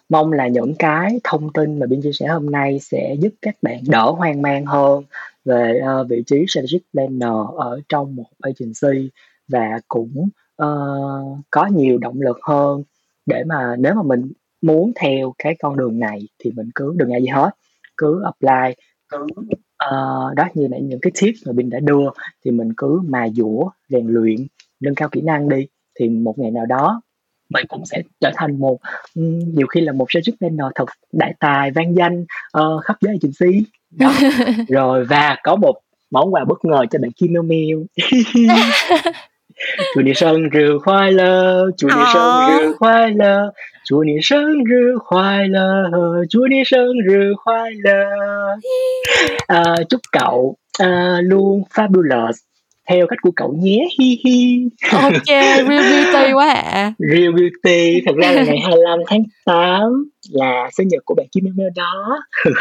mong 0.10 0.32
là 0.32 0.48
những 0.48 0.74
cái 0.80 1.20
thông 1.24 1.54
tin 1.54 1.80
mà 1.80 1.86
Bin 1.86 2.02
chia 2.02 2.12
sẻ 2.14 2.26
hôm 2.28 2.52
nay 2.52 2.80
sẽ 2.80 3.16
giúp 3.20 3.30
các 3.42 3.56
bạn 3.62 3.80
đỡ 3.88 4.12
hoang 4.18 4.42
mang 4.42 4.66
hơn 4.66 5.04
về, 5.48 5.82
uh, 6.02 6.10
vị 6.10 6.24
trí 6.28 6.46
strategic 6.48 6.92
planner 6.92 7.48
ở 7.58 7.82
trong 7.90 8.16
một 8.16 8.26
agency 8.42 9.10
và 9.48 9.80
cũng, 9.88 10.30
uh, 10.64 11.40
có 11.52 11.68
nhiều 11.68 11.98
động 11.98 12.22
lực 12.22 12.38
hơn 12.44 12.84
để 13.26 13.44
mà 13.44 13.76
nếu 13.80 13.94
mà 13.94 14.04
mình 14.04 14.32
muốn 14.62 14.92
theo 14.96 15.34
cái 15.38 15.56
con 15.60 15.78
đường 15.78 16.00
này 16.00 16.20
thì 16.40 16.52
mình 16.56 16.70
cứ 16.76 16.94
đừng 16.98 17.10
ngại 17.10 17.22
gì 17.22 17.28
hết, 17.28 17.52
cứ 17.98 18.24
apply, 18.24 18.84
cứ, 19.10 19.24
uh, 19.24 20.36
đó 20.36 20.48
như 20.54 20.68
nãy 20.68 20.82
những 20.82 21.00
cái 21.02 21.12
tip 21.22 21.34
mà 21.46 21.52
mình 21.52 21.70
đã 21.70 21.80
đưa 21.80 22.10
thì 22.46 22.52
mình 22.52 22.74
cứ 22.78 23.02
mà 23.08 23.28
dũa, 23.36 23.70
rèn 23.90 24.08
luyện, 24.08 24.48
nâng 24.80 24.96
cao 24.96 25.10
kỹ 25.12 25.22
năng 25.22 25.50
đi, 25.50 25.68
thì 26.00 26.10
một 26.10 26.40
ngày 26.40 26.52
nào 26.52 26.66
đó 26.66 27.02
mình 27.50 27.66
cũng 27.68 27.86
sẽ 27.86 28.02
trở 28.22 28.32
thành 28.36 28.60
một 28.60 28.78
nhiều 29.54 29.68
khi 29.68 29.82
là 29.82 29.92
một 29.92 30.06
sales 30.10 30.30
trainer 30.40 30.68
thật 30.76 30.86
đại 31.12 31.34
tài 31.40 31.72
vang 31.72 31.96
danh 31.96 32.26
uh, 32.58 32.84
khắp 32.84 32.98
giới 33.02 33.18
agency 33.22 33.64
đó. 33.92 34.14
rồi 34.68 35.06
và 35.06 35.38
có 35.44 35.56
một 35.56 35.76
món 36.12 36.34
quà 36.34 36.46
bất 36.46 36.66
ngờ 36.66 36.86
cho 36.92 37.00
bạn 37.00 37.12
Kinomiu 37.12 37.86
chủ 39.96 40.02
nhật 40.02 40.18
sinh 40.18 40.50
rượu 40.50 40.80
khoai 40.80 41.12
lơ 41.12 41.66
chủ 41.78 41.88
nhật 41.88 42.08
sinh 42.14 42.60
rượu 42.60 42.74
khoai 42.80 43.12
lơ 43.12 43.52
chủ 43.86 44.04
nhật 44.06 44.20
sinh 44.22 44.64
rượu 44.64 45.00
khoai 45.00 45.50
lơ 45.50 45.90
chủ 46.30 46.40
nhật 46.50 46.68
sinh 46.68 47.02
rượu 47.06 47.34
khoai 47.44 47.72
lơ. 47.84 48.04
À, 49.48 49.76
chúc 49.90 50.02
cậu 50.12 50.56
à, 50.80 51.20
luôn 51.24 51.64
fabulous 51.74 52.47
theo 52.90 53.08
cách 53.10 53.20
của 53.22 53.32
cậu 53.36 53.54
nhé. 53.60 53.88
Hi 54.00 54.22
hi. 54.26 54.66
OK, 54.92 55.28
real 55.68 55.68
beauty 55.68 56.34
quá 56.34 56.52
à. 56.52 56.94
Real 57.00 57.32
beauty, 57.32 58.02
thật 58.06 58.16
ra 58.16 58.32
là 58.32 58.44
ngày 58.44 58.60
25 58.64 59.00
tháng 59.08 59.24
8 59.46 59.82
là 60.32 60.70
sinh 60.78 60.88
nhật 60.88 61.02
của 61.06 61.16
bạn 61.16 61.26
Kim 61.32 61.44
Mail 61.44 61.54
Mail 61.58 61.70
đó. 61.76 62.20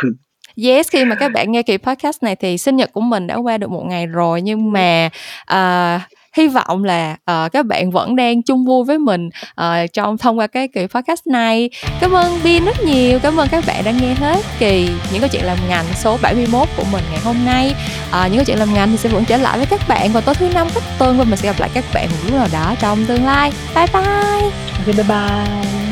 Yes, 0.65 0.91
khi 0.91 1.05
mà 1.05 1.15
các 1.15 1.33
bạn 1.33 1.53
nghe 1.53 1.63
kỳ 1.63 1.77
podcast 1.77 2.23
này 2.23 2.37
thì 2.37 2.59
sinh 2.59 2.77
nhật 2.77 2.93
của 2.93 3.01
mình 3.01 3.27
đã 3.27 3.37
qua 3.37 3.59
được 3.59 3.71
một 3.71 3.83
ngày 3.87 4.07
rồi, 4.07 4.43
nhưng 4.43 4.73
mà, 4.73 5.11
ờ, 5.47 5.99
hy 6.37 6.49
vọng 6.49 6.85
là, 6.85 7.17
uh, 7.31 7.53
các 7.53 7.67
bạn 7.67 7.91
vẫn 7.91 8.17
đang 8.17 8.43
chung 8.43 8.65
vui 8.65 8.85
với 8.85 8.99
mình, 8.99 9.29
uh, 9.61 9.93
trong 9.93 10.19
thông 10.19 10.39
qua 10.39 10.47
cái 10.47 10.69
kỳ 10.69 10.87
podcast 10.87 11.27
này. 11.27 11.71
Cảm 12.01 12.13
ơn 12.13 12.39
Bin 12.45 12.65
rất 12.65 12.77
nhiều, 12.85 13.19
cảm 13.23 13.37
ơn 13.37 13.49
các 13.49 13.65
bạn 13.67 13.85
đã 13.85 13.91
nghe 13.91 14.15
hết 14.15 14.45
kỳ 14.59 14.89
những 15.13 15.21
câu 15.21 15.29
chuyện 15.33 15.45
làm 15.45 15.59
ngành 15.69 15.85
số 15.95 16.19
71 16.23 16.69
của 16.77 16.85
mình 16.93 17.05
ngày 17.11 17.21
hôm 17.25 17.37
nay. 17.45 17.75
uh, 18.09 18.15
những 18.31 18.37
câu 18.37 18.45
chuyện 18.45 18.59
làm 18.59 18.75
ngành 18.75 18.91
thì 18.91 18.97
sẽ 18.97 19.09
vẫn 19.09 19.25
trở 19.25 19.37
lại 19.37 19.59
với 19.59 19.67
các 19.67 19.81
bạn 19.89 20.13
vào 20.13 20.23
tối 20.23 20.35
thứ 20.35 20.49
Năm 20.55 20.67
cách 20.75 20.83
tuần 20.99 21.19
và 21.19 21.25
mình 21.25 21.37
sẽ 21.37 21.49
gặp 21.49 21.61
lại 21.61 21.71
các 21.75 21.85
bạn 21.95 22.09
một 22.11 22.19
lúc 22.25 22.35
nào 22.35 22.49
đó 22.53 22.75
trong 22.81 23.05
tương 23.05 23.25
lai. 23.25 23.53
Bye 23.75 23.87
bye. 23.93 24.51
okay, 24.79 24.95
bye 24.97 25.05
bye. 25.09 25.86